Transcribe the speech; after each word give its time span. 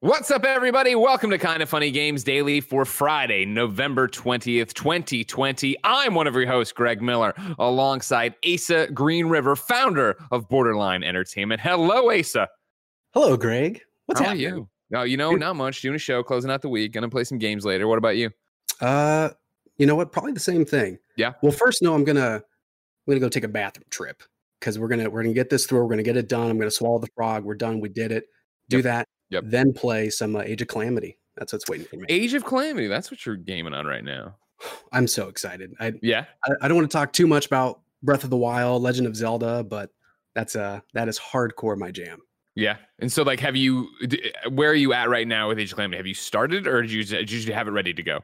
What's 0.00 0.30
up, 0.30 0.44
everybody? 0.44 0.94
Welcome 0.94 1.30
to 1.30 1.38
Kind 1.38 1.60
of 1.60 1.68
Funny 1.68 1.90
Games 1.90 2.22
Daily 2.22 2.60
for 2.60 2.84
Friday, 2.84 3.44
November 3.44 4.06
20th, 4.06 4.72
2020. 4.72 5.76
I'm 5.82 6.14
one 6.14 6.28
of 6.28 6.34
your 6.36 6.46
hosts, 6.46 6.72
Greg 6.72 7.02
Miller, 7.02 7.34
alongside 7.58 8.36
Asa 8.46 8.86
GreenRiver, 8.92 9.58
founder 9.58 10.14
of 10.30 10.48
Borderline 10.48 11.02
Entertainment. 11.02 11.60
Hello, 11.60 12.16
Asa. 12.16 12.46
Hello, 13.12 13.36
Greg. 13.36 13.80
What's 14.06 14.20
How 14.20 14.26
happening? 14.28 14.46
are 14.46 14.56
you? 14.58 14.68
No, 14.90 15.02
you 15.02 15.16
know, 15.16 15.32
not 15.32 15.56
much. 15.56 15.82
Doing 15.82 15.96
a 15.96 15.98
show, 15.98 16.22
closing 16.22 16.50
out 16.52 16.62
the 16.62 16.68
week. 16.68 16.92
Gonna 16.92 17.08
play 17.08 17.24
some 17.24 17.38
games 17.38 17.64
later. 17.64 17.88
What 17.88 17.98
about 17.98 18.16
you? 18.16 18.30
Uh, 18.80 19.30
you 19.78 19.86
know 19.86 19.96
what? 19.96 20.12
Probably 20.12 20.32
the 20.32 20.38
same 20.40 20.64
thing. 20.64 20.98
Yeah. 21.16 21.32
Well, 21.42 21.50
first, 21.52 21.82
no, 21.82 21.92
I'm 21.94 22.04
gonna 22.04 22.36
I'm 22.36 22.42
gonna 23.08 23.18
go 23.20 23.28
take 23.28 23.44
a 23.44 23.48
bathroom 23.48 23.84
trip 23.90 24.22
because 24.60 24.78
we're 24.78 24.88
gonna 24.88 25.10
we're 25.10 25.22
gonna 25.24 25.34
get 25.34 25.50
this 25.50 25.66
through. 25.66 25.80
We're 25.82 25.90
gonna 25.90 26.04
get 26.04 26.16
it 26.16 26.28
done. 26.28 26.48
I'm 26.50 26.56
gonna 26.58 26.70
swallow 26.70 27.00
the 27.00 27.08
frog. 27.16 27.42
We're 27.44 27.56
done. 27.56 27.80
We 27.80 27.88
did 27.88 28.12
it. 28.12 28.26
Do 28.70 28.76
Yep. 28.78 28.84
that. 28.84 29.08
Yep. 29.30 29.44
Then 29.46 29.72
play 29.72 30.10
some 30.10 30.36
uh, 30.36 30.40
Age 30.40 30.62
of 30.62 30.68
Calamity. 30.68 31.18
That's 31.36 31.52
what's 31.52 31.68
waiting 31.68 31.86
for 31.86 31.96
me. 31.96 32.06
Age 32.08 32.34
of 32.34 32.44
Calamity. 32.44 32.88
That's 32.88 33.10
what 33.10 33.24
you're 33.24 33.36
gaming 33.36 33.74
on 33.74 33.86
right 33.86 34.04
now. 34.04 34.36
I'm 34.92 35.06
so 35.06 35.28
excited. 35.28 35.74
I 35.80 35.94
Yeah. 36.02 36.24
I, 36.44 36.52
I 36.62 36.68
don't 36.68 36.76
want 36.76 36.90
to 36.90 36.96
talk 36.96 37.12
too 37.12 37.26
much 37.26 37.46
about 37.46 37.80
Breath 38.02 38.24
of 38.24 38.30
the 38.30 38.36
Wild, 38.36 38.82
Legend 38.82 39.06
of 39.06 39.16
Zelda, 39.16 39.64
but 39.64 39.90
that's 40.34 40.56
uh 40.56 40.80
that 40.94 41.08
is 41.08 41.18
hardcore 41.18 41.76
my 41.76 41.90
jam. 41.90 42.20
Yeah. 42.54 42.76
And 42.98 43.12
so, 43.12 43.22
like, 43.22 43.38
have 43.38 43.54
you, 43.54 43.88
where 44.50 44.70
are 44.70 44.74
you 44.74 44.92
at 44.92 45.08
right 45.08 45.28
now 45.28 45.46
with 45.46 45.60
Age 45.60 45.70
of 45.70 45.76
Calamity? 45.76 45.96
Have 45.96 46.08
you 46.08 46.14
started 46.14 46.66
or 46.66 46.82
did 46.82 46.90
you, 46.90 47.04
did 47.04 47.30
you 47.30 47.52
have 47.52 47.68
it 47.68 47.70
ready 47.70 47.94
to 47.94 48.02
go? 48.02 48.20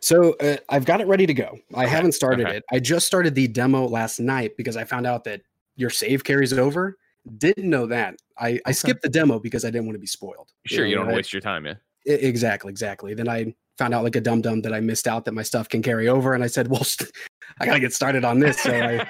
So 0.00 0.32
uh, 0.40 0.56
I've 0.70 0.86
got 0.86 1.02
it 1.02 1.06
ready 1.06 1.26
to 1.26 1.34
go. 1.34 1.58
I 1.74 1.84
Okay, 1.84 1.90
haven't 1.90 2.12
started 2.12 2.46
okay. 2.46 2.56
it. 2.56 2.64
I 2.72 2.78
just 2.78 3.06
started 3.06 3.34
the 3.34 3.48
demo 3.48 3.86
last 3.86 4.18
night 4.18 4.56
because 4.56 4.78
I 4.78 4.84
found 4.84 5.06
out 5.06 5.24
that 5.24 5.42
your 5.76 5.90
save 5.90 6.24
carries 6.24 6.54
over. 6.54 6.96
Didn't 7.38 7.68
know 7.68 7.86
that. 7.86 8.16
I, 8.38 8.58
I 8.66 8.72
skipped 8.72 9.02
the 9.02 9.08
demo 9.08 9.38
because 9.38 9.64
I 9.64 9.70
didn't 9.70 9.86
want 9.86 9.94
to 9.96 10.00
be 10.00 10.06
spoiled. 10.06 10.50
Sure. 10.66 10.86
You 10.86 10.96
know, 10.96 11.02
don't 11.04 11.12
I- 11.12 11.16
waste 11.16 11.32
your 11.32 11.42
time. 11.42 11.66
Yeah. 11.66 11.74
I- 12.08 12.12
exactly, 12.12 12.70
exactly. 12.70 13.12
Then 13.14 13.28
I 13.28 13.54
found 13.76 13.92
out 13.94 14.04
like 14.04 14.16
a 14.16 14.20
dum 14.20 14.40
dum 14.40 14.62
that 14.62 14.72
I 14.74 14.80
missed 14.80 15.06
out 15.06 15.24
that 15.26 15.32
my 15.32 15.42
stuff 15.42 15.68
can 15.68 15.82
carry 15.82 16.08
over, 16.08 16.34
and 16.34 16.42
I 16.42 16.46
said, 16.46 16.68
"Well, 16.68 16.84
I 17.60 17.66
gotta 17.66 17.80
get 17.80 17.92
started 17.92 18.24
on 18.24 18.38
this." 18.40 18.58
So 18.60 18.70
I 18.72 19.04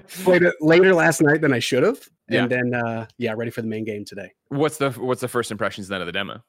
played 0.24 0.42
it 0.42 0.54
later 0.60 0.94
last 0.94 1.22
night 1.22 1.40
than 1.40 1.52
I 1.54 1.58
should 1.58 1.82
have, 1.82 1.98
Yeah. 2.28 2.42
and 2.42 2.50
then 2.50 2.74
uh, 2.74 3.06
yeah, 3.18 3.32
ready 3.36 3.50
for 3.50 3.62
the 3.62 3.68
main 3.68 3.84
game 3.84 4.04
today. 4.04 4.30
what's 4.48 4.76
the, 4.76 4.90
what's 4.92 5.20
the 5.22 5.28
first 5.28 5.50
impressions 5.50 5.88
then 5.88 6.00
of 6.02 6.06
the 6.06 6.12
demo? 6.12 6.42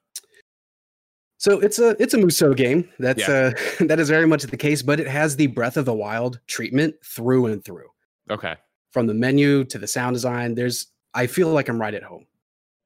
So 1.37 1.59
it's 1.59 1.79
a 1.79 1.95
it's 2.01 2.13
a 2.13 2.17
Musou 2.17 2.55
game. 2.55 2.89
That's 2.99 3.27
uh 3.27 3.51
that 3.81 3.99
is 3.99 4.09
very 4.09 4.25
much 4.27 4.43
the 4.43 4.57
case, 4.57 4.81
but 4.81 4.99
it 4.99 5.07
has 5.07 5.35
the 5.35 5.47
Breath 5.47 5.77
of 5.77 5.85
the 5.85 5.93
Wild 5.93 6.39
treatment 6.47 6.95
through 7.03 7.47
and 7.47 7.63
through. 7.63 7.87
Okay. 8.31 8.55
From 8.91 9.07
the 9.07 9.13
menu 9.13 9.65
to 9.65 9.77
the 9.77 9.87
sound 9.87 10.15
design, 10.15 10.55
there's 10.55 10.87
I 11.15 11.27
feel 11.27 11.49
like 11.49 11.69
I'm 11.69 11.79
right 11.81 11.93
at 11.93 12.03
home. 12.03 12.25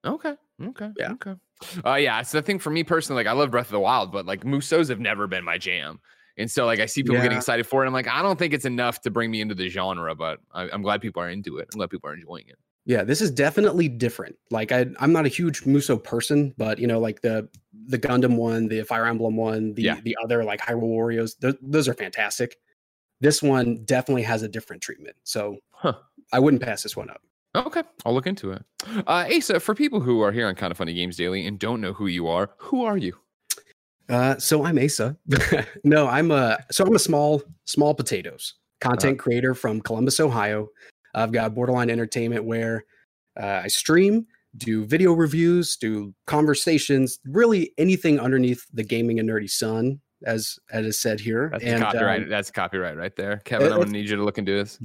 Okay. 0.06 0.36
Okay. 0.64 0.90
Yeah. 0.98 1.12
Okay. 1.14 1.34
Uh, 1.86 1.96
yeah. 1.96 2.20
It's 2.22 2.32
the 2.32 2.42
thing 2.42 2.60
for 2.60 2.70
me 2.70 2.84
personally. 2.86 3.24
Like, 3.24 3.30
I 3.30 3.34
love 3.38 3.52
Breath 3.52 3.66
of 3.66 3.72
the 3.72 3.80
Wild, 3.80 4.12
but 4.12 4.26
like 4.26 4.46
Musous 4.46 4.88
have 4.90 5.00
never 5.00 5.28
been 5.28 5.44
my 5.44 5.58
jam. 5.58 6.00
And 6.38 6.50
so, 6.50 6.66
like, 6.66 6.80
I 6.80 6.86
see 6.86 7.04
people 7.04 7.18
getting 7.22 7.38
excited 7.38 7.68
for 7.68 7.84
it. 7.84 7.88
I'm 7.88 7.92
like, 7.94 8.08
I 8.08 8.22
don't 8.22 8.40
think 8.40 8.54
it's 8.54 8.64
enough 8.64 9.02
to 9.02 9.10
bring 9.12 9.30
me 9.30 9.42
into 9.42 9.56
the 9.56 9.68
genre, 9.68 10.16
but 10.16 10.40
I, 10.54 10.70
I'm 10.70 10.82
glad 10.82 11.02
people 11.02 11.22
are 11.22 11.30
into 11.30 11.58
it. 11.58 11.68
I'm 11.74 11.78
glad 11.80 11.90
people 11.90 12.10
are 12.10 12.14
enjoying 12.14 12.46
it. 12.48 12.56
Yeah, 12.86 13.04
this 13.04 13.20
is 13.22 13.30
definitely 13.30 13.90
different. 13.90 14.36
Like 14.50 14.72
I 14.72 14.86
I'm 15.00 15.12
not 15.12 15.26
a 15.26 15.30
huge 15.30 15.62
Musou 15.66 16.02
person, 16.02 16.54
but 16.58 16.80
you 16.80 16.88
know, 16.88 17.00
like 17.00 17.22
the 17.22 17.50
the 17.88 18.00
Gundam 18.00 18.38
one, 18.38 18.68
the 18.70 18.84
Fire 18.84 19.06
Emblem 19.06 19.36
one, 19.36 19.74
the 19.74 19.84
Yeah. 19.84 20.00
the 20.02 20.18
other 20.24 20.44
like 20.46 20.62
Hyrule 20.62 20.80
Warriors, 20.88 21.36
those, 21.36 21.56
those 21.62 21.88
are 21.90 21.94
fantastic. 21.94 22.56
This 23.20 23.44
one 23.44 23.84
definitely 23.84 24.24
has 24.24 24.42
a 24.44 24.48
different 24.48 24.82
treatment. 24.82 25.18
So 25.24 25.58
Huh. 25.72 25.94
I 26.32 26.40
wouldn't 26.40 26.64
pass 26.64 26.84
this 26.84 26.96
one 26.96 27.10
up. 27.10 27.22
Okay. 27.56 27.84
I'll 28.06 28.14
look 28.14 28.28
into 28.28 28.52
it. 28.52 28.64
Uh, 29.08 29.28
Asa, 29.36 29.60
for 29.60 29.74
people 29.74 30.00
who 30.00 30.22
are 30.22 30.32
here 30.32 30.48
on 30.48 30.56
Kind 30.56 30.72
of 30.72 30.78
Funny 30.78 30.94
Games 30.94 31.18
Daily 31.18 31.46
and 31.46 31.58
don't 31.58 31.82
know 31.82 31.94
who 31.94 32.08
you 32.08 32.28
are, 32.28 32.52
who 32.58 32.86
are 32.86 32.98
you? 32.98 33.16
Uh, 34.08 34.38
so 34.38 34.66
I'm 34.66 34.78
Asa. 34.78 35.18
no, 35.84 36.08
I'm 36.08 36.32
a 36.32 36.58
so 36.72 36.86
I'm 36.86 36.96
a 36.96 37.00
small 37.00 37.44
small 37.66 37.94
potatoes 37.94 38.56
content 38.82 39.20
creator 39.20 39.54
from 39.54 39.82
Columbus, 39.82 40.20
Ohio. 40.20 40.70
I've 41.14 41.32
got 41.32 41.54
Borderline 41.54 41.90
Entertainment 41.90 42.46
where 42.46 42.86
uh, 43.40 43.62
I 43.64 43.68
stream, 43.68 44.26
do 44.58 44.86
video 44.86 45.14
reviews, 45.14 45.76
do 45.76 46.14
conversations, 46.28 47.20
really 47.26 47.72
anything 47.78 48.20
underneath 48.20 48.66
the 48.74 48.84
gaming 48.84 49.20
and 49.20 49.30
nerdy 49.30 49.50
sun, 49.50 50.00
as 50.26 50.60
as 50.72 50.86
is 50.86 51.00
said 51.00 51.20
here. 51.20 51.50
That's 51.52 51.64
and 51.64 51.82
copyright. 51.82 52.24
um, 52.24 52.30
That's 52.30 52.52
copyright 52.52 52.98
right 52.98 53.16
there. 53.16 53.38
Kevin, 53.46 53.72
I'm 53.72 53.80
gonna 53.80 53.92
need 53.92 54.10
you 54.10 54.16
to 54.18 54.24
look 54.24 54.38
into 54.38 54.52
this. 54.54 54.80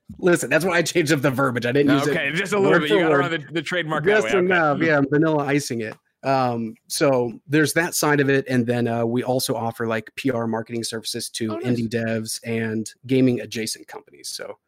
listen, 0.18 0.48
that's 0.50 0.64
why 0.64 0.78
I 0.78 0.82
changed 0.82 1.12
up 1.12 1.20
the 1.22 1.30
verbiage. 1.30 1.66
I 1.66 1.72
didn't 1.72 1.92
use 1.92 2.02
okay, 2.08 2.26
it 2.26 2.28
Okay, 2.30 2.38
just 2.38 2.52
a 2.52 2.58
little 2.58 2.78
bit. 2.78 2.88
for 2.88 2.94
You 2.96 3.08
got 3.08 3.28
to 3.28 3.38
the, 3.38 3.52
the 3.52 3.62
trademark 3.62 4.04
that 4.04 4.10
just 4.10 4.24
way. 4.24 4.30
Okay. 4.30 4.38
enough. 4.38 4.80
Yeah, 4.80 4.98
I'm 4.98 5.08
vanilla 5.10 5.44
icing 5.44 5.80
it. 5.82 5.94
Um, 6.22 6.74
so 6.88 7.38
there's 7.46 7.72
that 7.74 7.94
side 7.94 8.18
of 8.20 8.28
it, 8.30 8.46
and 8.48 8.66
then 8.66 8.88
uh, 8.88 9.04
we 9.06 9.22
also 9.22 9.54
offer 9.54 9.86
like 9.86 10.10
PR 10.16 10.46
marketing 10.46 10.82
services 10.82 11.28
to 11.30 11.52
Oh, 11.52 11.56
nice. 11.56 11.64
indie 11.66 11.88
devs 11.88 12.40
and 12.44 12.90
gaming 13.06 13.40
adjacent 13.42 13.86
companies. 13.86 14.28
So 14.28 14.58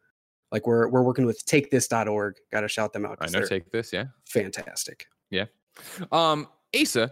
like 0.51 0.65
we're 0.67 0.87
we're 0.87 1.01
working 1.03 1.25
with 1.25 1.45
TakeThis.org. 1.45 2.35
Got 2.51 2.61
to 2.61 2.67
shout 2.67 2.93
them 2.93 3.05
out. 3.05 3.17
I 3.19 3.25
'cause 3.25 3.33
know. 3.33 3.45
Take 3.45 3.71
this. 3.71 3.91
Yeah. 3.91 4.05
fantastic. 4.27 5.07
Yeah. 5.31 5.45
Um, 6.11 6.47
Asa, 6.79 7.11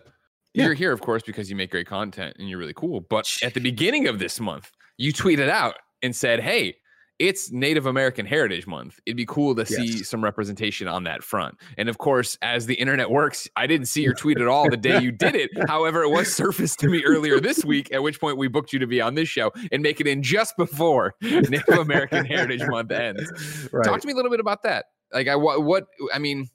Yeah. 0.58 0.66
you're 0.66 0.74
here, 0.74 0.92
of 0.92 1.02
course, 1.02 1.24
because 1.24 1.50
you 1.50 1.56
make 1.56 1.72
great 1.72 1.88
content 1.88 2.36
and 2.40 2.50
you're 2.50 2.60
really 2.60 2.74
cool. 2.74 3.02
But 3.02 3.32
at 3.44 3.54
the 3.54 3.62
beginning 3.62 4.08
of 4.08 4.20
this 4.20 4.40
month, 4.40 4.72
you 4.98 5.14
tweeted 5.14 5.50
out 5.50 5.76
and 6.02 6.16
said, 6.16 6.40
"Hey, 6.42 6.76
it's 7.20 7.52
Native 7.52 7.88
American 7.88 8.26
Heritage 8.28 8.68
Month. 8.68 9.00
It'd 9.08 9.18
be 9.18 9.26
cool 9.26 9.56
to 9.56 9.66
see 9.66 9.86
Yes. 9.98 10.08
some 10.08 10.24
representation 10.24 10.88
on 10.88 11.04
that 11.06 11.24
front." 11.24 11.56
And 11.78 11.90
of 11.90 11.98
course, 11.98 12.38
as 12.44 12.66
the 12.68 12.76
internet 12.76 13.10
works, 13.10 13.48
I 13.56 13.66
didn't 13.68 13.88
see 13.88 14.04
your 14.04 14.14
tweet 14.22 14.40
at 14.40 14.48
all 14.48 14.70
the 14.70 14.78
day 14.78 15.00
you 15.02 15.12
did 15.12 15.36
it. 15.36 15.50
However, 15.68 16.04
it 16.04 16.10
was 16.10 16.32
surfaced 16.34 16.80
to 16.80 16.88
me 16.90 17.04
earlier 17.06 17.40
this 17.40 17.64
week, 17.66 17.92
at 17.94 18.04
which 18.04 18.20
point 18.20 18.38
we 18.38 18.48
booked 18.48 18.72
you 18.74 18.80
to 18.80 18.88
be 18.88 19.02
on 19.02 19.16
this 19.16 19.30
show 19.30 19.52
and 19.72 19.82
make 19.82 20.00
it 20.00 20.08
in 20.08 20.22
just 20.22 20.56
before 20.58 21.16
Native 21.22 21.68
American 21.70 22.26
Heritage 22.26 22.62
Month 22.68 22.92
ends. 22.92 23.32
Right. 23.72 23.84
Talk 23.86 24.02
to 24.02 24.08
me 24.08 24.14
a 24.14 24.16
little 24.16 24.32
bit 24.32 24.40
about 24.40 24.62
that. 24.64 24.86
Like, 25.14 25.28
I 25.28 25.36
what, 25.36 25.64
what 25.64 25.86
I 26.14 26.20
mean, 26.20 26.48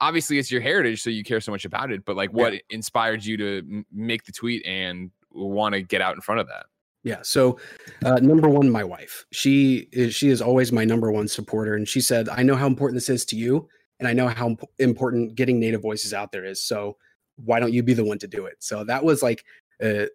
obviously 0.00 0.38
it's 0.38 0.50
your 0.50 0.60
heritage, 0.60 1.02
so 1.02 1.10
you 1.10 1.22
care 1.24 1.40
so 1.40 1.52
much 1.52 1.64
about 1.64 1.90
it. 1.90 2.04
But 2.04 2.16
like, 2.16 2.32
what 2.32 2.54
inspired 2.70 3.24
you 3.24 3.36
to 3.36 3.58
m- 3.58 3.86
make 3.92 4.24
the 4.24 4.32
tweet 4.32 4.64
and 4.66 5.10
want 5.30 5.74
to 5.74 5.82
get 5.82 6.00
out 6.00 6.14
in 6.14 6.20
front 6.20 6.40
of 6.40 6.46
that? 6.48 6.66
Yeah. 7.02 7.20
So, 7.22 7.58
uh, 8.04 8.16
number 8.16 8.48
one, 8.48 8.68
my 8.70 8.84
wife. 8.84 9.24
She 9.32 9.88
is 9.92 10.14
she 10.14 10.28
is 10.28 10.42
always 10.42 10.70
my 10.72 10.84
number 10.84 11.10
one 11.10 11.28
supporter, 11.28 11.74
and 11.74 11.88
she 11.88 12.00
said, 12.00 12.28
"I 12.28 12.42
know 12.42 12.56
how 12.56 12.66
important 12.66 12.96
this 12.96 13.08
is 13.08 13.24
to 13.26 13.36
you, 13.36 13.68
and 13.98 14.06
I 14.08 14.12
know 14.12 14.28
how 14.28 14.48
imp- 14.48 14.64
important 14.78 15.34
getting 15.34 15.58
Native 15.58 15.80
voices 15.82 16.12
out 16.12 16.30
there 16.32 16.44
is. 16.44 16.62
So, 16.62 16.96
why 17.36 17.58
don't 17.58 17.72
you 17.72 17.82
be 17.82 17.94
the 17.94 18.04
one 18.04 18.18
to 18.18 18.26
do 18.26 18.44
it?" 18.44 18.56
So 18.58 18.84
that 18.84 19.02
was 19.02 19.22
like 19.22 19.44
uh, 19.82 20.06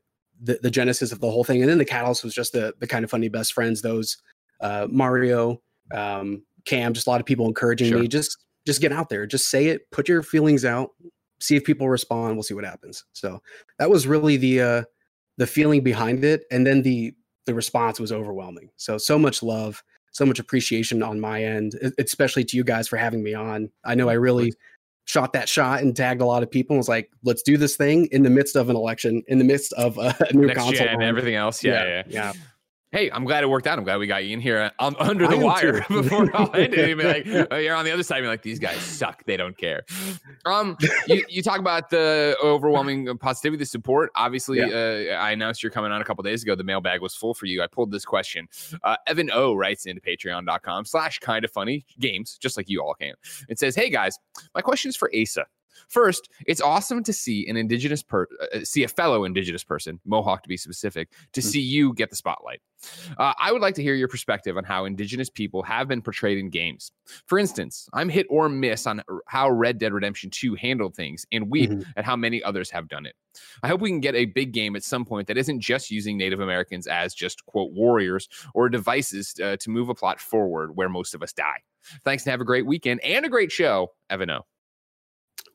the 0.43 0.59
the 0.61 0.69
genesis 0.69 1.11
of 1.11 1.21
the 1.21 1.31
whole 1.31 1.43
thing, 1.43 1.61
and 1.61 1.69
then 1.69 1.79
the 1.79 1.85
catalyst 1.85 2.23
was 2.23 2.35
just 2.35 2.53
the 2.53 2.73
the 2.79 2.85
kind 2.87 3.03
of 3.03 3.09
funny 3.09 3.29
best 3.29 3.53
friends. 3.53 3.81
Those 3.81 4.17
uh, 4.61 4.87
Mario, 4.87 5.61
um, 5.91 6.43
Cam, 6.65 6.93
just 6.93 7.07
a 7.07 7.09
lot 7.09 7.19
of 7.19 7.25
people 7.25 7.47
encouraging 7.47 7.89
Sure. 7.89 7.99
me. 7.99 8.07
Just 8.07 8.44
just 8.65 8.81
get 8.81 8.91
out 8.91 9.09
there, 9.09 9.25
just 9.25 9.49
say 9.49 9.67
it, 9.67 9.89
put 9.91 10.09
your 10.09 10.23
feelings 10.23 10.65
out, 10.65 10.91
see 11.39 11.55
if 11.55 11.63
people 11.63 11.89
respond. 11.89 12.35
We'll 12.35 12.43
see 12.43 12.53
what 12.53 12.65
happens. 12.65 13.05
So 13.13 13.41
that 13.79 13.89
was 13.89 14.07
really 14.07 14.37
the 14.37 14.61
uh, 14.61 14.83
the 15.37 15.47
feeling 15.47 15.81
behind 15.81 16.23
it 16.23 16.45
and 16.51 16.65
then 16.65 16.81
the 16.81 17.13
the 17.45 17.53
response 17.53 17.99
was 17.99 18.11
overwhelming 18.11 18.69
so 18.75 18.97
so 18.97 19.19
much 19.19 19.43
love 19.43 19.83
so 20.11 20.25
much 20.25 20.39
appreciation 20.39 21.03
on 21.03 21.19
my 21.19 21.43
end 21.43 21.73
especially 21.99 22.43
to 22.43 22.57
you 22.57 22.63
guys 22.63 22.87
for 22.87 22.97
having 22.97 23.23
me 23.23 23.33
on 23.33 23.69
i 23.83 23.93
know 23.93 24.09
i 24.09 24.13
really 24.13 24.53
shot 25.05 25.33
that 25.33 25.47
shot 25.47 25.81
and 25.81 25.95
tagged 25.95 26.21
a 26.21 26.25
lot 26.25 26.41
of 26.41 26.49
people 26.49 26.73
and 26.73 26.79
was 26.79 26.89
like 26.89 27.11
let's 27.23 27.43
do 27.43 27.57
this 27.57 27.75
thing 27.75 28.07
in 28.11 28.23
the 28.23 28.29
midst 28.29 28.55
of 28.55 28.69
an 28.69 28.75
election 28.75 29.21
in 29.27 29.37
the 29.37 29.43
midst 29.43 29.73
of 29.73 29.97
a 29.97 30.15
new 30.33 30.47
Next 30.47 30.59
console 30.59 30.87
gen, 30.87 31.01
everything 31.01 31.35
else. 31.35 31.63
Yeah, 31.63 31.83
yeah. 31.83 32.03
yeah 32.07 32.33
Hey, 32.95 33.11
I'm 33.11 33.25
glad 33.25 33.43
it 33.43 33.47
worked 33.47 33.67
out. 33.67 33.77
I'm 33.77 33.83
glad 33.83 33.97
we 33.97 34.07
got 34.07 34.23
you 34.23 34.31
in 34.31 34.39
here 34.39 34.71
uh, 34.79 34.85
um, 34.87 34.95
under 34.99 35.27
the 35.27 35.37
wire 35.37 35.81
too. 35.81 36.01
before 36.01 36.33
all 36.33 36.49
ended. 36.55 36.87
You'd 36.87 36.97
be 36.97 37.03
like, 37.03 37.27
oh, 37.51 37.57
you're 37.57 37.75
on 37.75 37.83
the 37.83 37.91
other 37.91 38.03
side. 38.03 38.19
You're 38.19 38.29
like, 38.29 38.41
these 38.41 38.57
guys 38.57 38.77
suck. 38.77 39.21
They 39.25 39.35
don't 39.35 39.57
care. 39.57 39.83
Um, 40.45 40.77
you, 41.05 41.21
you 41.27 41.43
talk 41.43 41.59
about 41.59 41.89
the 41.89 42.37
overwhelming 42.41 43.17
positivity, 43.17 43.57
the 43.57 43.65
support. 43.65 44.11
Obviously, 44.15 44.61
uh, 44.61 45.13
I 45.17 45.31
announced 45.31 45.61
you're 45.61 45.73
coming 45.73 45.91
on 45.91 46.01
a 46.01 46.05
couple 46.05 46.23
days 46.23 46.41
ago. 46.41 46.55
The 46.55 46.63
mailbag 46.63 47.01
was 47.01 47.13
full 47.15 47.33
for 47.33 47.47
you. 47.47 47.61
I 47.61 47.67
pulled 47.67 47.91
this 47.91 48.05
question. 48.05 48.47
Uh, 48.81 48.95
Evan 49.07 49.29
O 49.33 49.55
writes 49.55 49.85
into 49.85 49.99
patreon.com 49.99 50.85
slash 50.85 51.19
kind 51.19 51.43
of 51.43 51.51
funny 51.51 51.85
games, 51.99 52.37
just 52.37 52.55
like 52.55 52.69
you 52.69 52.81
all 52.81 52.93
can. 52.93 53.15
It 53.49 53.59
says, 53.59 53.75
Hey 53.75 53.89
guys, 53.89 54.17
my 54.53 54.61
question 54.61 54.87
is 54.87 54.95
for 54.95 55.11
Asa. 55.13 55.47
First, 55.89 56.29
it's 56.47 56.61
awesome 56.61 57.03
to 57.03 57.13
see 57.13 57.47
an 57.47 57.57
indigenous 57.57 58.01
per 58.03 58.27
uh, 58.53 58.59
see 58.63 58.83
a 58.83 58.87
fellow 58.87 59.23
indigenous 59.25 59.63
person, 59.63 59.99
Mohawk 60.05 60.43
to 60.43 60.49
be 60.49 60.57
specific, 60.57 61.09
to 61.33 61.41
Hmm. 61.41 61.47
see 61.47 61.61
you 61.61 61.93
get 61.93 62.09
the 62.09 62.15
spotlight. 62.15 62.61
Uh, 63.17 63.33
I 63.39 63.51
would 63.51 63.61
like 63.61 63.73
to 63.75 63.81
hear 63.83 63.95
your 63.95 64.07
perspective 64.07 64.57
on 64.57 64.63
how 64.63 64.85
indigenous 64.85 65.29
people 65.29 65.63
have 65.63 65.87
been 65.87 66.01
portrayed 66.01 66.37
in 66.37 66.49
games. 66.49 66.91
For 67.25 67.39
instance, 67.39 67.89
I'm 67.93 68.09
hit 68.09 68.27
or 68.29 68.47
miss 68.47 68.85
on 68.85 69.01
how 69.27 69.49
Red 69.49 69.79
Dead 69.79 69.91
Redemption 69.93 70.29
2 70.29 70.55
handled 70.55 70.95
things 70.95 71.25
and 71.31 71.49
weep 71.49 71.71
Mhm. 71.71 71.85
at 71.97 72.05
how 72.05 72.15
many 72.15 72.43
others 72.43 72.69
have 72.71 72.87
done 72.87 73.05
it. 73.05 73.15
I 73.63 73.67
hope 73.69 73.81
we 73.81 73.89
can 73.89 74.01
get 74.01 74.13
a 74.15 74.25
big 74.25 74.51
game 74.53 74.75
at 74.75 74.83
some 74.83 75.03
point 75.03 75.27
that 75.27 75.37
isn't 75.37 75.59
just 75.61 75.89
using 75.89 76.17
Native 76.17 76.39
Americans 76.39 76.85
as 76.87 77.13
just 77.13 77.45
quote 77.45 77.71
warriors 77.73 78.29
or 78.53 78.69
devices 78.69 79.33
uh, 79.43 79.57
to 79.57 79.69
move 79.69 79.89
a 79.89 79.95
plot 79.95 80.19
forward 80.19 80.75
where 80.75 80.89
most 80.89 81.15
of 81.15 81.23
us 81.23 81.33
die. 81.33 81.61
Thanks 82.03 82.23
and 82.25 82.31
have 82.31 82.41
a 82.41 82.45
great 82.45 82.65
weekend 82.65 83.03
and 83.03 83.25
a 83.25 83.29
great 83.29 83.51
show, 83.51 83.93
Evan 84.09 84.29
O. 84.29 84.45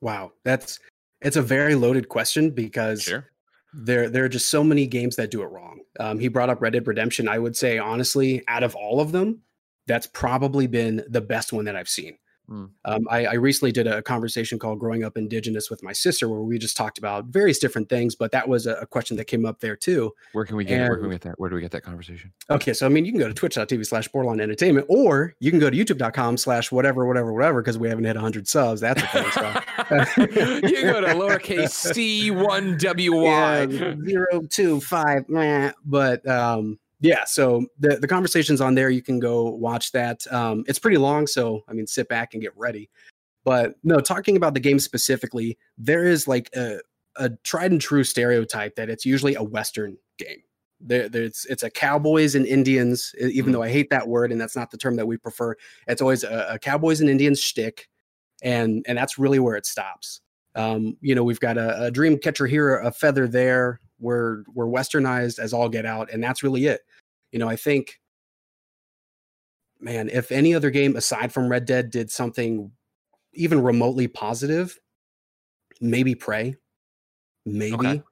Wow, 0.00 0.32
that's 0.44 0.79
it's 1.20 1.37
a 1.37 1.43
very 1.43 1.75
loaded 1.75 2.08
question 2.08 2.50
because 2.50 3.02
Sure. 3.02 3.26
there 3.75 4.08
there 4.08 4.25
are 4.25 4.29
just 4.29 4.50
so 4.50 4.64
many 4.64 4.87
games 4.87 5.17
that 5.17 5.31
do 5.31 5.43
it 5.43 5.47
wrong. 5.47 5.81
Um, 5.99 6.19
he 6.19 6.29
brought 6.29 6.50
up 6.50 6.61
Red 6.62 6.73
Dead 6.73 6.87
Redemption. 6.87 7.29
I 7.29 7.38
would 7.38 7.56
say 7.56 7.79
honestly, 7.79 8.43
out 8.49 8.62
of 8.62 8.75
all 8.75 9.00
of 9.00 9.12
them, 9.12 9.43
that's 9.87 10.06
probably 10.06 10.67
been 10.67 11.05
the 11.08 11.20
best 11.20 11.52
one 11.52 11.64
that 11.67 11.76
I've 11.76 11.88
seen. 11.88 12.17
Hmm. 12.50 12.64
Um, 12.85 13.06
I, 13.08 13.26
I 13.26 13.35
recently 13.35 13.70
did 13.70 13.87
a 13.87 14.02
conversation 14.02 14.58
called 14.58 14.81
"Growing 14.81 15.05
Up 15.05 15.17
Indigenous" 15.17 15.70
with 15.70 15.85
my 15.85 15.93
sister, 15.93 16.29
where 16.29 16.41
we 16.41 16.58
just 16.58 16.76
talked 16.76 16.99
about 16.99 17.26
various 17.26 17.61
different 17.61 17.88
things. 17.88 18.17
But 18.17 18.32
that 18.32 18.49
was 18.49 18.67
a, 18.67 18.75
a 18.75 18.87
question 18.87 19.17
that 19.19 19.26
came 19.26 19.47
up 19.47 19.61
there 19.61 19.76
too. 19.76 20.12
Where 20.32 20.44
can 20.44 20.56
we 20.56 20.64
get? 20.64 20.81
where 20.81 20.97
can 20.97 21.06
we 21.06 21.14
get 21.14 21.20
that? 21.20 21.38
Where 21.38 21.49
do 21.49 21.55
we 21.55 21.62
get 21.62 21.70
that 21.70 21.82
conversation? 21.82 22.32
Okay, 22.50 22.73
so 22.73 22.87
I 22.87 22.88
mean, 22.88 23.05
you 23.05 23.12
can 23.12 23.20
go 23.20 23.29
to 23.29 23.35
twitch.tv 23.35 23.87
slash 23.87 24.08
borderline 24.08 24.41
entertainment, 24.41 24.87
or 24.91 25.37
you 25.38 25.52
can 25.52 25.61
go 25.61 25.70
to 25.70 25.76
youtube.com 25.76 26.37
slash 26.37 26.73
whatever, 26.73 27.06
whatever, 27.06 27.32
whatever, 27.32 27.62
because 27.62 27.79
we 27.79 27.88
haven't 27.88 28.02
hit 28.02 28.17
100 28.17 28.49
subs. 28.49 28.81
That's 28.81 29.00
a 29.00 29.06
thing. 29.06 29.31
So. 29.31 29.43
you 30.67 30.82
go 30.82 31.00
to 31.00 31.08
lowercase 31.08 31.70
c 31.70 32.32
one 32.32 32.76
w 32.79 33.14
y. 33.14 33.62
yeah, 33.62 33.94
zero 34.05 34.43
two 34.49 34.81
five 34.81 35.29
meh. 35.29 35.70
but 35.85 36.26
um 36.29 36.81
yeah 37.00 37.25
so 37.25 37.67
the 37.79 37.97
the 37.97 38.08
conversations 38.08 38.61
on 38.61 38.75
there 38.75 38.91
you 38.91 39.02
can 39.02 39.19
go 39.19 39.50
watch 39.50 39.93
that 39.93 40.20
um 40.32 40.64
it's 40.67 40.79
pretty 40.79 40.97
long 40.97 41.26
so 41.26 41.62
i 41.69 41.73
mean 41.73 41.87
sit 41.87 42.08
back 42.08 42.35
and 42.35 42.43
get 42.43 42.56
ready 42.56 42.88
but 43.44 43.75
no 43.82 44.00
talking 44.00 44.37
about 44.37 44.55
the 44.55 44.61
game 44.61 44.79
specifically 44.79 45.56
there 45.79 46.05
is 46.05 46.29
like 46.29 46.50
a 46.55 46.79
a 47.17 47.31
tried 47.43 47.73
and 47.73 47.81
true 47.81 48.05
stereotype 48.05 48.75
that 48.76 48.88
it's 48.91 49.05
usually 49.05 49.35
a 49.35 49.43
western 49.43 49.97
game 50.19 50.43
there, 50.81 51.08
there's 51.08 51.47
it's 51.50 51.62
a 51.62 51.70
cowboys 51.70 52.35
and 52.35 52.47
indians 52.47 53.12
even 53.20 53.50
Mhm. 53.50 53.55
though 53.55 53.62
i 53.62 53.69
hate 53.69 53.91
that 53.91 54.06
word 54.08 54.32
and 54.32 54.41
that's 54.41 54.56
not 54.56 54.70
the 54.70 54.79
term 54.79 54.97
that 54.97 55.06
we 55.06 55.17
prefer 55.17 55.55
it's 55.87 56.00
always 56.02 56.25
a, 56.25 56.49
a 56.50 56.58
cowboys 56.58 57.00
and 57.00 57.11
indians 57.11 57.41
shtick 57.41 57.88
and 58.43 58.85
and 58.88 58.97
that's 58.97 59.19
really 59.19 59.38
where 59.38 59.56
it 59.56 59.67
stops 59.67 60.20
um, 60.56 60.97
you 61.00 61.14
know, 61.14 61.23
we've 61.23 61.38
got 61.38 61.56
a, 61.58 61.85
a 61.85 61.91
dream 61.93 62.19
catcher 62.19 62.44
here, 62.44 62.79
a 62.81 62.91
feather 62.91 63.29
there. 63.29 63.81
We're 64.00 64.44
we're 64.52 64.67
westernized 64.67 65.38
as 65.38 65.52
all 65.52 65.69
get 65.69 65.87
out, 65.87 66.11
and 66.12 66.23
that's 66.23 66.43
really 66.43 66.67
it. 66.67 66.81
You 67.32 67.38
know, 67.38 67.49
I 67.49 67.56
think, 67.56 68.00
man, 69.81 70.08
if 70.08 70.32
any 70.32 70.55
other 70.55 70.70
game 70.70 70.97
aside 70.97 71.32
from 71.32 71.49
Red 71.49 71.64
Dead 71.64 71.91
did 71.91 72.11
something 72.11 72.73
even 73.32 73.62
remotely 73.62 74.08
positive, 74.08 74.79
maybe 75.81 76.14
Prey, 76.14 76.56
maybe. 77.47 77.75
Okay. 77.75 78.02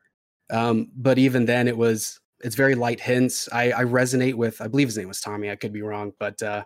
Um, 0.51 0.91
but 0.97 1.19
even 1.19 1.47
then, 1.47 1.69
it 1.69 1.77
was 1.77 2.21
it's 2.41 2.55
very 2.55 2.75
light 2.75 3.01
hints. 3.01 3.49
I, 3.53 3.73
I 3.73 3.85
resonate 3.85 4.35
with. 4.35 4.61
I 4.61 4.69
believe 4.69 4.89
his 4.89 4.97
name 4.97 5.09
was 5.09 5.21
Tommy. 5.21 5.51
I 5.51 5.57
could 5.57 5.73
be 5.73 5.83
wrong, 5.83 6.13
but 6.19 6.41
uh, 6.43 6.65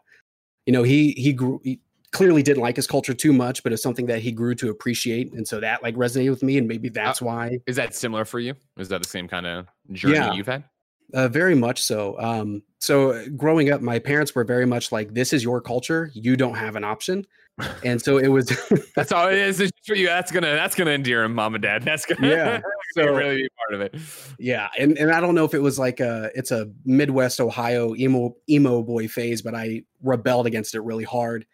you 0.67 0.73
know, 0.73 0.83
he 0.83 1.13
he 1.13 1.33
grew. 1.33 1.61
He, 1.65 1.81
clearly 2.12 2.43
didn't 2.43 2.62
like 2.62 2.76
his 2.76 2.87
culture 2.87 3.14
too 3.14 3.32
much, 3.32 3.62
but 3.62 3.73
it's 3.73 3.82
something 3.82 4.06
that 4.06 4.20
he 4.20 4.32
grew 4.32 4.55
to 4.56 4.70
appreciate, 4.70 5.32
and 5.32 5.47
so 5.47 5.61
that 5.61 5.82
like 5.82 5.94
resonated 5.97 6.31
with 6.31 6.43
me, 6.43 6.59
and 6.59 6.69
maybe 6.69 6.88
that's 6.88 7.20
why 7.23 7.59
Is 7.67 7.76
that 7.76 7.94
similar 7.94 8.25
for 8.25 8.38
you? 8.41 8.55
Is 8.79 8.88
that 8.88 9.03
the 9.03 9.09
same 9.09 9.29
kind 9.29 9.47
of 9.47 9.67
journey 9.93 10.14
Yeah. 10.17 10.32
you've 10.32 10.47
had? 10.47 10.64
uh, 11.14 11.29
very 11.29 11.55
much 11.55 11.82
so. 11.82 12.19
Um, 12.19 12.62
so 12.79 13.11
uh, 13.12 13.25
growing 13.37 13.70
up, 13.70 13.82
my 13.82 13.99
parents 13.99 14.35
were 14.35 14.44
very 14.44 14.64
much 14.64 14.93
like, 14.93 15.12
"This 15.12 15.32
is 15.35 15.44
your 15.44 15.61
culture; 15.61 16.11
you 16.14 16.37
don't 16.37 16.55
have 16.55 16.75
an 16.75 16.85
option," 16.85 17.26
and 17.85 18.00
so 18.00 18.17
it 18.17 18.29
was. 18.29 18.47
That's 18.97 19.12
all 19.12 19.29
it 19.29 19.37
is. 19.37 19.70
For 19.87 19.94
you. 19.94 20.06
That's 20.06 20.32
gonna 20.32 20.55
that's 20.55 20.75
gonna 20.75 20.93
endear 20.93 21.23
him, 21.25 21.35
mom 21.35 21.55
and 21.55 21.61
dad. 21.62 21.82
That's 21.82 22.06
gonna 22.06 22.26
Yeah, 22.29 22.61
so- 22.94 23.12
really 23.14 23.43
be 23.43 23.49
part 23.59 23.75
of 23.75 23.81
it. 23.82 24.00
yeah, 24.38 24.69
and 24.79 24.97
and 24.97 25.11
I 25.11 25.20
don't 25.20 25.35
know 25.35 25.44
if 25.44 25.53
it 25.55 25.59
was 25.61 25.79
like 25.79 26.00
a 26.00 26.31
it's 26.35 26.50
a 26.50 26.70
Midwest 26.87 27.41
Ohio 27.41 27.94
emo 27.97 28.35
emo 28.49 28.82
boy 28.82 29.06
phase, 29.09 29.43
but 29.43 29.55
I 29.55 29.82
rebelled 30.03 30.47
against 30.47 30.75
it 30.75 30.81
really 30.81 31.05
hard 31.05 31.44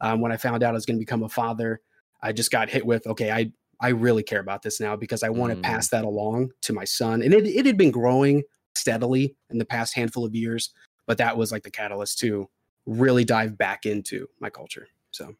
um, 0.00 0.20
when 0.20 0.32
I 0.32 0.36
found 0.36 0.62
out 0.62 0.70
I 0.70 0.72
was 0.72 0.86
going 0.86 0.96
to 0.96 1.00
become 1.00 1.22
a 1.22 1.28
father. 1.28 1.80
I 2.22 2.32
just 2.32 2.50
got 2.50 2.68
hit 2.70 2.84
with 2.86 3.06
okay, 3.06 3.30
I 3.30 3.52
I 3.80 3.88
really 3.88 4.22
care 4.22 4.40
about 4.40 4.62
this 4.62 4.80
now 4.80 4.96
because 4.96 5.22
I 5.22 5.28
want 5.28 5.52
Mm. 5.52 5.56
to 5.56 5.62
pass 5.62 5.88
that 5.90 6.04
along 6.04 6.52
to 6.62 6.72
my 6.72 6.84
son, 6.84 7.22
and 7.22 7.32
it 7.34 7.46
it 7.46 7.66
had 7.66 7.76
been 7.76 7.90
growing 7.90 8.42
steadily 8.74 9.36
in 9.50 9.58
the 9.58 9.64
past 9.64 9.94
handful 9.94 10.24
of 10.24 10.34
years, 10.34 10.70
but 11.06 11.18
that 11.18 11.36
was 11.36 11.52
like 11.52 11.62
the 11.62 11.70
catalyst 11.70 12.18
to 12.20 12.48
really 12.86 13.24
dive 13.24 13.56
back 13.58 13.84
into 13.86 14.28
my 14.40 14.50
culture. 14.50 14.88
So 15.10 15.34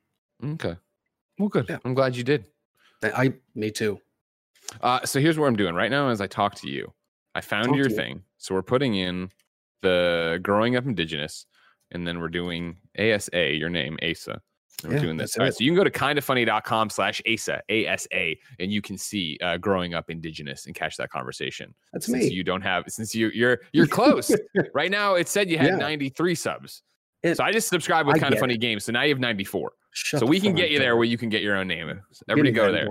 Okay. 0.45 0.77
Well, 1.39 1.49
good. 1.49 1.67
Yeah. 1.69 1.79
I'm 1.85 1.95
glad 1.95 2.17
you 2.17 2.25
did. 2.25 2.47
I 3.03 3.35
me 3.55 3.71
too. 3.71 4.01
Uh, 4.81 5.05
so 5.05 5.21
here's 5.21 5.39
what 5.39 5.47
I'm 5.47 5.57
doing 5.57 5.75
right 5.75 5.91
now 5.91 6.09
as 6.09 6.21
I 6.21 6.27
talk 6.27 6.55
to 6.57 6.69
you. 6.69 6.93
I 7.35 7.41
found 7.41 7.69
Talk 7.69 7.77
your 7.77 7.91
thing. 7.91 8.23
So 8.39 8.55
we're 8.55 8.63
putting 8.63 8.95
in 8.95 9.31
the 9.83 10.41
growing 10.43 10.77
up 10.77 10.85
indigenous, 10.87 11.47
and 11.93 12.07
then 12.07 12.21
we're 12.21 12.29
doing 12.29 12.79
ASA, 12.99 13.55
your 13.55 13.69
name, 13.69 13.99
ASA. 14.03 14.41
We're 14.85 14.95
Yeah, 14.95 15.01
doing 15.01 15.17
this. 15.17 15.37
All 15.39 15.45
right. 15.45 15.55
So 15.55 15.65
you 15.65 15.71
can 15.71 15.77
go 15.77 15.85
to 15.85 15.91
kindoffunny.com 15.91 16.91
slash 16.91 17.23
ASA, 17.27 17.63
ASA, 17.71 18.35
and 18.59 18.71
you 18.73 18.83
can 18.83 18.99
see 18.99 19.39
uh, 19.43 19.57
growing 19.57 19.95
up 19.95 20.11
indigenous 20.11 20.67
and 20.67 20.75
catch 20.75 20.97
that 20.99 21.09
conversation. 21.11 21.75
That's 21.93 22.07
since 22.07 22.25
me. 22.25 22.31
you 22.33 22.45
don't 22.45 22.61
have 22.63 22.85
since 22.89 23.15
you 23.15 23.31
you're 23.31 23.61
you're 23.73 23.87
close. 23.87 24.31
right 24.75 24.91
now 24.91 25.15
it 25.15 25.29
said 25.29 25.49
you 25.49 25.57
had 25.59 25.69
Yeah. 25.69 25.77
93 25.77 26.35
subs. 26.35 26.83
It- 27.23 27.37
so 27.37 27.45
I 27.45 27.53
just 27.53 27.69
subscribed 27.69 28.07
with 28.07 28.21
kind 28.21 28.35
of 28.35 28.41
funny 28.41 28.55
it. 28.55 28.59
games. 28.61 28.85
So 28.85 28.93
now 28.93 29.03
you 29.03 29.09
have 29.11 29.19
94. 29.21 29.73
Shut 29.93 30.21
so 30.21 30.27
we 30.27 30.39
can 30.41 30.55
get 30.55 30.71
you 30.71 30.79
there 30.79 30.95
where 30.97 31.07
you 31.07 31.17
can 31.17 31.31
get 31.31 31.41
your 31.43 31.57
own 31.57 31.67
name. 31.69 31.89
Everybody 32.29 32.53
go 32.53 32.71
there. 32.71 32.87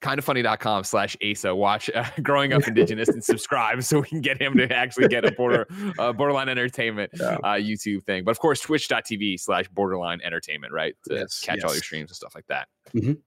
kindoffunny.com 0.00 0.84
slash 0.84 1.16
asa. 1.22 1.54
Watch 1.54 1.90
uh, 1.94 2.04
growing 2.22 2.52
up 2.52 2.66
indigenous 2.66 3.08
and 3.08 3.22
subscribe 3.22 3.82
so 3.82 4.00
we 4.00 4.06
can 4.08 4.20
get 4.20 4.40
him 4.40 4.56
to 4.56 4.72
actually 4.74 5.08
get 5.08 5.24
a 5.24 5.32
border 5.32 5.66
uh, 5.98 6.12
borderline 6.12 6.48
entertainment 6.48 7.10
Yeah. 7.14 7.36
uh, 7.44 7.54
youtube 7.54 8.02
thing. 8.04 8.24
But 8.24 8.30
of 8.32 8.38
course 8.38 8.60
twitch.tv 8.60 9.38
slash 9.40 9.68
borderline 9.68 10.20
entertainment 10.24 10.72
right? 10.72 10.94
To 11.08 11.14
Yes, 11.14 11.40
catch 11.40 11.62
all 11.62 11.72
your 11.74 11.82
streams 11.82 12.10
and 12.10 12.16
stuff 12.16 12.34
like 12.34 12.46
that. 12.48 12.68
Mhm. 12.94 13.18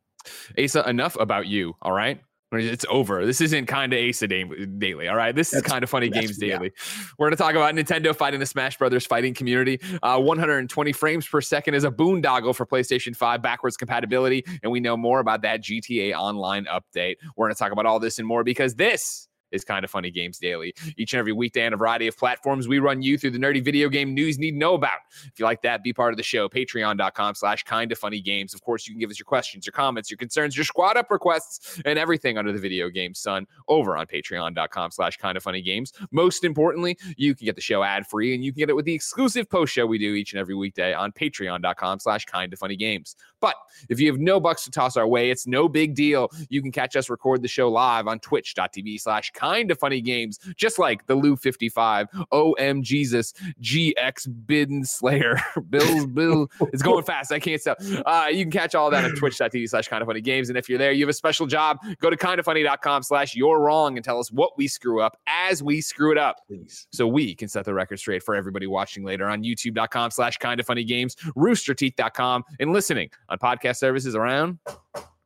asa 0.57 0.87
enough 0.89 1.15
about 1.19 1.47
you 1.47 1.75
all 1.81 1.91
right 1.93 2.19
it's 2.59 2.85
over. 2.89 3.25
This 3.25 3.41
isn't 3.41 3.65
kind 3.65 3.93
of 3.93 3.99
Asa 4.09 4.27
da- 4.27 4.65
Daily. 4.77 5.07
All 5.07 5.15
right. 5.15 5.35
This 5.35 5.53
is 5.53 5.61
kind 5.61 5.83
of 5.83 5.89
funny 5.89 6.09
that's- 6.09 6.27
games 6.27 6.41
yeah. 6.41 6.57
daily. 6.57 6.71
We're 7.17 7.27
going 7.27 7.37
to 7.37 7.43
talk 7.43 7.55
about 7.55 7.73
Nintendo 7.75 8.15
fighting 8.15 8.39
the 8.39 8.45
Smash 8.45 8.77
Brothers 8.77 9.05
fighting 9.05 9.33
community. 9.33 9.79
Uh, 10.01 10.19
120 10.19 10.91
frames 10.93 11.27
per 11.27 11.41
second 11.41 11.73
is 11.73 11.83
a 11.83 11.91
boondoggle 11.91 12.55
for 12.55 12.65
PlayStation 12.65 13.15
5 13.15 13.41
backwards 13.41 13.77
compatibility. 13.77 14.43
And 14.61 14.71
we 14.71 14.79
know 14.79 14.97
more 14.97 15.19
about 15.19 15.41
that 15.43 15.63
GTA 15.63 16.13
Online 16.13 16.65
update. 16.65 17.15
We're 17.35 17.47
going 17.47 17.55
to 17.55 17.59
talk 17.59 17.71
about 17.71 17.85
all 17.85 17.99
this 17.99 18.19
and 18.19 18.27
more 18.27 18.43
because 18.43 18.75
this 18.75 19.27
is 19.53 19.63
kind 19.63 19.85
of 19.85 19.91
funny 19.91 20.11
games 20.11 20.37
daily. 20.39 20.73
Each 20.97 21.13
and 21.13 21.19
every 21.19 21.31
weekday 21.31 21.65
on 21.65 21.73
a 21.73 21.77
variety 21.77 22.07
of 22.07 22.17
platforms, 22.17 22.67
we 22.67 22.79
run 22.79 23.01
you 23.01 23.17
through 23.17 23.31
the 23.31 23.39
nerdy 23.39 23.63
video 23.63 23.87
game 23.87 24.13
news 24.13 24.37
need 24.37 24.51
to 24.51 24.57
know 24.57 24.73
about. 24.73 24.99
If 25.25 25.39
you 25.39 25.45
like 25.45 25.61
that, 25.61 25.83
be 25.83 25.93
part 25.93 26.11
of 26.11 26.17
the 26.17 26.23
show. 26.23 26.49
Patreon.com 26.49 27.35
slash 27.35 27.63
kind 27.63 27.91
of 27.91 27.97
funny 27.97 28.19
games. 28.19 28.53
Of 28.53 28.61
course, 28.61 28.87
you 28.87 28.93
can 28.93 28.99
give 28.99 29.09
us 29.09 29.19
your 29.19 29.25
questions, 29.25 29.65
your 29.65 29.71
comments, 29.71 30.09
your 30.09 30.17
concerns, 30.17 30.57
your 30.57 30.65
squad 30.65 30.97
up 30.97 31.09
requests, 31.11 31.81
and 31.85 31.97
everything 31.97 32.37
under 32.37 32.51
the 32.51 32.59
video 32.59 32.89
game 32.89 33.13
sun 33.13 33.45
over 33.67 33.95
on 33.95 34.07
patreon.com 34.07 34.91
slash 34.91 35.17
kind 35.17 35.37
of 35.37 35.43
funny 35.43 35.61
games. 35.61 35.93
Most 36.11 36.43
importantly, 36.43 36.97
you 37.15 37.35
can 37.35 37.45
get 37.45 37.55
the 37.55 37.61
show 37.61 37.83
ad 37.83 38.07
free 38.07 38.33
and 38.33 38.43
you 38.43 38.51
can 38.51 38.59
get 38.59 38.69
it 38.69 38.75
with 38.75 38.85
the 38.85 38.93
exclusive 38.93 39.49
post 39.49 39.73
show 39.73 39.85
we 39.85 39.97
do 39.97 40.15
each 40.15 40.33
and 40.33 40.39
every 40.39 40.55
weekday 40.55 40.93
on 40.93 41.11
patreon.com 41.11 41.99
slash 41.99 42.25
kind 42.25 42.51
of 42.51 42.59
funny 42.59 42.75
games. 42.75 43.15
But 43.39 43.55
if 43.89 43.99
you 43.99 44.09
have 44.11 44.19
no 44.19 44.39
bucks 44.39 44.63
to 44.63 44.71
toss 44.71 44.97
our 44.97 45.07
way, 45.07 45.29
it's 45.29 45.45
no 45.45 45.67
big 45.67 45.95
deal. 45.95 46.29
You 46.49 46.61
can 46.61 46.71
catch 46.71 46.95
us 46.95 47.09
record 47.09 47.41
the 47.41 47.47
show 47.47 47.69
live 47.69 48.07
on 48.07 48.19
twitch.tv 48.19 49.01
slash 49.01 49.31
kind 49.31 49.42
of 49.43 49.79
funny 49.79 50.01
games, 50.01 50.39
just 50.55 50.79
like 50.79 51.05
the 51.07 51.15
Lou 51.15 51.35
55, 51.35 52.07
OM 52.31 52.81
Jesus, 52.83 53.33
GX 53.61 54.45
Bidden 54.45 54.85
Slayer, 54.85 55.39
Bill's 55.69 56.05
Bill. 56.13 56.49
It's 56.73 56.81
going 56.81 57.03
fast. 57.03 57.31
I 57.31 57.39
can't 57.39 57.61
stop. 57.61 57.77
Uh, 58.05 58.27
you 58.31 58.43
can 58.43 58.51
catch 58.51 58.75
all 58.75 58.89
that 58.91 59.03
on 59.03 59.15
twitch.tv 59.15 59.69
slash 59.69 59.87
kind 59.87 60.01
of 60.01 60.07
funny 60.07 60.21
games. 60.21 60.49
And 60.49 60.57
if 60.57 60.69
you're 60.69 60.79
there, 60.79 60.91
you 60.91 61.03
have 61.03 61.09
a 61.09 61.13
special 61.13 61.45
job, 61.47 61.77
go 61.99 62.09
to 62.09 62.17
kindoffunny.com 62.17 63.03
slash 63.03 63.35
you're 63.35 63.59
wrong 63.59 63.97
and 63.97 64.03
tell 64.03 64.19
us 64.19 64.31
what 64.31 64.57
we 64.57 64.67
screw 64.67 65.01
up 65.01 65.17
as 65.27 65.61
we 65.61 65.81
screw 65.81 66.11
it 66.11 66.17
up 66.17 66.41
Please. 66.47 66.87
so 66.91 67.07
we 67.07 67.35
can 67.35 67.47
set 67.47 67.65
the 67.65 67.73
record 67.73 67.99
straight 67.99 68.23
for 68.23 68.35
everybody 68.35 68.67
watching 68.67 69.03
later 69.03 69.27
on 69.27 69.43
youtube.com 69.43 70.11
slash 70.11 70.37
kind 70.37 70.59
of 70.59 70.65
funny 70.65 70.83
games 70.83 71.15
roosterteeth.com 71.35 72.43
and 72.59 72.73
listening 72.73 73.09
on 73.29 73.37
podcast 73.39 73.77
services 73.77 74.15
around 74.15 74.59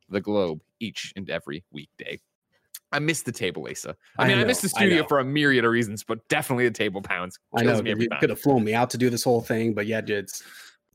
the 0.08 0.20
globe 0.20 0.60
each 0.80 1.12
and 1.16 1.28
every 1.30 1.64
weekday 1.72 2.18
i 2.92 2.98
miss 2.98 3.22
the 3.22 3.32
table 3.32 3.66
asa 3.70 3.94
i 4.18 4.24
I 4.24 4.28
mean 4.28 4.38
i, 4.38 4.40
know, 4.42 4.46
miss 4.46 4.60
the 4.60 4.68
studio 4.68 5.04
for 5.06 5.18
a 5.18 5.24
myriad 5.24 5.64
of 5.64 5.70
reasons 5.70 6.04
but 6.04 6.26
definitely 6.28 6.64
the 6.64 6.74
table 6.74 7.02
pounds 7.02 7.38
I 7.56 7.62
know 7.62 7.82
you 7.82 8.08
could 8.20 8.30
have 8.30 8.40
flown 8.40 8.64
me 8.64 8.74
out 8.74 8.90
to 8.90 8.98
do 8.98 9.10
this 9.10 9.24
whole 9.24 9.40
thing, 9.40 9.74
but 9.74 9.86
yeah, 9.86 10.00
it's 10.06 10.42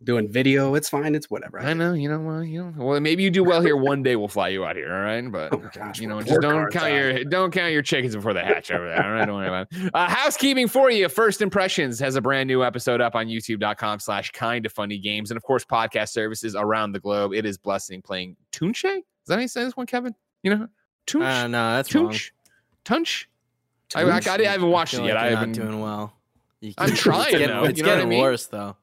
doing 0.03 0.29
video. 0.29 0.75
It's 0.75 0.89
fine. 0.89 1.15
It's 1.15 1.29
whatever. 1.29 1.59
I 1.59 1.73
know, 1.73 1.93
you 1.93 2.09
know, 2.09 2.19
well, 2.19 2.43
you 2.43 2.63
know, 2.63 2.73
well, 2.77 2.99
maybe 2.99 3.23
you 3.23 3.31
do 3.31 3.43
well 3.43 3.61
here. 3.61 3.77
One 3.77 4.03
day 4.03 4.15
we'll 4.15 4.27
fly 4.27 4.49
you 4.49 4.65
out 4.65 4.75
here, 4.75 4.93
all 4.93 5.01
right? 5.01 5.31
But 5.31 5.53
Oh, 5.53 5.69
gosh, 5.73 5.99
you 5.99 6.07
know, 6.07 6.21
just 6.21 6.41
don't 6.41 6.71
count 6.71 6.73
Todd. 6.73 6.91
your 6.91 7.23
don't 7.23 7.51
count 7.51 7.71
your 7.71 7.81
chickens 7.81 8.15
before 8.15 8.33
they 8.33 8.43
hatch 8.43 8.71
over 8.71 8.87
there. 8.87 9.03
All 9.03 9.11
right, 9.11 9.25
don't 9.25 9.35
worry 9.35 9.47
about 9.47 9.67
it. 9.71 9.91
Uh, 9.93 10.07
housekeeping 10.07 10.67
for 10.67 10.91
you. 10.91 11.09
First 11.09 11.41
Impressions 11.41 11.99
has 11.99 12.15
a 12.15 12.21
brand 12.21 12.47
new 12.47 12.63
episode 12.63 13.01
up 13.01 13.15
on 13.15 13.27
YouTube.com/slash 13.27 14.31
Kind 14.31 14.65
of 14.65 14.73
Funny 14.73 14.97
Games, 14.97 15.31
and 15.31 15.37
of 15.37 15.43
course, 15.43 15.63
podcast 15.65 16.09
services 16.09 16.55
around 16.55 16.91
the 16.91 16.99
globe. 16.99 17.33
It 17.33 17.45
is 17.45 17.57
blessing 17.57 18.01
playing 18.01 18.35
Tunche. 18.51 18.97
Is 18.97 19.03
that 19.27 19.35
how 19.35 19.41
you 19.41 19.47
say 19.47 19.63
this 19.63 19.77
one, 19.77 19.85
Kevin? 19.85 20.13
You 20.43 20.55
know, 20.55 20.67
Tunch, 21.05 21.23
Uh, 21.23 21.47
no, 21.47 21.75
that's 21.75 21.93
wrong. 21.93 22.05
Tunch, 22.07 22.33
Tunch. 22.83 23.29
I, 23.95 24.01
I, 24.01 24.05
I, 24.05 24.21
I 24.25 24.41
haven't 24.51 24.69
watched 24.69 24.93
it 24.95 24.97
feel 24.97 25.07
yet. 25.07 25.15
like 25.15 25.23
I 25.23 25.29
you're 25.29 25.37
haven't. 25.37 25.57
not 25.57 25.65
doing 25.67 25.79
well. 25.81 26.13
I'm 26.77 26.91
trying, 26.91 27.21
It's 27.23 27.31
getting, 27.31 27.47
though, 27.49 27.63
it's 27.65 27.77
you 27.77 27.83
know 27.83 27.89
what 27.89 27.93
I 27.93 27.97
getting 27.97 28.09
mean? 28.09 28.21
worse 28.21 28.45
though. 28.47 28.75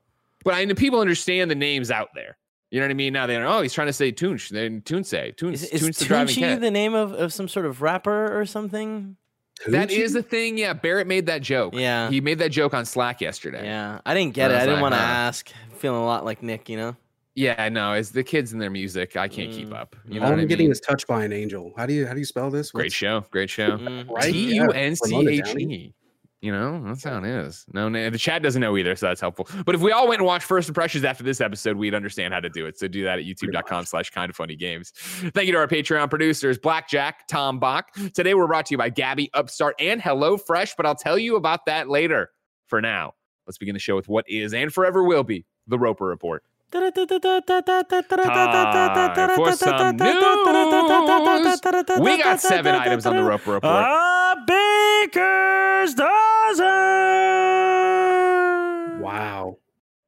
but 0.45 0.55
I 0.55 0.65
know 0.67 0.75
people 0.75 1.01
understand 1.01 1.51
the 1.51 1.55
names 1.55 1.91
out 1.91 2.11
there. 2.15 2.37
You 2.71 2.79
know 2.79 2.85
what 2.87 2.91
I 2.93 2.95
mean? 2.95 3.13
Now 3.13 3.27
they 3.27 3.37
know, 3.39 3.49
oh, 3.59 3.63
he's 3.63 3.73
trying 3.73 3.89
to 3.89 3.93
say 3.93 4.13
Tunch. 4.13 4.51
Then 4.51 4.83
Tunce. 4.83 5.11
Tunch, 5.11 5.55
Is, 5.55 5.65
is 5.65 5.81
Tunch 5.81 5.97
the 5.97 6.05
driving 6.05 6.35
cat. 6.37 6.61
the 6.61 6.71
name 6.71 6.95
of, 6.95 7.13
of 7.15 7.33
some 7.33 7.49
sort 7.49 7.67
of 7.67 7.83
rapper 7.83 8.39
or 8.39 8.47
something? 8.47 9.17
That 9.67 9.89
Tunchi? 9.89 9.99
is 9.99 10.15
a 10.15 10.23
thing. 10.23 10.57
Yeah, 10.57 10.73
Barrett 10.75 11.07
made 11.09 11.27
that 11.27 11.43
joke. 11.43 11.75
Yeah. 11.75 12.09
He 12.11 12.21
made 12.21 12.39
that 12.39 12.51
joke 12.51 12.73
on 12.73 12.85
Slack 12.87 13.21
yesterday. 13.21 13.65
Yeah, 13.65 14.01
I 14.07 14.15
didn't 14.15 14.35
get 14.35 14.51
I 14.53 14.55
it. 14.55 14.57
I 14.59 14.67
didn't 14.67 14.81
want 14.83 14.93
to 14.95 14.99
huh. 14.99 15.05
ask. 15.05 15.51
Feeling 15.79 16.01
a 16.01 16.05
lot 16.07 16.25
like 16.25 16.43
Nick, 16.43 16.69
you 16.69 16.77
know. 16.77 16.97
Yeah, 17.37 17.69
no, 17.69 17.93
it's 17.93 18.11
the 18.11 18.25
kids 18.25 18.53
and 18.53 18.61
their 18.61 18.71
music. 18.71 19.17
I 19.17 19.29
can't 19.29 19.53
keep 19.53 19.69
Mm. 19.69 19.77
up. 19.77 19.95
You 20.05 20.19
know 20.21 20.27
All 20.27 20.33
what 20.33 20.39
I'm 20.41 20.45
I 20.45 20.49
getting 20.49 20.67
mean? 20.67 20.73
is 20.73 20.81
touched 20.81 21.07
by 21.07 21.25
an 21.25 21.33
angel. 21.33 21.73
How 21.77 21.87
do 21.87 21.93
you 21.95 22.07
how 22.07 22.13
do 22.13 22.19
you 22.19 22.25
spell 22.25 22.51
this? 22.51 22.73
Great 22.73 22.93
show. 22.93 23.25
Great 23.31 23.49
show. 23.51 23.79
Mm. 23.79 24.09
Right? 24.11 24.33
T 24.33 24.55
Yeah, 24.57 24.65
U 24.65 24.71
N 24.71 24.97
C 24.97 25.11
Ramona 25.11 25.31
H 25.31 25.45
Downey. 25.45 25.75
E. 25.75 25.95
You 26.43 26.53
know, 26.53 26.83
that's 26.87 27.05
how 27.05 27.19
it 27.19 27.27
is. 27.27 27.67
No, 27.75 27.91
no, 27.91 28.09
the 28.09 28.17
chat 28.17 28.43
doesn't 28.43 28.63
know 28.63 28.79
either, 28.79 28.97
so 28.97 29.07
that's 29.09 29.21
helpful. 29.21 29.47
But 29.67 29.75
if 29.75 29.83
we 29.83 29.93
all 29.93 30.09
went 30.09 30.21
and 30.21 30.27
watched 30.27 30.47
first 30.47 30.69
impressions 30.69 31.05
after 31.05 31.23
this 31.23 31.39
episode, 31.39 31.77
we'd 31.77 31.95
understand 31.95 32.33
how 32.33 32.41
to 32.41 32.49
do 32.49 32.65
it. 32.65 32.79
So 32.79 32.89
do 32.89 33.05
that 33.05 33.19
at 33.19 33.27
youtube.com 33.27 33.85
slash 33.85 34.09
kind 34.09 34.31
of 34.31 34.37
funny 34.37 34.57
games. 34.57 34.91
Thank 35.35 35.47
you 35.49 35.53
to 35.53 35.59
our 35.59 35.69
Patreon 35.69 36.09
producers, 36.09 36.57
Blackjack, 36.59 37.29
Tom 37.29 37.59
Bock. 37.61 37.93
Today 38.15 38.33
we're 38.33 38.47
brought 38.47 38.65
to 38.67 38.73
you 38.75 38.79
by 38.79 38.89
Gabby, 38.89 39.31
Upstart, 39.35 39.75
and 39.79 40.01
Hello 40.01 40.39
Fresh, 40.39 40.77
but 40.77 40.87
I'll 40.87 40.95
tell 40.95 41.19
you 41.19 41.37
about 41.37 41.67
that 41.67 41.91
later. 41.91 42.31
For 42.69 42.81
now, 42.81 43.13
let's 43.47 43.59
begin 43.59 43.75
the 43.75 43.79
show 43.79 43.95
with 43.95 44.09
what 44.09 44.25
is 44.27 44.55
and 44.55 44.73
forever 44.73 45.05
will 45.05 45.25
be 45.25 45.45
the 45.67 45.79
Roper 45.79 46.07
Report. 46.07 46.43
Time 46.73 46.93
for 49.35 49.53
some 49.57 49.87
news. 49.97 51.61
We 52.01 52.19
got 52.23 52.41
seven 52.41 52.75
items 52.75 53.07
on 53.07 53.17
the 53.17 53.25
Roper 53.25 53.53
Report. 53.53 53.73
A 53.75 54.37
baker's 54.47 55.95
dozen. 55.95 56.67
Wow. 59.03 59.59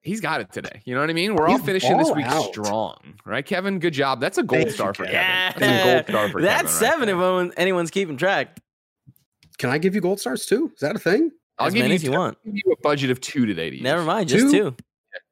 He's 0.02 0.21
got 0.21 0.40
it 0.40 0.52
today. 0.52 0.83
You 0.85 0.95
know 0.95 1.00
what 1.00 1.11
I 1.11 1.12
mean? 1.12 1.35
We're 1.37 1.47
all 1.47 1.57
He's 1.57 1.64
finishing 1.64 1.97
this 1.97 2.11
week 2.11 2.26
out. 2.26 2.45
strong, 2.52 2.97
right, 3.25 3.47
Kevin? 3.47 3.78
Good 3.78 3.92
job. 3.95 4.21
That's 4.21 4.37
a 4.38 4.42
gold 4.42 4.62
Thank 4.62 4.75
star 4.75 4.95
for 4.95 5.04
Kevin. 5.04 5.14
Yeah, 5.21 5.52
Kevin. 5.52 5.69
That's 5.69 5.81
a 5.81 5.85
gold 5.85 6.09
star 6.09 6.28
for 6.28 6.40
that's 6.42 6.62
Kevin. 6.62 6.66
right 6.66 6.90
seven 6.92 7.07
there. 7.07 7.14
if 7.16 7.23
anyone- 7.23 7.52
anyone's 7.57 7.90
keeping 7.92 8.16
track. 8.16 8.59
Can 9.59 9.71
I 9.71 9.78
give 9.78 9.95
you 9.95 10.00
gold 10.00 10.19
stars 10.19 10.47
too? 10.47 10.73
Is 10.75 10.81
that 10.81 10.97
a 10.97 10.99
thing? 10.99 11.31
I'll 11.59 11.69
as 11.69 11.75
give 11.75 11.83
many 11.83 11.92
you, 11.92 11.97
as 11.97 12.04
you 12.04 12.11
want. 12.12 12.37
I'll 12.45 12.52
give 12.52 12.62
you 12.66 12.73
a 12.73 12.81
budget 12.83 13.11
of 13.11 13.21
two 13.21 13.47
today. 13.47 13.71
To 13.71 13.76
use. 13.76 13.85
Never 13.85 14.02
mind, 14.04 14.28
just 14.28 14.50
Two? 14.50 14.71
two. 14.71 14.76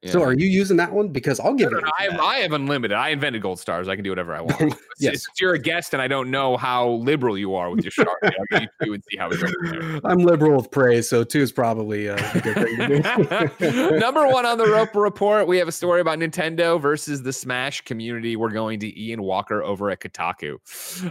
Yeah. 0.03 0.13
So 0.13 0.23
are 0.23 0.33
you 0.33 0.47
using 0.47 0.77
that 0.79 0.93
one? 0.93 1.09
Because 1.09 1.41
I'll 1.41 1.55
give 1.55 1.71
No, 1.71 1.79
you. 1.79 1.85
no, 1.85 1.91
I, 1.99 2.03
have, 2.05 2.21
I 2.21 2.35
have 2.39 2.53
unlimited. 2.53 2.97
I 2.97 3.11
invented 3.11 3.43
gold 3.43 3.59
stars. 3.61 3.87
I 3.89 3.95
can 3.97 4.05
do 4.05 4.11
whatever 4.11 4.35
I 4.35 4.41
want. 4.41 4.75
Yes. 5.01 5.25
Since 5.25 5.41
you're 5.41 5.55
a 5.55 5.59
guest 5.59 5.95
and 5.95 6.03
I 6.03 6.09
don't 6.09 6.31
know 6.31 6.59
how 6.59 6.91
liberal 6.91 7.39
you 7.39 7.55
are 7.55 7.71
with 7.71 7.83
your 7.87 8.07
give 8.21 8.43
you 8.61 8.69
two 8.85 8.93
and 8.93 9.03
see 9.11 9.17
how 9.17 9.31
it 9.31 9.41
goes. 9.41 10.01
I'm 10.05 10.19
liberal 10.19 10.59
with 10.59 10.71
praise, 10.71 11.09
so 11.09 11.25
two 11.25 11.41
is 11.41 11.53
probably 11.53 12.11
uh, 12.11 12.17
a 12.35 12.41
good 12.41 12.55
thing 12.55 12.77
to 12.77 13.59
do. 13.59 13.91
Number 13.99 14.27
one 14.29 14.45
on 14.45 14.59
the 14.59 14.67
Roper 14.67 15.01
Report, 15.01 15.47
we 15.47 15.57
have 15.57 15.69
a 15.69 15.73
story 15.73 16.03
about 16.03 16.19
Nintendo 16.19 16.79
versus 16.79 17.23
the 17.23 17.33
Smash 17.33 17.81
community. 17.81 18.37
We're 18.37 18.51
going 18.51 18.79
to 18.81 19.01
Ian 19.03 19.23
Walker 19.23 19.63
over 19.63 19.91
at 19.91 20.01
Kotaku. 20.01 20.59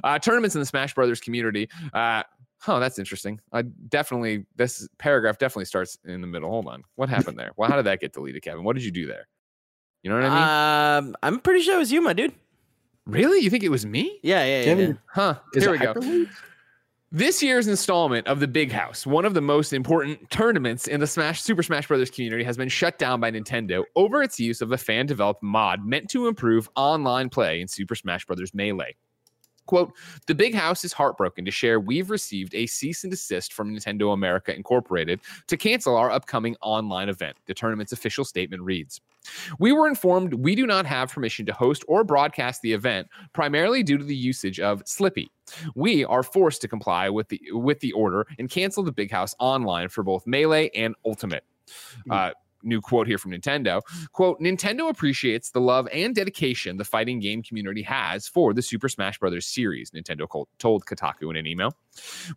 Uh, 0.04 0.20
tournaments 0.20 0.56
in 0.56 0.60
the 0.62 0.68
Smash 0.68 0.94
Brothers 0.94 1.20
community. 1.20 1.68
Uh, 1.92 2.22
huh, 2.60 2.80
that's 2.80 3.00
interesting. 3.00 3.40
I 3.52 3.64
definitely 3.64 4.46
this 4.56 4.88
paragraph 4.98 5.38
definitely 5.38 5.66
starts 5.66 5.98
in 6.06 6.22
the 6.22 6.28
middle. 6.28 6.50
Hold 6.50 6.68
on, 6.68 6.84
what 6.96 7.10
happened 7.18 7.38
there? 7.40 7.52
Well, 7.58 7.70
how 7.70 7.76
did 7.76 7.86
that 7.86 8.00
get 8.00 8.14
deleted, 8.14 8.44
Kevin? 8.44 8.64
What 8.64 8.76
did 8.76 8.86
you 8.86 8.92
do 8.92 9.06
there? 9.08 9.28
You 10.04 10.10
know 10.10 10.16
what 10.18 10.26
I 10.30 11.00
mean? 11.02 11.08
Um, 11.10 11.16
I'm 11.24 11.40
pretty 11.40 11.62
sure 11.62 11.76
it 11.76 11.80
was 11.80 11.92
you, 11.92 12.02
my 12.02 12.14
dude. 12.14 12.34
really? 13.06 13.40
You 13.40 13.50
think 13.50 13.64
it 13.64 13.70
was 13.70 13.86
me? 13.86 14.20
Yeah, 14.24 14.46
yeah, 14.46 14.60
yeah. 14.60 14.64
Kevin, 14.66 14.90
yeah. 14.92 14.96
Huh? 15.08 15.36
Is 15.54 15.64
Here 15.64 15.72
we 15.72 15.78
go. 15.78 15.94
hyperlink? 15.94 16.30
This 17.12 17.42
year's 17.42 17.68
installment 17.68 18.28
of 18.28 18.40
the 18.40 18.48
Big 18.48 18.72
House, 18.72 19.08
one 19.08 19.26
of 19.26 19.34
the 19.34 19.42
most 19.42 19.74
important 19.74 20.30
tournaments 20.30 20.88
in 20.88 21.00
the 21.00 21.08
Smash 21.08 21.42
Super 21.42 21.64
Smash 21.64 21.88
Brothers 21.88 22.12
community, 22.12 22.44
has 22.44 22.56
been 22.56 22.70
shut 22.70 23.00
down 23.00 23.20
by 23.20 23.32
Nintendo 23.32 23.84
over 23.96 24.22
its 24.22 24.40
use 24.40 24.62
of 24.62 24.72
a 24.74 24.78
fan-developed 24.78 25.42
mod 25.42 25.84
meant 25.84 26.08
to 26.12 26.28
improve 26.28 26.70
online 26.76 27.28
play 27.28 27.62
in 27.62 27.68
Super 27.68 27.96
Smash 27.96 28.26
Brothers 28.28 28.54
Melee. 28.54 28.96
Quote, 29.70 29.94
the 30.26 30.34
big 30.34 30.56
house 30.56 30.84
is 30.84 30.92
heartbroken 30.92 31.46
to 31.46 31.52
share 31.52 31.80
we've 31.80 32.10
received 32.10 32.56
a 32.56 32.66
cease 32.66 33.04
and 33.04 33.12
desist 33.12 33.54
from 33.54 33.72
Nintendo 33.72 34.14
America 34.14 34.52
Incorporated 34.52 35.20
to 35.46 35.58
cancel 35.58 35.96
our 35.96 36.10
upcoming 36.10 36.56
online 36.64 37.08
event. 37.08 37.38
The 37.46 37.54
tournament's 37.54 37.92
official 37.92 38.26
statement 38.26 38.64
reads 38.64 39.00
We 39.60 39.72
were 39.72 39.88
informed 39.88 40.34
we 40.34 40.56
do 40.56 40.66
not 40.66 40.88
have 40.88 41.12
permission 41.12 41.46
to 41.46 41.54
host 41.54 41.86
or 41.88 42.04
broadcast 42.04 42.64
the 42.64 42.74
event, 42.74 43.10
primarily 43.32 43.84
due 43.84 44.00
to 44.00 44.04
the 44.04 44.16
usage 44.16 44.60
of 44.60 44.84
Slippi. 44.86 45.28
We 45.76 46.04
are 46.04 46.24
forced 46.24 46.62
to 46.62 46.68
comply 46.68 47.08
with 47.12 47.30
the 47.30 47.40
with 47.52 47.80
the 47.80 47.92
order 47.92 48.26
and 48.40 48.50
cancel 48.50 48.82
the 48.82 48.92
big 48.92 49.12
house 49.12 49.36
online 49.38 49.90
for 49.90 50.02
both 50.02 50.26
Melee 50.26 50.72
and 50.74 50.96
Ultimate. 51.06 51.44
Uh, 52.10 52.32
new 52.64 52.82
quote 52.82 53.08
here 53.08 53.18
from 53.18 53.32
Nintendo. 53.32 53.82
Quote, 54.12 54.40
Nintendo 54.40 54.90
appreciates 54.90 55.52
the 55.52 55.62
love 55.62 55.88
and 55.94 56.16
dedication 56.16 56.78
the 56.78 56.86
fighting 56.86 57.20
game 57.20 57.42
community 57.42 57.82
has 57.84 58.28
for 58.28 58.54
the 58.54 58.62
Super 58.62 58.90
Smash 58.90 59.20
Brothers 59.20 59.46
series, 59.46 59.92
Nintendo 59.92 60.28
told 60.58 60.86
Kotaku 60.86 61.30
in 61.30 61.36
an 61.36 61.48
email. 61.48 61.76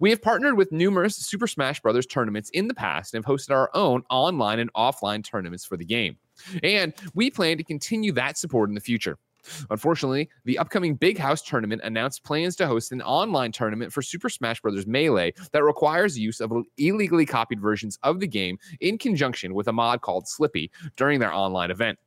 We 0.01 0.11
have 0.11 0.23
partnered 0.23 0.57
with 0.57 0.73
numerous 0.73 1.17
Super 1.17 1.47
Smash 1.47 1.81
Brothers 1.81 2.07
tournaments 2.07 2.51
in 2.51 2.69
the 2.69 2.75
past 2.75 3.15
and 3.15 3.25
have 3.25 3.33
hosted 3.33 3.51
our 3.51 3.71
own 3.75 4.03
online 4.11 4.59
and 4.59 4.73
offline 4.75 5.25
tournaments 5.25 5.65
for 5.65 5.77
the 5.77 5.85
game. 5.85 6.17
And 6.63 6.93
we 7.15 7.31
plan 7.31 7.59
to 7.59 7.65
continue 7.65 8.13
that 8.13 8.39
support 8.39 8.69
in 8.69 8.75
the 8.75 8.81
future. 8.81 9.19
Unfortunately, 9.71 10.29
the 10.45 10.59
upcoming 10.59 10.95
Big 10.95 11.19
House 11.19 11.43
tournament 11.43 11.83
announced 11.85 12.25
plans 12.25 12.57
to 12.57 12.67
host 12.67 12.93
an 12.93 13.03
online 13.03 13.53
tournament 13.53 13.93
for 13.93 14.03
Super 14.03 14.29
Smash 14.29 14.61
Bros. 14.61 14.87
Melee 14.87 15.33
that 15.53 15.65
requires 15.65 16.19
use 16.19 16.41
of 16.41 16.53
illegally 16.79 17.27
copied 17.27 17.61
versions 17.61 17.99
of 18.03 18.21
the 18.21 18.27
game 18.27 18.59
in 18.81 18.99
conjunction 18.99 19.55
with 19.55 19.69
a 19.69 19.73
mod 19.73 20.01
called 20.01 20.27
Slippi 20.27 20.71
during 20.97 21.21
their 21.21 21.33
online 21.33 21.71
event. 21.71 21.99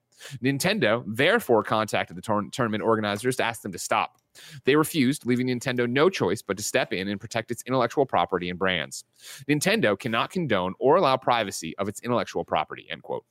Nintendo 0.41 1.03
therefore 1.07 1.63
contacted 1.63 2.15
the 2.15 2.21
tour- 2.21 2.47
tournament 2.51 2.83
organizers 2.83 3.35
to 3.37 3.43
ask 3.43 3.61
them 3.61 3.71
to 3.71 3.79
stop. 3.79 4.17
They 4.63 4.75
refused, 4.75 5.25
leaving 5.25 5.47
Nintendo 5.47 5.89
no 5.89 6.09
choice 6.09 6.41
but 6.41 6.57
to 6.57 6.63
step 6.63 6.93
in 6.93 7.07
and 7.07 7.19
protect 7.19 7.51
its 7.51 7.63
intellectual 7.65 8.05
property 8.05 8.49
and 8.49 8.59
brands. 8.59 9.03
Nintendo 9.47 9.97
cannot 9.97 10.29
condone 10.29 10.73
or 10.79 10.95
allow 10.95 11.17
privacy 11.17 11.75
of 11.77 11.87
its 11.87 12.01
intellectual 12.01 12.43
property. 12.43 12.87
End 12.89 13.03
quote. 13.03 13.25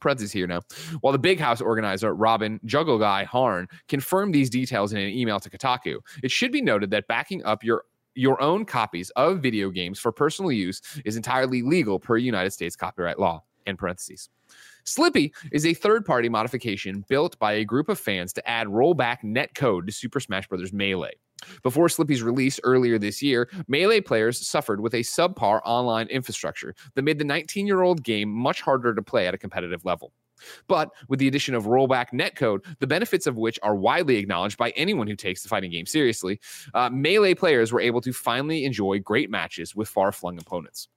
Preds 0.00 0.32
here 0.32 0.46
now. 0.46 0.60
While 1.00 1.12
the 1.12 1.18
Big 1.18 1.38
House 1.38 1.60
organizer, 1.60 2.14
Robin 2.14 2.60
Juggleguy 2.66 3.24
Harn, 3.26 3.68
confirmed 3.88 4.34
these 4.34 4.50
details 4.50 4.92
in 4.92 4.98
an 4.98 5.08
email 5.08 5.40
to 5.40 5.50
Kotaku, 5.50 5.98
it 6.22 6.30
should 6.30 6.52
be 6.52 6.62
noted 6.62 6.90
that 6.90 7.06
backing 7.06 7.44
up 7.44 7.62
your 7.62 7.84
your 8.16 8.42
own 8.42 8.64
copies 8.64 9.10
of 9.10 9.40
video 9.40 9.70
games 9.70 9.98
for 9.98 10.10
personal 10.10 10.50
use 10.50 10.82
is 11.04 11.16
entirely 11.16 11.62
legal 11.62 12.00
per 12.00 12.16
United 12.16 12.50
States 12.50 12.74
copyright 12.74 13.18
law. 13.18 13.42
In 13.66 13.76
parentheses. 13.76 14.30
Slippi 14.84 15.32
is 15.52 15.66
a 15.66 15.74
third-party 15.74 16.30
modification 16.30 17.04
built 17.08 17.38
by 17.38 17.52
a 17.52 17.64
group 17.64 17.90
of 17.90 18.00
fans 18.00 18.32
to 18.32 18.48
add 18.48 18.66
rollback 18.68 19.22
net 19.22 19.54
code 19.54 19.86
to 19.86 19.92
Super 19.92 20.18
Smash 20.18 20.48
Bros. 20.48 20.72
Melee. 20.72 21.12
Before 21.62 21.88
Slippi's 21.88 22.22
release 22.22 22.60
earlier 22.64 22.98
this 22.98 23.22
year, 23.22 23.48
Melee 23.68 24.00
players 24.00 24.46
suffered 24.46 24.80
with 24.80 24.94
a 24.94 25.00
subpar 25.00 25.60
online 25.64 26.06
infrastructure 26.08 26.74
that 26.94 27.02
made 27.02 27.18
the 27.18 27.24
19 27.24 27.66
year 27.66 27.82
old 27.82 28.02
game 28.02 28.30
much 28.30 28.60
harder 28.60 28.94
to 28.94 29.02
play 29.02 29.26
at 29.26 29.34
a 29.34 29.38
competitive 29.38 29.84
level. 29.84 30.12
But 30.68 30.90
with 31.08 31.18
the 31.18 31.28
addition 31.28 31.54
of 31.54 31.64
rollback 31.64 32.06
netcode, 32.12 32.64
the 32.78 32.86
benefits 32.86 33.26
of 33.26 33.36
which 33.36 33.58
are 33.62 33.74
widely 33.74 34.16
acknowledged 34.16 34.56
by 34.56 34.70
anyone 34.70 35.06
who 35.06 35.16
takes 35.16 35.42
the 35.42 35.48
fighting 35.48 35.70
game 35.70 35.86
seriously, 35.86 36.40
uh, 36.74 36.90
Melee 36.90 37.34
players 37.34 37.72
were 37.72 37.80
able 37.80 38.00
to 38.00 38.12
finally 38.12 38.64
enjoy 38.64 38.98
great 38.98 39.30
matches 39.30 39.74
with 39.76 39.88
far 39.88 40.12
flung 40.12 40.38
opponents. 40.38 40.88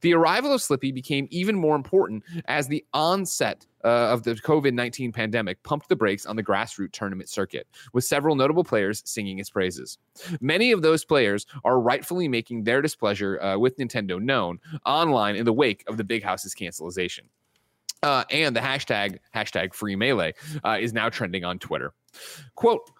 The 0.00 0.14
arrival 0.14 0.52
of 0.52 0.60
Slippi 0.60 0.92
became 0.92 1.28
even 1.30 1.56
more 1.56 1.76
important 1.76 2.24
as 2.46 2.68
the 2.68 2.84
onset 2.92 3.66
uh, 3.84 3.88
of 3.88 4.22
the 4.22 4.34
COVID 4.34 4.72
19 4.72 5.12
pandemic 5.12 5.62
pumped 5.62 5.88
the 5.88 5.96
brakes 5.96 6.26
on 6.26 6.36
the 6.36 6.42
grassroots 6.42 6.92
tournament 6.92 7.28
circuit, 7.28 7.66
with 7.92 8.04
several 8.04 8.34
notable 8.34 8.64
players 8.64 9.02
singing 9.04 9.38
its 9.38 9.50
praises. 9.50 9.98
Many 10.40 10.72
of 10.72 10.82
those 10.82 11.04
players 11.04 11.46
are 11.64 11.80
rightfully 11.80 12.28
making 12.28 12.64
their 12.64 12.80
displeasure 12.80 13.40
uh, 13.42 13.58
with 13.58 13.76
Nintendo 13.76 14.20
known 14.20 14.58
online 14.86 15.36
in 15.36 15.44
the 15.44 15.52
wake 15.52 15.84
of 15.86 15.96
the 15.96 16.04
Big 16.04 16.22
House's 16.22 16.54
cancelization. 16.54 17.24
Uh, 18.02 18.24
and 18.30 18.54
the 18.54 18.60
hashtag 18.60 19.18
hashtag 19.34 19.72
free 19.72 19.96
melee 19.96 20.34
uh, 20.62 20.76
is 20.78 20.92
now 20.92 21.08
trending 21.08 21.44
on 21.44 21.58
Twitter. 21.58 21.94
Quote, 22.54 22.90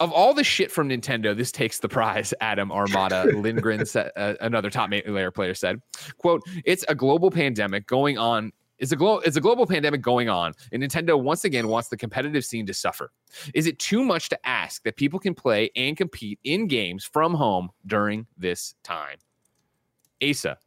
of 0.00 0.12
all 0.12 0.34
the 0.34 0.44
shit 0.44 0.70
from 0.70 0.88
Nintendo, 0.88 1.36
this 1.36 1.50
takes 1.50 1.78
the 1.78 1.88
prize. 1.88 2.34
Adam 2.40 2.70
Armada 2.70 3.24
Lindgren, 3.34 3.86
said, 3.86 4.10
uh, 4.16 4.34
another 4.40 4.70
top 4.70 4.90
layer 4.90 5.30
player, 5.30 5.54
said, 5.54 5.80
"quote 6.18 6.42
It's 6.64 6.84
a 6.88 6.94
global 6.94 7.30
pandemic 7.30 7.86
going 7.86 8.18
on. 8.18 8.52
It's 8.78 8.92
a 8.92 8.96
glo- 8.96 9.20
It's 9.20 9.36
a 9.38 9.40
global 9.40 9.66
pandemic 9.66 10.02
going 10.02 10.28
on, 10.28 10.52
and 10.70 10.82
Nintendo 10.82 11.20
once 11.20 11.44
again 11.44 11.68
wants 11.68 11.88
the 11.88 11.96
competitive 11.96 12.44
scene 12.44 12.66
to 12.66 12.74
suffer. 12.74 13.10
Is 13.54 13.66
it 13.66 13.78
too 13.78 14.04
much 14.04 14.28
to 14.28 14.46
ask 14.46 14.82
that 14.82 14.96
people 14.96 15.18
can 15.18 15.34
play 15.34 15.70
and 15.76 15.96
compete 15.96 16.38
in 16.44 16.66
games 16.66 17.04
from 17.04 17.32
home 17.32 17.70
during 17.86 18.26
this 18.36 18.74
time?" 18.82 19.16
Asa, 20.22 20.58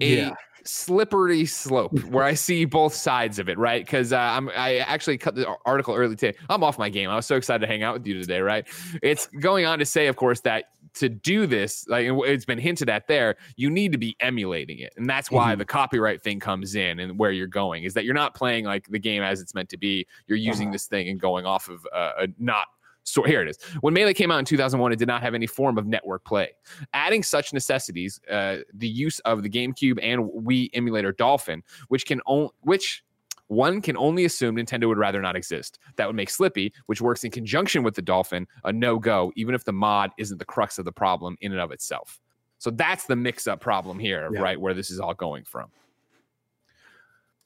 a 0.00 0.16
Yeah. 0.16 0.30
Slippery 0.68 1.46
slope 1.46 1.98
where 2.10 2.24
I 2.24 2.34
see 2.34 2.64
both 2.64 2.94
sides 2.94 3.38
of 3.38 3.48
it, 3.48 3.58
right? 3.58 3.84
Because 3.84 4.12
uh, 4.12 4.18
I'm 4.18 4.48
I 4.50 4.78
actually 4.78 5.18
cut 5.18 5.34
the 5.34 5.46
article 5.64 5.94
early 5.94 6.14
today. 6.16 6.36
I'm 6.50 6.62
off 6.62 6.78
my 6.78 6.88
game. 6.90 7.08
I 7.10 7.16
was 7.16 7.26
so 7.26 7.36
excited 7.36 7.60
to 7.60 7.66
hang 7.66 7.82
out 7.82 7.94
with 7.94 8.06
you 8.06 8.20
today, 8.20 8.40
right? 8.40 8.66
It's 9.02 9.26
going 9.26 9.64
on 9.64 9.78
to 9.78 9.84
say, 9.86 10.06
of 10.08 10.16
course, 10.16 10.40
that 10.40 10.66
to 10.94 11.08
do 11.08 11.46
this, 11.46 11.86
like 11.88 12.06
it's 12.10 12.44
been 12.44 12.58
hinted 12.58 12.88
at 12.88 13.06
there, 13.08 13.36
you 13.56 13.70
need 13.70 13.92
to 13.92 13.98
be 13.98 14.16
emulating 14.20 14.78
it. 14.78 14.92
And 14.96 15.08
that's 15.08 15.30
why 15.30 15.54
Mhm. 15.54 15.58
the 15.58 15.64
copyright 15.64 16.22
thing 16.22 16.40
comes 16.40 16.74
in 16.74 16.98
and 16.98 17.18
where 17.18 17.30
you're 17.30 17.46
going 17.46 17.84
is 17.84 17.94
that 17.94 18.04
you're 18.04 18.14
not 18.14 18.34
playing 18.34 18.64
like 18.64 18.86
the 18.88 18.98
game 18.98 19.22
as 19.22 19.40
it's 19.40 19.54
meant 19.54 19.68
to 19.70 19.76
be. 19.76 20.06
You're 20.26 20.38
using 20.38 20.68
Uh-huh. 20.68 20.72
this 20.72 20.86
thing 20.86 21.08
and 21.08 21.20
going 21.20 21.46
off 21.46 21.68
of 21.68 21.86
uh, 21.94 22.12
a 22.20 22.28
not 22.38 22.66
so 23.08 23.22
here 23.22 23.42
it 23.42 23.48
is. 23.48 23.58
When 23.80 23.94
Melee 23.94 24.14
came 24.14 24.30
out 24.30 24.38
in 24.38 24.44
2001, 24.44 24.92
it 24.92 24.96
did 24.98 25.08
not 25.08 25.22
have 25.22 25.34
any 25.34 25.46
form 25.46 25.78
of 25.78 25.86
network 25.86 26.24
play. 26.24 26.50
Adding 26.92 27.22
such 27.22 27.52
necessities, 27.52 28.20
uh, 28.30 28.58
the 28.74 28.88
use 28.88 29.18
of 29.20 29.42
the 29.42 29.48
GameCube 29.50 29.98
and 30.02 30.22
Wii 30.30 30.70
emulator 30.74 31.12
Dolphin, 31.12 31.62
which 31.88 32.06
can 32.06 32.20
only 32.26 32.50
which 32.60 33.02
one 33.48 33.80
can 33.80 33.96
only 33.96 34.26
assume 34.26 34.56
Nintendo 34.56 34.88
would 34.88 34.98
rather 34.98 35.22
not 35.22 35.34
exist. 35.34 35.78
That 35.96 36.06
would 36.06 36.16
make 36.16 36.28
Slippi, 36.28 36.70
which 36.84 37.00
works 37.00 37.24
in 37.24 37.30
conjunction 37.30 37.82
with 37.82 37.94
the 37.94 38.02
Dolphin, 38.02 38.46
a 38.64 38.72
no 38.72 38.98
go, 38.98 39.32
even 39.36 39.54
if 39.54 39.64
the 39.64 39.72
mod 39.72 40.10
isn't 40.18 40.36
the 40.36 40.44
crux 40.44 40.78
of 40.78 40.84
the 40.84 40.92
problem 40.92 41.36
in 41.40 41.52
and 41.52 41.60
of 41.60 41.72
itself. 41.72 42.20
So 42.58 42.70
that's 42.70 43.06
the 43.06 43.16
mix 43.16 43.46
up 43.46 43.60
problem 43.60 43.98
here, 43.98 44.28
Yeah. 44.32 44.40
right? 44.40 44.60
Where 44.60 44.74
this 44.74 44.90
is 44.90 45.00
all 45.00 45.14
going 45.14 45.44
from. 45.44 45.70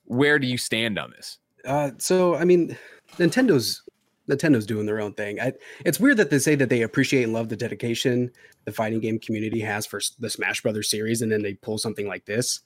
Where 0.06 0.38
do 0.40 0.46
you 0.48 0.58
stand 0.58 0.98
on 0.98 1.10
this? 1.12 1.38
Uh, 1.64 1.92
so 1.98 2.34
I 2.34 2.44
mean, 2.44 2.76
Nintendo's 3.18 3.82
Nintendo's 4.28 4.66
doing 4.66 4.86
their 4.86 5.00
own 5.00 5.14
thing. 5.14 5.40
I, 5.40 5.52
it's 5.84 5.98
weird 5.98 6.16
that 6.18 6.30
they 6.30 6.38
say 6.38 6.54
that 6.54 6.68
they 6.68 6.82
appreciate 6.82 7.24
and 7.24 7.32
love 7.32 7.48
the 7.48 7.56
dedication 7.56 8.30
the 8.64 8.72
fighting 8.72 9.00
game 9.00 9.18
community 9.18 9.60
has 9.60 9.86
for 9.86 10.00
the 10.18 10.30
Smash 10.30 10.62
Brothers 10.62 10.88
series, 10.88 11.22
and 11.22 11.32
then 11.32 11.42
they 11.42 11.54
pull 11.54 11.78
something 11.78 12.06
like 12.06 12.24
this. 12.24 12.60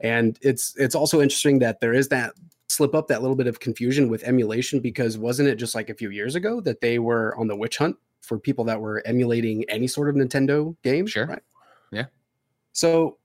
And 0.00 0.38
it's 0.42 0.74
it's 0.76 0.94
also 0.94 1.20
interesting 1.20 1.58
that 1.60 1.80
there 1.80 1.92
is 1.92 2.08
that 2.08 2.32
slip 2.68 2.94
up, 2.94 3.08
that 3.08 3.22
little 3.22 3.36
bit 3.36 3.46
of 3.46 3.60
confusion 3.60 4.08
with 4.08 4.24
emulation, 4.24 4.80
because 4.80 5.18
wasn't 5.18 5.48
it 5.48 5.56
just 5.56 5.74
like 5.74 5.90
a 5.90 5.94
few 5.94 6.10
years 6.10 6.34
ago 6.34 6.60
that 6.62 6.80
they 6.80 6.98
were 6.98 7.36
on 7.38 7.46
the 7.46 7.56
witch 7.56 7.78
hunt 7.78 7.96
for 8.20 8.38
people 8.38 8.64
that 8.64 8.80
were 8.80 9.02
emulating 9.06 9.64
any 9.68 9.86
sort 9.86 10.08
of 10.08 10.14
Nintendo 10.14 10.74
game? 10.82 11.06
Sure. 11.06 11.26
Right? 11.26 11.42
Yeah. 11.92 12.06
So 12.72 13.18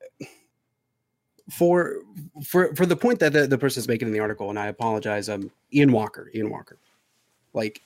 for 1.50 1.98
for 2.46 2.74
for 2.76 2.86
the 2.86 2.96
point 2.96 3.20
that 3.20 3.34
the, 3.34 3.48
the 3.48 3.58
person 3.58 3.82
is 3.82 3.88
making 3.88 4.08
in 4.08 4.14
the 4.14 4.20
article, 4.20 4.50
and 4.50 4.60
I 4.60 4.68
apologize, 4.68 5.28
um, 5.28 5.52
Ian 5.74 5.92
Walker, 5.92 6.30
Ian 6.34 6.50
Walker, 6.50 6.78
like 7.54 7.82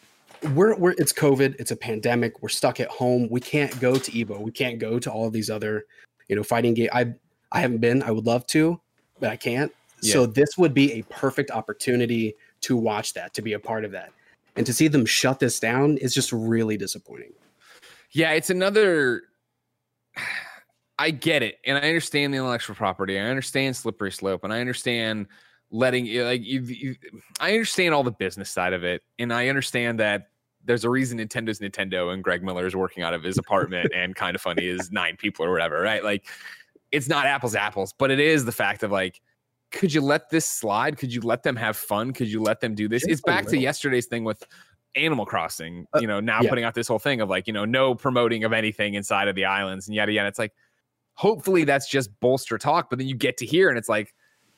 we're 0.53 0.75
we're 0.75 0.91
it's 0.91 1.13
COVID, 1.13 1.55
it's 1.60 1.72
a 1.72 1.75
pandemic, 1.75 2.41
we're 2.41 2.50
stuck 2.50 2.79
at 2.79 2.88
home, 2.89 3.27
we 3.29 3.39
can't 3.39 3.77
go 3.79 3.95
to 3.95 4.12
Evo, 4.12 4.39
we 4.39 4.51
can't 4.51 4.79
go 4.79 5.00
to 5.00 5.12
all 5.12 5.27
of 5.27 5.34
these 5.34 5.50
other, 5.50 5.86
you 6.27 6.36
know, 6.36 6.43
fighting 6.43 6.74
game. 6.74 6.89
I 6.93 7.13
I 7.51 7.62
haven't 7.62 7.79
been, 7.79 8.03
I 8.03 8.12
would 8.12 8.25
love 8.25 8.45
to, 8.48 8.79
but 9.19 9.29
I 9.29 9.36
can't. 9.36 9.72
So 10.01 10.27
this 10.27 10.55
would 10.55 10.75
be 10.75 10.93
a 10.93 11.01
perfect 11.03 11.50
opportunity 11.50 12.36
to 12.62 12.77
watch 12.77 13.13
that, 13.13 13.34
to 13.34 13.41
be 13.41 13.53
a 13.53 13.60
part 13.60 13.86
of 13.86 13.91
that, 13.91 14.12
and 14.55 14.63
to 14.65 14.74
see 14.74 14.88
them 14.88 15.03
shut 15.03 15.39
this 15.39 15.60
down 15.60 15.98
is 15.98 16.13
just 16.13 16.31
really 16.31 16.77
disappointing. 16.77 17.34
Yeah, 18.12 18.31
it's 18.34 18.50
another. 18.50 19.24
I 20.98 21.12
get 21.12 21.43
it, 21.43 21.57
and 21.65 21.77
I 21.77 21.81
understand 21.81 22.34
the 22.34 22.38
intellectual 22.38 22.74
property. 22.74 23.19
I 23.19 23.24
understand 23.24 23.75
slippery 23.75 24.13
slope, 24.13 24.45
and 24.45 24.53
I 24.53 24.62
understand 24.62 25.27
letting 25.72 26.05
like 26.24 26.43
you, 26.43 26.62
you. 26.62 26.95
I 27.39 27.51
understand 27.51 27.93
all 27.93 28.03
the 28.03 28.12
business 28.12 28.50
side 28.50 28.74
of 28.74 28.84
it, 28.84 29.03
and 29.19 29.34
I 29.34 29.50
understand 29.50 30.00
that 30.00 30.29
there's 30.63 30.84
a 30.84 30.89
reason 30.89 31.19
Nintendo's 31.19 31.60
Nintendo 31.60 32.13
and 32.13 32.24
Greg 32.24 32.43
Miller 32.43 32.65
is 32.65 32.75
working 32.75 33.03
out 33.03 33.13
of 33.13 33.24
his 33.24 33.38
apartment, 33.38 33.91
and 33.93 34.15
kind 34.15 34.36
of 34.36 34.41
funny 34.41 34.65
is 34.65 34.91
nine 34.91 35.15
people 35.17 35.45
or 35.45 35.51
whatever, 35.51 35.81
right? 35.81 36.03
Like, 36.03 36.27
it's 36.91 37.07
not 37.07 37.25
apples 37.25 37.53
to 37.53 37.62
apples, 37.62 37.93
but 37.98 38.12
it 38.12 38.19
is 38.19 38.45
the 38.45 38.51
fact 38.51 38.84
of 38.84 38.91
like. 38.91 39.22
Could 39.72 39.93
you 39.93 40.00
let 40.00 40.29
this 40.29 40.45
slide? 40.45 40.98
Could 40.98 41.13
you 41.13 41.19
let 41.19 41.43
them 41.43 41.57
have 41.57 41.75
fun? 41.75 42.13
Could 42.13 42.29
you 42.29 42.41
let 42.41 42.62
them 42.62 42.75
do 42.75 42.88
this? 42.88 43.01
Just 43.01 43.12
It's 43.12 43.22
back 43.22 43.45
to 43.48 43.57
yesterday's 43.57 44.05
thing 44.05 44.24
with 44.24 44.41
Animal 44.95 45.25
Crossing, 45.25 45.86
Uh, 45.93 46.00
you 46.00 46.07
know, 46.07 46.22
now 46.22 46.39
yeah. 46.41 46.50
putting 46.50 46.63
out 46.63 46.75
this 46.75 46.88
whole 46.88 47.00
thing 47.00 47.19
of 47.19 47.29
like, 47.29 47.45
you 47.45 47.51
know, 47.51 47.65
no 47.65 47.93
promoting 47.93 48.45
of 48.45 48.53
anything 48.53 48.93
inside 48.93 49.27
of 49.27 49.36
the 49.36 49.43
islands 49.43 49.88
and 49.88 49.95
yada 49.95 50.13
yada. 50.13 50.29
It's 50.29 50.39
like, 50.39 50.53
hopefully 51.15 51.65
that's 51.65 51.89
just 51.89 52.17
bolster 52.22 52.57
talk, 52.57 52.89
but 52.89 53.00
then 53.00 53.07
you 53.07 53.15
get 53.15 53.36
to 53.38 53.45
hear 53.45 53.67
and 53.67 53.77
it's 53.77 53.89
like, 53.89 54.13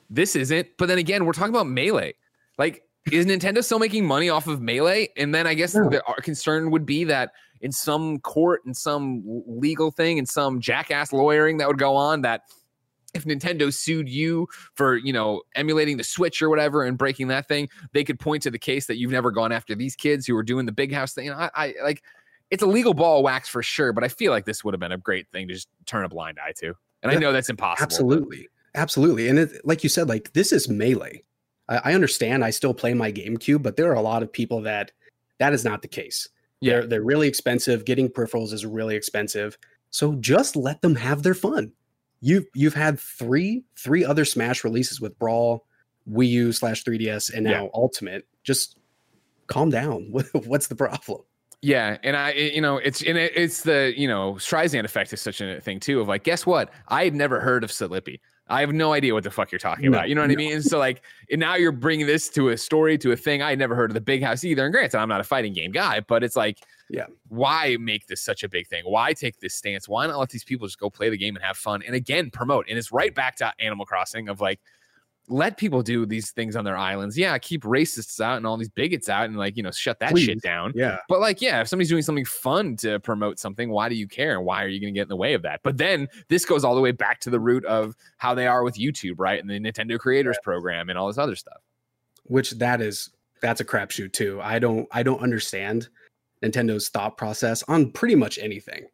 this 0.10 0.36
isn't. 0.36 0.68
But 0.78 0.88
then 0.88 0.98
again, 0.98 1.26
we're 1.26 1.34
talking 1.34 1.54
about 1.54 1.68
melee. 1.68 2.14
Like, 2.58 2.84
is 3.12 3.26
Nintendo 3.26 3.64
still 3.64 3.80
making 3.80 4.06
money 4.06 4.30
off 4.30 4.48
of 4.48 4.62
melee? 4.62 5.10
And 5.16 5.34
then 5.34 5.48
I 5.48 5.53
guess 5.53 5.75
No. 5.75 5.90
the 5.90 6.03
our 6.05 6.22
concern 6.22 6.72
would 6.72 6.86
be 6.86 7.03
that 7.05 7.31
in 7.62 7.72
some 7.72 8.20
court, 8.20 8.62
in 8.66 8.74
some 8.74 9.24
legal 9.48 9.92
thing, 9.92 10.18
in 10.18 10.25
some 10.25 10.60
jackass 10.60 11.14
lawyering 11.14 11.58
that 11.58 11.68
would 11.68 11.79
go 11.79 11.96
on, 11.96 12.22
that 12.22 12.44
if 13.14 13.24
Nintendo 13.24 13.74
sued 13.74 14.08
you 14.10 14.48
for, 14.75 14.98
you 14.98 15.14
know, 15.14 15.42
emulating 15.55 15.98
the 15.98 16.03
Switch 16.03 16.42
or 16.42 16.50
whatever 16.50 16.84
and 16.84 16.98
breaking 16.98 17.29
that 17.29 17.48
thing, 17.48 17.70
they 17.94 18.03
could 18.03 18.20
point 18.20 18.44
to 18.44 18.51
the 18.51 18.60
case 18.60 18.86
that 18.88 18.98
you've 18.98 19.12
never 19.12 19.31
gone 19.31 19.51
after 19.51 19.74
these 19.74 19.96
kids 19.96 20.27
who 20.27 20.36
are 20.36 20.44
doing 20.44 20.66
the 20.66 20.72
big 20.72 20.94
house 20.94 21.14
thing. 21.14 21.31
I, 21.31 21.50
I 21.55 21.74
like 21.84 22.03
it's 22.51 22.64
a 22.64 22.68
legal 22.68 22.94
ball 22.94 23.20
of 23.20 23.24
wax 23.24 23.50
for 23.50 23.64
sure, 23.64 23.92
but 23.92 24.03
I 24.03 24.08
feel 24.08 24.31
like 24.31 24.46
this 24.46 24.64
would 24.64 24.74
have 24.74 24.79
been 24.79 24.92
a 24.92 24.98
great 24.98 25.27
thing 25.31 25.48
to 25.48 25.53
just 25.53 25.68
turn 25.86 26.05
a 26.05 26.10
blind 26.10 26.38
eye 26.46 26.53
to. 26.60 26.74
And 27.03 27.12
I 27.12 27.16
know 27.16 27.31
that's 27.31 27.50
impossible. 27.50 27.84
Absolutely, 27.84 28.50
absolutely, 28.75 29.27
and 29.30 29.40
it, 29.40 29.62
like 29.66 29.84
you 29.84 29.90
said, 29.90 30.10
like 30.10 30.34
this 30.34 30.51
is 30.51 30.70
melee. 30.70 31.24
I, 31.70 31.77
I 31.86 31.94
understand. 31.94 32.44
I 32.44 32.50
still 32.50 32.74
play 32.74 32.94
my 32.94 33.12
GameCube, 33.12 33.62
but 33.64 33.75
there 33.75 33.90
are 33.92 33.96
a 33.96 34.01
lot 34.01 34.24
of 34.24 34.32
people 34.32 34.62
that 34.62 34.92
that 35.40 35.53
is 35.53 35.64
not 35.64 35.82
the 35.82 35.88
case. 35.88 36.27
Yeah. 36.62 36.74
They're 36.74 36.88
they're 36.88 37.03
really 37.03 37.27
expensive. 37.27 37.86
Getting 37.86 38.10
peripherals 38.10 38.53
is 38.53 38.66
really 38.66 38.96
expensive. 38.96 39.58
So 39.90 40.16
just 40.16 40.56
let 40.56 40.82
them 40.82 40.96
have 40.96 41.24
their 41.24 41.34
fun. 41.36 41.72
You've 42.22 42.46
you've 42.56 42.74
had 42.74 43.00
three 43.00 43.64
three 43.77 44.03
other 44.03 44.25
Smash 44.25 44.64
releases 44.64 45.00
with 45.00 45.18
Brawl, 45.20 45.66
Wii 46.10 46.27
U 46.30 46.51
slash 46.51 46.84
3DS, 46.84 47.34
and 47.34 47.46
Yeah. 47.46 47.60
now 47.60 47.70
Ultimate. 47.74 48.25
Just 48.44 48.80
calm 49.48 49.70
down. 49.70 50.12
What's 50.34 50.68
the 50.68 50.75
problem? 50.75 51.22
Yeah, 51.62 51.98
and 52.03 52.16
I, 52.16 52.34
you 52.34 52.62
know, 52.62 52.77
it's 52.77 53.01
and 53.01 53.18
it, 53.18 53.34
it's 53.36 53.62
the 53.64 53.94
you 53.96 54.08
know 54.08 54.34
Streisand 54.34 54.84
effect 54.86 55.12
is 55.14 55.22
such 55.22 55.42
a 55.42 55.60
thing 55.62 55.80
too. 55.80 56.00
Of 56.01 56.08
like, 56.08 56.24
guess 56.24 56.46
what? 56.46 56.72
I 56.88 57.03
had 57.03 57.16
never 57.16 57.40
heard 57.40 57.64
of 57.64 57.72
Slippi. 57.72 58.20
I 58.50 58.62
have 58.62 58.74
no 58.74 58.94
idea 58.94 59.14
what 59.14 59.24
the 59.24 59.31
fuck 59.31 59.51
you're 59.51 59.60
talking 59.60 59.86
No, 59.92 59.98
about. 59.98 60.10
You 60.10 60.16
know 60.16 60.22
what 60.22 60.31
I 60.31 60.36
mean? 60.36 60.62
So 60.62 60.79
like, 60.79 61.01
and 61.31 61.40
now 61.40 61.55
you're 61.55 61.72
bringing 61.72 62.05
this 62.07 62.29
to 62.29 62.50
a 62.50 62.57
story, 62.57 62.98
to 63.00 63.12
a 63.12 63.16
thing 63.18 63.42
I 63.42 63.55
never 63.55 63.75
heard 63.75 63.90
of 63.90 63.94
the 63.94 64.01
Big 64.01 64.24
House 64.24 64.44
either. 64.44 64.64
And 64.66 64.74
granted, 64.74 64.98
I'm 64.98 65.10
not 65.10 65.20
a 65.20 65.24
fighting 65.25 65.53
game 65.53 65.72
guy, 65.72 66.00
but 66.00 66.24
it's 66.24 66.36
like, 66.36 66.60
Yeah. 66.90 67.07
why 67.27 67.75
make 67.79 68.07
this 68.07 68.22
such 68.22 68.44
a 68.44 68.50
big 68.50 68.68
thing? 68.68 68.83
Why 68.86 69.12
take 69.14 69.40
this 69.40 69.53
stance? 69.53 69.90
Why 69.90 70.07
not 70.07 70.18
let 70.18 70.29
these 70.29 70.46
people 70.46 70.66
just 70.68 70.79
go 70.79 70.90
play 70.90 71.10
the 71.10 71.18
game 71.18 71.36
and 71.36 71.44
have 71.44 71.57
fun? 71.57 71.83
And 71.86 71.94
again, 71.96 72.29
promote. 72.29 72.68
And 72.70 72.77
it's 72.77 72.92
right 72.92 73.14
back 73.14 73.36
to 73.38 73.51
Animal 73.60 73.86
Crossing 73.86 74.29
of 74.29 74.40
like, 74.40 74.60
let 75.29 75.57
people 75.57 75.81
do 75.81 76.05
these 76.05 76.31
things 76.31 76.55
on 76.55 76.63
their 76.63 76.77
islands. 76.77 77.18
Yeah, 77.18 77.37
keep 77.37 77.63
racists 77.63 78.22
out 78.22 78.37
and 78.37 78.48
all 78.48 78.55
these 78.55 78.70
bigots 78.70 79.09
out, 79.09 79.25
and 79.25 79.37
like 79.37 79.57
you 79.57 79.63
know, 79.63 79.72
shut 79.72 80.00
that 80.00 80.18
shit 80.18 80.42
down. 80.42 80.72
Yeah. 80.75 81.00
But 81.09 81.20
like, 81.20 81.42
yeah, 81.42 81.61
if 81.61 81.68
somebody's 81.68 81.90
doing 81.90 82.01
something 82.01 82.24
fun 82.25 82.77
to 82.77 83.00
promote 83.01 83.37
something, 83.37 83.70
why 83.70 83.90
do 83.90 83.96
you 83.96 84.07
care? 84.07 84.37
And 84.37 84.46
why 84.46 84.63
are 84.63 84.68
you 84.68 84.79
going 84.79 84.94
to 84.94 84.98
get 84.98 85.03
in 85.03 85.09
the 85.09 85.18
way 85.18 85.33
of 85.33 85.42
that? 85.42 85.61
But 85.63 85.77
then 85.77 86.07
this 86.29 86.46
goes 86.46 86.63
all 86.63 86.75
the 86.75 86.81
way 86.81 86.92
back 86.92 87.20
to 87.22 87.29
the 87.29 87.40
root 87.40 87.66
of 87.66 87.96
how 88.18 88.33
they 88.33 88.48
are 88.48 88.63
with 88.63 88.75
YouTube, 88.75 89.16
right? 89.18 89.40
And 89.40 89.50
the 89.50 89.59
Nintendo 89.59 90.00
Creators 90.00 90.37
Program 90.44 90.90
and 90.90 90.98
all 90.98 91.07
this 91.07 91.18
other 91.18 91.35
stuff. 91.35 91.61
which 92.27 92.51
that 92.51 92.81
is 92.81 93.09
that's 93.42 93.61
a 93.61 93.66
crapshoot 93.66 94.13
too. 94.13 94.40
I 94.42 94.59
don't 94.59 94.87
I 94.92 95.03
don't 95.03 95.22
understand 95.22 95.90
Nintendo's 96.44 96.90
thought 96.90 97.18
process 97.18 97.63
on 97.68 97.92
pretty 97.92 98.16
much 98.16 98.37
anything. 98.37 98.85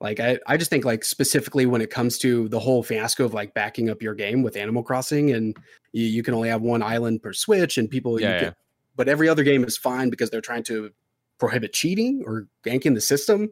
Like 0.00 0.18
I, 0.20 0.38
I 0.46 0.56
just 0.56 0.70
think 0.70 0.84
like 0.84 1.04
specifically 1.04 1.66
when 1.66 1.80
it 1.82 1.90
comes 1.90 2.16
to 2.18 2.48
the 2.48 2.58
whole 2.58 2.82
fiasco 2.82 3.24
of 3.24 3.34
like 3.34 3.52
backing 3.52 3.90
up 3.90 4.00
your 4.00 4.14
game 4.14 4.42
with 4.42 4.56
Animal 4.56 4.82
Crossing 4.82 5.32
and 5.32 5.56
you, 5.92 6.06
you 6.06 6.22
can 6.22 6.32
only 6.34 6.48
have 6.48 6.62
one 6.62 6.82
island 6.82 7.22
per 7.22 7.32
Switch 7.34 7.76
and 7.76 7.88
people 7.90 8.18
you 8.18 8.26
Yeah, 8.26 8.38
can- 8.40 8.54
but 8.96 9.08
every 9.08 9.28
other 9.28 9.42
game 9.42 9.62
is 9.64 9.76
fine 9.76 10.08
because 10.10 10.30
they're 10.30 10.40
trying 10.40 10.62
to 10.64 10.90
prohibit 11.38 11.72
cheating 11.74 12.22
or 12.26 12.46
ganking 12.64 12.94
the 12.94 13.00
system. 13.00 13.50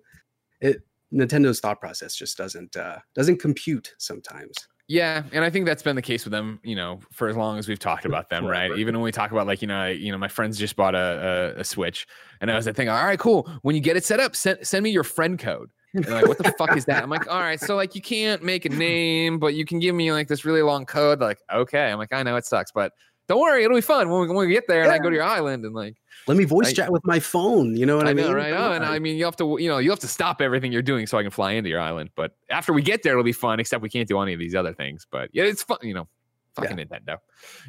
It 0.61 0.82
Nintendo's 1.12 1.61
thought 1.61 1.80
process 1.80 2.14
just 2.16 2.37
doesn't 2.38 2.76
uh 2.76 2.98
doesn't 3.14 3.38
compute 3.40 3.94
sometimes. 3.98 4.54
Yeah, 4.90 5.24
and 5.32 5.44
I 5.44 5.50
think 5.50 5.66
that's 5.66 5.82
been 5.82 5.96
the 5.96 6.02
case 6.02 6.24
with 6.24 6.32
them, 6.32 6.61
you 6.62 6.74
know, 6.74 7.00
for 7.12 7.28
as 7.28 7.37
long 7.37 7.58
as 7.58 7.68
we've 7.68 7.78
talked 7.78 8.04
about 8.06 8.30
them, 8.30 8.46
right? 8.46 8.70
Even 8.78 8.94
when 8.94 9.02
we 9.04 9.12
talk 9.12 9.32
about 9.32 9.46
like, 9.46 9.61
you 9.61 9.68
know, 9.68 9.76
I- 9.76 9.90
you 9.90 10.11
know, 10.12 10.16
my 10.18 10.28
friends 10.28 10.58
just 10.58 10.76
bought 10.76 10.94
a, 10.94 11.54
a, 11.56 11.61
a 11.61 11.64
Switch, 11.64 12.06
and 12.40 12.50
I 12.50 12.56
was 12.56 12.64
like 12.64 12.74
thinking, 12.74 12.88
all 12.90 13.04
right, 13.04 13.18
cool. 13.18 13.50
When 13.61 13.74
you 13.74 13.82
get 13.82 13.98
it 13.98 14.04
set 14.04 14.18
up, 14.18 14.34
send 14.34 14.66
send 14.66 14.82
me 14.82 14.88
your 14.90 15.04
friend 15.04 15.38
code. 15.38 15.70
And 15.94 16.05
they're 16.05 16.14
like, 16.16 16.27
what 16.27 16.38
the 16.38 16.53
fuck 16.59 16.77
is 16.77 16.85
that? 16.85 17.03
I'm 17.03 17.11
like, 17.11 17.29
all 17.29 17.40
right, 17.40 17.59
so 17.59 17.74
like 17.74 17.94
you 17.94 18.03
can't 18.03 18.42
make 18.42 18.64
a 18.64 18.68
name, 18.68 19.38
but 19.38 19.55
you 19.55 19.64
can 19.64 19.79
give 19.79 19.94
me 19.94 20.12
like 20.12 20.29
this 20.29 20.44
really 20.44 20.62
long 20.62 20.85
code. 20.85 21.20
They're 21.20 21.29
like, 21.29 21.40
okay. 21.53 21.90
I'm 21.90 21.98
like, 21.98 22.12
I 22.12 22.22
know 22.22 22.37
it 22.37 22.44
sucks, 22.44 22.70
but 22.70 22.92
don't 23.27 23.40
worry, 23.40 23.62
it'll 23.64 23.77
be 23.77 23.83
fun 23.83 24.09
when 24.09 24.22
we, 24.22 24.29
when 24.29 24.46
we 24.46 24.53
get 24.53 24.66
there 24.68 24.83
and 24.83 24.90
I 24.90 24.98
go 24.98 25.11
to 25.11 25.14
your 25.14 25.24
island 25.24 25.64
and 25.66 25.74
like 25.74 25.96
Let 26.27 26.37
me 26.38 26.44
voice 26.44 26.68
I- 26.68 26.72
chat 26.72 26.92
with 26.92 27.05
my 27.05 27.20
phone. 27.20 27.77
You 27.77 27.85
know 27.85 27.96
what 27.96 28.07
I, 28.07 28.11
I 28.11 28.14
mean? 28.14 28.27
know, 28.27 28.33
right? 28.33 28.53
Oh, 28.53 28.72
and. 28.72 28.85
I 28.85 28.98
mean, 28.98 29.16
you 29.16 29.24
have 29.27 29.37
to, 29.37 29.57
you 29.61 29.68
know, 29.68 29.79
you 29.79 29.90
have 29.90 29.98
to 30.01 30.09
stop 30.09 30.40
everything 30.40 30.72
you're 30.72 30.81
doing 30.83 31.07
so 31.07 31.18
I 31.18 31.22
can 31.22 31.31
fly 31.31 31.53
into 31.53 31.68
your 31.68 31.81
island. 31.81 32.11
But 32.14 32.37
after 32.48 32.72
we 32.72 32.81
get 32.81 33.03
there, 33.03 33.12
it'll 33.12 33.24
be 33.24 33.33
fun. 33.33 33.61
Except 33.61 33.83
we 33.83 33.90
can't 33.90 34.09
do 34.09 34.18
any 34.20 34.33
of 34.33 34.38
these 34.38 34.55
other 34.55 34.72
things. 34.72 35.07
But 35.11 35.29
yeah, 35.33 35.44
it's 35.44 35.62
fun. 35.62 35.79
You 35.83 35.92
know, 35.94 36.09
fucking 36.55 36.77
Nintendo. 36.77 37.18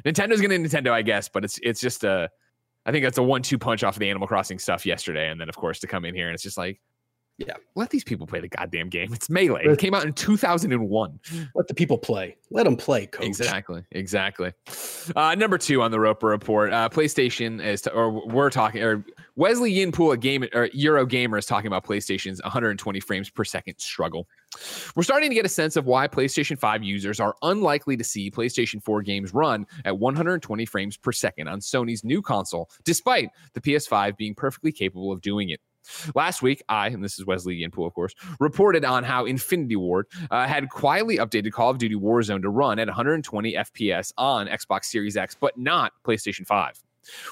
Nintendo's 0.04 0.40
gonna 0.40 0.54
Nintendo, 0.54 0.92
I 0.92 1.02
guess. 1.02 1.28
But 1.28 1.44
it's 1.44 1.58
it's 1.62 1.80
just 1.80 2.04
a, 2.04 2.30
I 2.86 2.92
think 2.92 3.04
that's 3.04 3.18
a 3.18 3.22
one-two 3.22 3.58
punch 3.58 3.84
off 3.84 3.96
of 3.96 4.00
the 4.00 4.08
Animal 4.08 4.28
Crossing 4.28 4.58
stuff 4.58 4.86
yesterday, 4.86 5.28
and 5.28 5.38
then 5.38 5.50
of 5.50 5.56
course 5.56 5.78
to 5.80 5.86
come 5.86 6.06
in 6.06 6.14
here 6.14 6.26
and 6.28 6.34
it's 6.34 6.42
just 6.42 6.56
like, 6.56 6.80
Yeah. 7.40 7.54
let 7.74 7.88
these 7.90 8.04
people 8.04 8.26
play 8.26 8.40
the 8.40 8.48
goddamn 8.48 8.90
game. 8.90 9.12
It's 9.14 9.30
melee. 9.30 9.64
It 9.64 9.78
came 9.78 9.94
out 9.94 10.04
in 10.04 10.12
2001. 10.12 11.20
Let 11.54 11.68
the 11.68 11.74
people 11.74 11.96
play. 11.96 12.36
Let 12.50 12.64
them 12.64 12.76
play, 12.76 13.06
coach. 13.06 13.24
Exactly, 13.24 13.82
exactly. 13.92 14.52
Uh, 15.16 15.34
number 15.34 15.56
two 15.56 15.80
on 15.80 15.90
the 15.90 15.98
Roper 15.98 16.26
report, 16.26 16.72
uh, 16.72 16.88
PlayStation 16.90 17.64
is, 17.64 17.80
to, 17.82 17.92
or 17.92 18.26
we're 18.26 18.50
talking, 18.50 18.82
or 18.82 19.04
Wesley 19.36 19.72
Yin-Poole, 19.72 20.12
a 20.12 20.16
game 20.18 20.44
or 20.52 20.68
Eurogamer, 20.68 21.38
is 21.38 21.46
talking 21.46 21.68
about 21.68 21.84
PlayStation's 21.84 22.42
120 22.42 23.00
frames 23.00 23.30
per 23.30 23.44
second 23.44 23.78
struggle. 23.78 24.28
We're 24.94 25.02
starting 25.02 25.30
to 25.30 25.34
get 25.34 25.46
a 25.46 25.50
sense 25.50 25.76
of 25.76 25.86
why 25.86 26.08
PlayStation 26.08 26.58
5 26.58 26.82
users 26.82 27.20
are 27.20 27.34
unlikely 27.42 27.96
to 27.96 28.04
see 28.04 28.30
PlayStation 28.30 28.82
4 28.82 29.00
games 29.02 29.32
run 29.32 29.66
at 29.86 29.98
120 29.98 30.66
frames 30.66 30.96
per 30.98 31.12
second 31.12 31.48
on 31.48 31.60
Sony's 31.60 32.04
new 32.04 32.20
console, 32.20 32.68
despite 32.84 33.30
the 33.54 33.60
PS5 33.60 34.16
being 34.16 34.34
perfectly 34.34 34.72
capable 34.72 35.10
of 35.12 35.22
doing 35.22 35.48
it. 35.50 35.60
Last 36.14 36.42
week, 36.42 36.62
I, 36.68 36.88
and 36.88 37.02
this 37.02 37.18
is 37.18 37.26
Wesley 37.26 37.56
Yin-Poole, 37.56 37.86
of 37.86 37.94
course, 37.94 38.14
reported 38.38 38.84
on 38.84 39.04
how 39.04 39.24
Infinity 39.24 39.76
Ward 39.76 40.06
uh, 40.30 40.46
had 40.46 40.68
quietly 40.70 41.18
updated 41.18 41.52
Call 41.52 41.70
of 41.70 41.78
Duty 41.78 41.94
Warzone 41.96 42.42
to 42.42 42.50
run 42.50 42.78
at 42.78 42.88
120 42.88 43.54
FPS 43.54 44.12
on 44.16 44.46
Xbox 44.46 44.86
Series 44.86 45.16
X, 45.16 45.36
but 45.38 45.56
not 45.58 45.92
PlayStation 46.04 46.46
5. 46.46 46.74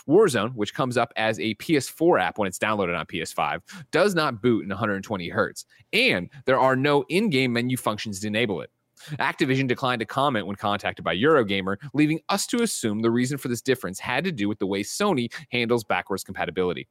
Warzone, 0.09 0.55
which 0.55 0.75
comes 0.75 0.97
up 0.97 1.13
as 1.17 1.39
a 1.39 1.55
PS4 1.57 2.21
app 2.21 2.39
when 2.39 2.49
it's 2.49 2.59
downloaded 2.59 2.99
on 2.99 3.07
PS5, 3.07 3.61
does 3.91 4.15
not 4.15 4.41
boot 4.43 4.63
in 4.63 4.69
120 4.69 5.29
hertz, 5.29 5.67
and 5.93 6.31
there 6.47 6.59
are 6.59 6.77
no 6.77 7.05
in 7.09 7.31
game 7.31 7.53
menu 7.53 7.77
functions 7.77 8.21
to 8.21 8.27
enable 8.27 8.61
it. 8.61 8.71
Activision 9.19 9.67
declined 9.67 10.01
to 10.01 10.07
comment 10.07 10.47
when 10.47 10.57
contacted 10.57 11.05
by 11.05 11.17
Eurogamer, 11.17 11.77
leaving 11.95 12.21
us 12.29 12.47
to 12.49 12.63
assume 12.63 13.01
the 13.01 13.11
reason 13.11 13.39
for 13.39 13.49
this 13.49 13.63
difference 13.63 13.99
had 13.99 14.25
to 14.25 14.33
do 14.33 14.49
with 14.49 14.59
the 14.59 14.67
way 14.67 14.83
Sony 14.83 15.33
handles 15.51 15.85
backwards 15.85 16.25
compatibility. 16.25 16.89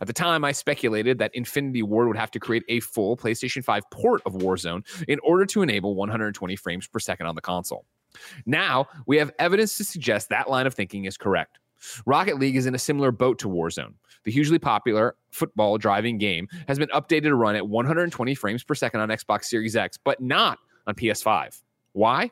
At 0.00 0.06
the 0.06 0.12
time, 0.12 0.44
I 0.44 0.52
speculated 0.52 1.18
that 1.18 1.34
Infinity 1.34 1.82
Ward 1.82 2.08
would 2.08 2.16
have 2.16 2.30
to 2.32 2.40
create 2.40 2.64
a 2.68 2.80
full 2.80 3.16
PlayStation 3.16 3.62
5 3.62 3.82
port 3.90 4.22
of 4.24 4.34
Warzone 4.34 4.84
in 5.08 5.18
order 5.22 5.44
to 5.46 5.62
enable 5.62 5.94
120 5.94 6.56
frames 6.56 6.86
per 6.86 6.98
second 6.98 7.26
on 7.26 7.34
the 7.34 7.40
console. 7.40 7.84
Now, 8.46 8.86
we 9.06 9.18
have 9.18 9.30
evidence 9.38 9.76
to 9.76 9.84
suggest 9.84 10.30
that 10.30 10.48
line 10.48 10.66
of 10.66 10.74
thinking 10.74 11.04
is 11.04 11.16
correct. 11.16 11.58
Rocket 12.06 12.38
League 12.38 12.56
is 12.56 12.66
in 12.66 12.74
a 12.74 12.78
similar 12.78 13.12
boat 13.12 13.38
to 13.40 13.48
Warzone. 13.48 13.94
The 14.24 14.32
hugely 14.32 14.58
popular 14.58 15.14
football 15.30 15.78
driving 15.78 16.18
game 16.18 16.48
has 16.66 16.78
been 16.78 16.88
updated 16.88 17.24
to 17.24 17.34
run 17.34 17.54
at 17.54 17.68
120 17.68 18.34
frames 18.34 18.64
per 18.64 18.74
second 18.74 19.00
on 19.00 19.08
Xbox 19.10 19.44
Series 19.44 19.76
X, 19.76 19.96
but 20.02 20.20
not 20.20 20.58
on 20.88 20.94
PS5. 20.96 21.62
Why? 21.92 22.30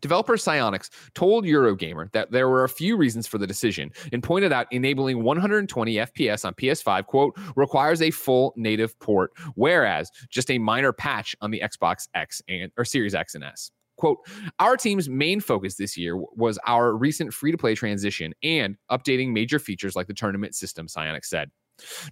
Developer 0.00 0.36
Psyonix 0.36 0.90
told 1.14 1.44
Eurogamer 1.44 2.12
that 2.12 2.30
there 2.30 2.48
were 2.48 2.64
a 2.64 2.68
few 2.68 2.96
reasons 2.96 3.26
for 3.26 3.38
the 3.38 3.46
decision 3.46 3.90
and 4.12 4.22
pointed 4.22 4.52
out 4.52 4.66
enabling 4.70 5.22
120 5.22 5.94
FPS 5.94 6.44
on 6.44 6.54
PS5, 6.54 7.06
quote, 7.06 7.38
requires 7.56 8.02
a 8.02 8.10
full 8.10 8.52
native 8.56 8.98
port, 9.00 9.32
whereas 9.54 10.10
just 10.28 10.50
a 10.50 10.58
minor 10.58 10.92
patch 10.92 11.34
on 11.40 11.50
the 11.50 11.62
Xbox 11.64 12.08
X 12.14 12.42
and 12.48 12.70
or 12.76 12.84
Series 12.84 13.14
X 13.14 13.34
and 13.34 13.44
S. 13.44 13.70
Quote, 13.96 14.18
our 14.58 14.76
team's 14.76 15.08
main 15.08 15.40
focus 15.40 15.76
this 15.76 15.96
year 15.96 16.16
was 16.16 16.58
our 16.66 16.94
recent 16.94 17.32
free 17.32 17.50
to 17.50 17.56
play 17.56 17.74
transition 17.74 18.34
and 18.42 18.76
updating 18.90 19.32
major 19.32 19.58
features 19.58 19.96
like 19.96 20.06
the 20.06 20.12
tournament 20.12 20.54
system, 20.54 20.86
Psyonix 20.86 21.24
said. 21.24 21.50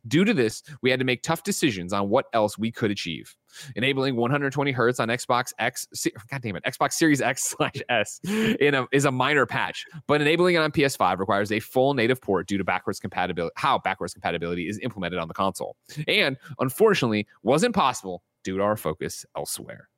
Due 0.07 0.24
to 0.24 0.35
this, 0.35 0.62
we 0.83 0.90
had 0.90 0.98
to 0.98 1.05
make 1.05 1.22
tough 1.22 1.42
decisions 1.42 1.92
on 1.92 2.09
what 2.09 2.27
else 2.33 2.59
we 2.59 2.70
could 2.70 2.90
achieve. 2.90 3.35
Enabling 3.77 4.16
120 4.16 4.72
hertz 4.72 4.98
on 4.98 5.09
Xbox 5.09 5.53
X, 5.59 5.87
God 6.31 6.42
damn 6.42 6.57
it, 6.57 6.64
Xbox 6.64 6.94
Series 6.94 7.20
X 7.20 7.44
slash 7.57 7.77
S 7.88 8.20
in 8.24 8.74
a, 8.74 8.87
is 8.92 9.05
a 9.05 9.12
minor 9.12 9.46
patch, 9.46 9.85
but 10.07 10.20
enabling 10.20 10.57
it 10.57 10.59
on 10.59 10.72
PS5 10.72 11.18
requires 11.18 11.53
a 11.53 11.61
full 11.61 11.94
native 11.94 12.20
port 12.20 12.46
due 12.48 12.59
to 12.59 12.64
backwards 12.64 12.98
compatibility, 12.98 13.53
how 13.57 13.79
backwards 13.79 14.12
compatibility 14.12 14.68
is 14.68 14.79
implemented 14.83 15.18
on 15.18 15.29
the 15.29 15.35
console. 15.35 15.77
And 16.09 16.37
unfortunately, 16.59 17.27
wasn't 17.42 17.74
possible 17.74 18.22
due 18.42 18.57
to 18.59 18.62
our 18.62 18.77
focus 18.77 19.24
elsewhere. 19.37 19.88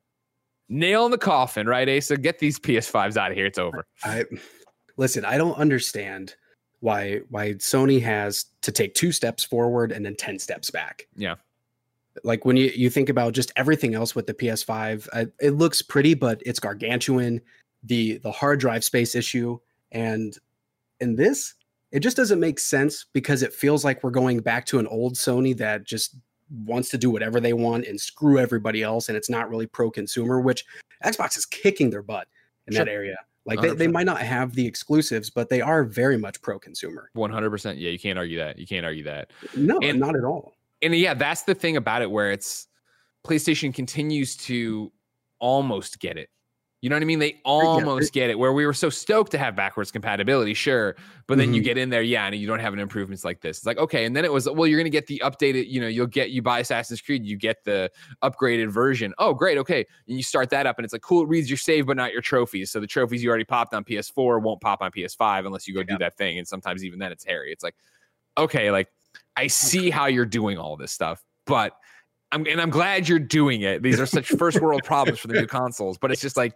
Nail 0.68 1.04
in 1.04 1.12
the 1.12 1.18
coffin, 1.18 1.66
right, 1.66 1.88
Asa? 1.88 2.16
Get 2.16 2.38
these 2.38 2.58
PS5s 2.58 3.16
out 3.16 3.30
of 3.30 3.36
here. 3.36 3.46
It's 3.46 3.58
over. 3.58 3.86
I 4.02 4.24
listen, 4.96 5.24
I 5.24 5.38
don't 5.38 5.56
understand 5.56 6.34
why 6.80 7.20
why 7.30 7.52
Sony 7.54 8.00
has 8.02 8.46
to 8.62 8.72
take 8.72 8.94
two 8.94 9.12
steps 9.12 9.44
forward 9.44 9.92
and 9.92 10.04
then 10.04 10.14
10 10.16 10.38
steps 10.38 10.70
back. 10.70 11.06
Yeah. 11.16 11.36
Like 12.24 12.44
when 12.44 12.56
you, 12.56 12.72
you 12.74 12.88
think 12.90 13.08
about 13.08 13.34
just 13.34 13.52
everything 13.56 13.94
else 13.94 14.14
with 14.14 14.26
the 14.26 14.34
PS5, 14.34 15.08
uh, 15.12 15.26
it 15.40 15.50
looks 15.50 15.82
pretty, 15.82 16.14
but 16.14 16.40
it's 16.46 16.58
gargantuan. 16.58 17.40
The 17.82 18.18
the 18.18 18.32
hard 18.32 18.58
drive 18.58 18.84
space 18.84 19.14
issue, 19.14 19.58
and 19.92 20.36
in 20.98 21.14
this, 21.14 21.54
it 21.92 22.00
just 22.00 22.16
doesn't 22.16 22.40
make 22.40 22.58
sense 22.58 23.04
because 23.12 23.42
it 23.42 23.52
feels 23.52 23.84
like 23.84 24.02
we're 24.02 24.10
going 24.10 24.40
back 24.40 24.64
to 24.66 24.78
an 24.78 24.86
old 24.86 25.14
Sony 25.14 25.56
that 25.58 25.84
just 25.84 26.16
wants 26.64 26.88
to 26.90 26.98
do 26.98 27.10
whatever 27.10 27.38
they 27.38 27.52
want 27.52 27.86
and 27.86 28.00
screw 28.00 28.38
everybody 28.38 28.82
else, 28.82 29.08
and 29.08 29.16
it's 29.16 29.30
not 29.30 29.48
really 29.50 29.66
pro 29.66 29.90
consumer. 29.90 30.40
Which 30.40 30.64
Xbox 31.04 31.36
is 31.36 31.44
kicking 31.44 31.90
their 31.90 32.02
butt 32.02 32.28
in 32.66 32.74
Sure. 32.74 32.84
that 32.84 32.90
area. 32.90 33.16
Like 33.46 33.60
they, 33.60 33.70
they 33.70 33.86
100%. 33.86 33.92
might 33.92 34.06
not 34.06 34.20
have 34.20 34.54
the 34.54 34.66
exclusives, 34.66 35.30
but 35.30 35.48
they 35.48 35.60
are 35.60 35.84
very 35.84 36.18
much 36.18 36.42
pro 36.42 36.58
consumer. 36.58 37.10
100%. 37.16 37.74
Yeah, 37.78 37.90
you 37.90 37.98
can't 37.98 38.18
argue 38.18 38.38
that. 38.38 38.58
You 38.58 38.66
can't 38.66 38.84
argue 38.84 39.04
that. 39.04 39.30
No, 39.56 39.78
And- 39.82 40.00
not 40.00 40.16
at 40.16 40.24
all. 40.24 40.54
and 40.82 40.94
yeah, 40.94 41.14
that's 41.14 41.42
the 41.42 41.54
thing 41.54 41.76
about 41.76 42.02
it 42.02 42.10
where 42.10 42.30
it's 42.32 42.66
PlayStation 43.26 43.72
continues 43.74 44.36
to 44.36 44.92
almost 45.38 45.98
get 46.00 46.16
it. 46.18 46.28
You 46.86 46.90
know 46.90 46.94
what 46.94 47.02
I 47.02 47.06
mean? 47.06 47.18
They 47.18 47.40
almost 47.42 48.12
get 48.12 48.30
it 48.30 48.38
where 48.38 48.52
we 48.52 48.64
were 48.64 48.72
so 48.72 48.90
stoked 48.90 49.32
to 49.32 49.38
have 49.38 49.56
backwards 49.56 49.90
compatibility, 49.90 50.54
sure. 50.54 50.94
But 51.26 51.36
then 51.36 51.52
you 51.52 51.60
Mhm. 51.60 51.64
get 51.64 51.78
in 51.78 51.90
there, 51.90 52.00
yeah, 52.00 52.26
and 52.26 52.36
you 52.36 52.46
don't 52.46 52.60
have 52.60 52.72
an 52.72 52.78
improvements 52.78 53.24
like 53.24 53.40
this. 53.40 53.56
It's 53.56 53.66
like, 53.66 53.78
okay. 53.78 54.04
And 54.04 54.14
then 54.14 54.24
it 54.24 54.32
was, 54.32 54.48
well, 54.48 54.68
you're 54.68 54.78
going 54.78 54.84
to 54.84 54.90
get 54.90 55.08
the 55.08 55.20
updated, 55.24 55.68
you 55.68 55.80
know, 55.80 55.88
you'll 55.88 56.06
get, 56.06 56.30
you 56.30 56.42
buy 56.42 56.60
Assassin's 56.60 57.00
Creed, 57.00 57.26
you 57.26 57.36
get 57.36 57.64
the 57.64 57.90
upgraded 58.22 58.68
version. 58.68 59.12
Oh, 59.18 59.34
great. 59.34 59.58
Okay. 59.58 59.84
And 60.06 60.16
you 60.16 60.22
start 60.22 60.48
that 60.50 60.64
up 60.64 60.78
and 60.78 60.84
it's 60.84 60.92
like, 60.92 61.02
cool, 61.02 61.22
it 61.22 61.28
reads 61.28 61.50
your 61.50 61.56
save, 61.56 61.86
but 61.86 61.96
not 61.96 62.12
your 62.12 62.22
trophies. 62.22 62.70
So 62.70 62.78
the 62.78 62.86
trophies 62.86 63.20
you 63.20 63.30
already 63.30 63.42
popped 63.42 63.74
on 63.74 63.82
PS4 63.82 64.40
won't 64.40 64.60
pop 64.60 64.80
on 64.80 64.92
PS5 64.92 65.44
unless 65.44 65.66
you 65.66 65.74
go 65.74 65.82
do 65.82 65.98
that 65.98 66.16
thing. 66.16 66.38
And 66.38 66.46
sometimes 66.46 66.84
even 66.84 67.00
then 67.00 67.10
it's 67.10 67.24
hairy. 67.24 67.50
It's 67.50 67.64
like, 67.64 67.74
okay, 68.38 68.70
like 68.70 68.86
I 69.36 69.48
see 69.48 69.90
how 69.90 70.06
you're 70.06 70.24
doing 70.24 70.56
all 70.56 70.76
this 70.76 70.92
stuff, 70.92 71.24
but 71.46 71.72
I'm 72.32 72.46
and 72.46 72.60
I'm 72.60 72.70
glad 72.70 73.08
you're 73.08 73.18
doing 73.18 73.62
it. 73.62 73.82
These 73.82 74.00
are 74.00 74.06
such 74.06 74.28
first 74.28 74.60
world 74.60 74.82
problems 74.84 75.18
for 75.20 75.28
the 75.28 75.34
new 75.34 75.46
consoles, 75.46 75.96
but 75.98 76.10
it's 76.10 76.20
just 76.20 76.36
like 76.36 76.54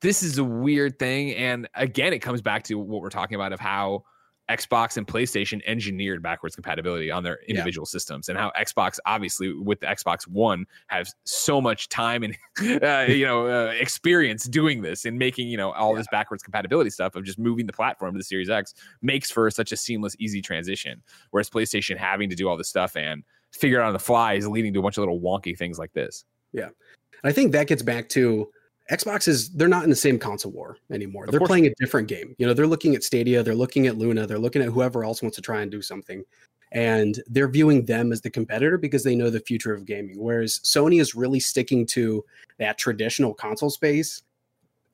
this 0.00 0.22
is 0.22 0.38
a 0.38 0.44
weird 0.44 0.98
thing. 0.98 1.34
And 1.34 1.68
again, 1.74 2.12
it 2.12 2.20
comes 2.20 2.40
back 2.40 2.62
to 2.64 2.76
what 2.76 3.02
we're 3.02 3.10
talking 3.10 3.34
about 3.34 3.52
of 3.52 3.60
how 3.60 4.04
Xbox 4.50 4.96
and 4.96 5.06
PlayStation 5.06 5.60
engineered 5.64 6.22
backwards 6.24 6.56
compatibility 6.56 7.08
on 7.10 7.22
their 7.22 7.38
Yeah. 7.42 7.50
individual 7.50 7.86
systems, 7.86 8.28
and 8.28 8.36
how 8.36 8.50
Xbox, 8.58 8.98
obviously, 9.06 9.52
with 9.52 9.78
the 9.78 9.86
Xbox 9.86 10.26
One, 10.26 10.64
has 10.88 11.14
so 11.24 11.60
much 11.60 11.88
time 11.88 12.24
and 12.24 12.34
uh, 12.82 13.04
you 13.06 13.26
know 13.26 13.46
uh, 13.46 13.72
experience 13.78 14.44
doing 14.46 14.82
this 14.82 15.04
and 15.04 15.18
making 15.18 15.48
you 15.48 15.56
know 15.58 15.70
all 15.72 15.94
this 15.94 16.06
backwards 16.10 16.42
compatibility 16.42 16.90
stuff 16.90 17.14
of 17.14 17.22
just 17.24 17.38
moving 17.38 17.66
the 17.66 17.72
platform 17.72 18.14
to 18.14 18.18
the 18.18 18.24
Series 18.24 18.50
X 18.50 18.74
makes 19.02 19.30
for 19.30 19.48
such 19.50 19.70
a 19.72 19.76
seamless, 19.76 20.16
easy 20.18 20.40
transition. 20.42 21.02
Whereas 21.30 21.48
PlayStation 21.50 21.96
having 21.98 22.28
to 22.30 22.34
do 22.34 22.48
all 22.48 22.56
this 22.56 22.68
stuff 22.68 22.96
and 22.96 23.22
figure 23.52 23.80
out 23.80 23.88
on 23.88 23.92
the 23.92 23.98
fly 23.98 24.34
is 24.34 24.46
leading 24.46 24.72
to 24.74 24.80
a 24.80 24.82
bunch 24.82 24.96
of 24.96 25.02
little 25.02 25.20
wonky 25.20 25.56
things 25.56 25.78
like 25.78 25.92
this. 25.92 26.24
And 27.22 27.30
I 27.30 27.32
think 27.32 27.52
that 27.52 27.66
gets 27.66 27.82
back 27.82 28.08
to 28.10 28.50
Xbox 28.90 29.28
is 29.28 29.50
they're 29.50 29.68
not 29.68 29.84
in 29.84 29.90
the 29.90 29.96
same 29.96 30.18
console 30.18 30.52
war 30.52 30.76
anymore. 30.90 31.24
Of 31.24 31.30
they're 31.30 31.38
course. 31.38 31.48
playing 31.48 31.66
a 31.66 31.74
different 31.78 32.08
game. 32.08 32.34
You 32.38 32.46
know, 32.46 32.54
they're 32.54 32.66
looking 32.66 32.94
at 32.94 33.04
Stadia, 33.04 33.42
they're 33.42 33.54
looking 33.54 33.86
at 33.86 33.96
Luna, 33.96 34.26
they're 34.26 34.38
looking 34.38 34.62
at 34.62 34.68
whoever 34.68 35.04
else 35.04 35.22
wants 35.22 35.36
to 35.36 35.42
try 35.42 35.62
and 35.62 35.70
do 35.70 35.80
something. 35.80 36.24
And 36.72 37.20
they're 37.26 37.48
viewing 37.48 37.84
them 37.84 38.12
as 38.12 38.20
the 38.20 38.30
competitor 38.30 38.78
because 38.78 39.02
they 39.02 39.14
know 39.14 39.30
the 39.30 39.40
future 39.40 39.74
of 39.74 39.84
gaming. 39.84 40.18
Whereas 40.18 40.60
Sony 40.60 41.00
is 41.00 41.14
really 41.14 41.40
sticking 41.40 41.84
to 41.86 42.24
that 42.58 42.78
traditional 42.78 43.34
console 43.34 43.70
space. 43.70 44.22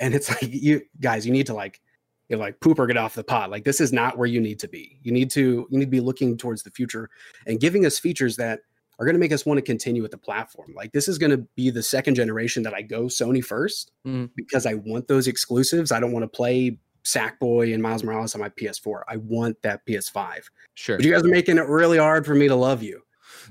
And 0.00 0.14
it's 0.14 0.28
like 0.42 0.52
you 0.52 0.82
guys, 1.00 1.26
you 1.26 1.32
need 1.32 1.46
to 1.46 1.54
like 1.54 1.80
you 2.28 2.36
know, 2.36 2.42
like 2.42 2.60
poop 2.60 2.78
or 2.78 2.86
get 2.86 2.96
off 2.96 3.14
the 3.14 3.24
pot. 3.24 3.50
Like 3.50 3.64
this 3.64 3.80
is 3.80 3.92
not 3.92 4.18
where 4.18 4.26
you 4.26 4.40
need 4.40 4.58
to 4.60 4.68
be. 4.68 4.98
You 5.02 5.12
need 5.12 5.30
to 5.32 5.66
you 5.70 5.78
need 5.78 5.84
to 5.86 5.90
be 5.90 6.00
looking 6.00 6.36
towards 6.36 6.62
the 6.62 6.70
future 6.70 7.08
and 7.46 7.60
giving 7.60 7.86
us 7.86 7.98
features 7.98 8.36
that 8.36 8.60
are 8.98 9.04
going 9.04 9.14
to 9.14 9.20
make 9.20 9.32
us 9.32 9.44
want 9.44 9.58
to 9.58 9.62
continue 9.62 10.00
with 10.02 10.10
the 10.10 10.18
platform. 10.18 10.72
Like 10.74 10.92
this 10.92 11.06
is 11.06 11.18
going 11.18 11.30
to 11.30 11.38
be 11.54 11.70
the 11.70 11.82
second 11.82 12.14
generation 12.14 12.62
that 12.62 12.72
I 12.74 12.82
go 12.82 13.04
Sony 13.04 13.44
1st 13.44 13.90
Mhm. 14.06 14.30
because 14.34 14.64
I 14.66 14.74
want 14.74 15.06
those 15.06 15.26
exclusives. 15.28 15.92
I 15.92 16.00
don't 16.00 16.12
want 16.12 16.22
to 16.22 16.28
play 16.28 16.78
Sackboy 17.04 17.72
and 17.74 17.82
Miles 17.82 18.02
Morales 18.02 18.34
on 18.34 18.40
my 18.40 18.48
PS4. 18.48 19.02
I 19.06 19.16
want 19.18 19.60
that 19.62 19.84
PS5. 19.86 20.50
Sure. 20.74 20.96
But 20.96 21.04
you 21.04 21.12
guys 21.12 21.22
are 21.22 21.28
making 21.28 21.58
it 21.58 21.68
really 21.68 21.98
hard 21.98 22.26
for 22.26 22.34
me 22.34 22.48
to 22.48 22.56
love 22.56 22.82
you. 22.82 23.02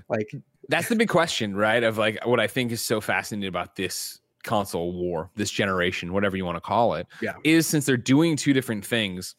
Like 0.09 0.29
That's 0.67 0.89
the 0.89 0.95
big 0.95 1.09
question, 1.09 1.55
right? 1.55 1.83
Of 1.83 1.97
like 1.99 2.25
what 2.25 2.39
I 2.39 2.47
think 2.47 2.71
is 2.71 2.81
so 2.81 2.99
fascinating 2.99 3.47
about 3.47 3.75
this 3.75 4.19
console 4.45 4.93
war, 4.93 5.29
this 5.35 5.51
generation, 5.51 6.13
whatever 6.13 6.37
you 6.37 6.45
want 6.45 6.55
to 6.55 6.61
call 6.61 6.93
it, 6.93 7.07
Yeah. 7.21 7.33
is 7.43 7.67
since 7.67 7.85
they're 7.85 7.97
doing 7.97 8.35
two 8.37 8.53
different 8.53 8.85
things, 8.85 9.35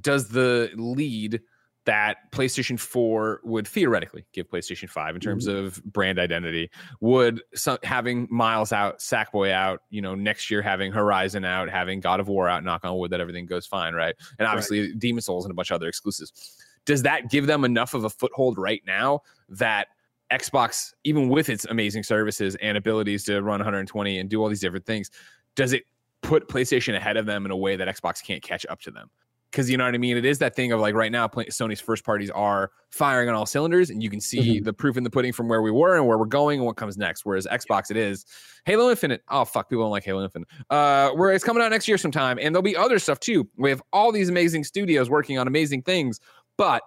does 0.00 0.28
the 0.28 0.70
lead 0.74 1.40
that 1.88 2.30
PlayStation 2.32 2.78
4 2.78 3.40
would 3.44 3.66
theoretically 3.66 4.26
give 4.34 4.46
PlayStation 4.50 4.90
5 4.90 5.14
in 5.14 5.20
terms 5.22 5.48
mm-hmm. 5.48 5.64
of 5.64 5.82
brand 5.84 6.18
identity 6.18 6.70
would 7.00 7.42
some, 7.54 7.78
having 7.82 8.28
Miles 8.30 8.74
out, 8.74 8.98
Sackboy 8.98 9.52
out, 9.52 9.80
you 9.88 10.02
know, 10.02 10.14
next 10.14 10.50
year 10.50 10.60
having 10.60 10.92
Horizon 10.92 11.46
out, 11.46 11.70
having 11.70 12.00
God 12.00 12.20
of 12.20 12.28
War 12.28 12.46
out, 12.46 12.62
knock 12.62 12.84
on 12.84 12.98
wood 12.98 13.10
that 13.12 13.22
everything 13.22 13.46
goes 13.46 13.66
fine, 13.66 13.94
right? 13.94 14.14
And 14.38 14.46
obviously 14.46 14.92
Demon's 14.96 15.24
Souls 15.24 15.46
and 15.46 15.50
a 15.50 15.54
bunch 15.54 15.70
of 15.70 15.76
other 15.76 15.88
exclusives. 15.88 16.58
Does 16.84 17.02
that 17.04 17.30
give 17.30 17.46
them 17.46 17.64
enough 17.64 17.94
of 17.94 18.04
a 18.04 18.10
foothold 18.10 18.58
right 18.58 18.82
now 18.86 19.22
that 19.48 19.88
Xbox, 20.32 20.92
even 21.04 21.28
with 21.28 21.48
its 21.48 21.64
amazing 21.66 22.02
services 22.02 22.56
and 22.60 22.76
abilities 22.76 23.24
to 23.24 23.40
run 23.42 23.60
120 23.60 24.18
and 24.18 24.28
do 24.28 24.42
all 24.42 24.48
these 24.48 24.60
different 24.60 24.86
things, 24.86 25.10
does 25.56 25.72
it 25.72 25.84
put 26.22 26.48
PlayStation 26.48 26.94
ahead 26.96 27.16
of 27.16 27.26
them 27.26 27.44
in 27.44 27.50
a 27.50 27.56
way 27.56 27.76
that 27.76 27.88
Xbox 27.88 28.22
can't 28.22 28.42
catch 28.42 28.66
up 28.68 28.80
to 28.82 28.90
them? 28.90 29.10
because 29.50 29.70
you 29.70 29.78
know 29.78 29.84
what 29.86 29.94
I 29.94 29.98
mean. 29.98 30.18
It 30.18 30.26
is 30.26 30.38
that 30.40 30.54
thing 30.54 30.72
of 30.72 30.80
like 30.80 30.94
right 30.94 31.10
now, 31.10 31.26
Sony's 31.26 31.80
first 31.80 32.04
parties 32.04 32.28
are 32.28 32.70
firing 32.90 33.30
on 33.30 33.34
all 33.34 33.46
cylinders, 33.46 33.88
and 33.88 34.02
you 34.02 34.10
can 34.10 34.20
see 34.20 34.60
Mhm. 34.60 34.64
the 34.64 34.74
proof 34.74 34.98
in 34.98 35.04
the 35.04 35.10
pudding 35.10 35.32
from 35.32 35.48
where 35.48 35.62
we 35.62 35.70
were 35.70 35.96
and 35.96 36.06
where 36.06 36.18
we're 36.18 36.26
going 36.26 36.58
and 36.58 36.66
what 36.66 36.76
comes 36.76 36.98
next. 36.98 37.24
Whereas 37.24 37.46
Xbox, 37.46 37.90
it 37.90 37.96
is 37.96 38.26
Halo 38.66 38.90
Infinite. 38.90 39.22
Oh 39.30 39.46
fuck, 39.46 39.70
people 39.70 39.84
don't 39.84 39.90
like 39.90 40.04
Halo 40.04 40.22
Infinite. 40.22 40.48
Uh, 40.68 41.12
where 41.12 41.32
it's 41.32 41.42
coming 41.44 41.62
out 41.62 41.70
next 41.70 41.88
year 41.88 41.96
sometime, 41.96 42.38
and 42.38 42.54
there'll 42.54 42.60
be 42.62 42.76
other 42.76 42.98
stuff 42.98 43.20
too. 43.20 43.48
We 43.56 43.70
have 43.70 43.82
all 43.90 44.12
these 44.12 44.28
amazing 44.28 44.64
studios 44.64 45.08
working 45.08 45.38
on 45.38 45.46
amazing 45.46 45.80
things, 45.80 46.20
but 46.58 46.82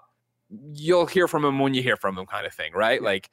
you'll 0.73 1.05
hear 1.05 1.27
from 1.27 1.43
them 1.43 1.59
when 1.59 1.73
you 1.73 1.81
hear 1.81 1.95
from 1.95 2.15
them, 2.15 2.25
kind 2.25 2.45
of 2.45 2.53
thing, 2.53 2.73
right? 2.73 3.01
Like. 3.01 3.29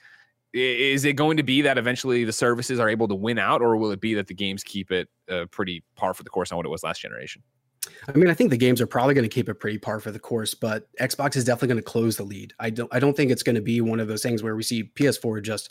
Is 0.55 1.05
it 1.05 1.13
going 1.13 1.37
to 1.37 1.43
be 1.43 1.61
that 1.61 1.77
eventually 1.77 2.25
the 2.25 2.33
services 2.33 2.81
are 2.81 2.89
able 2.89 3.07
to 3.07 3.15
win 3.15 3.39
out, 3.39 3.61
or 3.61 3.77
will 3.77 3.91
it 3.91 4.01
be 4.01 4.15
that 4.15 4.29
the 4.29 4.35
games 4.35 4.65
keep 4.65 4.91
it 4.91 5.11
uh, 5.31 5.45
pretty 5.51 5.85
par 5.95 6.15
for 6.15 6.23
the 6.23 6.31
course 6.31 6.51
on 6.51 6.57
what 6.57 6.65
it 6.65 6.71
was 6.71 6.83
last 6.83 7.03
generation? 7.03 7.43
I 8.07 8.13
mean, 8.13 8.29
I 8.29 8.35
think 8.35 8.51
the 8.51 8.57
games 8.57 8.81
are 8.81 8.87
probably 8.87 9.15
going 9.15 9.29
to 9.29 9.35
keep 9.35 9.49
it 9.49 9.55
pretty 9.55 9.79
par 9.79 10.01
for 10.01 10.11
the 10.11 10.19
course, 10.19 10.55
but 10.55 10.89
Xbox 11.01 11.37
is 11.37 11.45
definitely 11.45 11.69
going 11.69 11.79
to 11.79 11.83
close 11.83 12.17
the 12.17 12.25
lead. 12.25 12.55
I 12.59 12.71
don't 12.71 12.93
I 12.93 12.99
don't 12.99 13.17
think 13.17 13.31
it's 13.31 13.43
going 13.43 13.57
to 13.57 13.63
be 13.63 13.81
one 13.81 14.01
of 14.01 14.09
those 14.09 14.23
things 14.23 14.43
where 14.43 14.57
we 14.57 14.63
see 14.63 14.85
PS4 14.95 15.43
just 15.43 15.71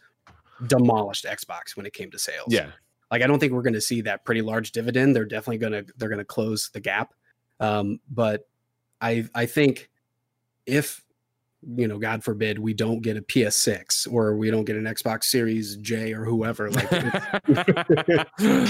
demolished 0.67 1.25
Xbox 1.25 1.75
when 1.75 1.85
it 1.85 1.93
came 1.93 2.11
to 2.11 2.19
sales. 2.19 2.47
Yeah, 2.49 2.71
like 3.11 3.21
I 3.21 3.27
don't 3.27 3.39
think 3.39 3.53
we're 3.53 3.61
going 3.61 3.73
to 3.73 3.81
see 3.81 4.01
that 4.01 4.25
pretty 4.25 4.41
large 4.41 4.71
dividend. 4.71 5.15
They're 5.15 5.25
definitely 5.25 5.57
going 5.57 5.73
to 5.73 5.93
they're 5.97 6.09
going 6.09 6.19
to 6.19 6.25
close 6.25 6.69
the 6.73 6.79
gap. 6.79 7.13
Um, 7.59 7.99
but 8.09 8.47
I 9.01 9.25
I 9.33 9.45
think 9.45 9.89
if 10.65 11.03
you 11.61 11.87
know, 11.87 11.97
God 11.97 12.23
forbid, 12.23 12.59
we 12.59 12.73
don't 12.73 13.01
get 13.01 13.17
a 13.17 13.21
PS6 13.21 14.11
or 14.11 14.35
we 14.37 14.51
don't 14.51 14.65
get 14.65 14.75
an 14.75 14.83
Xbox 14.85 15.23
Series 15.25 15.75
J 15.77 16.13
or 16.13 16.23
whoever, 16.23 16.69
like 16.69 16.91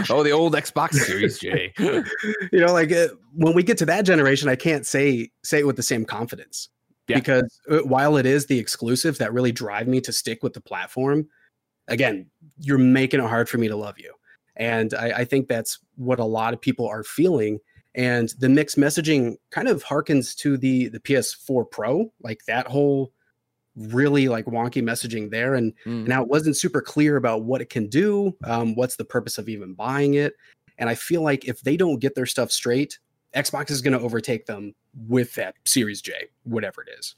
oh, 0.10 0.24
the 0.24 0.32
old 0.34 0.54
Xbox 0.54 0.94
Series 0.94 1.38
J. 1.38 1.74
you 2.52 2.60
know 2.60 2.74
like 2.74 2.92
uh, 2.92 3.08
when 3.34 3.54
we 3.54 3.64
get 3.64 3.78
to 3.78 3.86
that 3.86 4.04
generation 4.04 4.50
i 4.50 4.56
can't 4.56 4.86
say 4.86 5.30
say 5.44 5.60
it 5.60 5.68
with 5.68 5.76
the 5.76 5.84
same 5.84 6.06
confidence 6.06 6.70
Yeah. 7.08 7.18
because 7.18 7.60
uh, 7.70 7.80
while 7.80 8.18
it 8.18 8.26
is 8.26 8.46
the 8.46 8.58
exclusives 8.58 9.18
that 9.20 9.34
really 9.34 9.52
drive 9.52 9.88
me 9.88 10.02
to 10.02 10.12
stick 10.12 10.44
with 10.44 10.54
the 10.54 10.62
platform 10.62 11.28
again 11.88 12.30
you're 12.60 12.78
making 12.78 13.20
it 13.20 13.28
hard 13.28 13.50
for 13.50 13.58
me 13.58 13.68
to 13.68 13.76
love 13.76 13.96
you 14.00 14.14
and 14.56 14.94
I, 14.94 15.12
I 15.20 15.26
think 15.26 15.48
that's 15.48 15.80
what 15.96 16.20
a 16.20 16.26
lot 16.26 16.54
of 16.54 16.62
people 16.62 16.88
are 16.88 17.04
feeling 17.04 17.60
and 17.98 18.34
the 18.40 18.48
mixed 18.48 18.78
messaging 18.78 19.36
kind 19.52 19.68
of 19.68 19.84
harkens 19.84 20.36
to 20.38 20.58
the 20.58 20.88
the 20.88 21.00
ps4 21.00 21.70
pro 21.70 22.12
like 22.22 22.40
that 22.48 22.68
whole 22.68 23.12
really 23.76 24.28
like 24.30 24.46
wonky 24.46 24.82
messaging 24.82 25.30
there 25.30 25.54
and 25.56 25.74
Mm. 25.86 26.08
now 26.08 26.22
it 26.24 26.30
wasn't 26.30 26.56
super 26.56 26.82
clear 26.82 27.18
about 27.18 27.44
what 27.44 27.62
it 27.62 27.70
can 27.70 27.88
do 27.88 28.36
um, 28.46 28.76
what's 28.76 28.96
the 28.96 29.06
purpose 29.06 29.38
of 29.38 29.50
even 29.50 29.74
buying 29.74 30.14
it 30.14 30.34
and 30.78 30.90
i 30.90 30.96
feel 30.96 31.22
like 31.22 31.46
if 31.46 31.62
they 31.62 31.76
don't 31.76 32.00
get 32.00 32.16
their 32.16 32.26
stuff 32.26 32.52
straight 32.52 32.98
xbox 33.36 33.70
is 33.70 33.82
going 33.82 33.94
to 33.94 34.00
overtake 34.00 34.46
them 34.46 34.74
with 35.08 35.36
that 35.36 35.56
series 35.66 36.02
j 36.02 36.14
whatever 36.44 36.82
it 36.82 36.90
is 36.98 37.16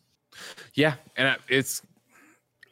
Yeah, 0.76 0.96
and 1.18 1.38
it's 1.50 1.82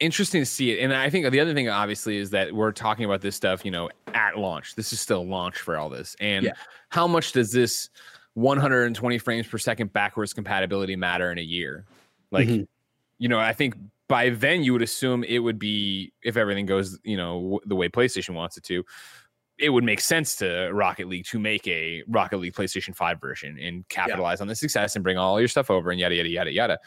interesting 0.00 0.40
to 0.40 0.46
see 0.46 0.70
it. 0.72 0.82
And 0.82 0.92
I 0.94 1.10
think 1.10 1.28
the 1.30 1.40
other 1.40 1.54
thing, 1.54 1.68
obviously, 1.68 2.16
is 2.16 2.30
that 2.30 2.52
we're 2.52 2.72
talking 2.72 3.04
about 3.04 3.20
this 3.20 3.34
stuff, 3.36 3.64
you 3.64 3.70
know, 3.70 3.90
at 4.14 4.38
launch. 4.38 4.74
This 4.74 4.92
is 4.92 5.00
still 5.00 5.26
launch 5.26 5.58
for 5.58 5.76
all 5.76 5.88
this, 5.88 6.16
and 6.20 6.46
Yeah. 6.46 6.52
how 6.90 7.06
much 7.06 7.32
does 7.32 7.52
this 7.52 7.90
120 8.34 9.18
frames 9.18 9.46
per 9.46 9.58
second 9.58 9.92
backwards 9.92 10.32
compatibility 10.32 10.94
matter 10.96 11.32
in 11.32 11.38
a 11.38 11.42
year? 11.42 11.84
Like, 12.30 12.46
Mhm. 12.48 12.68
you 13.18 13.28
know, 13.28 13.38
I 13.38 13.52
think 13.52 13.74
by 14.06 14.30
then 14.30 14.62
you 14.62 14.72
would 14.72 14.82
assume 14.82 15.24
it 15.24 15.38
would 15.40 15.58
be 15.58 16.12
if 16.22 16.36
everything 16.36 16.64
goes, 16.66 16.98
you 17.04 17.16
know, 17.16 17.34
w- 17.40 17.60
the 17.66 17.74
way 17.76 17.88
PlayStation 17.88 18.34
wants 18.34 18.56
it 18.56 18.62
to. 18.64 18.84
It 19.58 19.70
would 19.70 19.82
make 19.84 20.00
sense 20.00 20.36
to 20.36 20.70
Rocket 20.72 21.08
League 21.08 21.24
to 21.26 21.38
make 21.40 21.66
a 21.66 22.04
Rocket 22.06 22.36
League 22.38 22.54
PlayStation 22.54 22.94
5 22.94 23.20
version 23.20 23.58
and 23.58 23.86
capitalize 23.88 24.40
on 24.40 24.46
the 24.46 24.54
success 24.54 24.94
and 24.94 25.02
bring 25.02 25.18
all 25.18 25.40
your 25.40 25.48
stuff 25.48 25.68
over 25.68 25.90
and 25.90 25.98
yada 25.98 26.14
yada 26.14 26.28
yada 26.28 26.52
yada. 26.52 26.78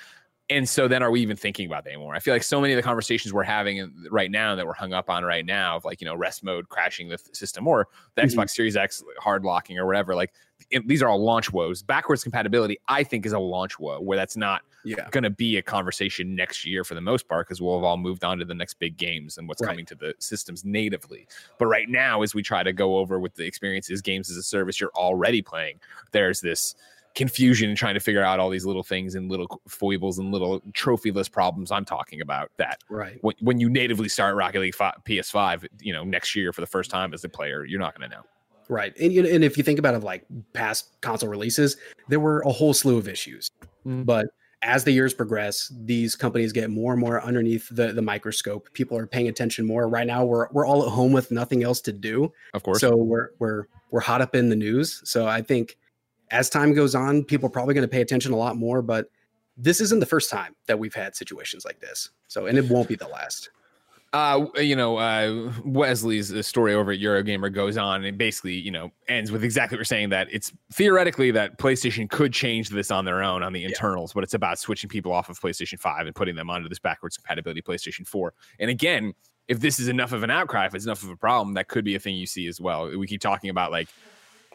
And 0.51 0.67
so 0.67 0.87
then 0.87 1.01
are 1.01 1.09
we 1.09 1.21
even 1.21 1.37
thinking 1.37 1.65
about 1.65 1.85
that 1.85 1.91
anymore? 1.91 2.13
I 2.13 2.19
feel 2.19 2.33
like 2.33 2.43
so 2.43 2.59
many 2.59 2.73
of 2.73 2.77
the 2.77 2.83
conversations 2.83 3.33
we're 3.33 3.43
having 3.43 3.91
right 4.11 4.29
now 4.29 4.53
that 4.55 4.67
we're 4.67 4.73
hung 4.73 4.91
up 4.91 5.09
on 5.09 5.23
right 5.23 5.45
now 5.45 5.77
of 5.77 5.85
like, 5.85 6.01
you 6.01 6.05
know, 6.05 6.13
rest 6.13 6.43
mode 6.43 6.67
crashing 6.67 7.07
the 7.07 7.17
system 7.31 7.67
or 7.67 7.87
the 8.15 8.23
Mhm. 8.23 8.33
Xbox 8.35 8.49
Series 8.51 8.75
X 8.75 9.01
hard 9.19 9.45
locking 9.45 9.79
or 9.79 9.85
whatever, 9.85 10.13
like 10.13 10.33
it- 10.69 10.87
these 10.87 11.01
are 11.01 11.07
all 11.09 11.23
launch 11.23 11.51
woes. 11.53 11.81
Backwards 11.81 12.21
compatibility, 12.23 12.77
I 12.89 13.03
think, 13.03 13.25
is 13.25 13.31
a 13.33 13.39
launch 13.39 13.79
woe 13.79 13.99
where 14.01 14.17
that's 14.17 14.35
not 14.37 14.61
yeah 14.83 15.07
going 15.11 15.23
to 15.23 15.29
be 15.29 15.57
a 15.57 15.61
conversation 15.61 16.35
next 16.35 16.65
year 16.65 16.83
for 16.83 16.95
the 16.95 17.01
most 17.01 17.27
part 17.27 17.47
because 17.47 17.61
we'll 17.61 17.77
have 17.77 17.83
all 17.83 17.97
moved 17.97 18.23
on 18.23 18.37
to 18.39 18.45
the 18.45 18.55
next 18.55 18.73
big 18.79 18.97
games 18.97 19.37
and 19.37 19.47
what's 19.47 19.61
Right. 19.61 19.69
coming 19.69 19.85
to 19.85 19.95
the 19.95 20.15
systems 20.19 20.65
natively. 20.65 21.27
But 21.59 21.67
right 21.67 21.87
now, 21.87 22.23
as 22.23 22.33
we 22.35 22.41
try 22.43 22.63
to 22.63 22.73
go 22.73 22.97
over 22.97 23.19
with 23.19 23.35
the 23.35 23.45
experiences, 23.45 24.01
games 24.01 24.29
as 24.31 24.37
a 24.37 24.43
service 24.43 24.81
you're 24.81 24.91
already 24.95 25.41
playing, 25.41 25.79
there's 26.11 26.41
this 26.41 26.75
confusion 27.15 27.69
and 27.69 27.77
trying 27.77 27.93
to 27.93 27.99
figure 27.99 28.23
out 28.23 28.39
all 28.39 28.49
these 28.49 28.65
little 28.65 28.83
things 28.83 29.15
and 29.15 29.29
little 29.29 29.61
foibles 29.67 30.17
and 30.19 30.31
little 30.31 30.61
trophyless 30.71 31.29
problems 31.31 31.71
I'm 31.71 31.85
talking 31.85 32.21
about 32.21 32.51
that 32.57 32.79
right 32.89 33.17
when, 33.21 33.35
when 33.41 33.59
you 33.59 33.69
natively 33.69 34.07
start 34.09 34.35
Rocket 34.35 34.59
League 34.61 34.75
fi- 34.75 34.93
PS5, 35.05 35.67
you 35.81 35.91
know, 35.93 36.03
next 36.03 36.35
year 36.35 36.53
for 36.53 36.61
the 36.61 36.67
first 36.67 36.89
time 36.89 37.13
as 37.13 37.23
a 37.23 37.29
player, 37.29 37.65
you're 37.65 37.79
not 37.79 37.97
going 37.97 38.09
to 38.09 38.15
know. 38.15 38.23
right 38.69 38.95
and, 38.99 39.11
you 39.11 39.25
and 39.25 39.43
if 39.43 39.57
you 39.57 39.63
think 39.63 39.77
about 39.79 39.93
it 39.93 40.03
like 40.03 40.25
past 40.53 40.89
console 41.01 41.27
releases 41.29 41.75
there 42.07 42.19
were 42.19 42.39
a 42.41 42.51
whole 42.51 42.73
slew 42.73 42.97
of 42.97 43.07
issues 43.07 43.49
Mm. 43.85 44.05
but 44.05 44.27
as 44.61 44.83
the 44.83 44.91
years 44.91 45.11
progress 45.11 45.73
these 45.85 46.15
companies 46.15 46.51
get 46.53 46.69
more 46.69 46.91
and 46.93 47.01
more 47.01 47.19
underneath 47.23 47.67
the, 47.71 47.93
the 47.93 48.01
microscope 48.01 48.71
people 48.73 48.95
are 48.95 49.07
paying 49.07 49.27
attention 49.27 49.65
more 49.65 49.89
right 49.89 50.05
now 50.05 50.23
we're, 50.23 50.47
we're 50.51 50.67
all 50.67 50.83
at 50.85 50.89
home 50.91 51.11
with 51.11 51.31
nothing 51.31 51.63
else 51.63 51.81
to 51.81 51.91
do 51.91 52.31
Of 52.53 52.61
course. 52.61 52.79
So 52.79 52.95
we're 52.95 53.31
we're 53.39 53.65
we're 53.89 54.01
hot 54.01 54.21
up 54.21 54.35
in 54.35 54.49
the 54.49 54.55
news. 54.55 55.01
So 55.03 55.27
I 55.27 55.41
think 55.41 55.77
as 56.31 56.49
time 56.49 56.73
goes 56.73 56.95
on, 56.95 57.23
people 57.23 57.47
are 57.47 57.51
probably 57.51 57.73
going 57.73 57.83
to 57.83 57.91
pay 57.91 58.01
attention 58.01 58.31
a 58.31 58.37
lot 58.37 58.55
more. 58.55 58.81
But 58.81 59.09
this 59.57 59.81
isn't 59.81 59.99
the 59.99 60.05
first 60.05 60.29
time 60.29 60.55
that 60.67 60.79
we've 60.79 60.93
had 60.93 61.15
situations 61.15 61.65
like 61.65 61.79
this. 61.79 62.09
So 62.27 62.45
and 62.47 62.57
it 62.57 62.65
won't 62.69 62.87
be 62.87 62.95
the 62.95 63.07
last. 63.07 63.49
uh 64.13 64.45
you 64.57 64.75
know 64.75 64.97
uh 64.97 65.51
wesley's 65.63 66.33
uh, 66.33 66.41
story 66.41 66.73
over 66.73 66.91
at 66.91 66.99
eurogamer 66.99 67.49
goes 67.53 67.77
on 67.77 68.03
and 68.03 68.17
basically 68.17 68.55
you 68.55 68.71
know 68.71 68.91
ends 69.07 69.31
with 69.31 69.41
exactly 69.41 69.75
what 69.75 69.79
you're 69.79 69.85
saying 69.85 70.09
that 70.09 70.27
it's 70.31 70.51
theoretically 70.73 71.31
that 71.31 71.57
playstation 71.57 72.09
could 72.09 72.33
change 72.33 72.67
this 72.69 72.91
on 72.91 73.05
their 73.05 73.23
own 73.23 73.41
on 73.41 73.53
the 73.53 73.63
internals 73.63 74.11
but 74.11 74.21
it's 74.21 74.33
about 74.33 74.59
switching 74.59 74.89
people 74.89 75.13
off 75.13 75.29
of 75.29 75.39
playstation 75.39 75.79
5 75.79 76.07
and 76.07 76.13
putting 76.15 76.35
them 76.35 76.49
onto 76.49 76.67
this 76.67 76.79
backwards 76.79 77.15
compatibility 77.15 77.61
playstation 77.61 78.05
4 78.05 78.33
and 78.59 78.69
again 78.69 79.13
if 79.47 79.61
this 79.61 79.79
is 79.79 79.87
enough 79.87 80.11
of 80.11 80.23
an 80.23 80.29
outcry 80.29 80.65
if 80.65 80.75
it's 80.75 80.85
enough 80.85 81.03
of 81.03 81.09
a 81.09 81.15
problem 81.15 81.53
that 81.53 81.69
could 81.69 81.85
be 81.85 81.95
a 81.95 81.99
thing 81.99 82.15
you 82.15 82.25
see 82.25 82.47
as 82.47 82.59
well 82.59 82.89
we 82.97 83.07
keep 83.07 83.21
talking 83.21 83.49
about 83.49 83.71
like 83.71 83.87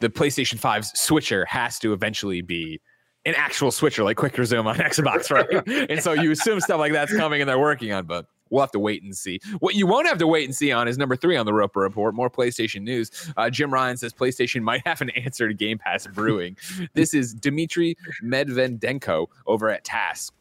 the 0.01 0.09
playstation 0.09 0.59
5's 0.59 0.99
switcher 0.99 1.45
has 1.45 1.79
to 1.79 1.93
eventually 1.93 2.41
be 2.41 2.79
an 3.25 3.33
actual 3.35 3.71
switcher 3.71 4.03
like 4.03 4.17
quick 4.17 4.37
resume 4.37 4.67
on 4.67 4.75
xbox 4.77 5.29
right 5.31 5.89
and 5.89 6.01
so 6.01 6.13
you 6.13 6.31
assume 6.31 6.59
stuff 6.61 6.79
like 6.79 6.93
that's 6.93 7.15
coming 7.15 7.41
and 7.41 7.49
they're 7.49 7.59
working 7.59 7.91
on 7.91 8.05
but 8.05 8.27
We'll 8.49 8.61
have 8.61 8.71
to 8.71 8.79
wait 8.79 9.03
and 9.03 9.15
see. 9.15 9.39
What 9.59 9.75
you 9.75 9.87
won't 9.87 10.07
have 10.07 10.17
to 10.19 10.27
wait 10.27 10.45
and 10.45 10.55
see 10.55 10.71
on 10.71 10.87
is 10.87 10.97
number 10.97 11.15
three 11.15 11.37
on 11.37 11.45
the 11.45 11.53
Roper 11.53 11.81
Report. 11.81 12.15
More 12.15 12.29
PlayStation 12.29 12.81
news. 12.81 13.11
Uh, 13.35 13.49
Jim 13.49 13.73
Ryan 13.73 13.97
says 13.97 14.13
PlayStation 14.13 14.61
might 14.61 14.85
have 14.87 15.01
an 15.01 15.09
answer 15.11 15.47
to 15.47 15.53
Game 15.53 15.77
Pass 15.77 16.07
brewing. 16.07 16.57
this 16.93 17.13
is 17.13 17.33
Dmitry 17.33 17.97
Medvedenko 18.23 19.27
over 19.45 19.69
at 19.69 19.83
TASS. 19.83 20.31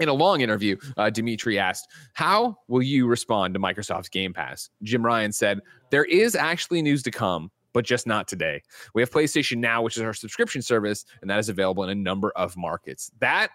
In 0.00 0.08
a 0.08 0.12
long 0.12 0.42
interview, 0.42 0.76
uh, 0.96 1.10
Dimitri 1.10 1.58
asked, 1.58 1.88
How 2.12 2.58
will 2.68 2.82
you 2.82 3.08
respond 3.08 3.54
to 3.54 3.60
Microsoft's 3.60 4.08
Game 4.08 4.32
Pass? 4.32 4.70
Jim 4.84 5.04
Ryan 5.04 5.32
said, 5.32 5.60
There 5.90 6.04
is 6.04 6.36
actually 6.36 6.82
news 6.82 7.02
to 7.02 7.10
come, 7.10 7.50
but 7.72 7.84
just 7.84 8.06
not 8.06 8.28
today. 8.28 8.62
We 8.94 9.02
have 9.02 9.10
PlayStation 9.10 9.58
Now, 9.58 9.82
which 9.82 9.96
is 9.96 10.02
our 10.02 10.14
subscription 10.14 10.62
service, 10.62 11.04
and 11.20 11.30
that 11.30 11.38
is 11.38 11.48
available 11.48 11.84
in 11.84 11.90
a 11.90 11.94
number 11.94 12.30
of 12.36 12.56
markets. 12.56 13.10
That 13.20 13.50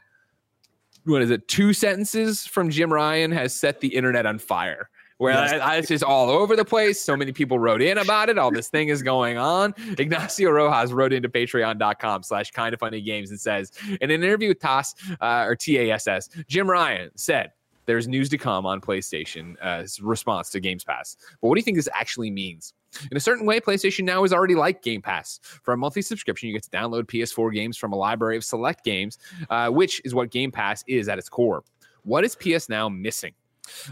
what 1.06 1.22
is 1.22 1.32
it? 1.32 1.48
Two 1.48 1.74
sentences 1.74 2.46
from 2.46 2.70
Jim 2.70 2.92
Ryan 2.92 3.32
has 3.32 3.54
set 3.54 3.80
the 3.80 3.90
internet 3.90 4.26
on 4.26 4.40
fire. 4.40 4.90
Where 5.18 5.34
Yes. 5.34 5.54
I, 5.54 5.58
I, 5.58 5.76
it's 5.78 5.88
just 5.88 6.04
all 6.04 6.30
over 6.30 6.56
the 6.56 6.66
place. 6.66 7.00
So 7.00 7.16
many 7.16 7.32
people 7.32 7.60
wrote 7.60 7.82
in 7.82 7.98
about 7.98 8.30
it. 8.30 8.38
All 8.38 8.52
this 8.52 8.70
thing 8.70 8.90
is 8.90 9.04
going 9.04 9.38
on. 9.38 9.74
Ignacio 9.98 10.50
Rojas 10.50 10.92
wrote 10.92 11.14
into 11.14 11.30
patreon.com 11.30 12.24
slash 12.24 12.52
kind 12.52 12.74
of 12.74 12.80
funny 12.80 13.00
games 13.00 13.30
and 13.30 13.40
says, 13.40 13.72
in 14.02 14.10
an 14.10 14.24
interview 14.24 14.50
with 14.50 14.60
TAS 14.60 14.96
uh, 15.22 15.46
or 15.48 15.56
TASS, 15.56 16.30
Jim 16.48 16.70
Ryan 16.70 17.12
said, 17.16 17.52
there's 17.86 18.08
news 18.08 18.28
to 18.30 18.38
come 18.38 18.66
on 18.66 18.82
PlayStation 18.82 19.58
as 19.60 20.02
response 20.02 20.50
to 20.52 20.60
Games 20.60 20.84
Pass. 20.84 21.16
But 21.42 21.48
what 21.48 21.56
do 21.56 21.60
you 21.60 21.64
think 21.64 21.78
this 21.78 21.90
actually 21.94 22.32
means? 22.32 22.74
In 23.12 23.18
a 23.18 23.20
certain 23.20 23.46
way, 23.46 23.60
PlayStation 23.60 24.04
Now 24.04 24.24
is 24.24 24.34
already 24.34 24.56
like 24.56 24.82
Game 24.82 25.02
Pass. 25.02 25.40
For 25.64 25.74
a 25.74 25.78
monthly 25.78 26.02
subscription, 26.02 26.48
you 26.48 26.54
get 26.54 26.64
to 26.64 26.70
download 26.70 27.04
PS4 27.04 27.54
games 27.54 27.78
from 27.78 27.94
a 27.94 27.96
library 27.96 28.38
of 28.38 28.44
select 28.44 28.84
games, 28.84 29.18
uh, 29.50 29.70
which 29.70 30.02
is 30.06 30.14
what 30.16 30.32
Game 30.32 30.52
Pass 30.52 30.84
is 30.88 31.10
at 31.10 31.18
its 31.18 31.30
core. 31.30 31.64
What 32.04 32.24
is 32.24 32.36
PS 32.36 32.70
Now 32.70 32.90
missing? 32.90 33.34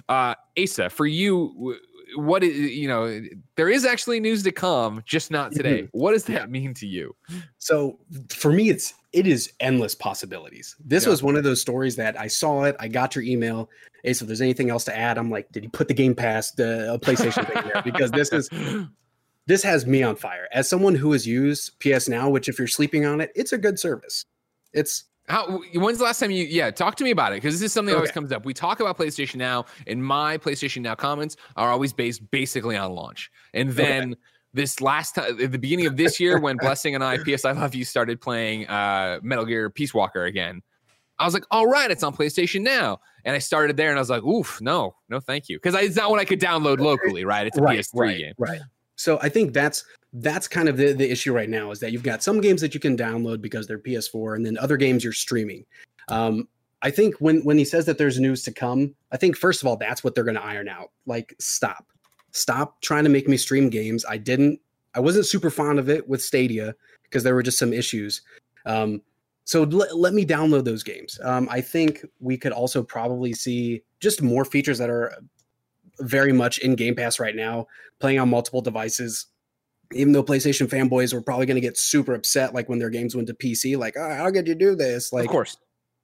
Uh, 0.10 0.36
Asa, 0.62 0.90
for 0.90 1.06
you, 1.06 1.78
what 2.16 2.44
is 2.44 2.72
you 2.72 2.88
know? 2.88 3.22
There 3.56 3.70
is 3.70 3.86
actually 3.86 4.20
news 4.20 4.44
to 4.44 4.52
come, 4.52 5.02
just 5.06 5.32
not 5.32 5.54
today. 5.54 5.88
What 5.92 6.12
does 6.12 6.26
that 6.26 6.50
mean 6.50 6.74
to 6.76 6.88
you? 6.88 7.16
So 7.58 8.00
for 8.30 8.52
me, 8.52 8.70
it's 8.70 8.94
it 9.14 9.28
is 9.28 9.52
endless 9.60 9.94
possibilities. 9.96 10.76
This 10.84 11.04
Yeah. 11.04 11.10
was 11.10 11.22
one 11.24 11.36
of 11.36 11.44
those 11.44 11.60
stories 11.62 11.96
that 11.98 12.20
I 12.20 12.28
saw 12.28 12.64
it. 12.64 12.76
I 12.80 12.88
got 12.88 13.16
your 13.16 13.24
email. 13.24 13.70
Hey, 14.04 14.14
so 14.14 14.24
if 14.24 14.28
there's 14.28 14.42
anything 14.42 14.70
else 14.70 14.84
to 14.86 14.98
add, 14.98 15.18
I'm 15.18 15.30
like, 15.30 15.52
did 15.52 15.64
he 15.64 15.70
put 15.70 15.88
the 15.88 15.94
Game 15.94 16.16
Pass, 16.16 16.52
the 16.52 16.94
uh, 16.94 16.98
PlayStation 16.98 17.46
thing 17.52 17.72
there? 17.72 17.82
Because 17.84 18.12
this 18.12 18.32
is 18.32 18.50
this 19.48 19.64
has 19.64 19.86
me 19.86 20.02
on 20.04 20.16
fire. 20.16 20.48
As 20.54 20.70
someone 20.70 20.96
who 20.96 21.12
has 21.12 21.28
used 21.28 21.78
PS 21.80 22.08
Now, 22.08 22.30
which 22.30 22.48
if 22.48 22.58
you're 22.58 22.68
sleeping 22.68 23.06
on 23.06 23.20
it, 23.22 23.32
it's 23.36 23.52
a 23.54 23.58
good 23.58 23.80
service. 23.80 24.26
It's 24.74 25.06
How? 25.28 25.60
When's 25.76 25.98
the 25.98 26.04
last 26.06 26.20
time 26.20 26.32
you? 26.32 26.46
Yeah, 26.46 26.72
talk 26.72 26.96
to 26.96 27.04
me 27.04 27.12
about 27.12 27.34
it 27.34 27.38
because 27.38 27.56
this 27.56 27.68
is 27.68 27.74
something 27.74 27.92
that 27.92 27.98
always 27.98 28.12
comes 28.12 28.32
up. 28.32 28.46
We 28.46 28.54
talk 28.54 28.80
about 28.80 28.98
PlayStation 28.98 29.36
Now, 29.36 29.66
and 29.88 30.04
my 30.04 30.38
PlayStation 30.38 30.82
Now 30.82 30.96
comments 30.96 31.36
are 31.58 31.70
always 31.70 31.92
based 31.94 32.30
basically 32.32 32.78
on 32.78 32.94
launch. 32.94 33.30
And 33.54 33.72
then 33.72 34.16
this 34.54 34.82
last 34.82 35.16
time, 35.16 35.42
at 35.42 35.52
the 35.52 35.60
beginning 35.60 35.86
of 35.86 35.98
this 35.98 36.20
year, 36.20 36.40
when 36.40 36.58
Blessing 36.58 36.96
and 36.96 37.04
I, 37.04 37.18
PS 37.18 37.46
I 37.46 37.52
Love 37.52 37.74
You, 37.74 37.86
started 37.86 38.20
playing 38.20 38.68
uh, 38.68 39.20
Metal 39.24 39.46
Gear 39.46 39.70
Peace 39.70 39.94
Walker 39.94 40.26
again, 40.26 40.62
I 41.20 41.26
was 41.26 41.34
like, 41.34 41.46
"All 41.52 41.68
right, 41.68 41.90
it's 41.90 42.04
on 42.04 42.16
PlayStation 42.16 42.62
Now." 42.62 43.00
And 43.24 43.36
I 43.36 43.40
started 43.40 43.78
there, 43.78 43.90
and 43.90 43.98
I 43.98 44.02
was 44.02 44.10
like, 44.10 44.24
"Oof, 44.24 44.60
no, 44.62 44.96
no, 45.10 45.20
thank 45.20 45.48
you," 45.50 45.58
because 45.58 45.76
it's 45.76 45.96
not 45.96 46.10
what 46.10 46.20
I 46.20 46.26
could 46.26 46.40
download 46.40 46.80
locally, 46.80 47.24
right? 47.24 47.48
It's 47.48 47.58
a 47.58 47.62
right, 47.62 47.80
PS3 47.80 48.00
right, 48.00 48.18
game. 48.18 48.34
Right. 48.38 48.62
So 48.96 49.20
I 49.22 49.30
think 49.30 49.54
that's 49.54 49.86
that's 50.14 50.48
kind 50.48 50.68
of 50.68 50.78
the, 50.78 50.94
the 50.94 51.10
issue 51.10 51.34
right 51.34 51.50
now 51.50 51.72
is 51.72 51.80
that 51.80 51.92
you've 51.92 52.04
got 52.04 52.22
some 52.22 52.42
games 52.42 52.60
that 52.62 52.74
you 52.74 52.80
can 52.80 52.98
download 52.98 53.42
because 53.42 53.68
they're 53.68 53.80
PS4, 53.80 54.36
and 54.36 54.46
then 54.46 54.58
other 54.58 54.78
games 54.78 55.04
you're 55.04 55.14
streaming. 55.14 55.66
Um, 56.10 56.48
I 56.82 56.92
think 56.92 57.16
when 57.20 57.42
when 57.42 57.58
he 57.58 57.66
says 57.66 57.86
that 57.86 57.98
there's 57.98 58.20
news 58.20 58.44
to 58.44 58.52
come, 58.52 58.96
I 59.12 59.18
think 59.18 59.38
first 59.38 59.62
of 59.62 59.68
all 59.68 59.78
that's 59.78 60.04
what 60.04 60.16
they're 60.16 60.24
going 60.24 60.36
to 60.36 60.44
iron 60.44 60.68
out. 60.68 60.92
Like, 61.06 61.36
stop, 61.40 61.86
stop 62.32 62.82
trying 62.82 63.04
to 63.04 63.10
make 63.10 63.28
me 63.28 63.38
stream 63.38 63.70
games. 63.70 64.06
I 64.10 64.18
didn't. 64.18 64.60
I 64.94 65.00
wasn't 65.00 65.26
super 65.26 65.50
fond 65.50 65.80
of 65.80 65.90
it 65.90 66.08
with 66.08 66.22
Stadia 66.22 66.76
because 67.04 67.24
there 67.24 67.36
were 67.36 67.44
just 67.44 67.60
some 67.60 67.74
issues. 67.74 68.22
Um, 68.66 69.02
so 69.46 69.64
let, 69.64 69.98
let 69.98 70.14
me 70.14 70.26
download 70.26 70.66
those 70.66 70.84
games. 70.84 71.20
Um, 71.24 71.48
I 71.50 71.62
think 71.62 72.06
we 72.20 72.38
could 72.38 72.52
also 72.52 72.84
probably 72.84 73.34
see 73.34 73.84
just 74.00 74.22
more 74.22 74.46
features 74.46 74.78
that 74.78 74.90
are 74.90 75.14
very 76.00 76.34
much 76.34 76.58
in 76.60 76.76
Game 76.76 76.96
Pass 76.96 77.20
right 77.20 77.36
now, 77.36 77.68
playing 78.00 78.20
on 78.20 78.30
multiple 78.30 78.62
devices. 78.62 79.28
Even 79.94 80.14
though 80.14 80.24
PlayStation 80.24 80.68
fanboys 80.68 81.14
were 81.14 81.22
probably 81.22 81.46
going 81.46 81.56
to 81.56 81.62
get 81.62 81.78
super 81.78 82.14
upset, 82.14 82.54
like 82.54 82.70
when 82.70 82.80
their 82.80 82.90
games 82.90 83.16
went 83.16 83.28
to 83.28 83.34
PC, 83.34 83.78
like, 83.78 83.96
oh, 83.98 84.16
how 84.16 84.32
could 84.32 84.48
you 84.48 84.56
do 84.56 84.76
this? 84.76 85.12
Like, 85.12 85.26
of 85.26 85.32
course. 85.32 85.58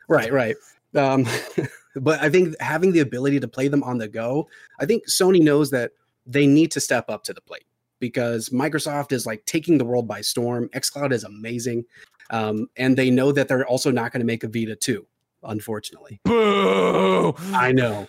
Right, 0.09 0.31
right. 0.31 0.55
Um, 0.93 1.25
but 1.95 2.21
I 2.21 2.29
think 2.29 2.59
having 2.59 2.91
the 2.91 2.99
ability 2.99 3.39
to 3.39 3.47
play 3.47 3.69
them 3.69 3.83
on 3.83 3.97
the 3.97 4.07
go, 4.07 4.49
I 4.79 4.85
think 4.85 5.07
Sony 5.07 5.41
knows 5.41 5.71
that 5.71 5.91
they 6.27 6.45
need 6.45 6.71
to 6.71 6.79
step 6.79 7.09
up 7.09 7.23
to 7.23 7.33
the 7.33 7.41
plate 7.41 7.65
because 7.99 8.49
Microsoft 8.49 9.11
is 9.11 9.25
like 9.25 9.45
taking 9.45 9.77
the 9.77 9.85
world 9.85 10.07
by 10.07 10.21
storm. 10.21 10.69
xCloud 10.75 11.11
is 11.11 11.23
amazing. 11.23 11.85
Um, 12.29 12.67
and 12.75 12.97
they 12.97 13.09
know 13.09 13.31
that 13.31 13.47
they're 13.47 13.65
also 13.65 13.89
not 13.89 14.11
going 14.11 14.19
to 14.19 14.25
make 14.25 14.43
a 14.43 14.47
Vita 14.47 14.75
2, 14.75 15.05
unfortunately. 15.43 16.19
Boo! 16.25 17.33
I 17.53 17.71
know. 17.71 18.07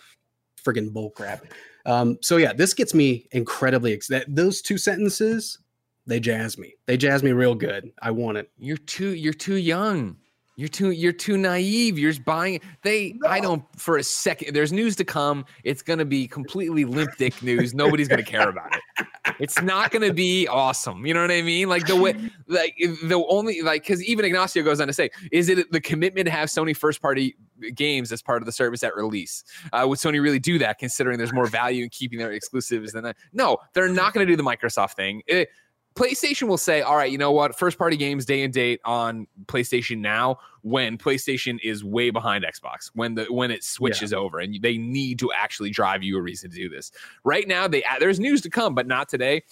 Friggin' 0.63 0.91
bullcrap. 0.91 1.43
Um, 1.87 2.19
so 2.21 2.37
yeah, 2.37 2.53
this 2.53 2.75
gets 2.75 2.93
me 2.93 3.27
incredibly 3.31 3.93
excited. 3.93 4.35
Those 4.35 4.61
two 4.61 4.77
sentences, 4.77 5.59
they 6.07 6.21
jazz 6.21 6.59
me. 6.59 6.75
They 6.87 6.97
jazz 6.97 7.23
me 7.23 7.33
real 7.33 7.55
good. 7.55 7.93
I 8.03 8.11
want 8.11 8.39
it. 8.39 8.51
You're 8.59 8.77
too 8.77 9.15
you're 9.15 9.33
too 9.33 9.57
young. 9.57 10.17
You're 10.59 10.69
too 10.69 10.91
you're 10.91 11.13
too 11.13 11.39
naive. 11.39 12.01
You're 12.01 12.15
buying 12.25 12.61
they 12.83 13.15
I 13.25 13.39
don't 13.39 13.63
for 13.79 13.97
a 13.97 14.03
second 14.03 14.57
there's 14.57 14.73
news 14.73 14.97
to 14.97 15.05
come. 15.05 15.45
It's 15.63 15.83
gonna 15.83 16.05
be 16.05 16.27
completely 16.27 16.85
limp 16.85 17.17
dick 17.17 17.41
news. 17.45 17.75
Nobody's 17.75 18.09
gonna 18.09 18.25
care 18.25 18.49
about 18.49 18.75
it. 18.75 19.07
It's 19.39 19.63
not 19.63 19.93
gonna 19.93 20.13
be 20.13 20.49
awesome. 20.49 21.07
You 21.07 21.15
know 21.15 21.23
what 21.23 21.31
I 21.31 21.43
mean? 21.43 21.69
Like 21.69 21.87
the 21.87 21.95
way 21.95 22.13
like 22.49 22.75
the 22.77 23.25
only 23.29 23.63
like 23.63 23.83
because 23.83 24.03
even 24.03 24.25
Ignacio 24.25 24.65
goes 24.65 24.81
on 24.81 24.89
to 24.89 24.93
say, 24.93 25.11
is 25.31 25.49
it 25.49 25.71
the 25.71 25.81
commitment 25.81 26.27
to 26.27 26.33
have 26.33 26.49
Sony 26.49 26.77
first 26.77 27.01
party 27.01 27.37
games 27.77 28.11
as 28.11 28.21
part 28.21 28.43
of 28.43 28.47
the 28.47 28.53
service 28.53 28.83
at 28.83 28.97
release? 28.97 29.45
Uh, 29.73 29.87
would 29.89 30.01
Sony 30.01 30.21
really 30.21 30.41
do 30.41 30.59
that 30.59 30.79
considering 30.79 31.19
there's 31.19 31.33
more 31.33 31.47
value 31.47 31.85
in 31.85 31.91
keeping 31.91 32.19
their 32.19 32.33
exclusives 32.33 32.95
than 32.95 33.05
that? 33.05 33.17
No, 33.33 33.59
they're 33.75 33.89
not 33.89 34.13
gonna 34.13 34.27
do 34.27 34.35
the 34.35 34.43
Microsoft 34.43 34.95
thing. 34.95 35.23
It- 35.29 35.51
PlayStation 35.99 36.49
will 36.49 36.59
say, 36.59 36.81
all 36.81 36.97
right, 36.97 37.11
you 37.11 37.19
know 37.19 37.33
what? 37.33 37.59
First 37.59 37.77
party 37.77 37.97
games 37.97 38.25
day 38.25 38.43
and 38.43 38.53
date 38.53 38.81
on 38.85 39.27
PlayStation 39.47 39.99
now 39.99 40.39
when 40.63 40.97
PlayStation 40.97 41.59
is 41.63 41.83
way 41.83 42.11
behind 42.11 42.45
Xbox, 42.45 42.91
when 42.95 43.15
the 43.15 43.25
when 43.25 43.51
it 43.51 43.65
switches 43.65 44.13
over 44.13 44.39
and 44.39 44.61
they 44.63 44.79
need 44.79 45.19
to 45.19 45.33
actually 45.33 45.71
drive 45.71 46.03
you 46.03 46.17
a 46.17 46.23
reason 46.23 46.51
to 46.51 46.57
do 46.57 46.69
this. 46.69 46.93
Right 47.25 47.49
now, 47.49 47.67
they 47.67 47.83
uh, 47.85 47.99
there's 47.99 48.21
news 48.21 48.41
to 48.43 48.51
come, 48.51 48.75
but 48.75 48.87
not 48.87 49.09
today. 49.09 49.43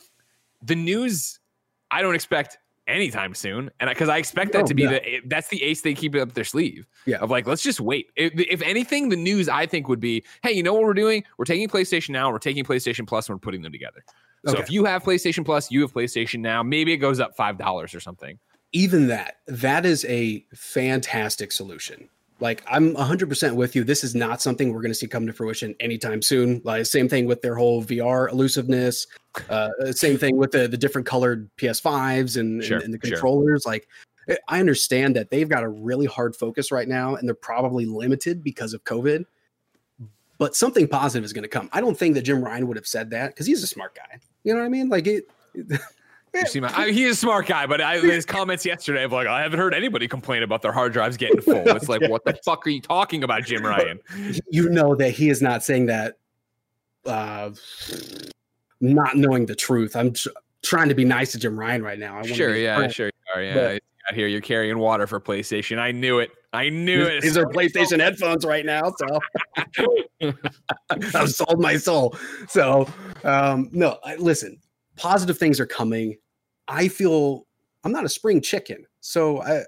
The 0.62 0.76
news 0.76 1.40
I 1.90 2.02
don't 2.02 2.14
expect 2.14 2.58
anytime 2.86 3.34
soon. 3.34 3.70
And 3.80 3.90
because 3.90 4.08
I 4.08 4.16
expect 4.16 4.52
that 4.52 4.60
No, 4.60 4.66
to 4.66 4.74
be 4.74 4.84
no. 4.84 4.90
the 4.92 5.20
that's 5.26 5.48
the 5.48 5.62
ace 5.62 5.80
they 5.80 5.94
keep 5.94 6.14
up 6.14 6.34
their 6.34 6.44
sleeve. 6.44 6.86
Yeah. 7.04 7.16
Of 7.16 7.30
like, 7.30 7.46
let's 7.46 7.62
just 7.62 7.80
wait. 7.80 8.10
If, 8.16 8.32
if 8.34 8.62
anything, 8.62 9.08
the 9.08 9.16
news 9.16 9.48
I 9.48 9.66
think 9.66 9.88
would 9.88 10.00
be, 10.00 10.24
hey, 10.42 10.52
you 10.52 10.62
know 10.62 10.74
what 10.74 10.84
we're 10.84 10.94
doing? 10.94 11.24
We're 11.38 11.44
taking 11.44 11.68
PlayStation 11.68 12.10
now, 12.10 12.30
we're 12.30 12.38
taking 12.38 12.64
PlayStation 12.64 13.06
Plus, 13.06 13.28
and 13.28 13.34
we're 13.34 13.40
putting 13.40 13.62
them 13.62 13.72
together. 13.72 14.04
So 14.46 14.52
Okay. 14.52 14.62
if 14.62 14.70
you 14.70 14.84
have 14.84 15.02
PlayStation 15.02 15.44
Plus, 15.44 15.70
you 15.70 15.80
have 15.82 15.92
PlayStation 15.92 16.40
now. 16.40 16.62
Maybe 16.62 16.92
it 16.92 16.98
goes 16.98 17.20
up 17.20 17.36
five 17.36 17.58
dollars 17.58 17.94
or 17.94 18.00
something. 18.00 18.38
even 18.72 19.06
that 19.08 19.36
that 19.46 19.86
is 19.86 20.04
a 20.06 20.44
fantastic 20.54 21.52
solution 21.52 22.08
like 22.40 22.62
i'm 22.68 22.94
100% 22.96 23.54
with 23.54 23.76
you 23.76 23.84
this 23.84 24.02
is 24.04 24.14
not 24.14 24.42
something 24.42 24.72
we're 24.72 24.82
going 24.82 24.90
to 24.90 24.94
see 24.94 25.06
come 25.06 25.24
to 25.26 25.32
fruition 25.32 25.74
anytime 25.80 26.20
soon 26.20 26.60
like 26.64 26.84
same 26.84 27.08
thing 27.08 27.26
with 27.26 27.40
their 27.42 27.54
whole 27.54 27.82
vr 27.82 28.28
elusiveness 28.30 29.06
uh, 29.48 29.68
same 29.92 30.18
thing 30.18 30.36
with 30.36 30.50
the, 30.50 30.66
the 30.66 30.76
different 30.76 31.06
colored 31.06 31.48
ps5s 31.56 32.38
and, 32.38 32.62
Sure, 32.62 32.76
and, 32.78 32.84
and 32.86 32.92
the 32.94 32.98
sure. 33.06 33.16
controllers 33.16 33.64
like 33.64 33.86
I- 34.28 34.38
i 34.48 34.60
understand 34.60 35.14
that 35.16 35.30
they've 35.30 35.48
got 35.48 35.62
a 35.62 35.68
really 35.68 36.06
hard 36.06 36.34
focus 36.34 36.72
right 36.72 36.88
now 36.88 37.14
and 37.14 37.26
they're 37.26 37.34
probably 37.36 37.86
limited 37.86 38.42
because 38.42 38.74
of 38.74 38.82
covid 38.84 39.24
but 40.38 40.54
something 40.56 40.86
positive 40.88 41.24
is 41.24 41.32
going 41.32 41.44
to 41.44 41.48
come 41.48 41.70
i 41.72 41.80
don't 41.80 41.96
think 41.96 42.14
that 42.16 42.22
jim 42.22 42.42
ryan 42.44 42.66
would 42.66 42.76
have 42.76 42.86
said 42.86 43.10
that 43.10 43.28
because 43.28 43.46
he's 43.46 43.62
a 43.62 43.66
smart 43.68 43.94
guy 43.94 44.18
you 44.46 44.54
know 44.54 44.60
what 44.60 44.66
i 44.66 44.68
mean 44.70 44.88
like 44.88 45.06
it 45.06 45.28
You 46.34 46.46
see 46.46 46.60
my, 46.60 46.70
I, 46.76 46.90
he's 46.90 47.12
a 47.12 47.14
smart 47.14 47.46
guy, 47.46 47.66
but 47.66 47.80
I, 47.80 47.98
his 48.00 48.26
comments 48.26 48.66
yesterday 48.66 49.04
of 49.04 49.12
like, 49.12 49.26
I 49.26 49.40
haven't 49.40 49.58
heard 49.58 49.72
anybody 49.72 50.06
complain 50.06 50.42
about 50.42 50.60
their 50.60 50.72
hard 50.72 50.92
drives 50.92 51.16
getting 51.16 51.40
full. 51.40 51.66
It's 51.68 51.88
like, 51.88 52.02
what 52.10 52.26
the 52.26 52.38
fuck 52.44 52.66
are 52.66 52.70
you 52.70 52.82
talking 52.82 53.24
about, 53.24 53.44
Jim 53.44 53.64
Ryan? 53.64 53.98
you 54.50 54.68
know 54.68 54.94
that 54.94 55.12
he 55.12 55.30
is 55.30 55.40
not 55.40 55.64
saying 55.64 55.86
that 55.86 56.18
uh 57.06 57.50
not 58.80 59.16
knowing 59.16 59.46
the 59.46 59.54
truth 59.54 59.94
i'm 59.94 60.12
tr- 60.12 60.28
trying 60.62 60.88
to 60.88 60.94
be 60.94 61.04
nice 61.04 61.30
to 61.30 61.38
jim 61.38 61.56
ryan 61.56 61.80
right 61.80 62.00
now 62.00 62.18
I 62.18 62.26
Sure, 62.26 62.56
yeah, 62.56 62.88
sure, 62.88 63.06
you 63.06 63.12
are, 63.34 63.42
yeah. 63.42 63.54
But- 63.54 63.82
I 64.08 64.14
hear 64.14 64.26
you're 64.28 64.40
carrying 64.40 64.78
water 64.78 65.06
for 65.06 65.20
PlayStation. 65.20 65.78
I 65.78 65.90
knew 65.90 66.20
it. 66.20 66.30
I 66.56 66.68
knew 66.70 67.02
it. 67.02 67.20
these 67.22 67.36
are 67.36 67.44
playstation 67.46 68.00
headphones 68.00 68.44
right 68.44 68.64
now 68.64 68.92
so 68.98 69.20
i've 71.14 71.30
sold 71.30 71.60
my 71.60 71.76
soul 71.76 72.16
so 72.48 72.88
um 73.24 73.68
no 73.72 73.98
I, 74.04 74.16
listen 74.16 74.58
positive 74.96 75.36
things 75.38 75.60
are 75.60 75.66
coming 75.66 76.16
i 76.68 76.88
feel 76.88 77.46
i'm 77.84 77.92
not 77.92 78.04
a 78.04 78.08
spring 78.08 78.40
chicken 78.40 78.86
so 79.00 79.42
i 79.42 79.62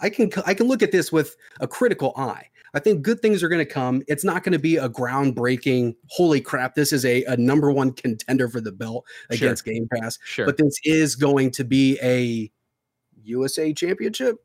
i 0.00 0.08
can 0.08 0.30
i 0.46 0.54
can 0.54 0.66
look 0.66 0.82
at 0.82 0.92
this 0.92 1.12
with 1.12 1.36
a 1.60 1.68
critical 1.68 2.12
eye 2.16 2.46
I 2.72 2.78
think 2.78 3.02
good 3.02 3.20
things 3.20 3.42
are 3.42 3.48
going 3.48 3.64
to 3.66 3.72
come. 3.72 4.02
It's 4.06 4.22
not 4.22 4.44
going 4.44 4.52
to 4.52 4.58
be 4.58 4.76
a 4.76 4.88
groundbreaking, 4.88 5.96
holy 6.08 6.40
crap, 6.40 6.76
this 6.76 6.92
is 6.92 7.04
a, 7.04 7.24
a 7.24 7.36
number 7.36 7.72
one 7.72 7.92
contender 7.92 8.48
for 8.48 8.60
the 8.60 8.70
belt 8.70 9.04
Sure. 9.32 9.36
against 9.36 9.64
Game 9.64 9.88
Pass. 9.92 10.18
Sure. 10.24 10.46
But 10.46 10.56
this 10.56 10.78
is 10.84 11.16
going 11.16 11.50
to 11.52 11.64
be 11.64 11.98
a 12.00 12.50
USA 13.24 13.72
championship. 13.72 14.36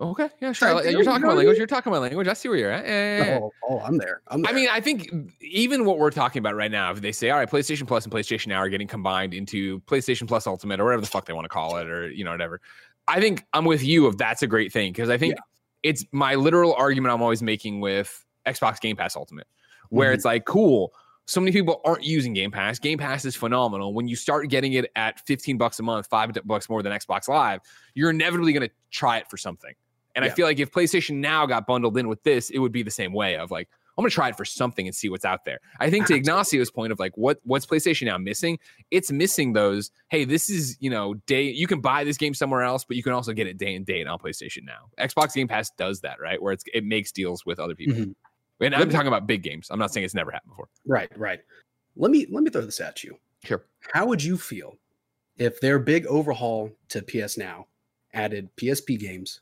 Okay, 0.00 0.28
yeah, 0.40 0.52
sure. 0.52 0.74
Like, 0.74 0.90
You're 0.90 1.04
talking 1.04 1.24
about 1.24 1.36
language. 1.36 1.58
You're 1.58 1.66
talking 1.66 1.92
about 1.92 2.02
language. 2.02 2.26
I 2.28 2.32
see 2.34 2.48
where 2.48 2.58
you're 2.58 2.70
at. 2.70 2.84
Yeah, 2.84 3.18
yeah, 3.18 3.24
yeah. 3.26 3.38
Oh, 3.42 3.52
oh, 3.68 3.78
I'm 3.80 3.98
there. 3.98 4.22
I'm 4.28 4.42
there. 4.42 4.52
I 4.52 4.54
mean, 4.54 4.68
I 4.70 4.80
think 4.80 5.08
even 5.40 5.84
what 5.84 5.98
we're 5.98 6.10
talking 6.10 6.40
about 6.40 6.54
right 6.56 6.70
now, 6.70 6.90
if 6.90 7.00
they 7.00 7.12
say, 7.12 7.30
all 7.30 7.38
right, 7.38 7.50
PlayStation 7.50 7.86
Plus 7.86 8.04
and 8.04 8.12
PlayStation 8.12 8.48
Now 8.48 8.58
are 8.58 8.68
getting 8.68 8.88
combined 8.88 9.34
into 9.34 9.80
PlayStation 9.82 10.26
Plus 10.26 10.46
Ultimate 10.46 10.80
or 10.80 10.84
whatever 10.84 11.00
the 11.00 11.06
fuck 11.08 11.26
they 11.26 11.32
want 11.32 11.44
to 11.44 11.48
call 11.48 11.76
it, 11.76 11.88
or 11.88 12.10
you 12.10 12.24
know, 12.24 12.30
whatever. 12.32 12.60
I 13.06 13.20
think 13.20 13.44
I'm 13.52 13.64
with 13.64 13.82
you 13.82 14.06
if 14.08 14.16
that's 14.16 14.42
a 14.42 14.46
great 14.46 14.72
thing 14.72 14.92
because 14.92 15.10
I 15.10 15.18
think 15.18 15.34
it's 15.82 16.04
my 16.12 16.34
literal 16.34 16.74
argument 16.74 17.12
I'm 17.12 17.22
always 17.22 17.42
making 17.42 17.80
with 17.80 18.24
Xbox 18.46 18.80
Game 18.80 18.96
Pass 18.96 19.16
Ultimate, 19.16 19.46
where 19.90 20.10
Mhm. 20.10 20.14
it's 20.14 20.24
like, 20.24 20.44
cool. 20.46 20.92
So 21.26 21.40
many 21.40 21.52
people 21.52 21.80
aren't 21.84 22.04
using 22.04 22.34
Game 22.34 22.50
Pass. 22.50 22.78
Game 22.78 22.98
Pass 22.98 23.24
is 23.24 23.34
phenomenal. 23.34 23.94
When 23.94 24.06
you 24.08 24.16
start 24.16 24.48
getting 24.48 24.74
it 24.74 24.90
at 24.96 25.20
15 25.26 25.56
bucks 25.56 25.78
a 25.78 25.82
month, 25.82 26.06
five 26.06 26.30
bucks 26.44 26.68
more 26.68 26.82
than 26.82 26.92
Xbox 26.92 27.28
Live, 27.28 27.60
you're 27.94 28.10
inevitably 28.10 28.52
going 28.52 28.68
to 28.68 28.74
try 28.90 29.18
it 29.18 29.28
for 29.30 29.36
something. 29.38 29.72
And 30.14 30.24
I 30.24 30.28
feel 30.28 30.46
like 30.46 30.60
if 30.60 30.70
PlayStation 30.70 31.16
Now 31.16 31.44
got 31.46 31.66
bundled 31.66 31.98
in 31.98 32.08
with 32.08 32.22
this, 32.22 32.50
it 32.50 32.58
would 32.58 32.72
be 32.72 32.82
the 32.82 32.90
same 32.90 33.12
way 33.12 33.36
of 33.36 33.50
like, 33.50 33.68
I'm 33.96 34.02
gonna 34.02 34.10
try 34.10 34.28
it 34.28 34.36
for 34.36 34.44
something 34.44 34.86
and 34.86 34.94
see 34.94 35.08
what's 35.08 35.24
out 35.24 35.44
there. 35.44 35.60
I 35.78 35.88
think 35.88 36.06
to 36.06 36.14
Ignacio's 36.20 36.70
point 36.70 36.92
of 36.92 36.98
like, 36.98 37.16
what 37.16 37.38
what's 37.44 37.64
PlayStation 37.64 38.06
Now 38.06 38.18
missing? 38.18 38.58
It's 38.90 39.12
missing 39.12 39.52
those. 39.52 39.90
Hey, 40.08 40.24
this 40.24 40.50
is 40.50 40.76
you 40.80 40.90
know 40.90 41.14
day. 41.26 41.42
You 41.42 41.66
can 41.66 41.80
buy 41.80 42.02
this 42.02 42.16
game 42.16 42.34
somewhere 42.34 42.62
else, 42.62 42.84
but 42.84 42.96
you 42.96 43.02
can 43.02 43.12
also 43.12 43.32
get 43.32 43.46
it 43.46 43.56
day 43.56 43.74
and 43.74 43.86
date 43.86 44.06
on 44.06 44.18
PlayStation 44.18 44.64
Now. 44.64 44.88
Xbox 44.98 45.34
Game 45.34 45.46
Pass 45.46 45.70
does 45.78 46.00
that, 46.00 46.20
right? 46.20 46.42
Where 46.42 46.52
it's 46.52 46.64
it 46.74 46.84
makes 46.84 47.12
deals 47.12 47.46
with 47.46 47.60
other 47.60 47.74
people. 47.74 47.94
Mhm. 47.94 48.14
And 48.60 48.74
I'm 48.74 48.88
talking 48.88 49.08
about 49.08 49.26
big 49.26 49.42
games. 49.42 49.68
I'm 49.70 49.78
not 49.78 49.92
saying 49.92 50.04
it's 50.04 50.14
never 50.14 50.30
happened 50.30 50.52
before. 50.52 50.68
Right, 50.86 51.10
right. 51.16 51.40
Let 51.96 52.10
me 52.10 52.26
let 52.30 52.42
me 52.42 52.50
throw 52.50 52.62
this 52.62 52.80
at 52.80 53.04
you. 53.04 53.16
Sure. 53.44 53.64
How 53.92 54.06
would 54.06 54.22
you 54.22 54.36
feel 54.36 54.76
if 55.36 55.60
their 55.60 55.78
big 55.78 56.06
overhaul 56.06 56.70
to 56.88 57.02
PS 57.02 57.36
Now 57.36 57.66
added 58.12 58.48
PSP 58.56 58.98
games, 58.98 59.40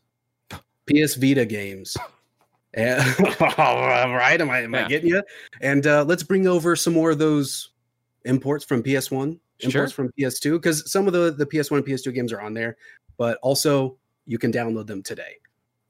PS 0.87 1.14
Vita 1.14 1.45
games? 1.45 1.97
And, 2.74 3.01
right? 3.41 4.41
Am 4.41 4.51
I 4.51 4.61
am 4.61 4.72
Yeah. 4.74 4.85
I 4.85 4.89
getting 4.89 5.09
you? 5.11 5.22
And 5.61 5.87
uh, 5.87 6.05
let's 6.05 6.22
bring 6.22 6.47
over 6.47 6.74
some 6.76 6.93
more 6.95 7.11
of 7.11 7.18
those 7.18 7.70
imports 8.24 8.64
from 8.64 8.83
PS1, 8.83 9.39
imports 9.61 9.72
Sure. 9.72 9.89
from 9.89 10.11
PS2, 10.18 10.53
because 10.53 10.91
some 10.91 11.07
of 11.07 11.12
the 11.12 11.33
the 11.33 11.47
PS1 11.47 11.76
and 11.78 11.87
PS2 11.87 12.14
games 12.14 12.33
are 12.33 12.41
on 12.41 12.55
there, 12.55 12.76
but 13.18 13.39
also 13.43 13.97
you 14.26 14.39
can 14.39 14.53
download 14.53 14.87
them 14.87 15.03
today. 15.03 15.37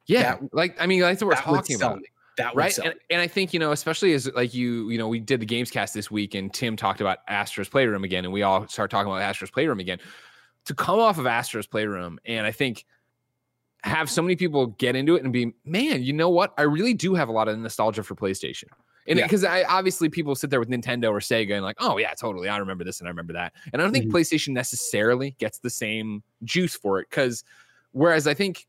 Yeah, 0.06 0.36
That- 0.36 0.54
like 0.54 0.76
I 0.80 0.86
mean, 0.86 1.00
that's 1.00 1.22
what 1.22 1.28
we're 1.28 1.34
that 1.34 1.44
talking 1.44 1.76
about. 1.76 1.98
me. 1.98 2.04
That 2.38 2.56
right 2.56 2.76
and, 2.78 2.94
and 3.10 3.20
i 3.20 3.26
think 3.26 3.52
you 3.52 3.60
know 3.60 3.72
especially 3.72 4.14
as 4.14 4.26
like 4.32 4.54
you 4.54 4.88
you 4.88 4.96
know 4.96 5.06
we 5.06 5.20
did 5.20 5.38
the 5.40 5.44
games 5.44 5.70
cast 5.70 5.92
this 5.92 6.10
week 6.10 6.34
and 6.34 6.50
tim 6.50 6.76
talked 6.76 7.02
about 7.02 7.18
astro's 7.28 7.68
playroom 7.68 8.04
again 8.04 8.24
and 8.24 8.32
we 8.32 8.40
all 8.40 8.66
start 8.68 8.90
talking 8.90 9.12
about 9.12 9.20
astro's 9.20 9.50
playroom 9.50 9.80
again 9.80 9.98
to 10.64 10.74
come 10.74 10.98
off 10.98 11.18
of 11.18 11.26
astro's 11.26 11.66
playroom 11.66 12.18
and 12.24 12.46
i 12.46 12.50
think 12.50 12.86
have 13.84 14.08
so 14.10 14.22
many 14.22 14.36
people 14.36 14.66
get 14.68 14.94
into 14.96 15.16
it 15.16 15.24
and 15.24 15.32
be 15.32 15.52
man 15.64 16.02
you 16.02 16.12
know 16.12 16.28
what 16.30 16.52
i 16.56 16.62
really 16.62 16.94
do 16.94 17.14
have 17.14 17.28
a 17.28 17.32
lot 17.32 17.48
of 17.48 17.58
nostalgia 17.58 18.02
for 18.02 18.14
playstation 18.14 18.64
and 19.08 19.18
Yeah. 19.18 19.24
because 19.24 19.42
i 19.44 19.64
obviously 19.64 20.08
people 20.08 20.34
sit 20.36 20.50
there 20.50 20.60
with 20.60 20.68
nintendo 20.70 21.10
or 21.10 21.18
sega 21.18 21.54
and 21.54 21.64
like 21.64 21.76
oh 21.80 21.98
yeah 21.98 22.14
totally 22.14 22.48
i 22.48 22.56
remember 22.58 22.84
this 22.84 23.00
and 23.00 23.08
i 23.08 23.10
remember 23.10 23.32
that 23.32 23.52
and 23.72 23.82
i 23.82 23.84
don't 23.84 23.92
think 23.92 24.06
Mhm. 24.06 24.12
playstation 24.12 24.48
necessarily 24.50 25.34
gets 25.38 25.58
the 25.58 25.70
same 25.70 26.22
juice 26.44 26.76
for 26.76 27.00
it 27.00 27.08
because 27.10 27.42
whereas 27.90 28.26
i 28.26 28.34
think 28.34 28.66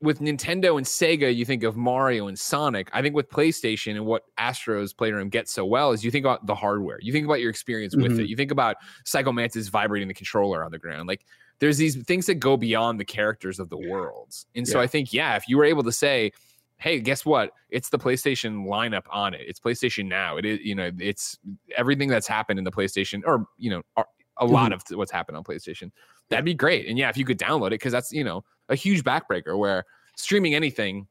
with 0.00 0.18
Nintendo 0.20 0.76
and 0.76 0.84
Sega, 0.84 1.34
you 1.34 1.46
think 1.46 1.62
of 1.62 1.78
Mario 1.78 2.26
and 2.28 2.38
Sonic. 2.38 2.90
I 2.92 3.00
think 3.00 3.14
with 3.14 3.30
PlayStation 3.30 3.92
and 3.92 4.04
what 4.04 4.24
Astro's 4.36 4.92
Playroom 4.92 5.30
gets 5.30 5.50
so 5.50 5.64
well 5.64 5.92
is 5.92 6.04
you 6.04 6.10
think 6.10 6.26
about 6.26 6.44
the 6.44 6.54
hardware. 6.54 6.98
You 7.00 7.10
think 7.10 7.24
about 7.24 7.40
your 7.40 7.48
experience 7.48 7.96
with 7.96 8.12
Mhm. 8.18 8.24
it. 8.24 8.28
You 8.28 8.36
think 8.36 8.50
about 8.50 8.76
Psycho 9.06 9.32
Mantis 9.32 9.68
vibrating 9.68 10.08
the 10.08 10.12
controller 10.12 10.62
on 10.62 10.72
the 10.72 10.78
ground. 10.78 11.08
Like 11.08 11.24
there's 11.60 11.78
these 11.78 11.96
things 12.04 12.26
that 12.26 12.34
go 12.36 12.56
beyond 12.56 12.98
the 13.00 13.04
characters 13.04 13.58
of 13.60 13.68
the 13.70 13.76
worlds. 13.78 14.46
And 14.54 14.66
so 14.66 14.78
Yeah. 14.78 14.84
I 14.84 14.86
think, 14.86 15.12
yeah, 15.12 15.36
if 15.36 15.48
you 15.48 15.56
were 15.56 15.64
able 15.64 15.82
to 15.84 15.92
say, 15.92 16.32
hey, 16.78 16.98
guess 17.00 17.24
what? 17.24 17.52
It's 17.70 17.88
the 17.88 17.98
PlayStation 17.98 18.66
lineup 18.66 19.04
on 19.10 19.32
it. 19.34 19.42
It's 19.46 19.60
PlayStation 19.60 20.06
Now. 20.06 20.36
It 20.36 20.44
is, 20.44 20.60
you 20.60 20.74
know, 20.74 20.90
it's 20.98 21.38
everything 21.76 22.08
that's 22.08 22.26
happened 22.26 22.58
in 22.58 22.64
the 22.64 22.72
PlayStation, 22.72 23.22
or 23.24 23.46
you 23.56 23.70
know, 23.70 23.82
a- 23.96 24.44
lot 24.44 24.72
of 24.72 24.82
what's 24.90 25.12
happened 25.12 25.36
on 25.38 25.44
PlayStation. 25.44 25.92
That'd 26.28 26.44
be 26.44 26.54
great. 26.54 26.88
And 26.88 26.98
yeah, 26.98 27.08
if 27.08 27.16
you 27.16 27.24
could 27.24 27.38
download 27.38 27.68
it, 27.68 27.78
because 27.78 27.92
that's 27.92 28.12
you 28.12 28.24
know 28.24 28.44
a 28.68 28.74
huge 28.74 29.04
backbreaker 29.04 29.56
where 29.56 29.84
streaming 30.16 30.54
anything 30.54 31.06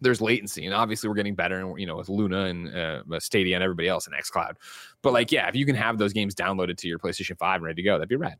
there's 0.00 0.20
latency 0.20 0.64
and 0.66 0.74
obviously 0.74 1.08
we're 1.08 1.14
getting 1.14 1.34
better 1.36 1.60
and 1.60 1.78
you 1.78 1.86
know 1.86 1.96
with 1.96 2.08
luna 2.08 2.46
and 2.46 2.74
uh, 2.74 3.20
stadia 3.20 3.54
and 3.54 3.62
everybody 3.62 3.86
else 3.86 4.08
in 4.08 4.12
xcloud 4.14 4.54
but 5.00 5.12
like 5.12 5.30
yeah 5.30 5.46
if 5.46 5.54
you 5.54 5.64
can 5.64 5.76
have 5.76 5.96
those 5.96 6.12
games 6.12 6.34
downloaded 6.34 6.76
to 6.76 6.88
your 6.88 6.98
playstation 6.98 7.38
5 7.38 7.56
and 7.56 7.64
ready 7.64 7.76
to 7.80 7.86
go 7.86 7.92
that'd 7.98 8.08
be 8.08 8.16
rad 8.16 8.36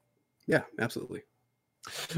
Yeah, 0.48 0.62
absolutely. 0.80 1.22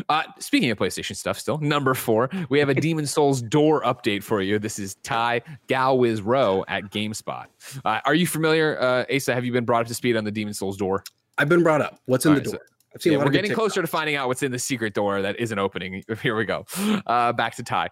Uh, 0.09 0.23
speaking 0.39 0.71
of 0.71 0.79
PlayStation 0.79 1.17
stuff, 1.17 1.39
still 1.39 1.59
number 1.59 1.95
four, 1.95 2.29
we 2.49 2.59
have 2.59 2.69
a 2.69 2.75
Demon's 2.81 3.11
Souls 3.11 3.43
door 3.43 3.83
update 3.83 4.23
for 4.23 4.43
you. 4.43 4.59
This 4.59 4.79
is 4.79 4.97
Ty 4.97 5.43
Galwiz 5.69 6.21
Row 6.23 6.65
at 6.69 6.91
GameSpot. 6.91 7.47
Uh, 7.85 8.01
are 8.05 8.15
you 8.15 8.27
familiar, 8.27 8.81
uh, 8.81 9.05
Asa? 9.15 9.35
Have 9.35 9.45
you 9.45 9.53
been 9.53 9.65
brought 9.65 9.83
up 9.83 9.87
to 9.89 9.95
speed 9.95 10.17
on 10.17 10.25
the 10.25 10.31
Demon's 10.31 10.59
Souls 10.59 10.77
door? 10.77 11.05
I've 11.39 11.49
been 11.49 11.63
brought 11.63 11.81
up. 11.81 12.01
What's 12.07 12.27
in 12.27 12.33
All 12.33 12.35
the 12.37 12.43
right, 12.43 12.51
door? 12.53 12.61
I've 12.95 13.05
Yeah, 13.05 13.19
we're 13.19 13.31
getting 13.31 13.53
closer 13.53 13.81
to 13.81 13.89
finding 13.89 14.15
out 14.15 14.29
what's 14.29 14.43
in 14.45 14.53
the 14.53 14.59
secret 14.59 14.95
door 14.95 15.21
that 15.23 15.39
isn't 15.41 15.59
opening. 15.59 16.05
Here 16.23 16.37
we 16.37 16.45
go. 16.45 16.65
Uh, 17.07 17.33
back 17.33 17.57
to 17.57 17.65
Ty. 17.65 17.89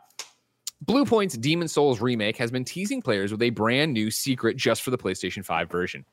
Blue 0.85 1.05
Point's 1.05 1.37
Demon's 1.37 1.70
Souls 1.70 2.01
remake 2.01 2.37
has 2.39 2.51
been 2.51 2.64
teasing 2.64 3.01
players 3.01 3.30
with 3.30 3.41
a 3.43 3.51
brand 3.51 3.93
new 3.93 4.11
secret 4.11 4.57
just 4.57 4.83
for 4.83 4.91
the 4.91 4.99
PlayStation 4.99 5.45
5 5.45 5.70
version. 5.70 6.05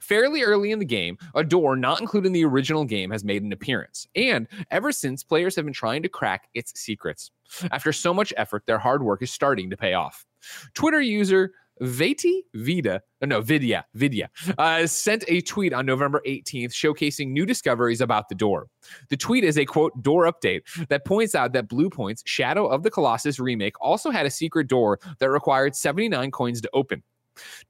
Fairly 0.00 0.42
early 0.42 0.72
in 0.72 0.78
the 0.78 0.84
game, 0.86 1.18
a 1.34 1.44
door 1.44 1.76
not 1.76 2.00
included 2.00 2.28
in 2.28 2.32
the 2.32 2.44
original 2.46 2.86
game 2.86 3.10
has 3.10 3.22
made 3.22 3.42
an 3.42 3.52
appearance, 3.52 4.06
and 4.16 4.48
ever 4.70 4.92
since, 4.92 5.22
players 5.22 5.54
have 5.56 5.66
been 5.66 5.74
trying 5.74 6.02
to 6.02 6.08
crack 6.08 6.48
its 6.54 6.80
secrets. 6.80 7.32
After 7.70 7.92
so 7.92 8.14
much 8.14 8.32
effort, 8.38 8.64
their 8.64 8.78
hard 8.78 9.02
work 9.02 9.20
is 9.20 9.30
starting 9.30 9.68
to 9.68 9.76
pay 9.76 9.92
off. 9.92 10.24
Twitter 10.72 11.02
user 11.02 11.52
Veti 11.80 12.42
Vida, 12.54 13.02
uh, 13.22 13.26
no, 13.26 13.40
Vidya, 13.40 13.84
Vidya, 13.94 14.30
uh, 14.58 14.86
sent 14.86 15.24
a 15.28 15.40
tweet 15.40 15.72
on 15.72 15.86
November 15.86 16.22
18th 16.26 16.72
showcasing 16.72 17.28
new 17.28 17.44
discoveries 17.44 18.00
about 18.00 18.28
the 18.28 18.34
door. 18.34 18.66
The 19.08 19.16
tweet 19.16 19.44
is 19.44 19.58
a 19.58 19.64
quote 19.64 20.00
door 20.02 20.30
update 20.30 20.62
that 20.88 21.04
points 21.04 21.34
out 21.34 21.52
that 21.52 21.68
Bluepoint's 21.68 22.22
Shadow 22.26 22.66
of 22.66 22.82
the 22.82 22.90
Colossus 22.90 23.40
remake 23.40 23.74
also 23.80 24.10
had 24.10 24.26
a 24.26 24.30
secret 24.30 24.68
door 24.68 24.98
that 25.18 25.30
required 25.30 25.74
79 25.74 26.30
coins 26.30 26.60
to 26.60 26.70
open. 26.72 27.02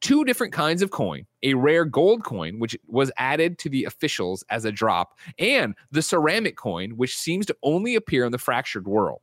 Two 0.00 0.24
different 0.24 0.52
kinds 0.52 0.82
of 0.82 0.90
coin, 0.90 1.26
a 1.42 1.54
rare 1.54 1.86
gold 1.86 2.22
coin, 2.22 2.58
which 2.58 2.76
was 2.86 3.10
added 3.16 3.58
to 3.60 3.70
the 3.70 3.84
officials 3.84 4.44
as 4.50 4.66
a 4.66 4.72
drop, 4.72 5.18
and 5.38 5.74
the 5.90 6.02
ceramic 6.02 6.56
coin, 6.56 6.90
which 6.96 7.16
seems 7.16 7.46
to 7.46 7.56
only 7.62 7.94
appear 7.94 8.26
in 8.26 8.32
the 8.32 8.38
fractured 8.38 8.86
world. 8.86 9.20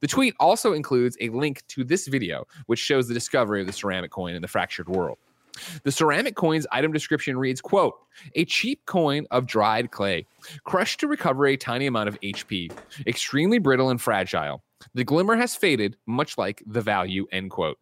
The 0.00 0.06
tweet 0.06 0.34
also 0.40 0.72
includes 0.72 1.16
a 1.20 1.28
link 1.30 1.66
to 1.68 1.84
this 1.84 2.06
video, 2.06 2.46
which 2.66 2.80
shows 2.80 3.08
the 3.08 3.14
discovery 3.14 3.60
of 3.60 3.66
the 3.66 3.72
ceramic 3.72 4.10
coin 4.10 4.34
in 4.34 4.42
the 4.42 4.48
fractured 4.48 4.88
world. 4.88 5.18
The 5.84 5.92
ceramic 5.92 6.34
coin's 6.34 6.66
item 6.72 6.92
description 6.92 7.38
reads, 7.38 7.60
quote, 7.60 7.94
a 8.34 8.44
cheap 8.44 8.84
coin 8.86 9.26
of 9.30 9.46
dried 9.46 9.90
clay, 9.90 10.26
crushed 10.64 11.00
to 11.00 11.08
recover 11.08 11.46
a 11.46 11.56
tiny 11.56 11.86
amount 11.86 12.08
of 12.08 12.20
HP, 12.20 12.72
extremely 13.06 13.58
brittle 13.58 13.90
and 13.90 14.00
fragile. 14.00 14.64
The 14.94 15.04
glimmer 15.04 15.36
has 15.36 15.54
faded, 15.54 15.96
much 16.06 16.36
like 16.36 16.62
the 16.66 16.80
value, 16.80 17.26
end 17.32 17.50
quote. 17.50 17.78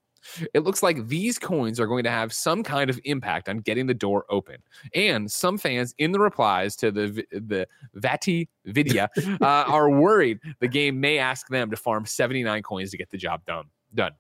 It 0.55 0.61
looks 0.61 0.83
like 0.83 1.07
these 1.07 1.39
coins 1.39 1.81
are 1.81 1.87
going 1.87 2.05
to 2.05 2.11
have 2.11 2.33
some 2.33 2.63
kind 2.63 2.91
of 2.91 2.99
impact 3.05 3.49
on 3.49 3.59
getting 3.59 3.87
the 3.87 3.95
door 3.95 4.25
open. 4.31 4.57
And 4.95 5.31
some 5.31 5.59
fans 5.59 5.95
in 5.99 6.13
the 6.13 6.21
replies 6.21 6.77
to 6.77 6.91
the 6.91 7.25
the 7.31 7.67
Vati 7.95 8.49
Vidya 8.67 9.09
uh, 9.41 9.45
are 9.45 9.91
worried 9.91 10.39
the 10.61 10.69
game 10.69 11.01
may 11.01 11.19
ask 11.19 11.49
them 11.49 11.71
to 11.71 11.77
farm 11.77 12.07
79 12.07 12.63
coins 12.63 12.91
to 12.91 12.97
get 12.97 13.11
the 13.11 13.19
job 13.19 13.45
done. 13.47 13.65
Done. 13.95 14.13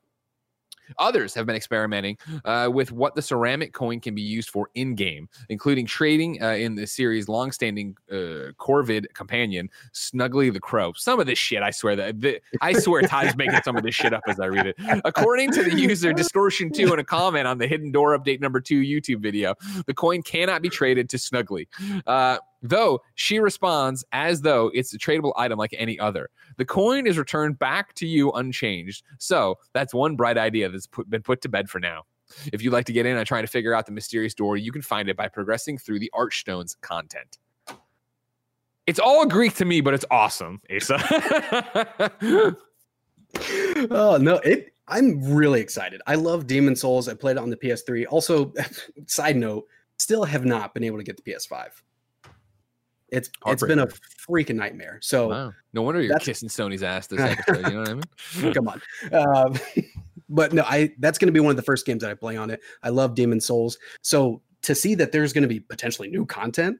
Others 0.98 1.34
have 1.34 1.46
been 1.46 1.56
experimenting 1.56 2.18
uh, 2.44 2.68
with 2.72 2.92
what 2.92 3.14
the 3.14 3.22
ceramic 3.22 3.72
coin 3.72 4.00
can 4.00 4.14
be 4.14 4.22
used 4.22 4.50
for 4.50 4.70
in 4.74 4.94
game, 4.94 5.28
including 5.48 5.86
trading 5.86 6.42
uh, 6.42 6.50
in 6.50 6.74
the 6.74 6.86
series' 6.86 7.28
longstanding 7.28 7.96
uh, 8.10 8.52
Corvid 8.58 9.06
companion, 9.14 9.68
Snuggly 9.92 10.52
the 10.52 10.60
Crow. 10.60 10.92
Some 10.94 11.20
of 11.20 11.26
this 11.26 11.38
shit, 11.38 11.62
I 11.62 11.70
swear 11.70 11.96
that 11.96 12.20
the, 12.20 12.40
I 12.60 12.72
swear 12.72 13.02
Ty's 13.02 13.36
making 13.36 13.60
some 13.64 13.76
of 13.76 13.82
this 13.82 13.94
shit 13.94 14.12
up 14.12 14.22
as 14.26 14.40
I 14.40 14.46
read 14.46 14.66
it. 14.66 14.76
According 15.04 15.52
to 15.52 15.62
the 15.62 15.78
user 15.78 16.12
Distortion 16.12 16.72
2 16.72 16.92
in 16.92 16.98
a 16.98 17.04
comment 17.04 17.46
on 17.46 17.58
the 17.58 17.66
Hidden 17.66 17.92
Door 17.92 18.18
Update 18.18 18.40
number 18.40 18.60
two 18.60 18.80
YouTube 18.80 19.20
video, 19.20 19.54
the 19.86 19.94
coin 19.94 20.22
cannot 20.22 20.62
be 20.62 20.68
traded 20.68 21.08
to 21.10 21.16
Snuggly. 21.16 21.66
Uh, 22.06 22.38
though 22.62 23.00
she 23.14 23.38
responds 23.38 24.04
as 24.12 24.40
though 24.40 24.70
it's 24.74 24.94
a 24.94 24.98
tradable 24.98 25.32
item 25.36 25.58
like 25.58 25.74
any 25.78 25.98
other. 25.98 26.28
The 26.56 26.64
coin 26.64 27.06
is 27.06 27.18
returned 27.18 27.58
back 27.58 27.94
to 27.94 28.06
you 28.06 28.30
unchanged. 28.32 29.04
So 29.18 29.58
that's 29.72 29.92
one 29.92 30.16
bright 30.16 30.38
idea 30.38 30.68
that's 30.68 30.86
put, 30.86 31.10
been 31.10 31.22
put 31.22 31.40
to 31.42 31.48
bed 31.48 31.68
for 31.68 31.80
now. 31.80 32.02
If 32.52 32.62
you'd 32.62 32.72
like 32.72 32.86
to 32.86 32.92
get 32.92 33.04
in 33.04 33.16
on 33.16 33.24
trying 33.24 33.42
to 33.42 33.50
figure 33.50 33.74
out 33.74 33.86
the 33.86 33.92
mysterious 33.92 34.34
door, 34.34 34.56
you 34.56 34.72
can 34.72 34.82
find 34.82 35.08
it 35.08 35.16
by 35.16 35.28
progressing 35.28 35.76
through 35.78 35.98
the 35.98 36.10
Archstone's 36.14 36.76
content. 36.76 37.38
It's 38.86 38.98
all 38.98 39.26
Greek 39.26 39.54
to 39.56 39.64
me, 39.64 39.80
but 39.80 39.94
it's 39.94 40.04
awesome, 40.10 40.60
Asa. 40.74 40.98
oh 43.90 44.18
no, 44.20 44.36
it 44.38 44.72
I'm 44.88 45.22
really 45.32 45.60
excited. 45.60 46.02
I 46.06 46.16
love 46.16 46.46
Demon's 46.46 46.80
Souls. 46.80 47.08
I 47.08 47.14
played 47.14 47.36
it 47.36 47.42
on 47.42 47.50
the 47.50 47.56
PS3. 47.56 48.06
Also, 48.10 48.52
side 49.06 49.36
note, 49.36 49.66
still 49.96 50.24
have 50.24 50.44
not 50.44 50.74
been 50.74 50.84
able 50.84 50.98
to 50.98 51.04
get 51.04 51.16
the 51.16 51.22
PS5. 51.22 51.68
It's 53.12 53.30
it's 53.46 53.62
been 53.62 53.78
a 53.78 53.86
freaking 53.86 54.56
nightmare. 54.56 54.98
So 55.02 55.28
wow. 55.28 55.52
No 55.74 55.82
wonder 55.82 56.00
you're 56.00 56.18
kissing 56.18 56.48
Sony's 56.48 56.82
ass 56.82 57.06
this 57.06 57.20
episode. 57.48 57.68
You 57.68 57.74
know 57.74 57.80
what 57.80 57.88
I 57.90 57.94
mean? 57.94 58.54
come 58.54 58.68
on. 58.68 58.82
Um, 59.12 59.58
but 60.30 60.52
no, 60.54 60.62
I 60.62 60.92
that's 60.98 61.18
going 61.18 61.28
to 61.28 61.32
be 61.32 61.40
one 61.40 61.50
of 61.50 61.56
the 61.56 61.62
first 61.62 61.84
games 61.84 62.02
that 62.02 62.10
I 62.10 62.14
play 62.14 62.36
on 62.38 62.50
it. 62.50 62.60
I 62.82 62.88
love 62.88 63.14
Demon's 63.14 63.44
Souls. 63.44 63.78
So 64.00 64.40
to 64.62 64.74
see 64.74 64.94
that 64.94 65.12
there's 65.12 65.34
going 65.34 65.42
to 65.42 65.48
be 65.48 65.60
potentially 65.60 66.08
new 66.08 66.24
content 66.24 66.78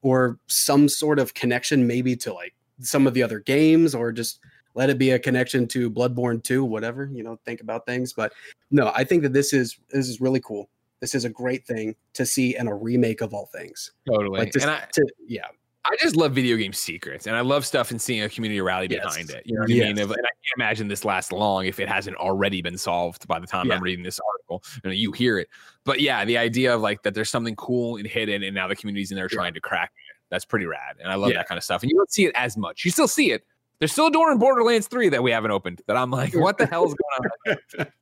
or 0.00 0.38
some 0.46 0.88
sort 0.88 1.18
of 1.18 1.34
connection 1.34 1.86
maybe 1.86 2.16
to 2.16 2.32
like 2.32 2.54
some 2.80 3.06
of 3.06 3.12
the 3.12 3.22
other 3.22 3.40
games 3.40 3.94
or 3.94 4.12
just 4.12 4.40
let 4.74 4.88
it 4.88 4.98
be 4.98 5.10
a 5.10 5.18
connection 5.18 5.66
to 5.68 5.90
Bloodborne 5.90 6.42
2, 6.42 6.64
whatever, 6.64 7.10
you 7.12 7.22
know, 7.22 7.38
think 7.44 7.60
about 7.60 7.86
things, 7.86 8.12
but 8.12 8.32
no, 8.70 8.92
I 8.94 9.04
think 9.04 9.22
that 9.22 9.32
this 9.32 9.52
is 9.52 9.78
this 9.90 10.08
is 10.08 10.20
really 10.20 10.40
cool. 10.40 10.70
This 11.00 11.14
is 11.14 11.24
a 11.26 11.30
great 11.30 11.66
thing 11.66 11.96
to 12.14 12.24
see 12.24 12.56
in 12.56 12.68
a 12.68 12.74
remake 12.74 13.20
of 13.20 13.34
all 13.34 13.46
things. 13.46 13.92
Totally. 14.08 14.38
Like 14.38 14.52
to, 14.52 14.62
and 14.62 14.70
I, 14.70 14.84
to 14.94 15.06
yeah, 15.26 15.46
I 15.90 15.96
just 16.00 16.16
love 16.16 16.32
video 16.32 16.56
game 16.56 16.72
secrets, 16.72 17.26
and 17.26 17.36
I 17.36 17.40
love 17.40 17.64
stuff 17.64 17.90
and 17.90 18.00
seeing 18.00 18.22
a 18.22 18.28
community 18.28 18.60
rally 18.60 18.88
Yes. 18.90 19.04
behind 19.04 19.30
it. 19.30 19.42
You 19.46 19.54
know 19.54 19.60
what 19.60 19.70
I 19.70 19.74
mean? 19.74 19.82
And 19.98 20.00
I 20.00 20.04
can't 20.14 20.26
imagine 20.56 20.88
this 20.88 21.04
lasts 21.04 21.30
long 21.32 21.66
if 21.66 21.78
it 21.80 21.88
hasn't 21.88 22.16
already 22.16 22.60
been 22.62 22.76
solved 22.76 23.26
by 23.28 23.38
the 23.38 23.46
time 23.46 23.66
Yeah. 23.68 23.74
I'm 23.76 23.82
reading 23.82 24.04
this 24.04 24.18
article. 24.20 24.62
You, 24.84 24.90
know, 24.90 24.94
you 24.94 25.12
hear 25.12 25.38
it, 25.38 25.48
but 25.84 26.00
yeah, 26.00 26.24
the 26.24 26.38
idea 26.38 26.74
of 26.74 26.80
like 26.80 27.02
that 27.02 27.14
there's 27.14 27.30
something 27.30 27.54
cool 27.56 27.96
and 27.96 28.06
hidden, 28.06 28.42
and 28.42 28.54
now 28.54 28.66
the 28.68 28.76
community's 28.76 29.10
in 29.12 29.16
there 29.16 29.28
Yeah. 29.30 29.36
trying 29.36 29.54
to 29.54 29.60
crack 29.60 29.92
it. 29.96 30.16
That's 30.28 30.44
pretty 30.44 30.66
rad, 30.66 30.96
and 31.00 31.10
I 31.10 31.14
love 31.14 31.30
Yeah. 31.30 31.36
that 31.38 31.48
kind 31.48 31.56
of 31.58 31.64
stuff. 31.64 31.82
And 31.82 31.90
you 31.90 31.96
don't 31.96 32.10
see 32.12 32.24
it 32.26 32.32
as 32.34 32.56
much. 32.56 32.84
You 32.84 32.90
still 32.90 33.08
see 33.08 33.30
it. 33.32 33.44
There's 33.78 33.92
still 33.92 34.06
a 34.06 34.10
door 34.10 34.32
in 34.32 34.38
Borderlands 34.38 34.88
3 34.88 35.10
that 35.10 35.22
we 35.22 35.30
haven't 35.30 35.50
opened. 35.50 35.82
That 35.86 35.96
I'm 35.96 36.10
like, 36.10 36.34
what 36.34 36.58
the 36.58 36.66
hell's 36.66 36.94
going 36.94 37.58
on? 37.78 37.86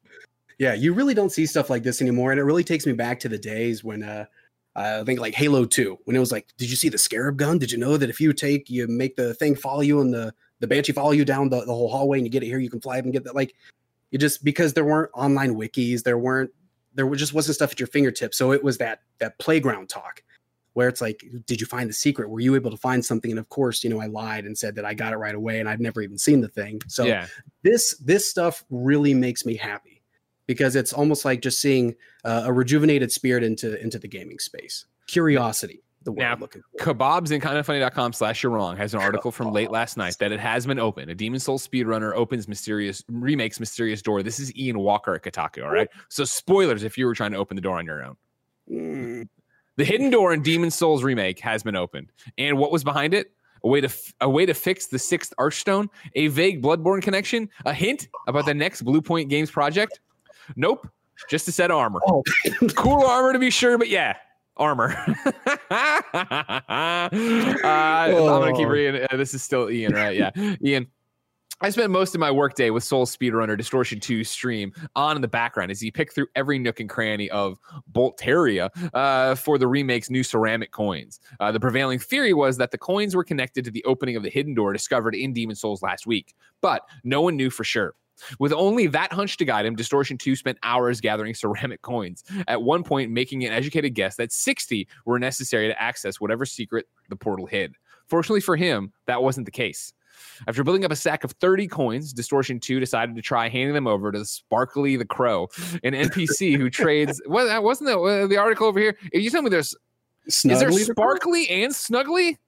Yeah, 0.56 0.74
you 0.74 0.92
really 0.94 1.14
don't 1.14 1.30
see 1.32 1.46
stuff 1.46 1.68
like 1.68 1.82
this 1.82 2.00
anymore, 2.00 2.30
and 2.30 2.38
it 2.38 2.44
really 2.44 2.62
takes 2.62 2.86
me 2.86 2.92
back 2.92 3.18
to 3.20 3.28
the 3.28 3.36
days 3.36 3.82
when 3.82 4.04
uh, 4.04 4.26
I 4.76 5.04
think 5.04 5.20
like 5.20 5.34
Halo 5.34 5.64
Two, 5.64 5.98
when 6.04 6.16
it 6.16 6.20
was 6.20 6.32
like, 6.32 6.48
did 6.56 6.68
you 6.68 6.76
see 6.76 6.88
the 6.88 6.98
Scarab 6.98 7.36
gun? 7.36 7.58
Did 7.58 7.70
you 7.70 7.78
know 7.78 7.96
that 7.96 8.10
if 8.10 8.20
you 8.20 8.32
take, 8.32 8.68
you 8.68 8.86
make 8.88 9.16
the 9.16 9.34
thing 9.34 9.54
follow 9.54 9.82
you 9.82 10.00
and 10.00 10.12
the 10.12 10.34
the 10.60 10.66
Banshee 10.66 10.92
follow 10.92 11.12
you 11.12 11.24
down 11.24 11.48
the, 11.48 11.60
the 11.64 11.74
whole 11.74 11.88
hallway, 11.88 12.18
and 12.18 12.26
you 12.26 12.30
get 12.30 12.42
it 12.42 12.46
here, 12.46 12.58
you 12.58 12.70
can 12.70 12.80
fly 12.80 12.98
up 12.98 13.04
and 13.04 13.12
get 13.12 13.24
that. 13.24 13.34
Like, 13.34 13.54
you 14.10 14.18
just 14.18 14.44
because 14.44 14.72
there 14.72 14.84
weren't 14.84 15.10
online 15.14 15.54
wikis, 15.56 16.02
there 16.02 16.18
weren't 16.18 16.50
there 16.94 17.08
just 17.14 17.34
wasn't 17.34 17.56
stuff 17.56 17.72
at 17.72 17.80
your 17.80 17.86
fingertips, 17.88 18.36
so 18.36 18.52
it 18.52 18.62
was 18.64 18.78
that 18.78 19.00
that 19.18 19.38
playground 19.38 19.88
talk. 19.88 20.22
where 20.74 20.88
it's 20.88 21.00
like, 21.00 21.24
did 21.46 21.60
you 21.60 21.66
find 21.66 21.88
the 21.88 21.94
secret? 21.94 22.28
Were 22.28 22.40
you 22.40 22.54
able 22.56 22.70
to 22.70 22.76
find 22.76 23.04
something? 23.04 23.30
And 23.30 23.40
of 23.40 23.48
course, 23.48 23.82
you 23.82 23.90
know, 23.90 24.00
I 24.00 24.06
lied 24.06 24.44
and 24.44 24.58
said 24.58 24.74
that 24.74 24.84
I 24.84 24.92
got 24.92 25.12
it 25.12 25.16
right 25.16 25.34
away 25.34 25.60
and 25.60 25.68
I've 25.68 25.80
never 25.80 26.02
even 26.02 26.18
seen 26.18 26.40
the 26.40 26.48
thing. 26.48 26.82
So 26.88 27.04
yeah, 27.04 27.26
this 27.62 27.96
this 27.98 28.28
stuff 28.28 28.64
really 28.70 29.14
makes 29.14 29.46
me 29.46 29.56
happy 29.56 29.93
because 30.46 30.76
it's 30.76 30.92
almost 30.92 31.24
like 31.24 31.40
just 31.42 31.60
seeing 31.60 31.94
uh, 32.24 32.42
a 32.44 32.52
rejuvenated 32.52 33.10
spirit 33.12 33.42
into 33.42 33.80
into 33.80 33.98
the 33.98 34.08
gaming 34.08 34.38
space. 34.38 34.86
Curiosity, 35.06 35.82
the 36.04 36.12
word 36.12 36.18
Now, 36.20 36.32
I'm 36.32 36.40
looking 36.40 36.62
for. 36.78 36.94
Kebabs 36.94 37.30
and 37.30 37.42
kindoffunny.com 37.42 38.12
slash 38.14 38.42
you're 38.42 38.52
wrong 38.52 38.76
has 38.76 38.94
an 38.94 39.00
article 39.00 39.30
from 39.30 39.52
late 39.52 39.70
last 39.70 39.96
night 39.96 40.16
that 40.20 40.32
it 40.32 40.40
has 40.40 40.66
been 40.66 40.78
open. 40.78 41.08
A 41.10 41.14
Demon 41.14 41.40
Soul 41.40 41.58
speedrunner 41.58 42.12
opens 42.14 42.48
mysterious 42.48 43.02
remakes 43.08 43.60
mysterious 43.60 44.02
door. 44.02 44.22
This 44.22 44.38
is 44.40 44.54
Ian 44.56 44.78
Walker 44.78 45.14
at 45.14 45.22
Kotaku. 45.22 45.64
All 45.64 45.70
right. 45.72 45.88
So 46.08 46.24
spoilers 46.24 46.82
if 46.84 46.96
you 46.98 47.06
were 47.06 47.14
trying 47.14 47.32
to 47.32 47.38
open 47.38 47.54
the 47.54 47.60
door 47.62 47.78
on 47.78 47.84
your 47.86 48.02
own. 48.04 48.16
Mm, 48.70 49.28
The 49.76 49.84
hidden 49.84 50.10
door 50.10 50.32
in 50.32 50.42
Demon's 50.42 50.74
Souls 50.74 51.02
remake 51.02 51.38
has 51.40 51.62
been 51.62 51.76
opened. 51.76 52.12
And 52.38 52.58
what 52.58 52.72
was 52.72 52.82
behind 52.84 53.12
it? 53.14 53.32
A 53.62 53.68
way 53.68 53.80
to 53.80 53.86
f- 53.88 54.12
a 54.20 54.28
way 54.28 54.44
to 54.44 54.52
fix 54.52 54.88
the 54.88 54.98
sixth 54.98 55.32
Archstone, 55.38 55.88
a 56.14 56.28
vague 56.28 56.62
Bloodborne 56.62 57.00
connection, 57.02 57.48
a 57.64 57.72
hint 57.72 58.08
about 58.26 58.44
the 58.44 58.52
next 58.52 58.84
Bluepoint 58.84 59.30
Games 59.30 59.50
project. 59.50 60.00
Nope, 60.56 60.88
just 61.28 61.48
a 61.48 61.52
set 61.52 61.70
of 61.70 61.76
armor. 61.78 62.00
Oh. 62.06 62.22
cool 62.74 63.04
armor 63.04 63.32
to 63.32 63.38
be 63.38 63.50
sure, 63.50 63.78
but 63.78 63.88
yeah, 63.88 64.16
armor. 64.56 64.94
uh, 65.70 67.08
I'm 67.10 67.10
gonna 67.10 68.52
keep 68.52 68.66
Oh. 68.66 68.70
reading. 68.70 69.06
Uh, 69.10 69.16
this 69.16 69.34
is 69.34 69.42
still 69.42 69.70
Ian, 69.70 69.92
right? 69.94 70.16
Yeah, 70.16 70.30
Ian. 70.64 70.86
I 71.60 71.70
spent 71.70 71.90
most 71.92 72.16
of 72.16 72.20
my 72.20 72.32
workday 72.32 72.70
with 72.70 72.82
Soul 72.82 73.06
Speedrunner 73.06 73.56
Distortion 73.56 74.00
2 74.00 74.24
stream 74.24 74.72
on 74.96 75.14
in 75.14 75.22
the 75.22 75.28
background 75.28 75.70
as 75.70 75.80
he 75.80 75.88
picked 75.88 76.12
through 76.12 76.26
every 76.34 76.58
nook 76.58 76.80
and 76.80 76.90
cranny 76.90 77.30
of 77.30 77.58
Boletaria 77.92 78.68
uh, 78.92 79.36
for 79.36 79.56
the 79.56 79.66
remake's 79.68 80.10
new 80.10 80.24
ceramic 80.24 80.72
coins. 80.72 81.20
Uh, 81.38 81.52
the 81.52 81.60
prevailing 81.60 82.00
theory 82.00 82.34
was 82.34 82.56
that 82.56 82.72
the 82.72 82.76
coins 82.76 83.14
were 83.14 83.22
connected 83.24 83.64
to 83.64 83.70
the 83.70 83.84
opening 83.84 84.16
of 84.16 84.24
the 84.24 84.30
hidden 84.30 84.52
door 84.52 84.72
discovered 84.72 85.14
in 85.14 85.32
Demon's 85.32 85.60
Souls 85.60 85.80
last 85.80 86.08
week, 86.08 86.34
but 86.60 86.82
no 87.04 87.22
one 87.22 87.36
knew 87.36 87.50
for 87.50 87.62
sure. 87.62 87.94
With 88.38 88.52
only 88.52 88.86
that 88.88 89.12
hunch 89.12 89.36
to 89.38 89.44
guide 89.44 89.66
him, 89.66 89.74
Distortion 89.74 90.18
2 90.18 90.36
spent 90.36 90.58
hours 90.62 91.00
gathering 91.00 91.34
ceramic 91.34 91.82
coins, 91.82 92.24
at 92.48 92.62
one 92.62 92.82
point 92.82 93.10
making 93.10 93.44
an 93.44 93.52
educated 93.52 93.94
guess 93.94 94.16
that 94.16 94.32
60 94.32 94.88
were 95.04 95.18
necessary 95.18 95.68
to 95.68 95.82
access 95.82 96.20
whatever 96.20 96.46
secret 96.46 96.86
the 97.08 97.16
portal 97.16 97.46
hid. 97.46 97.74
Fortunately 98.06 98.40
for 98.40 98.56
him, 98.56 98.92
that 99.06 99.22
wasn't 99.22 99.46
the 99.46 99.50
case. 99.50 99.92
After 100.46 100.62
building 100.62 100.84
up 100.84 100.92
a 100.92 100.96
stack 100.96 101.24
of 101.24 101.32
30 101.32 101.68
coins, 101.68 102.12
Distortion 102.12 102.60
2 102.60 102.80
decided 102.80 103.16
to 103.16 103.22
try 103.22 103.48
handing 103.48 103.74
them 103.74 103.86
over 103.86 104.12
to 104.12 104.24
Sparkly 104.24 104.96
the 104.96 105.04
Crow, 105.04 105.48
an 105.82 105.92
NPC 105.92 106.56
who 106.58 106.70
trades. 106.70 107.20
What 107.26 107.44
that 107.44 107.62
wasn't 107.62 107.88
that 107.88 107.98
uh, 107.98 108.26
the 108.26 108.36
article 108.36 108.66
over 108.66 108.78
here? 108.78 108.96
If 109.12 109.22
you 109.22 109.30
tell 109.30 109.42
me 109.42 109.50
there's 109.50 109.74
is 110.26 110.42
there 110.42 110.70
Snuggly 110.70 110.86
the 110.86 110.92
Sparkly 110.92 111.48
and 111.48 111.72
Snuggly? 111.72 112.38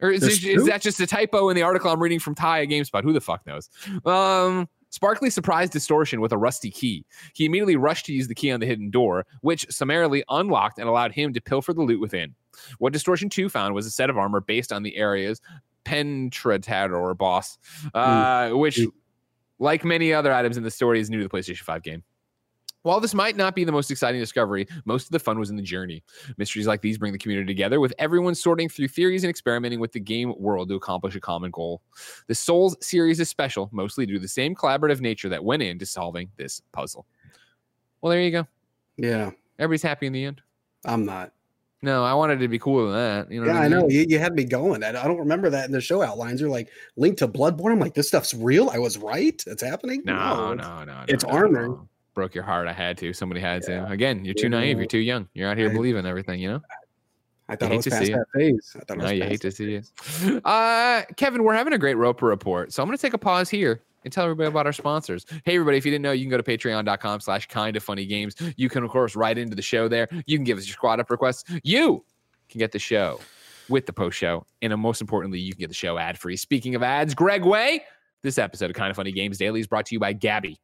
Or 0.00 0.10
is, 0.10 0.20
There's 0.20 0.44
it, 0.44 0.56
is 0.56 0.66
that 0.66 0.80
just 0.80 1.00
a 1.00 1.06
typo 1.06 1.48
in 1.48 1.56
the 1.56 1.62
article 1.62 1.90
I'm 1.90 2.00
reading 2.00 2.20
from 2.20 2.34
Ty 2.34 2.62
at 2.62 2.68
GameSpot? 2.68 3.02
Who 3.02 3.12
the 3.12 3.20
fuck 3.20 3.44
knows? 3.46 3.68
Um, 4.04 4.68
Sparkly 4.90 5.30
surprised 5.30 5.72
Distortion 5.72 6.20
with 6.20 6.32
a 6.32 6.38
rusty 6.38 6.70
key. 6.70 7.04
He 7.34 7.44
immediately 7.44 7.76
rushed 7.76 8.06
to 8.06 8.12
use 8.12 8.28
the 8.28 8.34
key 8.34 8.50
on 8.50 8.60
the 8.60 8.66
hidden 8.66 8.90
door, 8.90 9.26
which 9.42 9.66
summarily 9.70 10.24
unlocked 10.28 10.78
and 10.78 10.88
allowed 10.88 11.12
him 11.12 11.32
to 11.34 11.40
pilfer 11.40 11.72
the 11.72 11.82
loot 11.82 12.00
within. 12.00 12.34
What 12.78 12.92
Distortion 12.92 13.28
2 13.28 13.48
found 13.48 13.74
was 13.74 13.86
a 13.86 13.90
set 13.90 14.10
of 14.10 14.18
armor 14.18 14.40
based 14.40 14.72
on 14.72 14.82
the 14.82 14.96
area's 14.96 15.40
Penetrator 15.84 17.16
boss, 17.16 17.58
uh, 17.94 18.50
which, 18.50 18.80
like 19.58 19.84
many 19.84 20.12
other 20.12 20.32
items 20.32 20.56
in 20.56 20.62
the 20.62 20.70
story, 20.70 21.00
is 21.00 21.10
new 21.10 21.18
to 21.18 21.24
the 21.24 21.30
PlayStation 21.30 21.62
5 21.62 21.82
game. 21.82 22.02
While 22.82 23.00
this 23.00 23.12
might 23.12 23.36
not 23.36 23.54
be 23.54 23.64
the 23.64 23.72
most 23.72 23.90
exciting 23.90 24.20
discovery, 24.20 24.66
most 24.84 25.06
of 25.06 25.10
the 25.10 25.18
fun 25.18 25.38
was 25.38 25.50
in 25.50 25.56
the 25.56 25.62
journey. 25.62 26.02
Mysteries 26.36 26.66
like 26.66 26.80
these 26.80 26.96
bring 26.96 27.12
the 27.12 27.18
community 27.18 27.46
together, 27.46 27.80
with 27.80 27.92
everyone 27.98 28.34
sorting 28.34 28.68
through 28.68 28.88
theories 28.88 29.24
and 29.24 29.30
experimenting 29.30 29.80
with 29.80 29.92
the 29.92 30.00
game 30.00 30.32
world 30.38 30.68
to 30.68 30.76
accomplish 30.76 31.14
a 31.16 31.20
common 31.20 31.50
goal. 31.50 31.82
The 32.28 32.34
Souls 32.34 32.76
series 32.80 33.18
is 33.20 33.28
special, 33.28 33.68
mostly 33.72 34.06
due 34.06 34.14
to 34.14 34.20
the 34.20 34.28
same 34.28 34.54
collaborative 34.54 35.00
nature 35.00 35.28
that 35.28 35.42
went 35.42 35.62
into 35.62 35.86
solving 35.86 36.30
this 36.36 36.62
puzzle. 36.72 37.04
Well, 38.00 38.10
there 38.10 38.22
you 38.22 38.30
go. 38.30 38.46
Yeah, 38.96 39.30
Everybody's 39.58 39.82
happy 39.82 40.06
in 40.06 40.12
the 40.12 40.24
end. 40.24 40.40
I'm 40.84 41.04
not. 41.04 41.32
No, 41.82 42.04
I 42.04 42.14
wanted 42.14 42.38
it 42.38 42.42
to 42.42 42.48
be 42.48 42.58
cooler 42.58 42.86
than 42.86 42.92
that. 42.94 43.32
You 43.32 43.40
know 43.40 43.46
Yeah, 43.48 43.52
what 43.54 43.62
I 43.62 43.68
know. 43.68 43.88
You, 43.88 44.06
you 44.08 44.18
had 44.18 44.34
me 44.34 44.44
going. 44.44 44.82
I, 44.82 44.88
I 44.88 44.92
don't 45.06 45.18
remember 45.18 45.50
that 45.50 45.66
in 45.66 45.72
the 45.72 45.80
show 45.80 46.02
outlines. 46.02 46.40
You're 46.40 46.50
like 46.50 46.68
linked 46.96 47.18
to 47.20 47.28
Bloodborne. 47.28 47.72
I'm 47.72 47.78
like, 47.80 47.94
this 47.94 48.08
stuff's 48.08 48.34
real. 48.34 48.70
I 48.70 48.78
was 48.78 48.98
right. 48.98 49.40
It's 49.46 49.62
happening. 49.62 50.02
No, 50.04 50.52
it's- 50.52 50.66
no, 50.66 50.84
no. 50.84 51.04
it's 51.08 51.24
no, 51.24 51.30
armor. 51.30 51.68
no. 51.68 51.88
Broke 52.18 52.34
your 52.34 52.42
heart. 52.42 52.66
I 52.66 52.72
had 52.72 52.98
to. 52.98 53.12
Somebody 53.12 53.40
had 53.40 53.62
Yeah. 53.68 53.86
to. 53.86 53.92
Again, 53.92 54.24
you're 54.24 54.34
too 54.34 54.48
naive. 54.48 54.76
You're 54.78 54.86
too 54.88 54.98
young. 54.98 55.28
You're 55.34 55.48
out 55.48 55.56
here 55.56 55.70
I- 55.70 55.72
believing 55.72 56.04
everything, 56.04 56.40
you 56.40 56.48
know? 56.48 56.60
I 57.48 57.54
thought 57.54 57.68
hate 57.68 57.74
I 57.74 57.76
was 57.76 57.84
to 57.84 57.90
past 57.90 58.06
that 58.10 58.26
phase. 58.34 58.76
I 58.76 58.80
thought 58.84 58.98
No, 58.98 59.04
was 59.04 59.12
you 59.12 59.22
hate 59.22 59.40
to 59.42 59.52
see 59.52 59.74
it. 59.76 60.42
Uh, 60.44 61.02
Kevin, 61.16 61.44
we're 61.44 61.54
having 61.54 61.74
a 61.74 61.78
great 61.78 61.94
Roper 61.96 62.26
report. 62.26 62.72
So 62.72 62.82
I'm 62.82 62.88
going 62.88 62.98
to 62.98 63.00
take 63.00 63.14
a 63.14 63.18
pause 63.18 63.48
here 63.48 63.82
and 64.02 64.12
tell 64.12 64.24
everybody 64.24 64.48
about 64.48 64.66
our 64.66 64.72
sponsors. 64.72 65.26
Hey, 65.44 65.54
everybody, 65.54 65.76
if 65.78 65.84
you 65.86 65.92
didn't 65.92 66.02
know, 66.02 66.10
you 66.10 66.24
can 66.24 66.30
go 66.30 66.36
to 66.38 66.42
patreon.com 66.42 67.20
slash 67.20 67.46
kind 67.46 67.76
of 67.76 67.84
funny 67.84 68.04
games. 68.04 68.34
You 68.56 68.68
can, 68.68 68.82
of 68.82 68.90
course, 68.90 69.14
write 69.14 69.38
into 69.38 69.54
the 69.54 69.62
show 69.62 69.86
there. 69.86 70.08
You 70.26 70.36
can 70.38 70.44
give 70.44 70.58
us 70.58 70.66
your 70.66 70.72
squad 70.74 70.98
up 70.98 71.08
requests. 71.08 71.44
You 71.62 72.04
can 72.50 72.58
get 72.58 72.72
the 72.72 72.80
show 72.80 73.20
with 73.68 73.86
the 73.86 73.92
post 73.92 74.18
show. 74.18 74.44
And 74.60 74.72
uh, 74.72 74.76
most 74.76 75.00
importantly, 75.00 75.38
you 75.38 75.52
can 75.52 75.60
get 75.60 75.68
the 75.68 75.74
show 75.74 75.98
ad 75.98 76.18
free. 76.18 76.36
Speaking 76.36 76.74
of 76.74 76.82
ads, 76.82 77.14
Greg 77.14 77.44
Way, 77.44 77.84
this 78.22 78.38
episode 78.38 78.70
of 78.70 78.74
Kind 78.74 78.90
of 78.90 78.96
Funny 78.96 79.12
Games 79.12 79.38
Daily 79.38 79.60
is 79.60 79.68
brought 79.68 79.86
to 79.86 79.94
you 79.94 80.00
by 80.00 80.12
Gabi. 80.12 80.56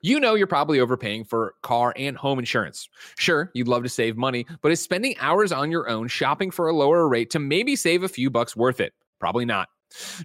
You 0.00 0.20
know 0.20 0.34
you're 0.34 0.46
probably 0.46 0.78
overpaying 0.78 1.24
for 1.24 1.54
car 1.62 1.92
and 1.96 2.16
home 2.16 2.38
insurance. 2.38 2.88
Sure, 3.16 3.50
you'd 3.54 3.68
love 3.68 3.82
to 3.82 3.88
save 3.88 4.16
money, 4.16 4.46
but 4.62 4.70
is 4.70 4.80
spending 4.80 5.16
hours 5.18 5.50
on 5.50 5.70
your 5.70 5.88
own 5.88 6.06
shopping 6.06 6.50
for 6.50 6.68
a 6.68 6.72
lower 6.72 7.08
rate 7.08 7.30
to 7.30 7.38
maybe 7.38 7.74
save 7.74 8.04
a 8.04 8.08
few 8.08 8.30
bucks 8.30 8.54
worth 8.54 8.80
it? 8.80 8.92
Probably 9.18 9.44
not. 9.44 9.68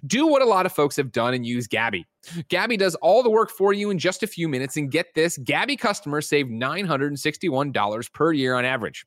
Do 0.06 0.26
what 0.26 0.42
a 0.42 0.46
lot 0.46 0.66
of 0.66 0.72
folks 0.72 0.96
have 0.96 1.10
done 1.10 1.34
and 1.34 1.44
use 1.44 1.66
Gabi. 1.66 2.04
Gabi 2.48 2.78
does 2.78 2.94
all 2.96 3.22
the 3.22 3.30
work 3.30 3.50
for 3.50 3.72
you 3.72 3.90
in 3.90 3.98
just 3.98 4.22
a 4.22 4.26
few 4.26 4.48
minutes. 4.48 4.76
And 4.76 4.90
get 4.90 5.14
this 5.14 5.38
Gabi 5.38 5.78
customers 5.78 6.28
save 6.28 6.46
$961 6.46 8.12
per 8.12 8.32
year 8.32 8.54
on 8.54 8.64
average. 8.64 9.06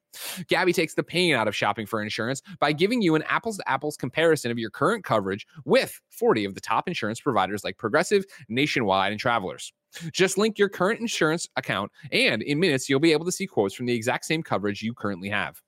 Gabi 0.49 0.74
takes 0.74 0.95
the 0.95 1.03
pain 1.03 1.36
out 1.36 1.47
of 1.47 1.55
shopping 1.55 1.86
for 1.86 2.01
insurance 2.01 2.41
by 2.59 2.74
giving 2.74 3.01
you 3.01 3.15
an 3.15 3.24
apples 3.24 3.57
to 3.57 3.70
apples 3.70 3.97
comparison 3.97 4.51
of 4.51 4.59
your 4.59 4.70
current 4.70 5.03
coverage 5.03 5.47
with 5.65 5.99
40 6.09 6.45
of 6.45 6.55
the 6.55 6.61
top 6.61 6.88
insurance 6.88 7.20
providers 7.20 7.63
like 7.63 7.78
Progressive, 7.78 8.26
Nationwide, 8.49 9.11
and 9.11 9.20
Travelers. 9.20 9.74
Just 10.11 10.38
link 10.38 10.57
your 10.57 10.69
current 10.69 10.99
insurance 10.99 11.47
account, 11.55 11.91
and 12.11 12.41
in 12.41 12.59
minutes, 12.59 12.89
you'll 12.89 12.99
be 12.99 13.11
able 13.11 13.25
to 13.25 13.31
see 13.31 13.47
quotes 13.47 13.73
from 13.73 13.85
the 13.85 13.93
exact 13.93 14.25
same 14.25 14.43
coverage 14.43 14.81
you 14.81 14.93
currently 14.93 15.29
have. 15.29 15.61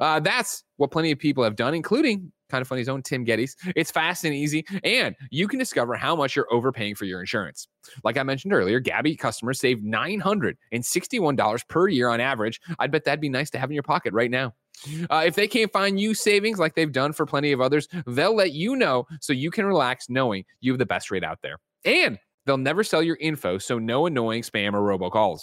Uh, 0.00 0.20
that's 0.20 0.64
what 0.76 0.90
plenty 0.90 1.12
of 1.12 1.18
people 1.18 1.44
have 1.44 1.56
done, 1.56 1.74
including 1.74 2.32
kind 2.48 2.62
of 2.62 2.68
funny's 2.68 2.88
own 2.88 3.02
Tim 3.02 3.24
Gettys. 3.24 3.56
It's 3.76 3.90
fast 3.90 4.24
and 4.24 4.34
easy, 4.34 4.64
and 4.84 5.14
you 5.30 5.48
can 5.48 5.58
discover 5.58 5.94
how 5.94 6.16
much 6.16 6.36
you're 6.36 6.52
overpaying 6.52 6.96
for 6.96 7.04
your 7.04 7.20
insurance. 7.20 7.68
Like 8.04 8.18
I 8.18 8.22
mentioned 8.22 8.52
earlier, 8.52 8.80
Gabi 8.80 9.18
customers 9.18 9.60
save 9.60 9.78
$961 9.78 11.68
per 11.68 11.88
year 11.88 12.08
on 12.08 12.20
average. 12.20 12.60
I'd 12.78 12.90
bet 12.90 13.04
that'd 13.04 13.20
be 13.20 13.28
nice 13.28 13.50
to 13.50 13.58
have 13.58 13.70
in 13.70 13.74
your 13.74 13.82
pocket 13.82 14.12
right 14.12 14.30
now. 14.30 14.54
Uh, 15.10 15.24
if 15.26 15.34
they 15.34 15.46
can't 15.46 15.72
find 15.72 16.00
you 16.00 16.14
savings 16.14 16.58
like 16.58 16.74
they've 16.74 16.92
done 16.92 17.12
for 17.12 17.26
plenty 17.26 17.52
of 17.52 17.60
others, 17.60 17.86
they'll 18.06 18.34
let 18.34 18.52
you 18.52 18.76
know 18.76 19.06
so 19.20 19.32
you 19.32 19.50
can 19.50 19.66
relax 19.66 20.08
knowing 20.08 20.44
you 20.60 20.72
have 20.72 20.78
the 20.78 20.86
best 20.86 21.10
rate 21.10 21.24
out 21.24 21.38
there. 21.42 21.58
And 21.84 22.18
they'll 22.46 22.56
never 22.56 22.82
sell 22.82 23.02
your 23.02 23.16
info, 23.20 23.58
so 23.58 23.78
no 23.78 24.06
annoying 24.06 24.42
spam 24.42 24.74
or 24.74 24.80
robocalls. 24.80 25.40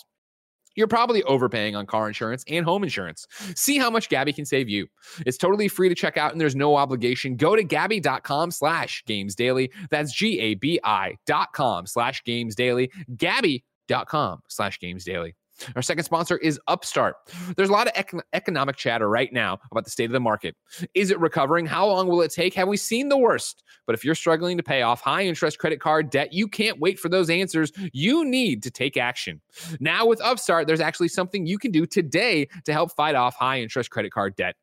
You're 0.76 0.88
probably 0.88 1.24
overpaying 1.24 1.76
on 1.76 1.88
car 1.88 2.08
insurance 2.08 2.43
and 2.48 2.64
home 2.64 2.84
insurance. 2.84 3.26
See 3.56 3.80
how 3.80 3.89
much 3.89 4.10
Gabi 4.10 4.36
can 4.36 4.45
save 4.45 4.70
you. 4.70 4.88
It's 5.26 5.38
totally 5.38 5.68
free 5.68 5.89
to 5.89 5.95
check 5.95 6.18
out 6.18 6.34
and 6.34 6.39
there's 6.39 6.56
no 6.56 6.76
obligation. 6.76 7.36
Go 7.36 7.56
to 7.56 7.64
Gabi.com 7.64 8.52
slash 8.52 9.04
games 9.08 9.34
daily. 9.34 9.72
That's 9.89 10.14
G-A-B-I 10.14 11.16
dot 11.26 11.52
com 11.54 11.88
slash 11.88 12.24
games 12.24 12.54
daily. 12.54 12.91
Gabi.com 13.16 14.41
slash 14.48 14.80
games 14.80 15.04
daily. 15.04 15.36
Our 15.76 15.82
second 15.82 16.03
sponsor 16.03 16.38
is 16.38 16.60
Upstart. 16.68 17.16
There's 17.55 17.70
a 17.70 17.72
lot 17.72 17.88
of 17.88 17.93
econ- 17.93 18.22
economic 18.34 18.76
chatter 18.76 19.10
right 19.10 19.32
now 19.32 19.60
about 19.72 19.86
the 19.86 19.91
state 19.91 20.05
of 20.05 20.12
the 20.12 20.20
market. 20.20 20.55
Is 20.93 21.12
it 21.12 21.20
recovering? 21.20 21.66
How 21.66 21.88
long 21.88 22.08
will 22.08 22.22
it 22.22 22.32
take? 22.32 22.53
Have 22.53 22.68
we 22.68 22.78
seen 22.78 23.10
the 23.10 23.18
worst? 23.18 23.64
But 23.86 23.95
if 23.95 24.03
you're 24.03 24.16
struggling 24.16 24.58
to 24.58 24.64
pay 24.64 24.82
off 24.82 25.01
high 25.01 25.24
interest 25.24 25.60
credit 25.60 25.80
card 25.80 26.10
debt, 26.10 26.34
you 26.34 26.47
can't 26.47 26.80
wait 26.80 26.99
for 26.99 27.10
those 27.10 27.30
answers. 27.30 27.72
You 27.93 28.26
need 28.26 28.64
to 28.64 28.72
take 28.72 28.97
action. 28.97 29.41
Now, 29.80 30.05
with 30.05 30.22
Upstart, 30.22 30.68
there's 30.68 30.82
actually 30.82 31.08
something 31.10 31.45
you 31.45 31.58
can 31.58 31.72
do 31.72 31.86
today 31.86 32.47
to 32.66 32.74
help 32.74 32.91
fight 32.91 33.16
off 33.16 33.36
high 33.36 33.62
interest 33.62 33.89
credit 33.89 34.12
card 34.12 34.36
debt. 34.36 34.55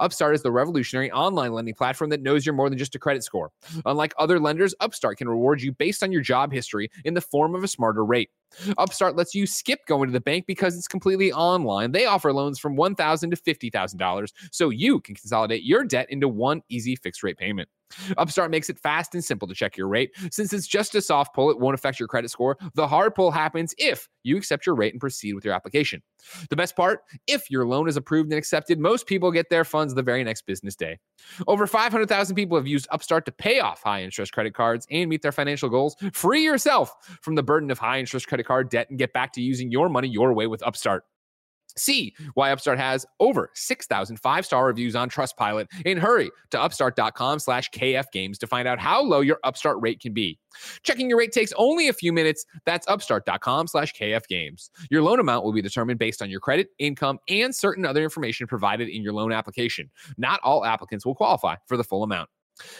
Upstart 0.00 0.34
is 0.34 0.42
the 0.42 0.52
revolutionary 0.52 1.10
online 1.10 1.52
lending 1.52 1.74
platform 1.74 2.10
that 2.10 2.22
knows 2.22 2.44
you're 2.44 2.54
more 2.54 2.68
than 2.68 2.78
just 2.78 2.94
a 2.94 2.98
credit 2.98 3.24
score. 3.24 3.50
Unlike 3.86 4.14
other 4.18 4.38
lenders, 4.38 4.74
Upstart 4.80 5.18
can 5.18 5.28
reward 5.28 5.62
you 5.62 5.72
based 5.72 6.02
on 6.02 6.12
your 6.12 6.20
job 6.20 6.52
history 6.52 6.90
in 7.04 7.14
the 7.14 7.20
form 7.20 7.54
of 7.54 7.64
a 7.64 7.68
smarter 7.68 8.04
rate. 8.04 8.30
Upstart 8.78 9.16
lets 9.16 9.34
you 9.34 9.46
skip 9.46 9.80
going 9.86 10.08
to 10.08 10.12
the 10.12 10.20
bank 10.20 10.46
because 10.46 10.76
it's 10.76 10.88
completely 10.88 11.32
online. 11.32 11.92
They 11.92 12.06
offer 12.06 12.32
loans 12.32 12.58
from 12.58 12.76
1,000 12.76 13.30
to 13.30 13.36
$50,000 13.36 14.28
so 14.50 14.70
you 14.70 15.00
can 15.00 15.14
consolidate 15.14 15.62
your 15.64 15.84
debt 15.84 16.06
into 16.10 16.28
one 16.28 16.62
easy 16.68 16.96
fixed 16.96 17.22
rate 17.22 17.38
payment. 17.38 17.68
Upstart 18.18 18.50
makes 18.50 18.70
it 18.70 18.78
fast 18.78 19.14
and 19.14 19.24
simple 19.24 19.48
to 19.48 19.54
check 19.54 19.76
your 19.76 19.88
rate. 19.88 20.12
Since 20.30 20.52
it's 20.52 20.66
just 20.66 20.94
a 20.94 21.02
soft 21.02 21.34
pull, 21.34 21.50
it 21.50 21.58
won't 21.58 21.74
affect 21.74 21.98
your 21.98 22.08
credit 22.08 22.30
score. 22.30 22.56
The 22.74 22.86
hard 22.86 23.14
pull 23.14 23.30
happens 23.30 23.74
if 23.78 24.08
you 24.22 24.36
accept 24.36 24.66
your 24.66 24.74
rate 24.74 24.92
and 24.92 25.00
proceed 25.00 25.34
with 25.34 25.44
your 25.44 25.54
application. 25.54 26.02
The 26.50 26.56
best 26.56 26.76
part 26.76 27.00
if 27.26 27.50
your 27.50 27.66
loan 27.66 27.88
is 27.88 27.96
approved 27.96 28.30
and 28.30 28.38
accepted, 28.38 28.78
most 28.78 29.06
people 29.06 29.32
get 29.32 29.48
their 29.50 29.64
funds 29.64 29.94
the 29.94 30.02
very 30.02 30.22
next 30.22 30.42
business 30.46 30.76
day. 30.76 30.98
Over 31.46 31.66
500,000 31.66 32.36
people 32.36 32.56
have 32.56 32.66
used 32.66 32.86
Upstart 32.90 33.24
to 33.26 33.32
pay 33.32 33.60
off 33.60 33.82
high 33.82 34.02
interest 34.02 34.32
credit 34.32 34.54
cards 34.54 34.86
and 34.90 35.08
meet 35.08 35.22
their 35.22 35.32
financial 35.32 35.68
goals. 35.68 35.96
Free 36.12 36.44
yourself 36.44 36.94
from 37.22 37.34
the 37.34 37.42
burden 37.42 37.70
of 37.70 37.78
high 37.78 37.98
interest 37.98 38.28
credit 38.28 38.39
card 38.44 38.70
debt 38.70 38.88
and 38.90 38.98
get 38.98 39.12
back 39.12 39.32
to 39.34 39.40
using 39.40 39.70
your 39.70 39.88
money 39.88 40.08
your 40.08 40.32
way 40.32 40.46
with 40.46 40.62
Upstart. 40.66 41.04
See 41.76 42.14
why 42.34 42.50
Upstart 42.50 42.78
has 42.78 43.06
over 43.20 43.50
6,000 43.54 44.16
five-star 44.18 44.66
reviews 44.66 44.96
on 44.96 45.08
Trustpilot 45.08 45.66
and 45.86 45.98
hurry 45.98 46.30
to 46.50 46.60
upstart.com 46.60 47.38
slash 47.38 47.70
kfgames 47.70 48.38
to 48.38 48.46
find 48.46 48.66
out 48.66 48.78
how 48.78 49.02
low 49.02 49.20
your 49.20 49.38
Upstart 49.44 49.80
rate 49.80 50.00
can 50.00 50.12
be. 50.12 50.38
Checking 50.82 51.08
your 51.08 51.18
rate 51.18 51.32
takes 51.32 51.52
only 51.56 51.88
a 51.88 51.92
few 51.92 52.12
minutes. 52.12 52.44
That's 52.64 52.86
upstart.com 52.88 53.68
slash 53.68 53.94
kfgames. 53.94 54.70
Your 54.90 55.02
loan 55.02 55.20
amount 55.20 55.44
will 55.44 55.52
be 55.52 55.62
determined 55.62 55.98
based 55.98 56.22
on 56.22 56.30
your 56.30 56.40
credit, 56.40 56.68
income, 56.78 57.18
and 57.28 57.54
certain 57.54 57.86
other 57.86 58.02
information 58.02 58.46
provided 58.46 58.88
in 58.88 59.02
your 59.02 59.12
loan 59.12 59.32
application. 59.32 59.90
Not 60.18 60.40
all 60.42 60.64
applicants 60.64 61.06
will 61.06 61.14
qualify 61.14 61.56
for 61.66 61.76
the 61.76 61.84
full 61.84 62.02
amount. 62.02 62.28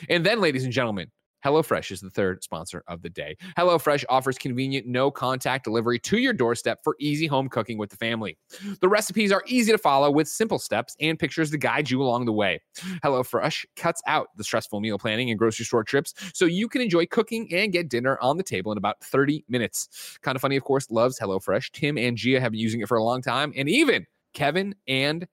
And 0.08 0.26
then, 0.26 0.40
ladies 0.40 0.64
and 0.64 0.72
gentlemen, 0.72 1.10
HelloFresh 1.44 1.90
is 1.90 2.00
the 2.00 2.10
third 2.10 2.42
sponsor 2.42 2.82
of 2.88 3.02
the 3.02 3.08
day. 3.08 3.36
HelloFresh 3.56 4.04
offers 4.08 4.38
convenient, 4.38 4.86
no 4.86 5.10
contact 5.10 5.64
delivery 5.64 5.98
to 6.00 6.18
your 6.18 6.32
doorstep 6.32 6.80
for 6.84 6.96
easy 6.98 7.26
home 7.26 7.48
cooking 7.48 7.78
with 7.78 7.90
the 7.90 7.96
family. 7.96 8.38
The 8.80 8.88
recipes 8.88 9.32
are 9.32 9.42
easy 9.46 9.72
to 9.72 9.78
follow 9.78 10.10
with 10.10 10.28
simple 10.28 10.58
steps 10.58 10.96
and 11.00 11.18
pictures 11.18 11.50
to 11.50 11.58
guide 11.58 11.90
you 11.90 12.02
along 12.02 12.26
the 12.26 12.32
way. 12.32 12.60
HelloFresh 13.04 13.64
cuts 13.76 14.02
out 14.06 14.28
the 14.36 14.44
stressful 14.44 14.80
meal 14.80 14.98
planning 14.98 15.30
and 15.30 15.38
grocery 15.38 15.64
store 15.64 15.84
trips 15.84 16.14
so 16.34 16.44
you 16.44 16.68
can 16.68 16.80
enjoy 16.80 17.06
cooking 17.06 17.52
and 17.52 17.72
get 17.72 17.88
dinner 17.88 18.18
on 18.20 18.36
the 18.36 18.42
table 18.42 18.72
in 18.72 18.78
about 18.78 19.02
30 19.02 19.44
minutes. 19.48 20.18
Kind 20.22 20.36
of 20.36 20.42
funny, 20.42 20.56
of 20.56 20.64
course, 20.64 20.90
loves 20.90 21.18
HelloFresh. 21.18 21.72
Tim 21.72 21.98
and 21.98 22.16
Gia 22.16 22.40
have 22.40 22.52
been 22.52 22.60
using 22.60 22.80
it 22.80 22.88
for 22.88 22.96
a 22.96 23.04
long 23.04 23.22
time, 23.22 23.52
and 23.56 23.68
even 23.68 24.06
Kevin 24.34 24.74
and 24.86 25.26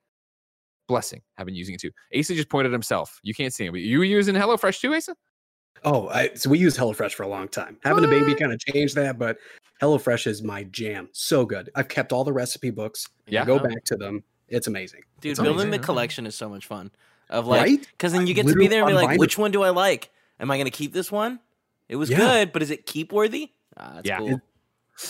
Blessing 0.88 1.22
have 1.36 1.46
been 1.46 1.56
using 1.56 1.76
it 1.76 1.82
too. 1.82 1.92
Asa 2.18 2.34
just 2.34 2.50
pointed 2.50 2.72
himself. 2.72 3.20
You 3.22 3.34
can't 3.34 3.54
see 3.54 3.66
him, 3.66 3.74
but 3.74 3.82
you 3.82 4.02
using 4.04 4.36
HelloFresh 4.36 4.80
too, 4.80 4.96
Asa? 4.96 5.16
Oh, 5.84 6.10
I, 6.10 6.32
so 6.36 6.50
we 6.50 6.58
use 6.60 6.78
HelloFresh 6.78 7.14
for 7.14 7.24
a 7.24 7.28
long 7.28 7.48
time. 7.48 7.78
Having 7.84 8.06
a 8.06 8.08
baby 8.08 8.36
kind 8.36 8.52
of 8.52 8.60
changed 8.60 8.96
that, 8.96 9.18
but 9.20 9.38
HelloFresh 9.82 10.28
is 10.28 10.42
my 10.42 10.64
jam. 10.66 11.10
So 11.12 11.46
good. 11.46 11.70
I've 11.76 11.88
kept 11.88 12.12
all 12.12 12.24
the 12.24 12.34
recipe 12.34 12.70
books. 12.72 13.08
Yeah. 13.28 13.46
Go 13.46 13.56
Oh. 13.56 13.60
back 13.60 13.84
to 13.86 13.96
them. 13.96 14.24
It's 14.50 14.68
amazing. 14.68 15.02
Dude, 15.22 15.32
It's 15.32 15.40
building 15.40 15.56
amazing, 15.68 15.72
the 15.72 15.80
collection 15.86 16.26
is 16.26 16.36
so 16.36 16.50
much 16.50 16.66
fun. 16.66 16.92
Of 17.30 17.46
like, 17.48 17.62
Right? 17.62 17.88
because 17.92 18.14
then 18.14 18.26
you 18.26 18.32
I 18.34 18.36
get 18.36 18.48
to 18.48 18.56
be 18.56 18.68
there 18.68 18.82
and 18.82 18.88
be 18.90 18.94
like, 18.94 19.04
unbind 19.04 19.20
which 19.20 19.38
one 19.38 19.52
do 19.52 19.62
I 19.64 19.70
like? 19.70 20.10
Am 20.40 20.50
I 20.50 20.56
going 20.58 20.66
to 20.66 20.72
keep 20.72 20.94
this 20.94 21.12
one? 21.12 21.40
It 21.90 21.98
was 21.98 22.10
Yeah. 22.10 22.18
good, 22.18 22.54
but 22.54 22.62
is 22.64 22.72
it 22.72 22.86
keep 22.86 23.12
worthy? 23.12 23.52
Ah, 23.76 23.94
that's 23.96 24.08
Yeah. 24.08 24.20
cool. 24.20 24.42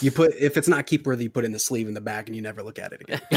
You 0.01 0.11
put 0.11 0.33
if 0.37 0.57
it's 0.57 0.67
not 0.67 0.85
keep 0.85 1.05
worthy, 1.07 1.23
you 1.25 1.29
put 1.29 1.45
in 1.45 1.51
the 1.51 1.59
sleeve 1.59 1.87
in 1.87 1.93
the 1.93 2.01
back 2.01 2.27
and 2.27 2.35
you 2.35 2.41
never 2.41 2.61
look 2.61 2.77
at 2.77 2.91
it 2.91 3.01
again. 3.01 3.21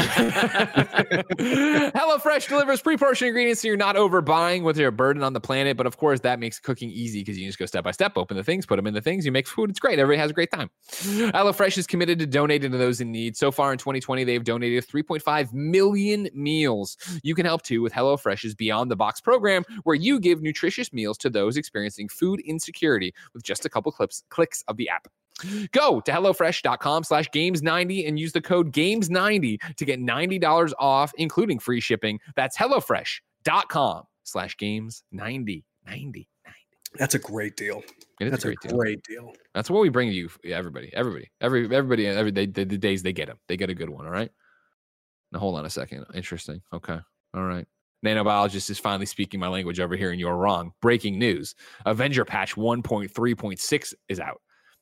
HelloFresh 1.95 2.49
delivers 2.49 2.81
pre-portioned 2.81 3.29
ingredients 3.29 3.61
so 3.61 3.69
you're 3.69 3.77
not 3.77 3.95
overbuying 3.95 4.63
with 4.63 4.77
your 4.77 4.91
burden 4.91 5.23
on 5.23 5.31
the 5.33 5.39
planet. 5.39 5.77
But 5.77 5.87
of 5.87 5.97
course, 5.97 6.19
that 6.21 6.39
makes 6.39 6.59
cooking 6.59 6.89
easy 6.89 7.21
because 7.21 7.37
you 7.37 7.47
just 7.47 7.57
go 7.57 7.65
step 7.65 7.85
by 7.85 7.91
step, 7.91 8.17
open 8.17 8.35
the 8.35 8.43
things, 8.43 8.65
put 8.65 8.75
them 8.75 8.85
in 8.85 8.93
the 8.93 9.01
things, 9.01 9.25
you 9.25 9.31
make 9.31 9.47
food. 9.47 9.69
It's 9.69 9.79
great. 9.79 9.97
Everybody 9.97 10.19
has 10.19 10.31
a 10.31 10.33
great 10.33 10.51
time. 10.51 10.69
HelloFresh 10.89 11.77
is 11.77 11.87
committed 11.87 12.19
to 12.19 12.27
donating 12.27 12.71
to 12.71 12.77
those 12.77 12.99
in 12.99 13.11
need. 13.11 13.37
So 13.37 13.51
far 13.51 13.71
in 13.71 13.77
2020, 13.77 14.25
they've 14.25 14.43
donated 14.43 14.85
3.5 14.85 15.53
million 15.53 16.29
meals. 16.33 16.97
You 17.23 17.33
can 17.33 17.45
help 17.45 17.61
too 17.61 17.81
with 17.81 17.93
HelloFresh's 17.93 18.55
Beyond 18.55 18.91
the 18.91 18.97
Box 18.97 19.21
program, 19.21 19.63
where 19.83 19.95
you 19.95 20.19
give 20.19 20.41
nutritious 20.41 20.91
meals 20.91 21.17
to 21.19 21.29
those 21.29 21.55
experiencing 21.55 22.09
food 22.09 22.41
insecurity 22.41 23.13
with 23.33 23.43
just 23.43 23.65
a 23.65 23.69
couple 23.69 23.91
clips, 23.91 24.23
clicks 24.29 24.63
of 24.67 24.75
the 24.75 24.89
app. 24.89 25.07
Go 25.71 26.01
to 26.01 26.11
HelloFresh.com 26.11 27.03
slash 27.03 27.29
games90 27.29 28.07
and 28.07 28.19
use 28.19 28.31
the 28.31 28.41
code 28.41 28.71
games90 28.71 29.57
to 29.77 29.85
get 29.85 29.99
$90 29.99 30.73
off, 30.79 31.11
including 31.17 31.59
free 31.59 31.79
shipping. 31.79 32.19
That's 32.35 32.57
HelloFresh.com 32.57 34.03
slash 34.23 34.55
games90. 34.57 35.01
90. 35.11 35.63
Ninety. 35.87 36.27
That's 36.97 37.15
a 37.15 37.19
great 37.19 37.55
deal. 37.55 37.83
It 38.19 38.25
is 38.25 38.31
That's 38.31 38.43
a 38.43 38.47
great 38.49 38.57
a 38.63 38.67
deal. 38.67 38.77
great 38.77 39.03
deal. 39.03 39.33
That's 39.55 39.69
what 39.69 39.81
we 39.81 39.89
bring 39.89 40.09
you, 40.09 40.29
everybody. 40.45 40.91
Everybody. 40.93 41.31
Every 41.41 41.63
everybody 41.75 42.05
every 42.07 42.31
day 42.31 42.45
the, 42.45 42.65
the 42.65 42.77
days 42.77 43.01
they 43.01 43.13
get 43.13 43.27
them. 43.27 43.39
They 43.47 43.57
get 43.57 43.69
a 43.69 43.73
good 43.73 43.89
one, 43.89 44.05
all 44.05 44.11
right? 44.11 44.29
Now 45.31 45.39
hold 45.39 45.57
on 45.57 45.65
a 45.65 45.69
second. 45.69 46.05
Interesting. 46.13 46.61
Okay. 46.73 46.99
All 47.33 47.43
right. 47.43 47.65
Nanobiologist 48.05 48.69
is 48.69 48.77
finally 48.79 49.05
speaking 49.05 49.39
my 49.39 49.47
language 49.47 49.79
over 49.79 49.95
here, 49.95 50.11
and 50.11 50.19
you're 50.19 50.35
wrong. 50.35 50.73
Breaking 50.81 51.17
news. 51.17 51.55
Avenger 51.85 52.25
patch 52.25 52.55
1.3.6 52.55 53.93
is 54.09 54.19
out. 54.19 54.41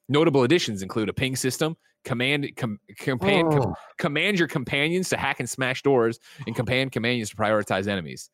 Notable 0.10 0.44
additions 0.44 0.82
include 0.82 1.08
a 1.08 1.14
ping 1.14 1.36
system, 1.36 1.78
command 2.04 2.50
com, 2.58 2.80
command, 2.98 3.52
com- 3.52 3.62
Oh, 3.68 3.76
command 3.98 4.40
your 4.40 4.48
companions 4.48 5.08
to 5.10 5.18
hack 5.18 5.40
and 5.40 5.50
smash 5.50 5.84
doors, 5.84 6.20
and 6.46 6.50
oh. 6.50 6.54
command 6.54 6.92
companions 6.92 7.30
to 7.30 7.36
prioritize 7.36 7.88
enemies. 7.88 8.30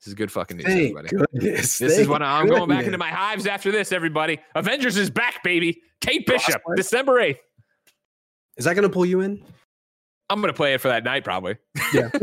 This 0.00 0.08
is 0.08 0.14
good 0.14 0.30
fucking 0.30 0.58
news, 0.58 0.66
thank 0.66 0.78
everybody. 0.96 1.08
goodness. 1.08 1.78
This 1.78 1.92
is 1.92 1.96
Thank 1.98 2.10
what 2.10 2.22
I'm 2.22 2.46
going 2.48 2.68
back 2.68 2.84
into 2.84 2.98
my 2.98 3.08
hives 3.08 3.46
after 3.46 3.72
this, 3.72 3.92
everybody. 3.92 4.38
Avengers 4.54 4.96
is 4.98 5.08
back, 5.10 5.42
baby. 5.42 5.80
Kate 6.02 6.26
Bishop. 6.26 6.60
December 6.76 7.14
8th. 7.14 7.38
Is 8.58 8.64
that 8.66 8.74
going 8.74 8.82
to 8.82 8.88
pull 8.90 9.06
you 9.06 9.20
in? 9.20 9.42
I'm 10.28 10.40
going 10.40 10.52
to 10.52 10.56
play 10.56 10.74
it 10.74 10.80
for 10.80 10.88
that 10.88 11.04
night, 11.04 11.22
probably. 11.24 11.56
Yeah. 11.94 12.10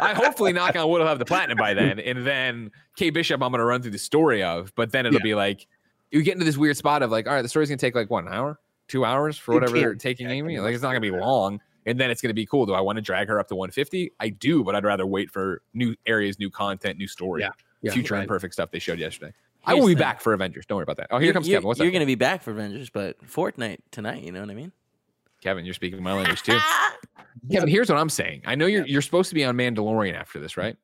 I 0.00 0.14
hopefully, 0.16 0.52
knock 0.52 0.74
on 0.76 0.88
wood, 0.88 0.98
will 1.00 1.06
have 1.06 1.18
the 1.20 1.24
platinum 1.24 1.56
by 1.56 1.74
then. 1.74 1.98
And 2.00 2.26
then 2.26 2.70
Kate 2.96 3.10
Bishop, 3.14 3.40
I'm 3.40 3.50
going 3.52 3.60
to 3.60 3.64
run 3.64 3.82
through 3.82 3.92
the 3.92 3.98
story 3.98 4.42
of, 4.42 4.72
but 4.74 4.90
then 4.90 5.06
it'll 5.06 5.20
Yeah. 5.20 5.22
be 5.24 5.34
like, 5.34 5.66
you 6.12 6.22
get 6.22 6.34
into 6.34 6.44
this 6.44 6.56
weird 6.56 6.76
spot 6.76 7.02
of 7.02 7.10
like, 7.10 7.26
all 7.26 7.34
right, 7.34 7.42
the 7.42 7.48
story's 7.48 7.68
to 7.70 7.76
take 7.76 7.94
like 7.94 8.10
one 8.10 8.28
hour, 8.28 8.60
two 8.86 9.04
hours 9.04 9.36
for 9.36 9.54
whatever 9.54 9.72
they're 9.78 9.94
taking 9.94 10.28
take 10.28 10.36
Amy. 10.36 10.60
Like, 10.60 10.74
it's 10.74 10.82
not 10.82 10.92
to 10.92 11.00
be 11.00 11.10
long. 11.10 11.60
And 11.84 11.98
then 11.98 12.10
it's 12.10 12.20
to 12.30 12.34
be 12.34 12.46
cool. 12.46 12.64
Do 12.64 12.74
I 12.74 12.80
want 12.80 12.96
to 12.96 13.02
drag 13.02 13.26
her 13.26 13.40
up 13.40 13.48
to 13.48 13.56
150? 13.56 14.12
I 14.20 14.28
do, 14.28 14.62
but 14.62 14.76
I'd 14.76 14.84
rather 14.84 15.04
wait 15.04 15.32
for 15.32 15.62
new 15.74 15.96
areas, 16.06 16.38
new 16.38 16.48
content, 16.48 16.96
new 16.98 17.08
story, 17.08 17.40
Yeah. 17.42 17.50
Yeah, 17.80 17.90
future 17.92 18.14
right. 18.14 18.22
imperfect 18.22 18.54
stuff 18.54 18.70
they 18.70 18.78
showed 18.78 19.00
yesterday. 19.00 19.32
I 19.64 19.74
will 19.74 19.88
be 19.88 19.96
back 19.96 20.20
for 20.20 20.32
Avengers. 20.32 20.64
Don't 20.66 20.76
worry 20.76 20.84
about 20.84 20.98
that. 20.98 21.08
Oh, 21.10 21.16
here 21.18 21.24
You're- 21.26 21.32
comes 21.34 21.48
you're, 21.48 21.56
Kevin. 21.56 21.66
What's 21.66 21.80
You're 21.80 21.88
up, 21.88 21.92
going 21.92 22.00
to 22.02 22.06
be 22.06 22.14
back 22.14 22.42
for 22.42 22.52
Avengers, 22.52 22.90
but 22.90 23.20
Fortnite 23.26 23.78
tonight, 23.90 24.22
you 24.22 24.30
know 24.30 24.40
what 24.40 24.50
I 24.50 24.54
mean? 24.54 24.70
Kevin? 25.40 25.64
You're 25.64 25.74
speaking 25.74 26.00
my 26.00 26.12
language 26.12 26.42
too. 26.42 26.56
Kevin, 27.50 27.68
here's 27.68 27.88
what 27.88 27.98
I'm 27.98 28.08
saying. 28.08 28.42
I 28.46 28.54
know 28.54 28.66
you're 28.66 28.86
you're 28.86 29.02
supposed 29.02 29.28
to 29.30 29.34
be 29.34 29.44
on 29.44 29.56
Mandalorian 29.56 30.14
after 30.14 30.38
this, 30.38 30.56
right? 30.56 30.76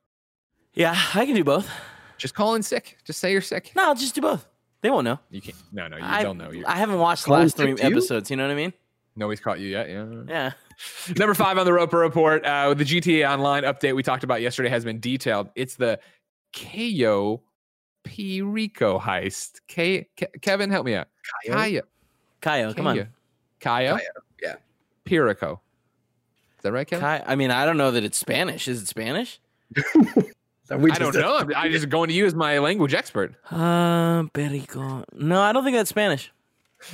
Yeah, 0.74 1.01
I 1.14 1.24
can 1.26 1.37
do 1.37 1.45
both. 1.45 1.70
Just 2.16 2.35
call 2.35 2.57
in 2.57 2.62
sick. 2.64 2.99
Just 3.05 3.20
say 3.20 3.31
you're 3.31 3.41
sick. 3.41 3.70
No, 3.76 3.85
I'll 3.85 3.95
just 3.95 4.14
do 4.16 4.20
both. 4.20 4.49
They 4.81 4.91
won't 4.91 5.05
know. 5.05 5.18
You 5.31 5.41
can't. 5.41 5.57
No, 5.72 5.89
no, 5.89 5.97
you 5.97 6.05
I, 6.05 6.22
don't 6.22 6.39
know. 6.39 6.51
You're, 6.53 6.68
I 6.68 6.76
haven't 6.76 6.99
watched 6.99 7.24
the 7.24 7.33
last 7.33 7.57
three 7.57 7.74
picked 7.74 7.83
you? 7.83 7.91
episodes, 7.91 8.31
you 8.31 8.37
know 8.37 8.45
what 8.45 8.53
I 8.53 8.57
mean? 8.57 8.72
nobody's 9.18 9.41
caught 9.41 9.61
you 9.61 9.68
yet. 9.68 9.91
Yeah. 9.91 10.07
Yeah. 10.26 10.53
Number 11.16 11.35
five 11.35 11.59
on 11.59 11.66
the 11.66 11.72
Roper 11.72 11.99
Report. 11.99 12.45
Uh, 12.45 12.72
the 12.72 12.85
GTA 12.85 13.29
Online 13.29 13.64
update 13.64 13.95
we 13.95 14.03
talked 14.03 14.24
about 14.24 14.41
yesterday 14.41 14.68
has 14.68 14.85
been 14.85 15.01
detailed. 15.01 15.51
It's 15.55 15.74
the 15.74 15.99
Cayo 16.53 17.43
Perico 18.05 18.99
heist. 18.99 19.61
K- 19.66 20.09
Ke- 20.16 20.41
Kevin, 20.41 20.70
help 20.70 20.87
me 20.87 20.95
out. 20.95 21.09
Kayo? 21.47 21.53
Kaya. 21.53 21.83
Kaio, 22.41 22.76
come 22.76 22.87
on. 22.87 22.97
Kaya. 22.97 23.09
Kaya. 23.61 23.95
Kayo, 23.95 24.01
yeah. 24.41 24.55
Perico. 25.05 25.61
Is 26.57 26.62
that 26.62 26.72
right, 26.72 26.87
Kevin? 26.87 27.03
Kai, 27.03 27.22
I 27.26 27.35
mean, 27.35 27.51
I 27.51 27.66
don't 27.66 27.76
know 27.76 27.91
that 27.91 28.05
it's 28.05 28.18
Spanish. 28.18 28.68
Is 28.68 28.83
it 28.83 28.89
Spanish? 28.89 29.41
We 30.71 30.91
I 30.91 30.99
don't 30.99 31.14
know. 31.14 31.39
I'm, 31.39 31.55
I'm 31.55 31.73
just 31.73 31.89
going 31.89 32.09
to 32.09 32.14
you 32.14 32.27
as 32.27 32.35
my 32.35 32.59
language 32.59 32.95
expert. 32.95 33.35
Uh, 33.51 34.25
Perico. 34.35 35.05
No, 35.14 35.41
I 35.41 35.53
don't 35.53 35.64
think 35.64 35.77
that's 35.77 35.91
Spanish. 35.91 36.31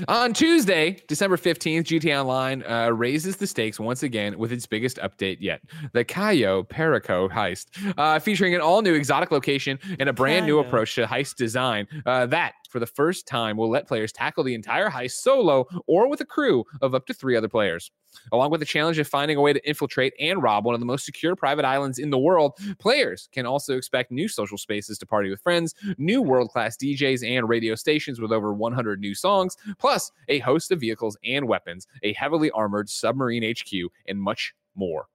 On 0.08 0.32
Tuesday, 0.32 0.96
December 1.08 1.36
15th, 1.36 1.84
GTA 1.84 2.20
Online 2.20 2.64
uh, 2.66 2.88
raises 2.90 3.36
the 3.36 3.46
stakes 3.46 3.78
once 3.78 4.02
again 4.02 4.38
with 4.38 4.50
its 4.50 4.66
biggest 4.66 4.96
update 4.96 5.36
yet 5.40 5.60
the 5.92 6.02
Cayo 6.02 6.62
Perico 6.62 7.28
heist, 7.28 7.66
uh, 7.98 8.18
featuring 8.18 8.54
an 8.54 8.60
all 8.60 8.80
new 8.80 8.94
exotic 8.94 9.30
location 9.30 9.78
and 10.00 10.08
a 10.08 10.12
brand 10.12 10.46
new 10.46 10.58
approach 10.58 10.94
to 10.94 11.04
heist 11.04 11.36
design. 11.36 11.86
Uh, 12.06 12.24
that, 12.26 12.54
for 12.70 12.80
the 12.80 12.86
first 12.86 13.26
time, 13.26 13.56
will 13.56 13.68
let 13.68 13.86
players 13.86 14.10
tackle 14.10 14.42
the 14.42 14.54
entire 14.54 14.88
heist 14.88 15.12
solo 15.12 15.66
or 15.86 16.08
with 16.08 16.20
a 16.22 16.24
crew 16.26 16.64
of 16.80 16.94
up 16.94 17.06
to 17.06 17.14
three 17.14 17.36
other 17.36 17.48
players. 17.48 17.90
Along 18.32 18.50
with 18.50 18.60
the 18.60 18.66
challenge 18.66 18.98
of 18.98 19.06
finding 19.08 19.36
a 19.36 19.40
way 19.40 19.52
to 19.52 19.68
infiltrate 19.68 20.14
and 20.20 20.42
rob 20.42 20.64
one 20.64 20.74
of 20.74 20.80
the 20.80 20.86
most 20.86 21.04
secure 21.04 21.34
private 21.36 21.64
islands 21.64 21.98
in 21.98 22.10
the 22.10 22.18
world, 22.18 22.52
players 22.78 23.28
can 23.32 23.46
also 23.46 23.76
expect 23.76 24.10
new 24.10 24.28
social 24.28 24.58
spaces 24.58 24.98
to 24.98 25.06
party 25.06 25.30
with 25.30 25.40
friends, 25.40 25.74
new 25.98 26.22
world 26.22 26.50
class 26.50 26.76
DJs 26.76 27.26
and 27.28 27.48
radio 27.48 27.74
stations 27.74 28.20
with 28.20 28.32
over 28.32 28.52
100 28.52 29.00
new 29.00 29.14
songs, 29.14 29.56
plus 29.78 30.12
a 30.28 30.38
host 30.40 30.70
of 30.70 30.80
vehicles 30.80 31.16
and 31.24 31.46
weapons, 31.48 31.86
a 32.02 32.12
heavily 32.14 32.50
armored 32.50 32.88
submarine 32.88 33.42
HQ, 33.42 33.72
and 34.08 34.20
much 34.20 34.54
more. 34.74 35.06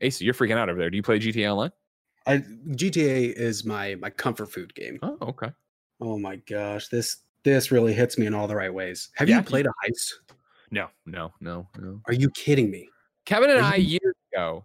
Ace, 0.00 0.20
you're 0.20 0.34
freaking 0.34 0.56
out 0.56 0.68
over 0.68 0.78
there. 0.78 0.90
Do 0.90 0.96
you 0.96 1.02
play 1.02 1.18
GTA 1.18 1.50
Online? 1.50 1.72
I, 2.26 2.38
GTA 2.38 3.32
is 3.32 3.64
my 3.64 3.94
my 3.96 4.10
comfort 4.10 4.52
food 4.52 4.74
game. 4.74 4.98
Oh, 5.02 5.16
okay. 5.22 5.50
Oh 6.00 6.18
my 6.18 6.36
gosh, 6.36 6.88
this 6.88 7.18
this 7.42 7.70
really 7.72 7.94
hits 7.94 8.18
me 8.18 8.26
in 8.26 8.34
all 8.34 8.46
the 8.46 8.54
right 8.54 8.72
ways. 8.72 9.08
Have 9.14 9.28
Yeah. 9.28 9.38
you 9.38 9.42
played 9.42 9.66
a 9.66 9.70
heist? 9.84 10.12
No, 10.70 10.88
no, 11.06 11.32
no, 11.40 11.66
no. 11.78 12.00
Are 12.06 12.12
you 12.14 12.30
kidding 12.30 12.70
me? 12.70 12.88
Kevin 13.24 13.50
and 13.50 13.60
Are 13.60 13.72
I 13.72 13.76
years 13.76 14.14
ago 14.32 14.64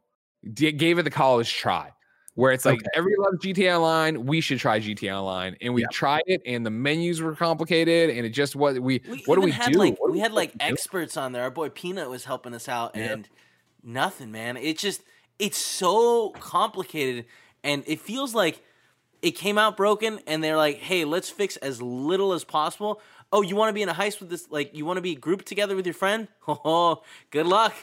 d- 0.54 0.72
gave 0.72 0.98
it 1.00 1.04
the 1.04 1.10
college 1.12 1.54
try, 1.54 1.92
where 2.36 2.52
it's 2.52 2.66
like 2.66 2.76
Okay. 2.80 2.88
everybody 2.96 3.22
loves 3.22 3.38
GTA 3.44 3.76
Online. 3.78 4.26
We 4.26 4.42
should 4.42 4.60
try 4.60 4.80
GTA 4.80 5.18
Online, 5.18 5.56
and 5.62 5.74
we 5.74 5.82
Yeah. 5.82 5.88
tried 5.92 6.24
it, 6.28 6.42
and 6.46 6.66
the 6.66 6.70
menus 6.72 7.22
were 7.22 7.36
complicated, 7.36 8.10
and 8.10 8.26
it 8.26 8.30
just 8.30 8.56
was. 8.56 8.80
We, 8.80 9.02
We 9.10 9.24
what 9.26 9.36
do 9.36 9.42
we 9.42 9.52
had 9.52 9.74
do? 9.74 9.80
like 9.80 10.00
What 10.00 10.08
do 10.08 10.14
we 10.14 10.20
had 10.20 10.34
like 10.34 10.54
fucking 10.54 10.68
do? 10.68 10.74
experts 10.74 11.18
on 11.18 11.32
there. 11.32 11.44
Our 11.44 11.52
boy 11.52 11.70
Peanut 11.70 12.10
was 12.10 12.26
helping 12.26 12.54
us 12.54 12.68
out, 12.70 12.96
Yeah. 12.96 13.14
and 13.14 13.30
nothing, 13.84 14.32
man. 14.32 14.58
It's 14.58 14.82
just 14.82 15.04
it's 15.40 15.58
so 15.58 16.30
complicated, 16.40 17.26
and 17.64 17.84
it 17.88 18.00
feels 18.00 18.34
like 18.36 18.64
it 19.24 19.32
came 19.32 19.58
out 19.58 19.78
broken, 19.78 20.20
and 20.28 20.44
they're 20.44 20.58
like, 20.58 20.78
"Hey, 20.78 21.06
let's 21.06 21.30
fix 21.30 21.58
as 21.58 21.82
little 21.82 22.34
as 22.34 22.44
possible." 22.44 23.02
Oh, 23.32 23.42
you 23.42 23.56
want 23.56 23.70
to 23.70 23.74
be 23.74 23.82
in 23.82 23.90
a 23.90 23.94
heist 23.94 24.20
with 24.20 24.30
this? 24.30 24.52
Like, 24.52 24.76
you 24.76 24.86
want 24.86 24.98
to 24.98 25.02
be 25.02 25.16
grouped 25.16 25.48
together 25.48 25.76
with 25.76 25.88
your 25.88 25.96
friend? 25.96 26.28
Oh, 26.48 27.02
good 27.32 27.48
luck. 27.48 27.74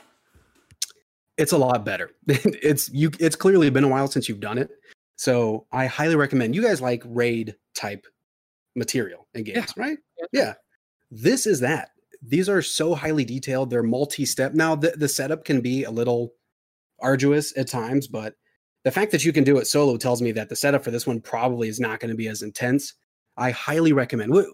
It's 1.39 1.53
a 1.53 1.59
lot 1.59 1.85
better. 1.85 2.11
it's 2.29 2.91
you. 2.91 3.11
It's 3.19 3.37
clearly 3.37 3.71
been 3.71 3.85
a 3.85 3.89
while 3.89 4.07
since 4.07 4.29
you've 4.29 4.41
done 4.41 4.59
it, 4.59 4.71
so 5.17 5.67
I 5.73 5.87
highly 5.87 6.15
recommend. 6.15 6.55
You 6.55 6.63
guys 6.63 6.81
like 6.83 7.03
raid 7.07 7.57
type 7.75 8.07
material 8.77 9.27
in 9.35 9.45
games, 9.45 9.73
right? 9.77 9.99
Yeah. 10.33 10.55
This 11.11 11.47
is 11.47 11.61
that. 11.61 11.91
These 12.23 12.49
are 12.51 12.61
so 12.61 12.95
highly 12.95 13.25
detailed. 13.25 13.71
They're 13.71 13.83
multi-step. 13.83 14.53
Now 14.53 14.75
the, 14.77 14.91
the 14.91 15.09
setup 15.09 15.45
can 15.45 15.63
be 15.63 15.85
a 15.85 15.91
little 15.91 16.35
arduous 17.01 17.57
at 17.57 17.67
times, 17.67 18.07
but 18.07 18.35
the 18.85 18.91
fact 18.91 19.13
that 19.13 19.25
you 19.25 19.33
can 19.33 19.45
do 19.45 19.59
it 19.59 19.67
solo 19.67 19.97
tells 19.97 20.23
me 20.23 20.33
that 20.33 20.49
the 20.49 20.57
setup 20.57 20.83
for 20.85 20.91
this 20.91 21.07
one 21.07 21.21
probably 21.21 21.69
is 21.69 21.81
not 21.81 22.01
going 22.01 22.11
to 22.11 22.17
be 22.17 22.29
as 22.29 22.43
intense. 22.43 22.95
I 23.37 23.51
highly 23.51 23.93
recommend. 23.93 24.33
What, 24.33 24.47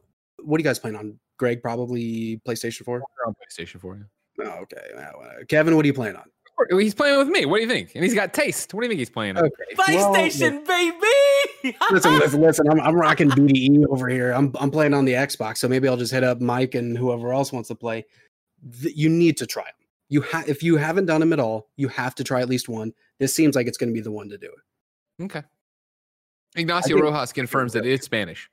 what 0.42 0.58
are 0.58 0.60
you 0.60 0.64
guys 0.64 0.78
playing 0.78 0.96
on? 0.96 1.18
Greg, 1.38 1.62
probably 1.62 2.40
PlayStation 2.46 2.84
4? 2.84 2.94
We're 2.94 3.26
on 3.26 3.34
PlayStation 3.34 3.80
for 3.80 3.96
you. 3.96 4.04
Oh, 4.44 4.62
okay. 4.62 4.82
Uh, 4.96 5.44
Kevin, 5.48 5.76
what 5.76 5.84
are 5.84 5.88
you 5.88 5.94
playing 5.94 6.16
on? 6.16 6.24
He's 6.70 6.94
playing 6.94 7.18
with 7.18 7.28
me. 7.28 7.44
What 7.44 7.58
do 7.58 7.62
you 7.62 7.68
think? 7.68 7.94
And 7.94 8.02
he's 8.02 8.14
got 8.14 8.32
taste. 8.32 8.72
What 8.72 8.80
do 8.80 8.86
you 8.86 8.88
think 8.88 8.98
he's 8.98 9.10
playing? 9.10 9.36
on? 9.36 9.44
Okay. 9.44 9.74
well, 9.76 10.14
PlayStation, 10.14 10.66
baby. 10.66 11.76
listen, 11.90 12.18
listen, 12.18 12.40
listen. 12.40 12.70
I'm, 12.70 12.80
I'm 12.80 12.94
rocking 12.94 13.28
BDE 13.28 13.84
over 13.90 14.08
here. 14.08 14.32
I'm, 14.32 14.52
I'm 14.58 14.70
playing 14.70 14.94
on 14.94 15.04
the 15.04 15.12
Xbox, 15.12 15.58
so 15.58 15.68
maybe 15.68 15.86
I'll 15.86 15.98
just 15.98 16.12
hit 16.12 16.24
up 16.24 16.40
Mike 16.40 16.74
and 16.74 16.96
whoever 16.96 17.32
else 17.32 17.52
wants 17.52 17.68
to 17.68 17.74
play. 17.74 18.06
You 18.80 19.10
need 19.10 19.36
to 19.36 19.46
try 19.46 19.64
them. 19.64 19.85
You 20.08 20.22
ha- 20.22 20.44
if 20.46 20.62
you 20.62 20.76
haven't 20.76 21.06
done 21.06 21.20
them 21.20 21.32
at 21.32 21.40
all, 21.40 21.68
you 21.76 21.88
have 21.88 22.14
to 22.16 22.24
try 22.24 22.40
at 22.40 22.48
least 22.48 22.68
one. 22.68 22.92
This 23.18 23.34
seems 23.34 23.56
like 23.56 23.66
it's 23.66 23.78
going 23.78 23.90
to 23.90 23.94
be 23.94 24.00
the 24.00 24.10
one 24.12 24.28
to 24.28 24.38
do 24.38 24.46
it. 24.46 25.24
Okay. 25.24 25.42
Ignacio 26.54 26.96
think- 26.96 27.04
Rojas 27.04 27.32
confirms 27.32 27.72
that 27.72 27.84
it's 27.86 28.04
Spanish. 28.06 28.50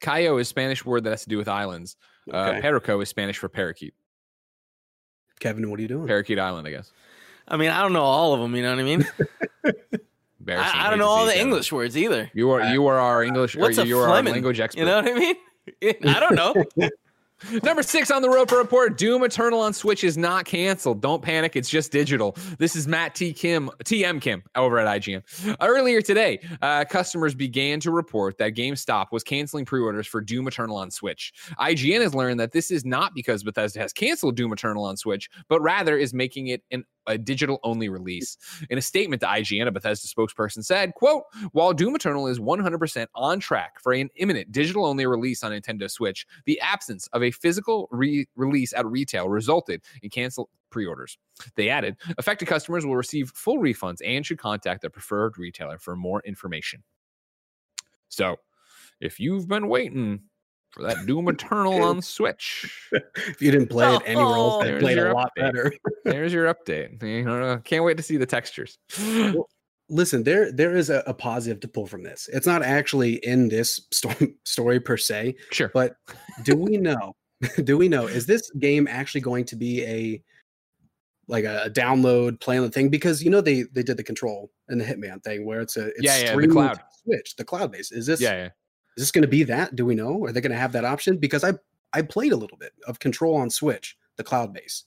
Cayo 0.00 0.36
is 0.38 0.48
Spanish 0.48 0.84
word 0.84 1.04
that 1.04 1.10
has 1.10 1.22
to 1.22 1.28
do 1.28 1.38
with 1.38 1.48
islands. 1.48 1.96
Uh, 2.30 2.60
Perico 2.60 3.00
is 3.00 3.08
Spanish 3.08 3.38
for 3.38 3.48
parakeet. 3.48 3.94
Kevin, 5.40 5.70
what 5.70 5.78
are 5.78 5.82
you 5.82 5.88
doing? 5.88 6.06
Parakeet 6.06 6.38
Island, 6.38 6.66
I 6.66 6.70
guess. 6.70 6.92
I 7.46 7.56
mean, 7.56 7.70
I 7.70 7.80
don't 7.82 7.92
know 7.92 8.02
all 8.02 8.34
of 8.34 8.40
them. 8.40 8.54
You 8.56 8.62
know 8.62 8.70
what 8.70 8.80
I 8.80 8.82
mean? 8.82 9.06
I, 10.48 10.86
I 10.86 10.90
don't 10.90 10.98
know 10.98 11.06
all 11.08 11.24
the 11.26 11.32
Kevin. 11.32 11.46
English 11.48 11.72
words 11.72 11.96
either. 11.96 12.30
You 12.34 12.50
are 12.50 12.62
you 12.72 12.86
are 12.86 12.98
our 12.98 13.22
English. 13.22 13.56
What's 13.56 13.78
or 13.78 13.82
a 13.82 13.84
you 13.86 13.98
are 13.98 14.02
our 14.02 14.08
Fleming? 14.08 14.34
language 14.34 14.60
expert. 14.60 14.80
You 14.80 14.86
know 14.86 14.96
what 15.02 15.08
I 15.10 15.14
mean? 15.14 15.36
I 16.04 16.20
don't 16.20 16.34
know. 16.34 16.64
Number 17.62 17.82
six 17.82 18.10
on 18.10 18.22
the 18.22 18.28
Roper 18.28 18.56
Report: 18.56 18.96
Doom 18.96 19.24
Eternal 19.24 19.60
on 19.60 19.72
Switch 19.72 20.04
is 20.04 20.16
not 20.16 20.44
canceled. 20.44 21.00
Don't 21.00 21.22
panic; 21.22 21.56
it's 21.56 21.68
just 21.68 21.92
digital. 21.92 22.36
This 22.58 22.76
is 22.76 22.86
Matt 22.86 23.14
T. 23.14 23.32
Kim, 23.32 23.70
TM 23.84 24.20
Kim, 24.20 24.42
over 24.54 24.78
at 24.78 25.00
IGN. 25.00 25.22
Earlier 25.60 26.00
today, 26.00 26.40
uh, 26.62 26.84
customers 26.84 27.34
began 27.34 27.80
to 27.80 27.90
report 27.90 28.38
that 28.38 28.54
GameStop 28.54 29.06
was 29.12 29.22
canceling 29.22 29.64
pre-orders 29.64 30.06
for 30.06 30.20
Doom 30.20 30.48
Eternal 30.48 30.76
on 30.76 30.90
Switch. 30.90 31.32
IGN 31.58 32.00
has 32.00 32.14
learned 32.14 32.40
that 32.40 32.52
this 32.52 32.70
is 32.70 32.84
not 32.84 33.14
because 33.14 33.42
Bethesda 33.42 33.80
has 33.80 33.92
canceled 33.92 34.36
Doom 34.36 34.52
Eternal 34.52 34.84
on 34.84 34.96
Switch, 34.96 35.28
but 35.48 35.60
rather 35.60 35.96
is 35.96 36.14
making 36.14 36.48
it 36.48 36.62
an 36.70 36.84
a 37.06 37.18
digital 37.18 37.60
only 37.62 37.88
release. 37.88 38.36
In 38.70 38.78
a 38.78 38.82
statement 38.82 39.20
to 39.20 39.26
IGN, 39.26 39.66
a 39.66 39.72
Bethesda 39.72 40.08
spokesperson 40.08 40.64
said, 40.64 40.94
quote, 40.94 41.24
while 41.52 41.72
Doom 41.72 41.94
Eternal 41.94 42.26
is 42.26 42.38
100% 42.38 43.06
on 43.14 43.40
track 43.40 43.80
for 43.80 43.92
an 43.92 44.08
imminent 44.16 44.52
digital 44.52 44.86
only 44.86 45.06
release 45.06 45.42
on 45.42 45.52
Nintendo 45.52 45.90
Switch, 45.90 46.26
the 46.46 46.60
absence 46.60 47.08
of 47.12 47.22
a 47.22 47.30
physical 47.30 47.88
re- 47.90 48.26
release 48.36 48.72
at 48.72 48.86
retail 48.86 49.28
resulted 49.28 49.82
in 50.02 50.10
canceled 50.10 50.48
pre-orders. 50.70 51.18
They 51.54 51.68
added, 51.68 51.96
affected 52.18 52.46
customers 52.46 52.84
will 52.84 52.96
receive 52.96 53.30
full 53.30 53.58
refunds 53.58 53.98
and 54.04 54.26
should 54.26 54.38
contact 54.38 54.80
their 54.80 54.90
preferred 54.90 55.38
retailer 55.38 55.78
for 55.78 55.94
more 55.96 56.20
information. 56.24 56.82
So, 58.08 58.36
if 59.00 59.18
you've 59.18 59.48
been 59.48 59.68
waiting 59.68 60.20
for 60.74 60.82
that 60.82 61.06
Doom 61.06 61.28
Eternal 61.28 61.82
on 61.84 62.02
Switch, 62.02 62.88
If 62.92 63.40
you 63.40 63.52
didn't 63.52 63.68
play 63.68 63.94
it 63.94 64.02
anywhere 64.06 64.24
else, 64.26 64.64
played 64.80 64.96
your 64.96 65.10
a 65.10 65.14
lot 65.14 65.30
update. 65.38 65.40
better. 65.52 65.72
there's 66.04 66.32
your 66.32 66.52
update. 66.52 67.00
You 67.02 67.24
know, 67.24 67.42
uh, 67.42 67.58
can't 67.58 67.84
wait 67.84 67.96
to 67.96 68.02
see 68.02 68.16
the 68.16 68.26
textures. 68.26 68.76
Listen, 69.90 70.22
there 70.24 70.50
there 70.50 70.74
is 70.76 70.88
a, 70.90 71.02
a 71.06 71.12
positive 71.14 71.60
to 71.60 71.68
pull 71.68 71.86
from 71.86 72.02
this. 72.02 72.28
It's 72.32 72.46
not 72.46 72.62
actually 72.62 73.14
in 73.24 73.48
this 73.50 73.80
story, 73.92 74.34
story 74.44 74.80
per 74.80 74.96
se, 74.96 75.36
Sure. 75.52 75.70
but 75.74 75.96
do 76.42 76.56
we 76.56 76.76
know? 76.78 77.14
do 77.64 77.76
we 77.76 77.88
know? 77.88 78.06
Is 78.06 78.26
this 78.26 78.50
game 78.58 78.88
actually 78.88 79.20
going 79.20 79.44
to 79.44 79.56
be 79.56 79.84
a 79.84 80.22
like 81.28 81.44
a, 81.44 81.64
a 81.64 81.70
download 81.70 82.40
play 82.40 82.56
on 82.56 82.64
the 82.64 82.70
thing? 82.70 82.88
Because 82.88 83.22
you 83.22 83.30
know 83.30 83.42
they 83.42 83.64
they 83.74 83.82
did 83.82 83.96
the 83.98 84.02
control 84.02 84.50
and 84.68 84.80
the 84.80 84.84
Hitman 84.84 85.22
thing 85.22 85.44
where 85.44 85.60
it's 85.60 85.76
a 85.76 85.88
it's 85.88 86.02
Yeah, 86.02 86.18
yeah, 86.18 86.36
the 86.36 86.48
cloud. 86.48 86.80
Switch, 87.04 87.36
the 87.36 87.44
cloud 87.44 87.70
base. 87.70 87.92
Is 87.92 88.06
this 88.06 88.20
yeah, 88.22 88.32
yeah. 88.32 88.48
Is 88.96 89.02
this 89.02 89.10
going 89.10 89.22
to 89.22 89.28
be 89.28 89.42
that? 89.44 89.74
Do 89.76 89.84
we 89.84 89.94
know? 89.94 90.24
Are 90.24 90.32
they 90.32 90.40
going 90.40 90.52
to 90.52 90.58
have 90.58 90.72
that 90.72 90.84
option? 90.84 91.16
Because 91.16 91.44
I 91.44 91.52
I 91.92 92.02
played 92.02 92.32
a 92.32 92.36
little 92.36 92.58
bit 92.58 92.72
of 92.86 92.98
Control 92.98 93.36
on 93.36 93.50
Switch, 93.50 93.96
the 94.16 94.24
cloud 94.24 94.52
base. 94.52 94.84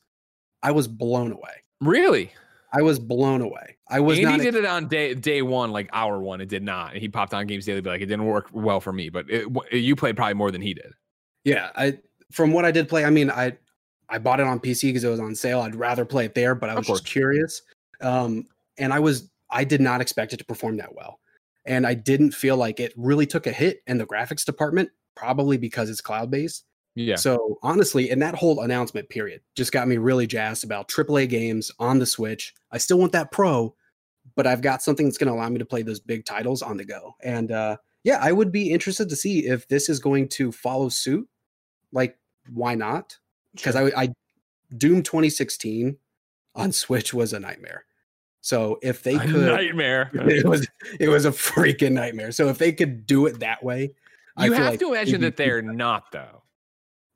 I 0.63 0.71
was 0.71 0.87
blown 0.87 1.31
away. 1.31 1.63
Really? 1.81 2.33
I 2.73 2.81
was 2.81 2.99
blown 2.99 3.41
away. 3.41 3.77
I 3.89 3.99
was 3.99 4.19
Andy 4.19 4.31
not. 4.31 4.39
did 4.39 4.55
it 4.55 4.65
on 4.65 4.87
day 4.87 5.13
day 5.13 5.41
one, 5.41 5.71
like 5.71 5.89
hour 5.93 6.19
one. 6.19 6.41
It 6.41 6.49
did 6.49 6.63
not. 6.63 6.95
He 6.95 7.07
popped 7.07 7.33
on 7.33 7.47
Games 7.47 7.65
Daily, 7.65 7.81
but 7.81 7.91
like, 7.91 8.01
it 8.01 8.07
didn't 8.07 8.25
work 8.25 8.49
well 8.51 8.81
for 8.81 8.91
me. 8.91 9.09
But 9.09 9.29
it, 9.29 9.47
you 9.71 9.95
played 9.95 10.17
probably 10.17 10.33
more 10.33 10.51
than 10.51 10.61
he 10.61 10.73
did. 10.73 10.91
Yeah, 11.45 11.69
I 11.75 11.97
from 12.31 12.51
what 12.51 12.65
I 12.65 12.71
did 12.71 12.89
play, 12.89 13.05
I 13.05 13.09
mean, 13.09 13.31
I 13.31 13.57
I 14.09 14.17
bought 14.17 14.39
it 14.39 14.45
on 14.45 14.59
PC 14.59 14.89
because 14.89 15.03
it 15.03 15.09
was 15.09 15.19
on 15.19 15.33
sale. 15.33 15.61
I'd 15.61 15.75
rather 15.75 16.03
play 16.03 16.25
it 16.25 16.35
there, 16.35 16.55
but 16.55 16.69
I 16.69 16.75
was 16.75 16.87
just 16.87 17.05
curious. 17.05 17.61
Um, 18.01 18.45
and 18.77 18.93
I 18.93 18.99
was 18.99 19.29
I 19.49 19.63
did 19.63 19.79
not 19.79 20.01
expect 20.01 20.33
it 20.33 20.37
to 20.37 20.45
perform 20.45 20.77
that 20.77 20.93
well, 20.93 21.19
and 21.67 21.85
I 21.85 21.93
didn't 21.93 22.31
feel 22.31 22.57
like 22.57 22.79
it 22.79 22.93
really 22.95 23.25
took 23.25 23.45
a 23.45 23.51
hit 23.51 23.81
in 23.85 23.97
the 23.97 24.07
graphics 24.07 24.45
department, 24.45 24.89
probably 25.15 25.57
because 25.57 25.89
it's 25.89 26.01
cloud 26.01 26.31
based. 26.31 26.65
Yeah. 26.95 27.15
So 27.15 27.59
honestly, 27.61 28.09
and 28.09 28.21
that 28.23 28.33
whole 28.33 28.61
announcement 28.61 29.09
period 29.09 29.41
just 29.55 29.71
got 29.71 29.87
me 29.87 29.97
really 29.97 30.25
jazzed 30.25 30.63
about 30.63 30.87
AAA 30.87 31.29
games 31.29 31.71
on 31.77 31.99
the 31.99 32.07
Switch. 32.07 32.55
I 32.71 32.79
still 32.79 32.97
want 32.97 33.11
that 33.11 33.31
Pro, 33.31 33.75
but 34.35 34.47
I've 34.47 34.61
got 34.61 34.81
something 34.81 35.05
that's 35.05 35.17
going 35.17 35.27
to 35.27 35.33
allow 35.33 35.49
me 35.49 35.59
to 35.59 35.65
play 35.65 35.83
those 35.83 35.99
big 35.99 36.25
titles 36.25 36.63
on 36.63 36.77
the 36.77 36.85
go. 36.85 37.13
And 37.21 37.51
uh, 37.51 37.77
yeah, 38.03 38.17
I 38.19 38.31
would 38.31 38.51
be 38.51 38.71
interested 38.71 39.09
to 39.09 39.15
see 39.15 39.45
if 39.45 39.67
this 39.67 39.89
is 39.89 39.99
going 39.99 40.29
to 40.29 40.51
follow 40.51 40.89
suit. 40.89 41.27
Like, 41.91 42.17
why 42.51 42.73
not? 42.73 43.17
Because 43.53 43.75
I, 43.75 43.91
I 43.95 44.13
Doom 44.75 45.03
2016 45.03 45.97
on 46.55 46.71
Switch 46.71 47.13
was 47.13 47.33
a 47.33 47.39
nightmare. 47.39 47.85
So 48.41 48.79
if 48.81 49.03
they 49.03 49.15
A 49.15 49.19
could, 49.19 49.31
nightmare. 49.53 50.09
it 50.13 50.45
was 50.45 50.67
it 50.99 51.09
was 51.09 51.25
a 51.25 51.31
freaking 51.31 51.93
nightmare. 51.93 52.31
So 52.31 52.47
if 52.49 52.57
they 52.57 52.71
could 52.71 53.05
do 53.05 53.25
it 53.25 53.39
that 53.39 53.63
way, 53.63 53.91
You 54.37 54.49
feel 54.49 54.53
have 54.55 54.69
like 54.71 54.79
to 54.79 54.89
imagine 54.93 55.21
that 55.21 55.35
they're 55.37 55.61
better. 55.61 55.73
not 55.73 56.11
though. 56.11 56.43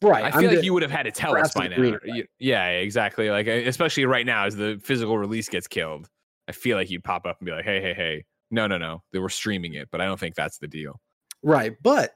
right. 0.01 0.23
I 0.25 0.27
I'm 0.27 0.33
feel 0.41 0.49
like 0.49 0.59
the- 0.59 0.65
you 0.65 0.73
would 0.73 0.81
have 0.81 0.91
had 0.91 1.03
to 1.03 1.11
tell 1.11 1.37
us 1.37 1.53
by 1.53 1.67
now. 1.67 1.75
greener, 1.75 2.01
right? 2.07 2.27
Yeah, 2.39 2.67
exactly. 2.69 3.29
Like 3.29 3.47
especially 3.47 4.05
right 4.05 4.25
now 4.25 4.45
as 4.45 4.55
the 4.55 4.79
physical 4.83 5.17
release 5.17 5.47
gets 5.47 5.67
killed. 5.67 6.09
I 6.47 6.53
feel 6.53 6.75
like 6.75 6.89
you'd 6.89 7.03
pop 7.03 7.25
up 7.25 7.39
and 7.39 7.45
be 7.45 7.51
like, 7.51 7.63
"Hey, 7.65 7.79
hey, 7.81 7.93
hey, 7.93 8.25
no, 8.49 8.67
no, 8.67 8.77
no, 8.77 9.03
they 9.13 9.19
were 9.19 9.29
streaming 9.29 9.75
it," 9.75 9.87
but 9.91 10.01
I 10.01 10.05
don't 10.05 10.19
think 10.19 10.35
that's 10.35 10.57
the 10.57 10.67
deal. 10.67 10.99
Right. 11.43 11.77
But 11.81 12.15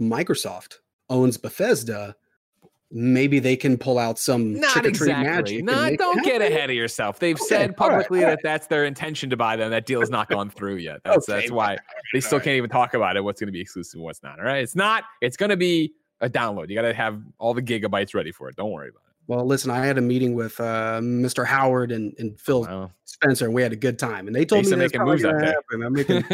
Microsoft 0.00 0.76
owns 1.08 1.36
Bethesda. 1.36 2.16
Maybe 2.92 3.40
they 3.40 3.56
can 3.56 3.76
pull 3.76 3.98
out 3.98 4.16
some 4.18 4.60
Not 4.60 4.86
exactly. 4.86 5.12
magic. 5.12 5.56
and 5.58 5.66
No, 5.66 5.82
make 5.84 5.94
it 5.94 5.98
don't 5.98 6.24
get 6.24 6.40
ahead 6.40 6.70
of 6.70 6.76
yourself. 6.76 7.18
They've 7.18 7.34
Okay, 7.34 7.44
said 7.44 7.60
all 7.62 7.66
right, 7.66 7.76
publicly 7.76 8.20
that 8.20 8.38
that's 8.44 8.68
their 8.68 8.84
intention 8.84 9.28
to 9.30 9.36
buy 9.36 9.56
them. 9.56 9.70
That 9.70 9.86
deal 9.86 10.00
has 10.00 10.10
not 10.10 10.28
gone 10.28 10.50
through 10.50 10.76
yet. 10.76 11.00
That's 11.04 11.28
Okay, 11.28 11.40
that's 11.40 11.50
why 11.50 11.76
they 12.12 12.20
still 12.20 12.38
can't 12.38 12.56
even 12.56 12.70
talk 12.70 12.94
about 12.94 13.16
it. 13.16 13.24
What's 13.24 13.40
going 13.40 13.48
to 13.48 13.52
be 13.52 13.60
exclusive, 13.60 14.00
what's 14.00 14.22
not. 14.22 14.38
All 14.38 14.44
right, 14.44 14.62
it's 14.62 14.76
not. 14.76 15.02
It's 15.20 15.36
going 15.36 15.50
to 15.50 15.56
be 15.56 15.94
a 16.20 16.30
download. 16.30 16.68
You 16.68 16.76
got 16.76 16.82
to 16.82 16.94
have 16.94 17.20
all 17.38 17.54
the 17.54 17.62
gigabytes 17.62 18.14
ready 18.14 18.30
for 18.30 18.48
it. 18.48 18.56
Don't 18.56 18.70
worry 18.70 18.90
about 18.90 19.02
Well, 19.28 19.44
listen, 19.44 19.70
I 19.70 19.84
had 19.84 19.98
a 19.98 20.02
meeting 20.02 20.34
with 20.34 20.58
uh, 20.60 21.00
Mr. 21.02 21.44
Howard 21.44 21.90
and, 21.90 22.14
and 22.18 22.38
Phil. 22.38 22.62
Wow. 22.62 22.90
Spencer, 23.16 23.46
and 23.46 23.54
we 23.54 23.62
had 23.62 23.72
a 23.72 23.76
good 23.76 23.98
time. 23.98 24.26
And 24.26 24.36
they 24.36 24.44
told 24.44 24.66
They 24.66 24.72
me 24.72 24.76
making 24.76 25.02
moves 25.02 25.24
out 25.24 25.32
gonna 25.32 25.46
happen. 25.46 25.82
I'm 25.82 25.92
making 25.92 26.24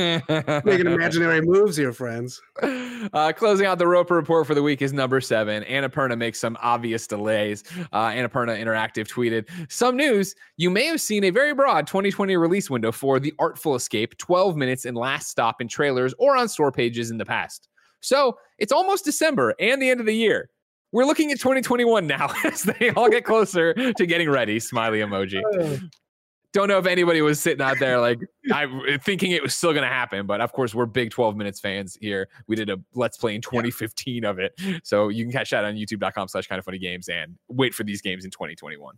making 0.65 0.87
imaginary 0.93 1.41
moves 1.41 1.77
here, 1.77 1.93
friends. 1.93 2.41
Uh, 2.61 3.33
closing 3.37 3.67
out 3.67 3.79
the 3.79 3.87
Roper 3.87 4.15
report 4.15 4.47
for 4.49 4.55
the 4.55 4.63
week 4.63 4.83
is 4.83 4.93
number 4.93 5.21
seven. 5.21 5.63
Annapurna 5.65 6.19
makes 6.19 6.41
some 6.41 6.59
obvious 6.61 7.07
delays. 7.07 7.63
Uh, 7.93 8.09
Annapurna 8.09 8.61
Interactive 8.61 9.07
tweeted 9.07 9.49
some 9.71 9.97
news. 9.97 10.35
You 10.57 10.71
may 10.71 10.87
have 10.87 11.01
seen 11.01 11.25
a 11.25 11.31
very 11.31 11.55
broad 11.55 11.87
2020 11.87 12.37
release 12.37 12.69
window 12.69 12.91
for 12.91 13.21
The 13.21 13.33
Artful 13.39 13.77
Escape, 13.77 14.19
12 14.19 14.57
minutes 14.57 14.85
and 14.85 14.97
last 14.97 15.29
stop 15.29 15.61
in 15.61 15.69
trailers 15.69 16.15
or 16.19 16.37
on 16.37 16.49
store 16.49 16.73
pages 16.73 17.13
in 17.13 17.19
the 17.19 17.27
past. 17.27 17.69
So 18.01 18.39
it's 18.59 18.73
almost 18.73 19.05
December 19.05 19.55
and 19.61 19.81
the 19.81 19.89
end 19.89 20.01
of 20.01 20.07
the 20.07 20.17
year. 20.17 20.51
We're 20.93 21.05
looking 21.05 21.33
at 21.33 21.41
2021 21.41 22.07
now 22.07 22.33
as 22.45 22.63
they 22.63 22.91
all 22.91 23.09
get 23.09 23.25
closer 23.25 23.75
to 23.75 24.07
getting 24.07 24.31
ready. 24.31 24.61
Smiley 24.61 25.01
emoji. 25.01 25.43
Don't 26.53 26.69
know 26.69 26.77
if 26.77 26.85
anybody 26.85 27.23
was 27.23 27.41
sitting 27.41 27.63
out 27.63 27.79
there 27.79 27.99
like 27.99 28.19
I 28.53 28.99
thinking 29.03 29.31
it 29.31 29.43
was 29.43 29.55
still 29.55 29.73
going 29.73 29.85
to 29.85 29.89
happen, 29.89 30.27
but 30.27 30.43
of 30.43 30.53
course 30.53 30.75
we're 30.75 30.85
big 30.85 31.11
12 31.11 31.35
minutes 31.35 31.61
fans 31.61 31.97
here. 31.99 32.29
We 32.47 32.57
did 32.57 32.69
a 32.69 32.77
let's 32.95 33.17
play 33.17 33.35
in 33.35 33.41
2015 33.41 34.25
of 34.27 34.39
it, 34.39 34.53
so 34.85 35.09
you 35.09 35.25
can 35.25 35.33
catch 35.33 35.49
that 35.51 35.65
on 35.65 35.75
YouTube.com/slash 35.77 36.47
Kind 36.47 36.59
of 36.59 36.67
Funny 36.67 36.79
Games 36.79 37.09
and 37.09 37.37
wait 37.49 37.73
for 37.73 37.85
these 37.85 38.03
games 38.03 38.27
in 38.27 38.31
2021. 38.31 38.95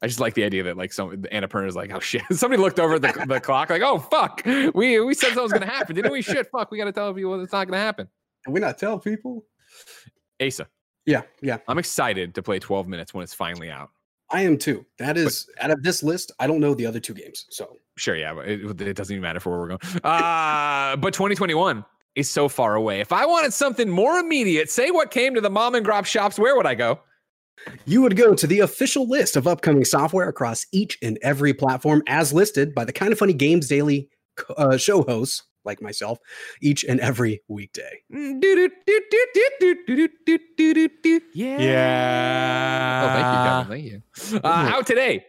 I 0.00 0.06
just 0.06 0.20
like 0.20 0.34
the 0.34 0.44
idea 0.44 0.62
that 0.64 0.76
like 0.76 0.92
some 0.92 1.10
Annapurna 1.32 1.66
is 1.66 1.74
like, 1.74 1.90
oh 1.92 2.00
shit. 2.00 2.22
Somebody 2.32 2.62
looked 2.62 2.78
over 2.78 2.98
the, 2.98 3.24
the 3.26 3.40
clock, 3.40 3.70
like, 3.70 3.82
oh 3.82 3.98
fuck. 3.98 4.42
We 4.74 5.00
we 5.00 5.14
said 5.14 5.28
something 5.28 5.42
was 5.42 5.52
gonna 5.52 5.64
happen, 5.64 5.96
didn't 5.96 6.12
we? 6.12 6.20
Shit, 6.20 6.48
fuck. 6.52 6.70
We 6.70 6.76
gotta 6.76 6.92
tell 6.92 7.14
people 7.14 7.40
it's 7.42 7.52
not 7.52 7.66
gonna 7.66 7.78
happen. 7.78 8.08
Can 8.44 8.52
we 8.52 8.60
not 8.60 8.76
tell 8.76 8.98
people? 8.98 9.46
Asa, 10.40 10.66
Yeah, 11.06 11.22
yeah. 11.42 11.58
I'm 11.68 11.78
excited 11.78 12.34
to 12.34 12.42
play 12.42 12.58
12 12.58 12.88
minutes 12.88 13.14
when 13.14 13.22
it's 13.22 13.34
finally 13.34 13.70
out. 13.70 13.90
I 14.30 14.42
am 14.42 14.58
too. 14.58 14.84
That 14.98 15.16
is 15.16 15.48
out 15.60 15.70
of 15.70 15.82
this 15.82 16.02
list. 16.02 16.32
I 16.38 16.46
don't 16.46 16.60
know 16.60 16.74
the 16.74 16.84
other 16.84 17.00
two 17.00 17.14
games. 17.14 17.46
So 17.50 17.78
Sure, 17.96 18.14
yeah, 18.14 18.34
but 18.34 18.46
it, 18.46 18.80
it 18.80 18.94
doesn't 18.94 19.12
even 19.12 19.22
matter 19.22 19.40
for 19.40 19.50
where 19.50 19.58
we're 19.58 19.68
going. 19.68 19.80
Uh, 20.04 20.96
but 20.96 21.14
2021 21.14 21.84
is 22.14 22.30
so 22.30 22.48
far 22.48 22.74
away. 22.74 23.00
If 23.00 23.12
I 23.12 23.26
wanted 23.26 23.52
something 23.52 23.88
more 23.88 24.18
immediate, 24.18 24.70
say 24.70 24.90
what 24.90 25.10
came 25.10 25.34
to 25.34 25.40
the 25.40 25.50
mom 25.50 25.74
and 25.74 25.84
grop 25.84 26.04
shops, 26.04 26.38
where 26.38 26.56
would 26.56 26.66
I 26.66 26.74
go? 26.74 27.00
you 27.86 28.02
would 28.02 28.16
go 28.16 28.34
to 28.34 28.46
the 28.46 28.60
official 28.60 29.08
list 29.08 29.36
of 29.36 29.46
upcoming 29.46 29.84
software 29.84 30.28
across 30.28 30.66
each 30.72 30.98
and 31.02 31.18
every 31.22 31.52
platform 31.52 32.02
as 32.06 32.32
listed 32.32 32.74
by 32.74 32.84
the 32.84 32.92
Kind 32.92 33.12
of 33.12 33.18
Funny 33.18 33.32
Games 33.32 33.68
Daily 33.68 34.08
uh, 34.56 34.76
show 34.76 35.02
hosts 35.02 35.42
like 35.68 35.80
myself 35.80 36.18
each 36.60 36.82
and 36.84 36.98
every 36.98 37.40
weekday. 37.46 38.02
Yeah. 41.34 41.60
Yeah. 41.60 43.02
Oh, 43.04 43.08
thank 43.14 43.26
you, 43.32 43.38
Kevin. 43.44 43.68
Thank 43.70 43.84
you. 43.92 44.02
Uh, 44.48 44.72
out 44.74 44.86
today, 44.86 45.24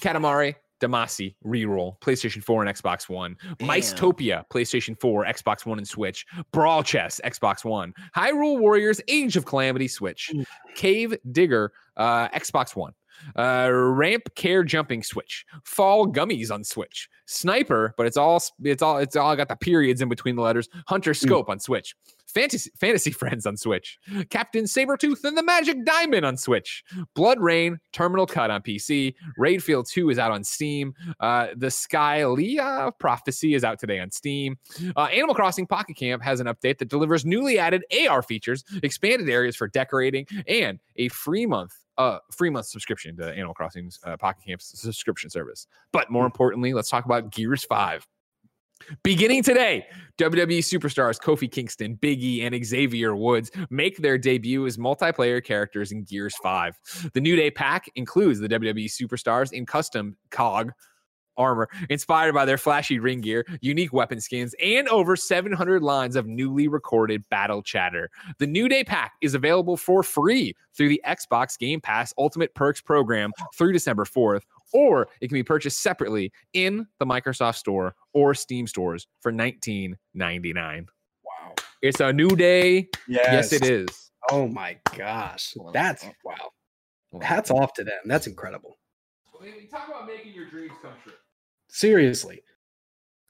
Katamari 0.00 0.54
Damacy 0.80 1.34
reroll, 1.44 1.98
PlayStation 2.00 2.42
4 2.42 2.64
and 2.64 2.76
Xbox 2.76 3.08
One. 3.08 3.36
Micetopia, 3.60 4.44
PlayStation 4.52 4.98
4, 4.98 5.26
Xbox 5.26 5.66
One 5.66 5.78
and 5.78 5.86
Switch. 5.86 6.26
Brawl 6.52 6.82
Chess, 6.82 7.20
Xbox 7.24 7.64
One. 7.64 7.92
Hyrule 8.16 8.58
Warriors, 8.58 9.00
Age 9.08 9.36
of 9.36 9.44
Calamity, 9.44 9.88
Switch. 9.88 10.32
Cave 10.74 11.16
Digger, 11.30 11.72
uh, 11.96 12.28
Xbox 12.30 12.74
One. 12.74 12.92
Uh, 13.36 13.70
Ramp 13.72 14.22
Car 14.36 14.64
Jumping 14.64 15.02
switch. 15.02 15.44
Fall 15.64 16.06
gummies 16.06 16.50
on 16.50 16.64
switch. 16.64 17.08
Sniper 17.26 17.94
but 17.96 18.06
it's 18.06 18.16
all 18.16 18.42
it's 18.64 18.82
all 18.82 18.98
it's 18.98 19.14
all 19.14 19.36
got 19.36 19.48
the 19.48 19.56
periods 19.56 20.00
in 20.00 20.08
between 20.08 20.36
the 20.36 20.42
letters. 20.42 20.68
Hunter 20.88 21.14
scope 21.14 21.48
on 21.48 21.60
switch. 21.60 21.94
Fantasy 22.26 22.70
fantasy 22.80 23.10
friends 23.20 23.46
on 23.46 23.56
switch. 23.56 23.98
Captain 24.30 24.64
sabretooth 24.64 25.22
and 25.24 25.36
the 25.36 25.42
magic 25.42 25.84
diamond 25.84 26.26
on 26.26 26.36
switch. 26.36 26.82
BloodRayne 27.16 27.76
terminal 27.92 28.26
cut 28.26 28.50
on 28.50 28.62
pc 28.62 29.14
Raidfield 29.38 29.88
2 29.88 30.10
is 30.10 30.18
out 30.18 30.32
on 30.32 30.42
steam. 30.42 30.92
Uh 31.20 31.48
the 31.56 31.68
skylia 31.68 32.92
prophecy 32.98 33.54
is 33.54 33.62
out 33.62 33.78
today 33.78 34.00
on 34.00 34.10
steam. 34.10 34.56
Uh, 34.96 35.04
animal 35.04 35.34
crossing 35.34 35.66
pocket 35.66 35.96
camp 35.96 36.22
has 36.22 36.40
an 36.40 36.46
update 36.46 36.78
that 36.78 36.88
delivers 36.88 37.24
newly 37.24 37.58
added 37.58 37.84
ar 38.08 38.22
features 38.22 38.64
expanded 38.82 39.28
areas 39.28 39.54
for 39.54 39.68
decorating 39.68 40.26
and 40.48 40.80
a 40.96 41.08
free 41.08 41.46
month 41.46 41.72
uh, 42.00 42.18
free 42.30 42.48
month 42.48 42.66
subscription 42.66 43.16
to 43.18 43.30
Animal 43.30 43.54
Crossing's 43.54 43.98
uh, 44.04 44.16
Pocket 44.16 44.42
Camp's 44.46 44.80
subscription 44.80 45.28
service. 45.28 45.66
But 45.92 46.10
more 46.10 46.24
importantly, 46.24 46.72
let's 46.72 46.88
talk 46.88 47.04
about 47.04 47.30
Gears 47.30 47.64
5. 47.64 48.06
Beginning 49.02 49.42
today, 49.42 49.86
WWE 50.16 50.60
superstars 50.60 51.20
Kofi 51.20 51.52
Kingston, 51.52 51.96
Big 51.96 52.22
E, 52.22 52.42
and 52.42 52.64
Xavier 52.64 53.14
Woods 53.14 53.50
make 53.68 53.98
their 53.98 54.16
debut 54.16 54.66
as 54.66 54.78
multiplayer 54.78 55.44
characters 55.44 55.92
in 55.92 56.04
Gears 56.04 56.34
5. 56.42 57.10
The 57.12 57.20
New 57.20 57.36
Day 57.36 57.50
pack 57.50 57.90
includes 57.96 58.40
the 58.40 58.48
WWE 58.48 58.86
superstars 58.86 59.52
in 59.52 59.66
custom 59.66 60.16
COG 60.30 60.72
armor 61.36 61.68
inspired 61.88 62.34
by 62.34 62.44
their 62.44 62.58
flashy 62.58 62.98
ring 62.98 63.20
gear, 63.20 63.44
unique 63.60 63.92
weapon 63.92 64.20
skins, 64.20 64.54
and 64.62 64.88
over 64.88 65.16
700 65.16 65.82
lines 65.82 66.16
of 66.16 66.26
newly 66.26 66.68
recorded 66.68 67.22
battle 67.30 67.62
chatter. 67.62 68.10
The 68.38 68.46
New 68.46 68.68
Day 68.68 68.84
pack 68.84 69.12
is 69.20 69.34
available 69.34 69.76
for 69.76 70.02
free 70.02 70.54
through 70.74 70.88
the 70.88 71.02
Xbox 71.06 71.58
Game 71.58 71.80
Pass 71.80 72.12
Ultimate 72.18 72.54
Perks 72.54 72.80
program 72.80 73.32
through 73.54 73.72
December 73.72 74.04
4th, 74.04 74.42
or 74.72 75.08
it 75.20 75.28
can 75.28 75.34
be 75.34 75.42
purchased 75.42 75.82
separately 75.82 76.32
in 76.52 76.86
the 76.98 77.06
Microsoft 77.06 77.56
Store 77.56 77.94
or 78.12 78.34
Steam 78.34 78.66
stores 78.66 79.06
for 79.20 79.32
$19.99. 79.32 80.86
Wow. 81.24 81.54
It's 81.82 82.00
a 82.00 82.12
new 82.12 82.30
day. 82.30 82.88
Yes, 83.08 83.50
Yes, 83.50 83.52
it 83.52 83.66
is. 83.66 84.10
Oh 84.30 84.46
my 84.46 84.78
gosh. 84.96 85.54
That's 85.72 86.04
wow. 86.24 86.50
Hats 87.20 87.50
off 87.50 87.72
to 87.74 87.84
them. 87.84 87.98
That's 88.04 88.26
incredible. 88.26 88.76
We 89.40 89.66
Talk 89.70 89.88
about 89.88 90.06
making 90.06 90.34
your 90.34 90.48
dreams 90.50 90.72
come 90.82 90.92
true. 91.02 91.12
Seriously. 91.70 92.42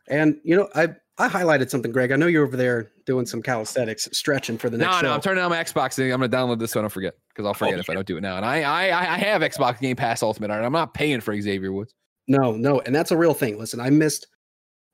And 0.09 0.39
you 0.43 0.57
know, 0.57 0.69
I 0.75 0.89
I 1.19 1.29
highlighted 1.29 1.71
something, 1.71 1.93
Greg. 1.93 2.13
I 2.13 2.17
know 2.17 2.27
you're 2.27 2.47
over 2.47 2.57
there 2.57 2.93
doing 3.05 3.27
some 3.27 3.43
calisthenics, 3.43 4.09
stretching 4.13 4.57
for 4.57 4.71
the 4.71 4.79
next 4.79 4.97
no, 4.97 5.01
show. 5.03 5.13
I'm 5.13 5.21
turning 5.21 5.45
on 5.45 5.51
my 5.51 5.63
Xbox. 5.63 5.95
thing. 5.95 6.11
I'm 6.13 6.19
going 6.21 6.31
to 6.31 6.37
download 6.37 6.59
this 6.59 6.73
so 6.73 6.81
I 6.81 6.83
don't 6.83 6.91
forget 6.91 7.15
because 7.29 7.47
I'll 7.47 7.55
forget 7.55 7.77
Oh, 7.77 7.81
if 7.81 7.91
I 7.91 7.95
don't 7.95 8.07
do 8.07 8.17
it 8.17 8.23
now. 8.23 8.37
And 8.37 8.45
I, 8.45 8.63
I, 8.63 8.89
I 8.89 9.15
I 9.15 9.19
have 9.19 9.43
Xbox 9.43 9.81
Game 9.81 9.97
Pass 9.97 10.23
Ultimate. 10.23 10.51
I'm 10.51 10.73
not 10.73 10.95
paying 10.95 11.21
for 11.21 11.39
Xavier 11.39 11.73
Woods. 11.73 11.95
No, 12.27 12.53
no, 12.53 12.81
and 12.81 12.95
that's 12.95 13.11
a 13.11 13.17
real 13.17 13.35
thing. 13.35 13.59
Listen, 13.59 13.81
I 13.81 13.91
missed 13.91 14.27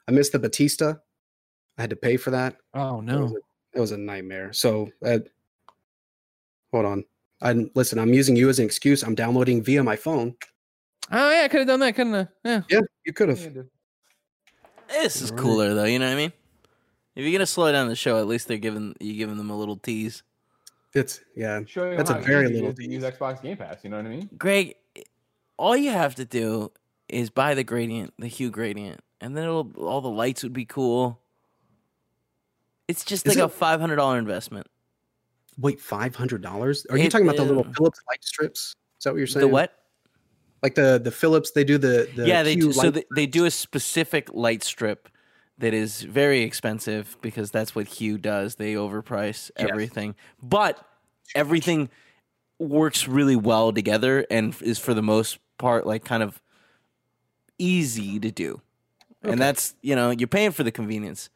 I 0.08 0.12
missed 0.12 0.32
the 0.32 0.38
Batista. 0.38 0.94
I 1.78 1.82
had 1.82 1.90
to 1.90 1.96
pay 1.96 2.16
for 2.16 2.30
that. 2.30 2.56
Oh 2.74 3.00
It 3.00 3.06
was 3.20 3.32
a, 3.32 3.36
it 3.74 3.80
was 3.80 3.92
a 3.92 3.98
nightmare. 3.98 4.52
So 4.52 4.90
uh, 5.04 5.18
hold 6.72 6.86
on. 6.86 7.04
I 7.42 7.66
listen, 7.74 7.98
I'm 7.98 8.14
using 8.14 8.34
you 8.34 8.48
as 8.48 8.58
an 8.58 8.64
excuse. 8.64 9.02
I'm 9.02 9.14
downloading 9.14 9.62
via 9.62 9.82
my 9.84 9.96
phone. 9.96 10.34
Oh 11.10 11.30
yeah, 11.30 11.42
I 11.44 11.48
could 11.48 11.60
have 11.60 11.68
done 11.68 11.80
that, 11.80 11.94
couldn't 11.94 12.14
I? 12.14 12.28
Yeah. 12.44 12.62
Yeah, 12.68 12.80
you 13.04 13.12
could 13.12 13.28
have. 13.28 13.40
Yeah, 13.40 13.46
I 13.46 13.50
did. 13.50 13.68
This 14.88 15.20
is 15.20 15.30
cooler 15.30 15.74
though. 15.74 15.84
You 15.84 15.98
know 15.98 16.06
what 16.06 16.14
I 16.14 16.16
mean? 16.16 16.32
If 17.14 17.24
you're 17.24 17.32
gonna 17.32 17.46
slow 17.46 17.70
down 17.72 17.88
the 17.88 17.96
show, 17.96 18.18
at 18.18 18.26
least 18.26 18.48
they're 18.48 18.58
giving 18.58 18.94
you 19.00 19.14
giving 19.14 19.36
them 19.36 19.50
a 19.50 19.56
little 19.56 19.76
tease. 19.76 20.22
It's 20.94 21.20
yeah. 21.34 21.60
Show 21.66 21.90
you 21.90 21.96
That's 21.96 22.10
a 22.10 22.14
very 22.14 22.48
little 22.48 22.70
is 22.70 22.76
to 22.76 22.90
use 22.90 23.02
Xbox 23.02 23.42
Game 23.42 23.56
Pass. 23.56 23.78
You 23.82 23.90
know 23.90 23.98
what 23.98 24.06
I 24.06 24.10
mean? 24.10 24.30
Greg, 24.38 24.76
all 25.56 25.76
you 25.76 25.90
have 25.90 26.14
to 26.16 26.24
do 26.24 26.72
is 27.08 27.30
buy 27.30 27.54
the 27.54 27.64
gradient, 27.64 28.14
the 28.18 28.28
hue 28.28 28.50
gradient, 28.50 29.00
and 29.20 29.36
then 29.36 29.44
it'll, 29.44 29.72
all 29.76 30.00
the 30.00 30.08
lights 30.08 30.42
would 30.42 30.52
be 30.52 30.64
cool. 30.64 31.20
It's 32.88 33.04
just 33.04 33.26
Is 33.26 33.36
like 33.36 33.44
a 33.44 33.48
five 33.48 33.80
hundred 33.80 33.96
dollar 33.96 34.18
investment. 34.18 34.66
Wait, 35.58 35.80
five 35.80 36.14
hundred 36.14 36.42
dollars? 36.42 36.86
Are 36.90 36.96
you 36.98 37.08
talking 37.08 37.26
about 37.26 37.36
the 37.36 37.44
little 37.44 37.66
yeah. 37.66 37.72
Philips 37.76 38.00
light 38.08 38.24
strips? 38.24 38.74
Is 38.98 39.04
that 39.04 39.12
what 39.12 39.18
you're 39.18 39.26
saying? 39.26 39.46
The 39.46 39.52
what? 39.52 39.72
Like 40.66 40.74
the 40.74 40.98
the 40.98 41.12
Philips? 41.12 41.52
They 41.52 41.62
do 41.64 41.78
the, 41.78 42.08
the 42.16 42.26
yeah, 42.26 42.42
they 42.42 42.56
do, 42.56 42.72
so 42.72 42.90
they, 42.90 43.04
they 43.14 43.26
do 43.26 43.44
a 43.44 43.50
specific 43.52 44.34
light 44.34 44.64
strip 44.64 45.08
that 45.58 45.72
is 45.72 46.02
very 46.02 46.42
expensive 46.42 47.16
because 47.22 47.52
that's 47.52 47.72
what 47.76 47.86
Hue 47.86 48.18
does. 48.18 48.56
They 48.56 48.74
overprice 48.74 49.50
Yes. 49.58 49.68
everything, 49.70 50.16
but 50.42 50.74
everything 51.36 51.88
works 52.58 53.06
really 53.06 53.36
well 53.36 53.72
together 53.72 54.26
and 54.30 54.56
is 54.60 54.78
for 54.80 54.92
the 54.92 55.02
most 55.02 55.38
part 55.56 55.86
like 55.86 56.04
kind 56.04 56.22
of 56.24 56.40
easy 57.58 58.18
to 58.18 58.30
do. 58.30 58.60
Okay. 59.24 59.32
And 59.32 59.40
that's 59.40 59.74
you 59.82 59.94
know 59.96 60.10
you're 60.10 60.28
paying 60.28 60.50
for 60.50 60.64
the 60.64 60.72
convenience, 60.72 61.30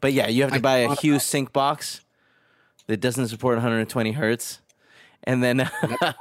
but 0.00 0.12
yeah, 0.12 0.28
you 0.28 0.42
have 0.42 0.52
to 0.52 0.58
I 0.58 0.60
buy 0.60 0.76
a 0.78 0.94
Hue 0.94 1.14
about- 1.14 1.22
sync 1.22 1.52
box 1.52 2.02
that 2.86 2.98
doesn't 3.00 3.28
support 3.28 3.56
120 3.56 4.12
hertz, 4.12 4.60
and 5.24 5.42
then 5.42 5.56
That's 5.58 5.70
the 5.82 5.88
problem. 5.88 6.14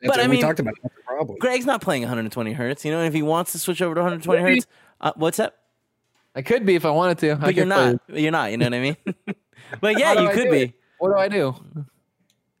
That's 0.00 0.16
But, 0.16 0.20
I 0.20 0.28
we 0.28 0.32
mean, 0.36 0.40
talked 0.42 0.60
about. 0.60 0.74
The 0.82 0.90
problem. 1.18 1.38
Greg's 1.38 1.66
not 1.66 1.80
playing 1.80 2.02
120 2.02 2.52
hertz. 2.52 2.84
You 2.84 2.92
know, 2.92 2.98
and 2.98 3.06
if 3.08 3.14
he 3.14 3.22
wants 3.22 3.52
to 3.52 3.58
switch 3.58 3.82
over 3.82 3.94
to 3.94 4.00
120 4.00 4.40
hertz, 4.42 4.66
uh, 5.00 5.12
what's 5.16 5.38
up? 5.38 5.54
I 6.34 6.42
could 6.42 6.64
be 6.66 6.74
if 6.74 6.84
I 6.84 6.90
wanted 6.90 7.18
to. 7.18 7.30
I 7.32 7.34
But 7.36 7.54
you're 7.54 7.66
not. 7.66 8.06
play- 8.08 8.22
You're 8.22 8.32
not. 8.32 8.50
You 8.50 8.58
know 8.58 8.66
what 8.66 8.74
I 8.74 8.80
mean? 8.80 8.96
but 9.80 9.98
yeah, 9.98 10.12
you 10.20 10.28
I 10.28 10.32
could 10.34 10.44
do 10.44 10.50
be. 10.50 10.62
it? 10.62 10.72
What 10.98 11.08
do 11.10 11.16
I 11.16 11.28
do? 11.28 11.54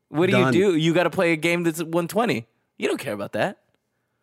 What 0.08 0.26
do 0.26 0.32
Done. 0.32 0.52
you 0.54 0.72
do? 0.72 0.76
You 0.76 0.94
got 0.94 1.04
to 1.04 1.10
play 1.10 1.32
a 1.32 1.36
game 1.36 1.64
that's 1.64 1.78
120. 1.80 2.46
You 2.78 2.88
don't 2.88 2.98
care 2.98 3.12
about 3.12 3.32
that. 3.32 3.58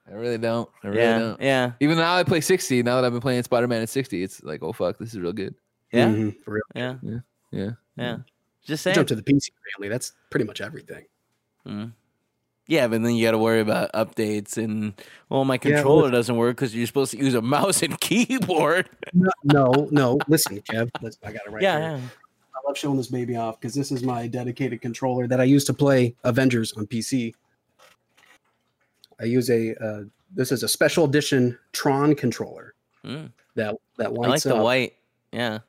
I 0.09 0.13
really 0.13 0.38
don't. 0.38 0.69
I 0.83 0.88
really 0.88 0.99
yeah, 1.01 1.19
don't. 1.19 1.41
yeah, 1.41 1.71
Even 1.79 1.97
now 1.97 2.15
I 2.15 2.23
play 2.23 2.41
60. 2.41 2.83
Now 2.83 2.95
that 2.95 3.05
I've 3.05 3.11
been 3.11 3.21
playing 3.21 3.41
Spider 3.43 3.67
Man 3.67 3.81
at 3.81 3.89
60, 3.89 4.21
it's 4.23 4.43
like, 4.43 4.61
oh 4.61 4.71
fuck, 4.71 4.97
this 4.99 5.09
is 5.13 5.19
real 5.19 5.33
good. 5.33 5.55
yeah, 5.91 6.07
Mhm, 6.07 6.43
for 6.43 6.53
real. 6.53 6.63
yeah, 6.75 6.95
Yeah. 7.51 7.69
yeah. 7.95 8.17
Just 8.63 8.83
Jump 8.83 9.07
to 9.07 9.15
the 9.15 9.21
PC 9.23 9.49
family. 9.75 9.89
That's 9.89 10.13
pretty 10.31 10.45
much 10.45 10.59
everything. 10.61 11.05
Mm. 11.67 11.91
Yeah, 12.68 12.88
but 12.88 13.03
then 13.03 13.13
you 13.13 13.24
got 13.26 13.32
to 13.32 13.38
worry 13.38 13.59
about 13.59 13.93
updates 13.93 14.57
and 14.57 14.93
well, 15.30 15.45
my 15.45 15.53
Yeah, 15.55 15.57
controller 15.76 16.09
doesn't 16.09 16.36
work 16.36 16.55
because 16.57 16.76
you're 16.76 16.88
supposed 16.88 17.11
to 17.11 17.18
use 17.18 17.36
a 17.36 17.41
mouse 17.41 17.84
and 17.84 17.99
keyboard. 18.01 18.89
No, 19.13 19.30
no, 19.43 19.88
no. 19.91 20.18
Listen, 20.28 20.59
Kev. 20.61 20.89
Listen, 21.01 21.20
I 21.24 21.32
got 21.32 21.41
it 21.45 21.51
right 21.51 21.61
yeah, 21.61 21.80
here. 21.80 21.89
yeah. 21.97 22.03
I 22.55 22.68
love 22.68 22.78
showing 22.78 22.97
this 22.97 23.07
baby 23.07 23.36
off 23.36 23.59
because 23.59 23.76
this 23.76 23.91
is 23.91 24.01
my 24.01 24.26
dedicated 24.28 24.82
controller 24.82 25.28
that 25.28 25.39
I 25.39 25.43
use 25.43 25.63
to 25.66 25.74
play 25.74 26.16
Avengers 26.24 26.74
on 26.74 26.88
PC. 26.88 27.34
I 29.20 29.26
use 29.26 29.49
a 29.49 29.76
uh, 29.84 30.03
this 30.34 30.51
is 30.51 30.63
a 30.63 30.68
special 30.68 31.05
edition 31.05 31.57
Tron 31.72 32.16
controller 32.16 32.74
Mm. 33.05 33.32
that 33.53 33.76
that 33.97 34.07
I 34.07 34.09
like 34.09 34.30
lights 34.30 34.43
the 34.43 34.55
white. 34.55 34.93
Yeah, 35.32 35.59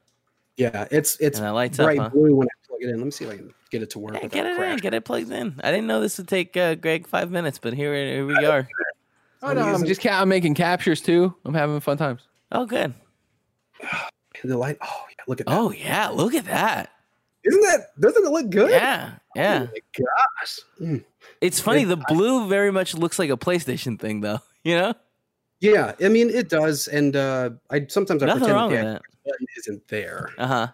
Yeah, 0.56 0.86
it's 0.90 1.18
it's 1.20 1.36
and 1.36 1.46
that 1.46 1.50
lights 1.50 1.76
bright 1.76 1.98
up. 1.98 2.04
Huh? 2.04 2.08
blue 2.18 2.34
when 2.36 2.48
I 2.48 2.65
plug 2.78 2.88
it 2.88 2.92
in. 2.92 2.98
Let 2.98 3.04
me 3.04 3.10
see 3.10 3.24
if 3.24 3.30
I 3.30 3.36
can 3.36 3.54
get 3.70 3.82
it 3.82 3.90
to 3.90 3.98
work. 3.98 4.14
Yeah, 4.14 4.28
get 4.28 4.46
it 4.46 4.60
in, 4.60 4.76
get 4.78 4.94
it 4.94 5.04
plugged 5.04 5.30
in. 5.30 5.60
I 5.62 5.70
didn't 5.70 5.86
know 5.86 6.00
this 6.00 6.18
would 6.18 6.28
take 6.28 6.56
uh, 6.56 6.74
Greg 6.74 7.06
five 7.06 7.30
minutes, 7.30 7.58
but 7.58 7.74
here, 7.74 7.94
here 7.94 8.26
we 8.26 8.34
are. 8.44 8.68
Oh 9.42 9.52
no, 9.52 9.62
I'm 9.62 9.84
just 9.84 10.00
ca- 10.00 10.20
I'm 10.20 10.28
making 10.28 10.54
captures 10.54 11.00
too. 11.00 11.34
I'm 11.44 11.54
having 11.54 11.78
fun 11.80 11.96
times. 11.98 12.22
Oh, 12.52 12.66
good. 12.66 12.94
The 14.44 14.56
light. 14.56 14.76
Oh 14.82 15.04
yeah, 15.08 15.24
look 15.26 15.40
at 15.40 15.46
that. 15.46 15.58
Oh 15.58 15.70
yeah, 15.72 16.08
look 16.08 16.34
at 16.34 16.44
that. 16.44 16.90
Isn't 17.42 17.60
that? 17.62 17.98
Doesn't 17.98 18.22
it 18.24 18.30
look 18.30 18.50
good? 18.50 18.70
Yeah, 18.70 19.12
yeah. 19.34 19.66
Oh 19.66 19.72
my 19.72 20.04
gosh. 20.04 20.60
Mm. 20.78 21.04
It's 21.40 21.58
funny. 21.58 21.84
The 21.84 21.96
blue 21.96 22.46
very 22.46 22.70
much 22.70 22.94
looks 22.94 23.18
like 23.18 23.30
a 23.30 23.36
PlayStation 23.38 23.98
thing, 23.98 24.20
though. 24.20 24.40
You 24.62 24.74
know, 24.76 24.94
Yeah, 25.60 25.94
I 26.04 26.08
mean 26.08 26.28
it 26.28 26.48
does, 26.50 26.86
and 26.86 27.16
uh, 27.16 27.50
I 27.70 27.86
sometimes 27.88 28.22
I 28.22 28.26
nothing 28.26 28.40
pretend 28.40 28.56
wrong 28.56 28.70
the 28.70 28.76
with 28.76 28.84
Xbox 28.84 28.92
that. 28.92 29.02
button 29.24 29.46
isn't 29.58 29.88
there 29.88 30.30
Uh 30.38 30.46
huh. 30.46 30.68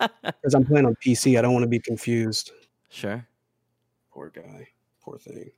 Because 0.00 0.54
I'm 0.54 0.64
playing 0.64 0.86
on 0.86 0.96
PC. 0.96 1.38
I 1.38 1.42
don't 1.42 1.52
want 1.52 1.64
to 1.64 1.68
be 1.68 1.80
confused. 1.80 2.52
sure. 2.90 3.26
Poor 4.12 4.30
guy. 4.30 4.68
Poor 5.02 5.18
thing. 5.18 5.50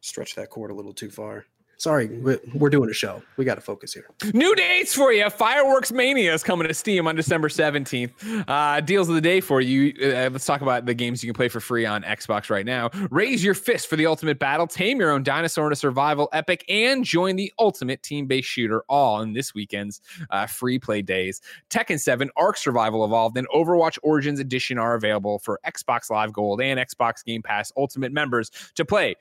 Stretch 0.00 0.34
that 0.36 0.50
cord 0.50 0.70
a 0.70 0.74
little 0.74 0.94
too 0.94 1.10
far. 1.10 1.46
Sorry, 1.82 2.06
we- 2.06 2.38
we're 2.54 2.70
doing 2.70 2.88
a 2.88 2.92
show. 2.92 3.24
We 3.36 3.44
got 3.44 3.56
to 3.56 3.60
focus 3.60 3.92
here. 3.92 4.06
New 4.32 4.54
dates 4.54 4.94
for 4.94 5.12
you. 5.12 5.28
Fireworks 5.30 5.90
Mania 5.90 6.32
is 6.32 6.44
coming 6.44 6.68
to 6.68 6.74
Steam 6.74 7.08
on 7.08 7.16
December 7.16 7.48
17th. 7.48 8.12
Uh, 8.46 8.80
deals 8.82 9.08
of 9.08 9.16
the 9.16 9.20
day 9.20 9.40
for 9.40 9.60
you. 9.60 9.92
Uh, 10.00 10.30
let's 10.30 10.46
talk 10.46 10.60
about 10.60 10.86
the 10.86 10.94
games 10.94 11.24
you 11.24 11.28
can 11.28 11.34
play 11.36 11.48
for 11.48 11.58
free 11.58 11.84
on 11.84 12.04
Xbox 12.04 12.50
right 12.50 12.64
now. 12.64 12.88
Raise 13.10 13.42
your 13.42 13.54
fist 13.54 13.88
for 13.88 13.96
the 13.96 14.06
ultimate 14.06 14.38
battle, 14.38 14.68
tame 14.68 15.00
your 15.00 15.10
own 15.10 15.24
dinosaur 15.24 15.66
in 15.66 15.72
a 15.72 15.76
survival 15.76 16.28
epic, 16.32 16.64
and 16.68 17.04
join 17.04 17.34
the 17.34 17.52
ultimate 17.58 18.00
team 18.04 18.26
based 18.26 18.46
shooter 18.48 18.84
all 18.88 19.20
in 19.20 19.32
this 19.32 19.52
weekend's 19.52 20.00
uh, 20.30 20.46
free 20.46 20.78
play 20.78 21.02
days. 21.02 21.40
Tekken 21.68 21.98
7, 21.98 22.30
Ark 22.36 22.58
Survival 22.58 23.04
Evolved, 23.04 23.36
and 23.36 23.48
Overwatch 23.48 23.98
Origins 24.04 24.38
Edition 24.38 24.78
are 24.78 24.94
available 24.94 25.40
for 25.40 25.58
Xbox 25.66 26.10
Live 26.12 26.32
Gold 26.32 26.60
and 26.62 26.78
Xbox 26.78 27.24
Game 27.24 27.42
Pass 27.42 27.72
Ultimate 27.76 28.12
members 28.12 28.52
to 28.76 28.84
play 28.84 29.16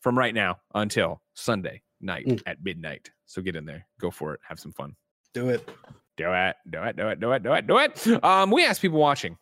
from 0.00 0.16
right 0.16 0.32
now 0.32 0.56
until 0.74 1.20
Sunday 1.34 1.82
night 2.00 2.26
Mm. 2.26 2.42
at 2.46 2.58
midnight. 2.62 3.10
So 3.26 3.42
get 3.42 3.56
in 3.56 3.64
there, 3.64 3.86
go 4.00 4.10
for 4.10 4.34
it, 4.34 4.40
have 4.48 4.58
some 4.60 4.72
fun. 4.72 4.94
Do 5.34 5.48
it. 5.50 5.68
Do 6.16 6.32
it, 6.32 6.56
do 6.68 6.82
it, 6.82 6.96
do 6.96 7.08
it, 7.08 7.20
do 7.20 7.32
it, 7.32 7.42
do 7.42 7.52
it, 7.54 7.66
do 7.66 7.78
it. 7.78 8.24
Um, 8.24 8.50
we 8.50 8.64
ask 8.66 8.82
people 8.82 8.98
watching 8.98 9.38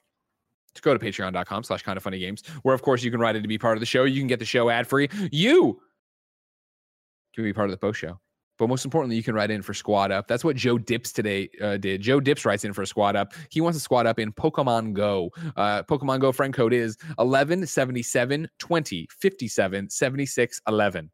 to 0.75 0.83
go 0.83 0.97
to 0.97 1.05
patreon.com 1.05 1.65
slash 1.65 1.83
kind 1.83 1.97
of 1.97 2.03
funny 2.05 2.19
games, 2.21 2.43
where 2.63 2.75
of 2.75 2.83
course 2.83 3.03
you 3.03 3.11
can 3.11 3.19
write 3.21 3.35
in 3.37 3.43
to 3.43 3.49
be 3.49 3.59
part 3.59 3.77
of 3.77 3.81
the 3.81 3.87
show. 3.87 4.05
You 4.05 4.21
can 4.21 4.29
get 4.29 4.39
the 4.39 4.45
show 4.45 4.69
ad 4.71 4.87
free. 4.87 5.09
You 5.33 5.81
can 7.35 7.45
be 7.45 7.53
part 7.53 7.67
of 7.67 7.73
the 7.73 7.79
post 7.79 7.99
show. 7.99 8.21
But 8.59 8.69
most 8.69 8.85
importantly, 8.85 9.15
you 9.17 9.23
can 9.23 9.35
write 9.37 9.53
in 9.53 9.63
for 9.63 9.73
Squad 9.73 10.11
Up. 10.11 10.27
That's 10.27 10.43
what 10.45 10.57
Joe 10.57 10.79
Dips 10.79 11.13
today 11.13 11.49
uh, 11.63 11.77
did. 11.77 12.01
Joe 12.01 12.19
Dips 12.19 12.45
writes 12.45 12.65
in 12.65 12.73
for 12.73 12.83
a 12.83 12.87
Squad 12.87 13.15
Up. 13.15 13.33
He 13.51 13.61
wants 13.61 13.77
a 13.77 13.81
Squad 13.81 14.07
Up 14.07 14.19
in 14.19 14.33
Pokemon 14.33 14.95
Go. 14.95 15.31
Uh, 15.57 15.85
Pokemon 15.85 16.19
Go 16.21 16.33
friend 16.33 16.53
code 16.53 16.73
is 16.73 16.97
11 17.21 17.67
77 17.67 18.49
20 18.59 19.09
57 19.17 19.91
76 19.91 20.61
11. 20.67 21.11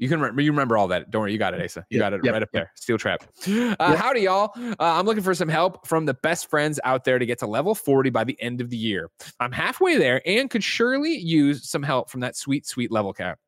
You 0.00 0.08
can 0.08 0.18
remember, 0.18 0.40
you 0.40 0.50
remember 0.50 0.78
all 0.78 0.88
that. 0.88 1.10
Don't 1.10 1.20
worry, 1.20 1.32
you 1.32 1.38
got 1.38 1.52
it, 1.52 1.62
Asa. 1.62 1.84
You 1.90 1.98
Yeah, 1.98 2.04
got 2.04 2.12
it 2.14 2.20
yeah, 2.24 2.30
right 2.30 2.42
up 2.42 2.48
there. 2.52 2.72
Steel 2.74 2.96
trap. 2.96 3.22
Uh, 3.46 3.96
Howdy, 3.96 4.22
y'all. 4.22 4.50
Uh, 4.56 4.74
I'm 4.80 5.04
looking 5.04 5.22
for 5.22 5.34
some 5.34 5.48
help 5.48 5.86
from 5.86 6.06
the 6.06 6.14
best 6.14 6.48
friends 6.48 6.80
out 6.84 7.04
there 7.04 7.18
to 7.18 7.26
get 7.26 7.38
to 7.40 7.46
level 7.46 7.74
40 7.74 8.08
by 8.08 8.24
the 8.24 8.40
end 8.40 8.62
of 8.62 8.70
the 8.70 8.78
year. 8.78 9.10
I'm 9.40 9.52
halfway 9.52 9.98
there 9.98 10.22
and 10.26 10.48
could 10.48 10.64
surely 10.64 11.14
use 11.14 11.68
some 11.68 11.82
help 11.82 12.08
from 12.08 12.20
that 12.20 12.34
sweet, 12.34 12.66
sweet 12.66 12.90
level 12.90 13.12
cap 13.12 13.38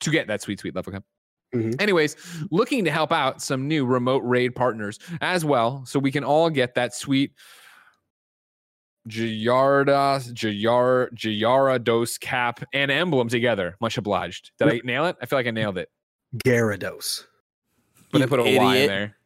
to 0.00 0.10
get 0.10 0.26
that 0.26 0.42
sweet, 0.42 0.60
sweet 0.60 0.74
level 0.74 0.92
cap. 0.92 1.04
Mhm. 1.54 1.80
Anyways, 1.80 2.16
looking 2.50 2.84
to 2.84 2.90
help 2.90 3.10
out 3.10 3.40
some 3.40 3.66
new 3.66 3.86
remote 3.86 4.22
raid 4.24 4.54
partners 4.54 4.98
as 5.22 5.42
well, 5.42 5.86
so 5.86 5.98
we 5.98 6.12
can 6.12 6.22
all 6.22 6.50
get 6.50 6.74
that 6.74 6.94
sweet 6.94 7.32
Giarda, 9.08 10.20
Giar, 10.32 11.10
Giarados 11.14 12.18
cap 12.20 12.64
and 12.72 12.90
emblem 12.90 13.28
together. 13.28 13.76
Much 13.80 13.98
obliged. 13.98 14.52
Did 14.58 14.68
I 14.68 14.80
nail 14.84 15.06
it? 15.06 15.16
I 15.20 15.26
feel 15.26 15.38
like 15.38 15.46
I 15.46 15.50
nailed 15.50 15.78
it, 15.78 15.90
Gyarados. 16.44 17.24
but 18.12 18.20
I 18.20 18.24
You 18.24 18.28
put 18.28 18.40
a 18.40 18.56
Y 18.56 18.76
in 18.76 18.86
there. 18.88 19.14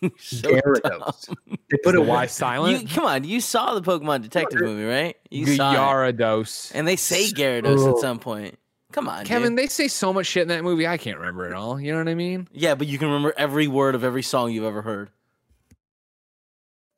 You 0.00 0.12
so 0.16 0.48
Gyarados. 0.48 1.26
dumb. 1.26 1.36
They 1.70 1.76
put 1.82 1.94
Is 1.96 2.00
a 2.00 2.04
the 2.04 2.08
Y 2.08 2.14
Y. 2.22 2.26
silent? 2.26 2.82
You, 2.82 2.88
come 2.88 3.04
on, 3.04 3.24
you 3.24 3.40
saw 3.40 3.74
the 3.74 3.82
Pokemon 3.82 4.22
Detective 4.22 4.60
movie, 4.60 4.84
right? 4.84 5.16
You 5.30 5.46
saw 5.46 5.72
it. 5.72 5.76
Gyarados. 6.16 6.70
And 6.74 6.86
they 6.86 6.94
say 6.94 7.24
Gyarados 7.30 7.92
at 7.92 7.98
some 7.98 8.20
point. 8.20 8.58
Come 8.92 9.08
on, 9.08 9.24
Kevin, 9.24 9.52
dude. 9.56 9.58
they 9.58 9.66
say 9.68 9.88
so 9.88 10.12
much 10.12 10.26
shit 10.26 10.42
in 10.42 10.48
that 10.48 10.62
movie. 10.62 10.86
I 10.86 10.98
can't 10.98 11.18
remember 11.18 11.46
it 11.48 11.52
all. 11.54 11.80
You 11.80 11.92
know 11.92 11.98
what 11.98 12.08
I 12.08 12.14
mean? 12.14 12.46
Yeah, 12.52 12.74
but 12.76 12.86
you 12.86 12.98
can 12.98 13.08
remember 13.08 13.32
every 13.36 13.66
word 13.66 13.94
of 13.96 14.04
every 14.04 14.22
song 14.22 14.52
you've 14.52 14.64
ever 14.64 14.82
heard. 14.82 15.10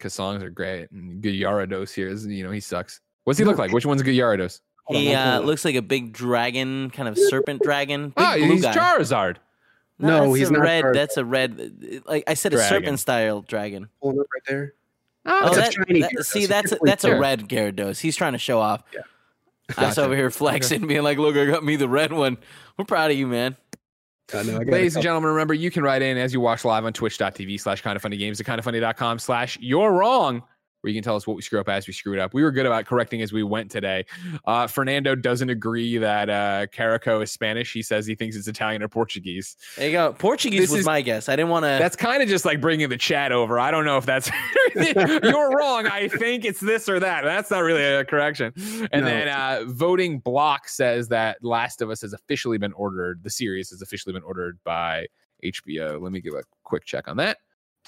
Because 0.04 0.12
songs 0.12 0.42
are 0.42 0.50
great. 0.50 0.90
And 0.90 1.22
Gyarados 1.24 1.94
here 1.94 2.08
is, 2.08 2.26
you 2.26 2.44
know, 2.44 2.50
he 2.50 2.60
sucks. 2.60 3.00
What's 3.24 3.38
he 3.38 3.44
look 3.46 3.56
like? 3.56 3.72
Which 3.72 3.86
one's 3.86 4.02
Gyarados? 4.02 4.60
Hold 4.84 4.98
on, 4.98 5.02
He 5.02 5.14
uh, 5.14 5.40
looks 5.40 5.64
like 5.64 5.76
a 5.76 5.80
big 5.80 6.12
dragon, 6.12 6.90
kind 6.90 7.08
of 7.08 7.16
serpent 7.16 7.62
dragon. 7.62 8.08
Big 8.10 8.14
Oh, 8.18 8.34
blue 8.36 8.50
he's 8.52 8.60
guy. 8.60 8.74
Charizard. 8.74 9.36
No, 9.98 10.26
that's 10.26 10.36
he's 10.40 10.50
a 10.50 10.52
not 10.52 10.60
red. 10.60 10.84
Charizard. 10.84 10.92
That's 10.94 11.16
a 11.16 11.24
red. 11.24 12.02
Like 12.04 12.24
I 12.26 12.34
said, 12.34 12.52
a 12.52 12.58
serpent 12.62 13.00
style 13.00 13.40
dragon. 13.40 13.88
Pulling 14.02 14.20
up 14.20 14.26
right 14.34 14.42
there. 14.46 14.74
Oh, 15.24 15.40
Oh, 15.50 15.54
That's 15.54 15.56
a 15.56 15.60
that, 15.60 15.72
shiny 15.88 16.00
that- 16.02 16.26
see, 16.26 16.44
that's 16.44 16.72
a, 16.72 16.74
different 16.74 16.86
that's 16.86 17.04
a 17.04 17.18
red 17.18 17.48
Gyarados. 17.48 17.98
He's 17.98 18.14
trying 18.14 18.32
to 18.34 18.38
show 18.38 18.60
off. 18.60 18.82
Yeah. 18.92 19.00
I 19.78 19.86
was 19.86 19.96
over 19.96 20.14
here 20.14 20.28
flexing, 20.30 20.86
being 20.86 21.02
like, 21.02 21.16
"Look, 21.16 21.34
I 21.34 21.46
got 21.46 21.64
me 21.64 21.76
the 21.76 21.88
red 21.88 22.12
one." 22.12 22.36
We're 22.76 22.84
proud 22.84 23.10
of 23.10 23.16
you, 23.16 23.26
man. 23.26 23.56
Know. 24.32 24.40
Ladies 24.66 24.96
and 24.96 25.02
gentlemen, 25.02 25.30
remember 25.30 25.54
you 25.54 25.70
can 25.70 25.82
write 25.82 26.02
in 26.02 26.16
as 26.16 26.32
you 26.32 26.40
watch 26.40 26.64
live 26.64 26.84
on 26.84 26.92
twitch.tv 26.92 27.60
slash 27.60 27.82
kind 27.82 27.94
of 27.94 28.02
funny 28.02 28.16
games 28.16 28.38
to 28.38 28.44
kind 28.44 28.58
of 28.58 28.64
funny.com 28.64 29.18
slash 29.18 29.58
you're 29.60 29.92
wrong, 29.92 30.42
where 30.84 30.90
you 30.90 30.94
can 30.94 31.02
tell 31.02 31.16
us 31.16 31.26
what 31.26 31.34
we 31.34 31.40
screw 31.40 31.58
up 31.58 31.68
as 31.70 31.86
we 31.86 31.94
screw 31.94 32.12
it 32.12 32.18
up. 32.18 32.34
We 32.34 32.42
were 32.42 32.50
good 32.52 32.66
about 32.66 32.84
correcting 32.84 33.22
as 33.22 33.32
we 33.32 33.42
went 33.42 33.70
today. 33.70 34.04
Uh, 34.44 34.66
Fernando 34.66 35.14
doesn't 35.14 35.48
agree 35.48 35.96
that 35.96 36.28
uh, 36.28 36.66
Carico 36.66 37.22
is 37.22 37.32
Spanish. 37.32 37.72
He 37.72 37.80
says 37.82 38.04
he 38.06 38.14
thinks 38.14 38.36
it's 38.36 38.48
Italian 38.48 38.82
or 38.82 38.88
Portuguese. 38.88 39.56
There 39.78 39.86
you 39.86 39.92
go. 39.92 40.12
Portuguese 40.12 40.60
This 40.60 40.70
was 40.70 40.80
is- 40.80 40.86
my 40.86 41.00
guess. 41.00 41.30
I 41.30 41.36
didn't 41.36 41.48
want 41.48 41.62
to. 41.64 41.68
That's 41.68 41.96
kind 41.96 42.22
of 42.22 42.28
just 42.28 42.44
like 42.44 42.60
bringing 42.60 42.90
the 42.90 42.98
chat 42.98 43.32
over. 43.32 43.58
I 43.58 43.70
don't 43.70 43.86
know 43.86 43.96
if 43.96 44.04
that's 44.04 44.30
you're 44.74 45.56
wrong. 45.56 45.86
I 45.86 46.08
think 46.08 46.44
it's 46.44 46.60
this 46.60 46.86
or 46.86 47.00
that. 47.00 47.24
That's 47.24 47.50
not 47.50 47.60
really 47.60 47.82
a 47.82 48.04
correction. 48.04 48.52
And 48.92 49.04
No. 49.04 49.10
then 49.10 49.28
uh, 49.28 49.62
voting 49.68 50.18
block 50.18 50.68
says 50.68 51.08
that 51.08 51.38
Last 51.42 51.80
of 51.80 51.88
Us 51.88 52.02
has 52.02 52.12
officially 52.12 52.58
been 52.58 52.74
ordered. 52.74 53.22
The 53.22 53.30
series 53.30 53.70
has 53.70 53.80
officially 53.80 54.12
been 54.12 54.22
ordered 54.22 54.58
by 54.64 55.06
HBO. 55.42 56.00
Let 56.00 56.12
me 56.12 56.20
give 56.20 56.34
a 56.34 56.42
quick 56.62 56.84
check 56.84 57.08
on 57.08 57.16
that. 57.18 57.38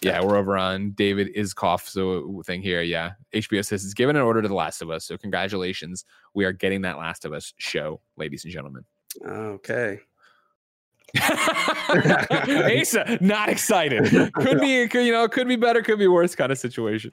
Yeah, 0.02 0.20
we're 0.22 0.36
over 0.36 0.58
on 0.58 0.90
David 0.90 1.34
Iskoff. 1.34 1.88
So 1.88 2.38
uh, 2.38 2.42
thing 2.42 2.60
here, 2.60 2.82
yeah, 2.82 3.12
HBO 3.32 3.64
says 3.64 3.84
it's 3.84 3.94
given 3.94 4.16
an 4.16 4.22
order 4.22 4.42
to 4.42 4.48
The 4.48 4.54
Last 4.54 4.82
of 4.82 4.90
Us. 4.90 5.04
So 5.04 5.16
congratulations, 5.16 6.04
we 6.34 6.44
are 6.44 6.52
getting 6.52 6.82
that 6.82 6.98
Last 6.98 7.24
of 7.24 7.32
Us 7.32 7.54
show, 7.56 8.00
ladies 8.16 8.44
and 8.44 8.52
gentlemen. 8.52 8.84
Okay. 9.26 10.00
Asa, 12.80 13.18
not 13.20 13.48
excited. 13.48 14.32
Could 14.34 14.60
be, 14.60 14.86
could, 14.88 15.04
you 15.04 15.12
know, 15.12 15.28
could 15.28 15.48
be 15.48 15.56
better, 15.56 15.82
could 15.82 15.98
be 15.98 16.06
worse 16.06 16.34
kind 16.34 16.52
of 16.52 16.58
situation. 16.58 17.12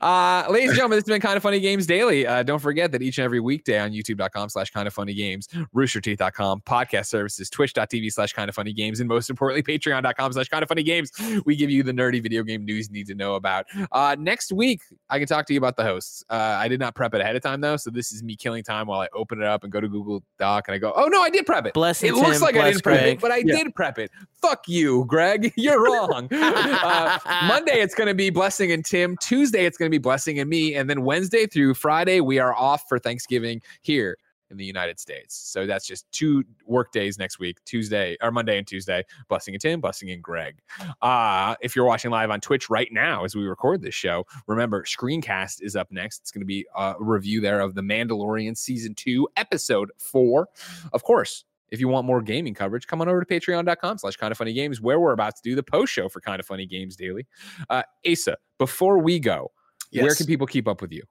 Uh, 0.00 0.44
ladies 0.48 0.70
and 0.70 0.76
gentlemen, 0.76 0.96
this 0.96 1.04
has 1.04 1.12
been 1.12 1.20
Kind 1.20 1.36
of 1.36 1.42
Funny 1.42 1.60
Games 1.60 1.86
Daily. 1.86 2.26
Uh, 2.26 2.42
don't 2.42 2.58
forget 2.58 2.92
that 2.92 3.02
each 3.02 3.18
and 3.18 3.24
every 3.24 3.40
weekday 3.40 3.78
on 3.78 3.90
youtube.com 3.92 4.48
slash 4.48 4.70
kind 4.70 4.86
of 4.86 4.94
funny 4.94 5.14
games, 5.14 5.48
roosterteeth.com, 5.74 6.62
podcast 6.62 7.06
services, 7.06 7.50
twitch.tv 7.50 8.12
slash 8.12 8.32
kind 8.32 8.48
of 8.48 8.54
funny 8.54 8.72
games, 8.72 9.00
and 9.00 9.08
most 9.08 9.28
importantly, 9.30 9.62
patreon.com 9.62 10.32
slash 10.32 10.48
kind 10.48 10.62
of 10.62 10.68
funny 10.68 10.82
games. 10.82 11.10
We 11.44 11.56
give 11.56 11.70
you 11.70 11.82
the 11.82 11.92
nerdy 11.92 12.22
video 12.22 12.42
game 12.42 12.64
news 12.64 12.88
you 12.88 12.94
need 12.94 13.06
to 13.08 13.14
know 13.14 13.34
about. 13.34 13.66
Uh, 13.90 14.16
next 14.18 14.52
week, 14.52 14.80
I 15.10 15.18
can 15.18 15.28
talk 15.28 15.46
to 15.46 15.52
you 15.52 15.58
about 15.58 15.76
the 15.76 15.84
hosts. 15.84 16.24
Uh, 16.30 16.34
I 16.34 16.68
did 16.68 16.80
not 16.80 16.94
prep 16.94 17.14
it 17.14 17.20
ahead 17.20 17.36
of 17.36 17.42
time, 17.42 17.60
though. 17.60 17.76
So 17.76 17.90
this 17.90 18.12
is 18.12 18.22
me 18.22 18.36
killing 18.36 18.62
time 18.62 18.86
while 18.86 19.00
I 19.00 19.08
open 19.14 19.40
it 19.40 19.46
up 19.46 19.62
and 19.64 19.72
go 19.72 19.80
to 19.80 19.88
Google 19.88 20.22
Doc 20.38 20.68
and 20.68 20.74
I 20.74 20.78
go, 20.78 20.92
oh, 20.96 21.06
no, 21.06 21.22
I 21.22 21.30
did 21.30 21.46
prep 21.46 21.66
it. 21.66 21.74
bless 21.74 22.02
It 22.02 22.14
Tim, 22.14 22.16
looks 22.16 22.40
like 22.40 22.56
I 22.56 22.70
didn't 22.70 22.82
prep 22.82 23.02
it, 23.02 23.20
but 23.20 23.30
I 23.30 23.41
Yeah. 23.46 23.56
did 23.56 23.74
prep 23.74 23.98
it. 23.98 24.10
Fuck 24.40 24.68
you, 24.68 25.04
Greg. 25.06 25.52
You're 25.56 25.82
wrong. 25.82 26.28
uh, 26.32 27.18
Monday, 27.46 27.80
it's 27.80 27.94
going 27.94 28.08
to 28.08 28.14
be 28.14 28.30
Blessing 28.30 28.72
and 28.72 28.84
Tim. 28.84 29.16
Tuesday, 29.18 29.66
it's 29.66 29.76
going 29.76 29.90
to 29.90 29.94
be 29.94 29.98
Blessing 29.98 30.38
and 30.38 30.48
me. 30.48 30.74
And 30.74 30.88
then 30.88 31.02
Wednesday 31.02 31.46
through 31.46 31.74
Friday, 31.74 32.20
we 32.20 32.38
are 32.38 32.54
off 32.54 32.88
for 32.88 32.98
Thanksgiving 32.98 33.62
here 33.82 34.16
in 34.52 34.58
the 34.58 34.64
United 34.64 35.00
States. 35.00 35.34
So 35.34 35.66
that's 35.66 35.86
just 35.86 36.10
two 36.12 36.44
work 36.66 36.92
days 36.92 37.18
next 37.18 37.40
week 37.40 37.58
Tuesday 37.64 38.16
or 38.22 38.30
Monday 38.30 38.58
and 38.58 38.66
Tuesday. 38.66 39.04
Blessing 39.28 39.54
and 39.54 39.60
Tim, 39.60 39.80
Blessing 39.80 40.12
and 40.12 40.22
Greg. 40.22 40.60
Uh, 41.00 41.56
if 41.60 41.74
you're 41.74 41.86
watching 41.86 42.12
live 42.12 42.30
on 42.30 42.40
Twitch 42.40 42.70
right 42.70 42.92
now 42.92 43.24
as 43.24 43.34
we 43.34 43.44
record 43.44 43.82
this 43.82 43.94
show, 43.94 44.24
remember 44.46 44.84
Screencast 44.84 45.62
is 45.62 45.74
up 45.74 45.90
next. 45.90 46.20
It's 46.20 46.30
going 46.30 46.42
to 46.42 46.46
be 46.46 46.66
a 46.76 46.94
review 47.00 47.40
there 47.40 47.60
of 47.60 47.74
The 47.74 47.82
Mandalorian 47.82 48.56
Season 48.56 48.94
2, 48.94 49.26
Episode 49.36 49.90
4. 49.98 50.48
Of 50.92 51.02
course, 51.02 51.44
if 51.72 51.80
you 51.80 51.88
want 51.88 52.06
more 52.06 52.20
gaming 52.20 52.54
coverage, 52.54 52.86
come 52.86 53.00
on 53.00 53.08
over 53.08 53.24
to 53.24 53.26
patreon.com 53.26 53.98
slash 53.98 54.16
kind 54.16 54.30
of 54.30 54.38
funny 54.38 54.52
games, 54.52 54.80
where 54.80 55.00
we're 55.00 55.12
about 55.12 55.34
to 55.36 55.42
do 55.42 55.56
the 55.56 55.62
post 55.62 55.92
show 55.92 56.08
for 56.08 56.20
kind 56.20 56.38
of 56.38 56.46
funny 56.46 56.66
games 56.66 56.94
daily. 56.94 57.26
Uh, 57.70 57.82
Asa, 58.08 58.36
before 58.58 58.98
we 58.98 59.18
go, 59.18 59.50
where 59.90 60.14
can 60.14 60.26
people 60.26 60.46
keep 60.46 60.68
up 60.68 60.82
with 60.82 60.92
you? 60.92 61.02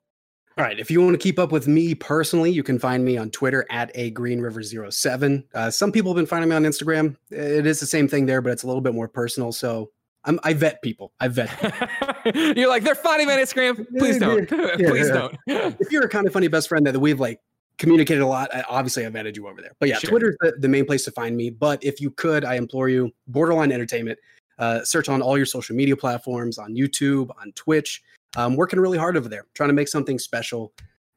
All 0.57 0.66
right. 0.66 0.80
If 0.80 0.91
you 0.91 1.01
want 1.01 1.14
to 1.14 1.18
keep 1.18 1.39
up 1.39 1.51
with 1.51 1.68
me 1.68 1.95
personally, 1.95 2.51
you 2.51 2.62
can 2.62 2.78
find 2.78 3.03
me 3.03 3.18
on 3.18 3.32
Twitter 3.32 3.66
at 3.72 3.89
a 3.95 4.12
Green 4.12 4.41
River 4.41 4.62
07. 4.62 5.45
Uh, 5.53 5.72
some 5.72 5.91
people 5.91 6.12
have 6.12 6.18
been 6.18 6.26
finding 6.26 6.49
me 6.49 6.55
on 6.55 6.64
Instagram. 6.64 7.16
It 7.32 7.66
is 7.66 7.80
the 7.80 7.86
same 7.86 8.07
thing 8.07 8.26
there, 8.26 8.41
but 8.41 8.51
it's 8.51 8.64
a 8.64 8.68
little 8.68 8.82
bit 8.82 8.93
more 8.93 9.07
personal. 9.07 9.53
So 9.53 9.91
I'm, 10.26 10.39
I 10.43 10.53
vet 10.53 10.82
people. 10.82 11.14
I 11.20 11.30
vet. 11.30 11.49
people. 12.24 12.53
You're 12.55 12.70
like, 12.70 12.84
they're 12.84 12.95
funny 12.95 13.24
on 13.24 13.30
Instagram. 13.39 13.88
Please 13.97 14.20
don't. 14.20 14.47
Please 14.78 15.09
don't. 15.09 15.36
if 15.47 15.91
you're 15.91 16.03
a 16.03 16.09
kind 16.09 16.28
of 16.28 16.34
funny 16.34 16.49
best 16.49 16.68
friend 16.68 16.86
that 16.86 16.99
we've 16.99 17.20
like 17.20 17.39
communicated 17.82 18.22
a 18.22 18.28
lot, 18.28 18.54
I, 18.54 18.64
obviously 18.70 19.06
I've 19.06 19.16
added 19.16 19.36
you 19.36 19.48
over 19.48 19.60
there. 19.62 19.72
But 19.80 19.90
yeah, 19.90 19.98
Sure. 19.98 20.12
Twitter's 20.12 20.38
the, 20.40 20.54
the 20.60 20.70
main 20.70 20.86
place 20.86 21.04
to 21.06 21.12
find 21.12 21.36
me. 21.36 21.50
But 21.50 21.84
if 21.84 22.00
you 22.00 22.12
could, 22.12 22.46
I 22.46 22.56
implore 22.56 22.88
you, 22.90 23.12
Borderline 23.28 23.72
Entertainment, 23.72 24.20
uh, 24.60 24.84
search 24.84 25.10
on 25.10 25.22
all 25.24 25.36
your 25.36 25.48
social 25.48 25.76
media 25.76 25.98
platforms, 25.98 26.60
on 26.60 26.76
YouTube, 26.76 27.30
on 27.42 27.52
Twitch. 27.54 28.04
I'm 28.38 28.56
working 28.56 28.80
really 28.80 29.00
hard 29.00 29.18
over 29.18 29.28
there, 29.28 29.46
trying 29.56 29.70
to 29.70 29.74
make 29.74 29.88
something 29.88 30.20
special. 30.20 30.72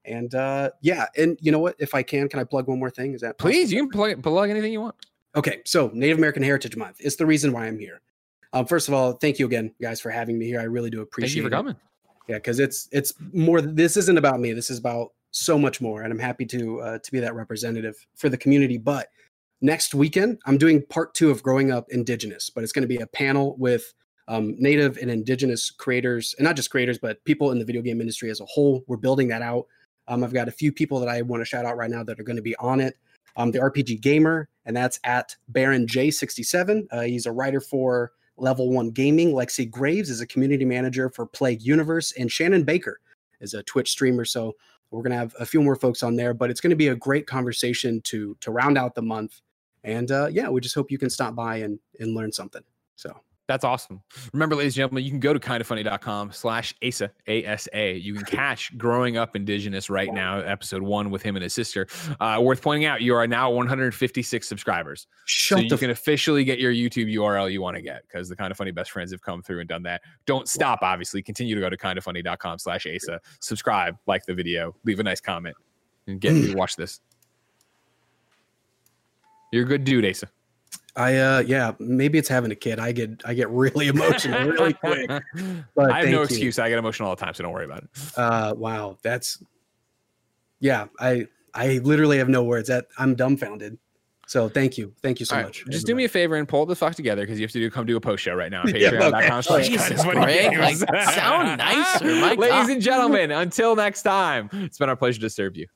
And 0.07 0.35
uh, 0.35 0.71
yeah, 0.81 1.07
and 1.17 1.39
you 1.41 1.53
know 1.53 1.59
what? 1.59 1.77
If 1.79 1.95
I 1.95 2.03
can, 2.03 2.29
can 2.29 2.41
I 2.41 2.45
plug 2.45 2.67
one 2.67 2.79
more 2.79 2.91
thing? 2.91 3.13
Is 3.13 3.21
that 3.21 3.39
possible? 3.39 3.53
Please, 3.53 3.71
you 3.73 3.83
can 3.83 3.91
plug, 3.91 4.23
plug 4.23 4.51
anything 4.51 4.73
you 4.73 4.81
want. 4.81 4.95
Okay, 5.37 5.61
so 5.65 5.91
Native 5.93 6.17
American 6.19 6.43
Heritage 6.43 6.77
Month 6.77 7.01
is 7.01 7.17
the 7.17 7.27
reason 7.27 7.53
why 7.53 7.67
I'm 7.67 7.79
here. 7.79 8.01
Um, 8.55 8.67
first 8.67 8.89
of 8.89 8.95
all, 8.95 9.13
thank 9.13 9.39
you 9.39 9.47
again, 9.47 9.73
guys, 9.83 10.01
for 10.01 10.11
having 10.11 10.39
me 10.39 10.47
here. 10.47 10.61
I 10.61 10.65
really 10.65 10.89
do 10.91 11.03
appreciate 11.03 11.29
Thank 11.29 11.37
you 11.37 11.43
for 11.43 11.49
it. 11.49 11.59
coming. 11.59 11.77
Yeah, 12.29 12.37
because 12.37 12.59
it's 12.59 12.89
it's 12.93 13.13
more. 13.33 13.61
This 13.61 13.97
isn't 13.99 14.17
about 14.17 14.41
me. 14.41 14.53
This 14.53 14.71
is 14.71 14.79
about 14.79 15.13
so 15.35 15.59
much 15.59 15.81
more, 15.81 16.03
and 16.03 16.13
I'm 16.13 16.19
happy 16.19 16.47
to 16.47 16.81
uh, 16.81 16.99
to 16.99 17.13
be 17.13 17.21
that 17.21 17.35
representative 17.35 17.97
for 18.15 18.29
the 18.29 18.39
community. 18.39 18.79
But 18.79 19.09
next 19.61 19.95
weekend, 19.95 20.39
I'm 20.47 20.59
doing 20.59 20.83
part 20.87 21.15
two 21.15 21.31
of 21.31 21.43
Growing 21.43 21.73
Up 21.73 21.87
Indigenous, 21.91 22.51
but 22.51 22.63
it's 22.63 22.73
going 22.73 22.83
to 22.83 22.89
be 22.89 22.99
a 22.99 23.07
panel 23.07 23.57
with 23.59 23.93
um, 24.29 24.55
Native 24.59 24.97
and 24.97 25.11
Indigenous 25.11 25.71
creators, 25.71 26.35
and 26.39 26.45
not 26.45 26.57
just 26.57 26.71
creators, 26.71 26.99
but 26.99 27.23
people 27.25 27.51
in 27.51 27.59
the 27.59 27.65
video 27.65 27.83
game 27.83 28.01
industry 28.01 28.31
as 28.31 28.41
a 28.41 28.47
whole. 28.47 28.85
We're 28.87 28.97
building 28.97 29.29
that 29.29 29.43
out. 29.43 29.67
Um, 30.07 30.23
I've 30.23 30.33
got 30.33 30.49
a 30.49 30.53
few 30.53 30.71
people 30.71 31.01
that 31.01 31.09
I 31.09 31.23
want 31.23 31.41
to 31.41 31.45
shout 31.45 31.65
out 31.65 31.77
right 31.77 31.91
now 31.91 32.05
that 32.05 32.21
are 32.21 32.25
going 32.25 32.37
to 32.37 32.43
be 32.43 32.57
on 32.57 32.81
it. 32.81 32.97
Um, 33.37 33.51
the 33.51 33.59
RPG 33.59 34.01
Gamer, 34.01 34.49
and 34.65 34.77
that's 34.77 35.01
at 35.03 35.35
Baron 35.49 35.87
J67. 35.87 36.87
Uh, 36.93 37.01
he's 37.01 37.27
a 37.27 37.33
writer 37.33 37.61
for 37.61 38.13
Level 38.37 38.71
One 38.71 38.91
Gaming. 38.91 39.33
Lexi 39.33 39.69
Graves 39.69 40.11
is 40.11 40.21
a 40.21 40.27
community 40.27 40.65
manager 40.65 41.11
for 41.11 41.27
Plague 41.27 41.63
Universe, 41.63 42.13
and 42.13 42.31
Shannon 42.31 42.63
Baker 42.63 43.01
is 43.41 43.55
a 43.55 43.63
Twitch 43.65 43.91
streamer. 43.91 44.25
So 44.25 44.55
we're 44.95 45.03
gonna 45.03 45.17
have 45.17 45.35
a 45.41 45.47
few 45.47 45.61
more 45.61 45.77
folks 45.77 46.03
on 46.03 46.17
there, 46.17 46.35
but 46.35 46.51
it's 46.51 46.61
gonna 46.61 46.77
be 46.77 46.89
a 46.89 46.95
great 46.97 47.27
conversation 47.27 48.01
to 48.03 48.37
to 48.41 48.51
round 48.51 48.79
out 48.79 48.95
the 48.95 49.03
month. 49.03 49.41
And 49.83 50.11
uh, 50.11 50.29
yeah, 50.31 50.49
we 50.49 50.61
just 50.61 50.75
hope 50.75 50.91
you 50.91 50.99
can 50.99 51.11
stop 51.11 51.35
by 51.35 51.57
and 51.57 51.79
and 52.01 52.15
learn 52.15 52.33
something. 52.33 52.63
So 52.97 53.15
That's 53.47 53.65
awesome. 53.65 54.03
Remember, 54.33 54.57
ladies 54.57 54.73
and 54.73 54.77
gentlemen, 54.77 55.05
you 55.05 55.11
can 55.11 55.21
go 55.21 55.35
to 55.35 55.39
kindoffunny.com 55.39 56.33
slash 56.33 56.75
ASA, 56.83 57.11
A-S-A. 57.27 57.97
You 57.97 58.15
can 58.15 58.25
catch 58.25 58.77
Growing 58.79 59.19
Up 59.19 59.37
Indigenous 59.37 59.91
right 59.91 60.13
now, 60.13 60.39
episode 60.39 60.83
one 60.83 61.11
with 61.11 61.23
him 61.23 61.37
and 61.37 61.43
his 61.43 61.53
sister. 61.53 61.87
Uh, 62.21 62.39
worth 62.41 62.63
pointing 62.63 62.87
out, 62.87 63.03
you 63.03 63.15
are 63.15 63.27
now 63.27 63.51
156 63.51 64.49
subscribers. 64.49 65.07
shut 65.27 65.59
so 65.59 65.63
you 65.63 65.77
can 65.77 65.91
officially 65.91 66.43
get 66.45 66.59
your 66.59 66.73
YouTube 66.73 67.13
URL 67.15 67.53
you 67.53 67.61
want 67.61 67.77
to 67.77 67.83
get 67.83 68.03
because 68.09 68.31
the 68.31 68.37
kind 68.37 68.51
of 68.51 68.57
funny 68.57 68.71
best 68.71 68.91
friends 68.91 69.13
have 69.13 69.21
come 69.21 69.43
through 69.43 69.61
and 69.61 69.69
done 69.69 69.83
that. 69.83 70.01
Don't 70.25 70.49
stop, 70.49 70.79
obviously. 70.81 71.21
Continue 71.23 71.55
to 71.55 71.61
go 71.61 71.69
to 71.69 71.77
kindoffunny.com 71.77 72.59
slash 72.59 72.87
ASA. 72.87 73.21
Subscribe, 73.41 73.99
like 74.07 74.25
the 74.25 74.35
video, 74.35 74.75
leave 74.85 75.01
a 75.01 75.03
nice 75.03 75.21
comment, 75.21 75.57
and 76.07 76.19
get 76.19 76.33
me 76.33 76.47
to 76.47 76.55
watch 76.57 76.77
this. 76.77 77.01
You're 79.53 79.65
a 79.65 79.67
good 79.67 79.85
dude, 79.85 80.07
Asa. 80.07 80.31
I 80.97 81.17
uh 81.17 81.39
yeah, 81.41 81.73
maybe 81.79 82.19
it's 82.19 82.29
having 82.29 82.51
a 82.51 82.55
kid. 82.55 82.79
I 82.79 82.93
get 82.93 83.23
I 83.25 83.35
get 83.35 83.51
really 83.51 83.89
emotional 83.95 84.49
really 84.49 84.73
quick. 84.75 85.11
But 85.75 85.91
I 85.91 86.01
have 86.01 86.09
no 86.09 86.19
you. 86.19 86.23
excuse. 86.23 86.59
I 86.59 86.69
get 86.69 86.79
emotional 86.79 87.09
all 87.09 87.17
the 87.17 87.25
time, 87.25 87.35
so 87.35 87.43
don't 87.43 87.53
worry 87.53 87.65
about 87.65 87.85
it. 87.85 87.91
Uh 88.17 88.55
wow, 88.57 88.99
that's 89.03 89.43
yeah, 90.61 90.87
I 91.01 91.27
I 91.53 91.79
literally 91.79 92.19
have 92.19 92.29
no 92.29 92.45
words. 92.45 92.69
That 92.69 92.87
I'm 92.99 93.15
dumbfounded. 93.15 93.79
So 94.27 94.49
thank 94.49 94.79
you. 94.79 94.95
Thank 95.03 95.21
you 95.21 95.27
so 95.27 95.35
All 95.35 95.43
right, 95.43 95.49
much. 95.49 95.65
just 95.69 95.87
do 95.87 95.95
me 95.95 96.05
a 96.05 96.09
favor 96.09 96.37
and 96.37 96.49
pull 96.49 96.65
the 96.65 96.75
fuck 96.75 96.95
together 96.95 97.23
because 97.23 97.39
you 97.39 97.45
have 97.45 97.53
to 97.53 97.59
do 97.59 97.71
come 97.71 97.85
do 97.85 97.97
a 97.97 98.01
post 98.01 98.23
show 98.23 98.35
right 98.35 98.51
now 98.51 98.63
on 98.63 98.69
Yeah, 98.75 98.91
patreon.com 98.91 99.43
slash 99.43 99.69
Jesus 99.69 100.03
Kind 100.03 100.17
of 100.19 100.25
Funny 100.25 100.57
Greg, 100.57 100.77
sound 100.77 101.59
nicer, 101.59 102.37
Ladies 102.37 102.71
and 102.71 102.81
gentlemen, 102.81 103.31
until 103.31 103.77
next 103.77 104.03
time, 104.03 104.49
it's 104.53 104.79
been 104.79 104.89
our 104.89 104.97
pleasure 104.97 105.21
to 105.21 105.29
serve 105.31 105.57
you. 105.57 105.67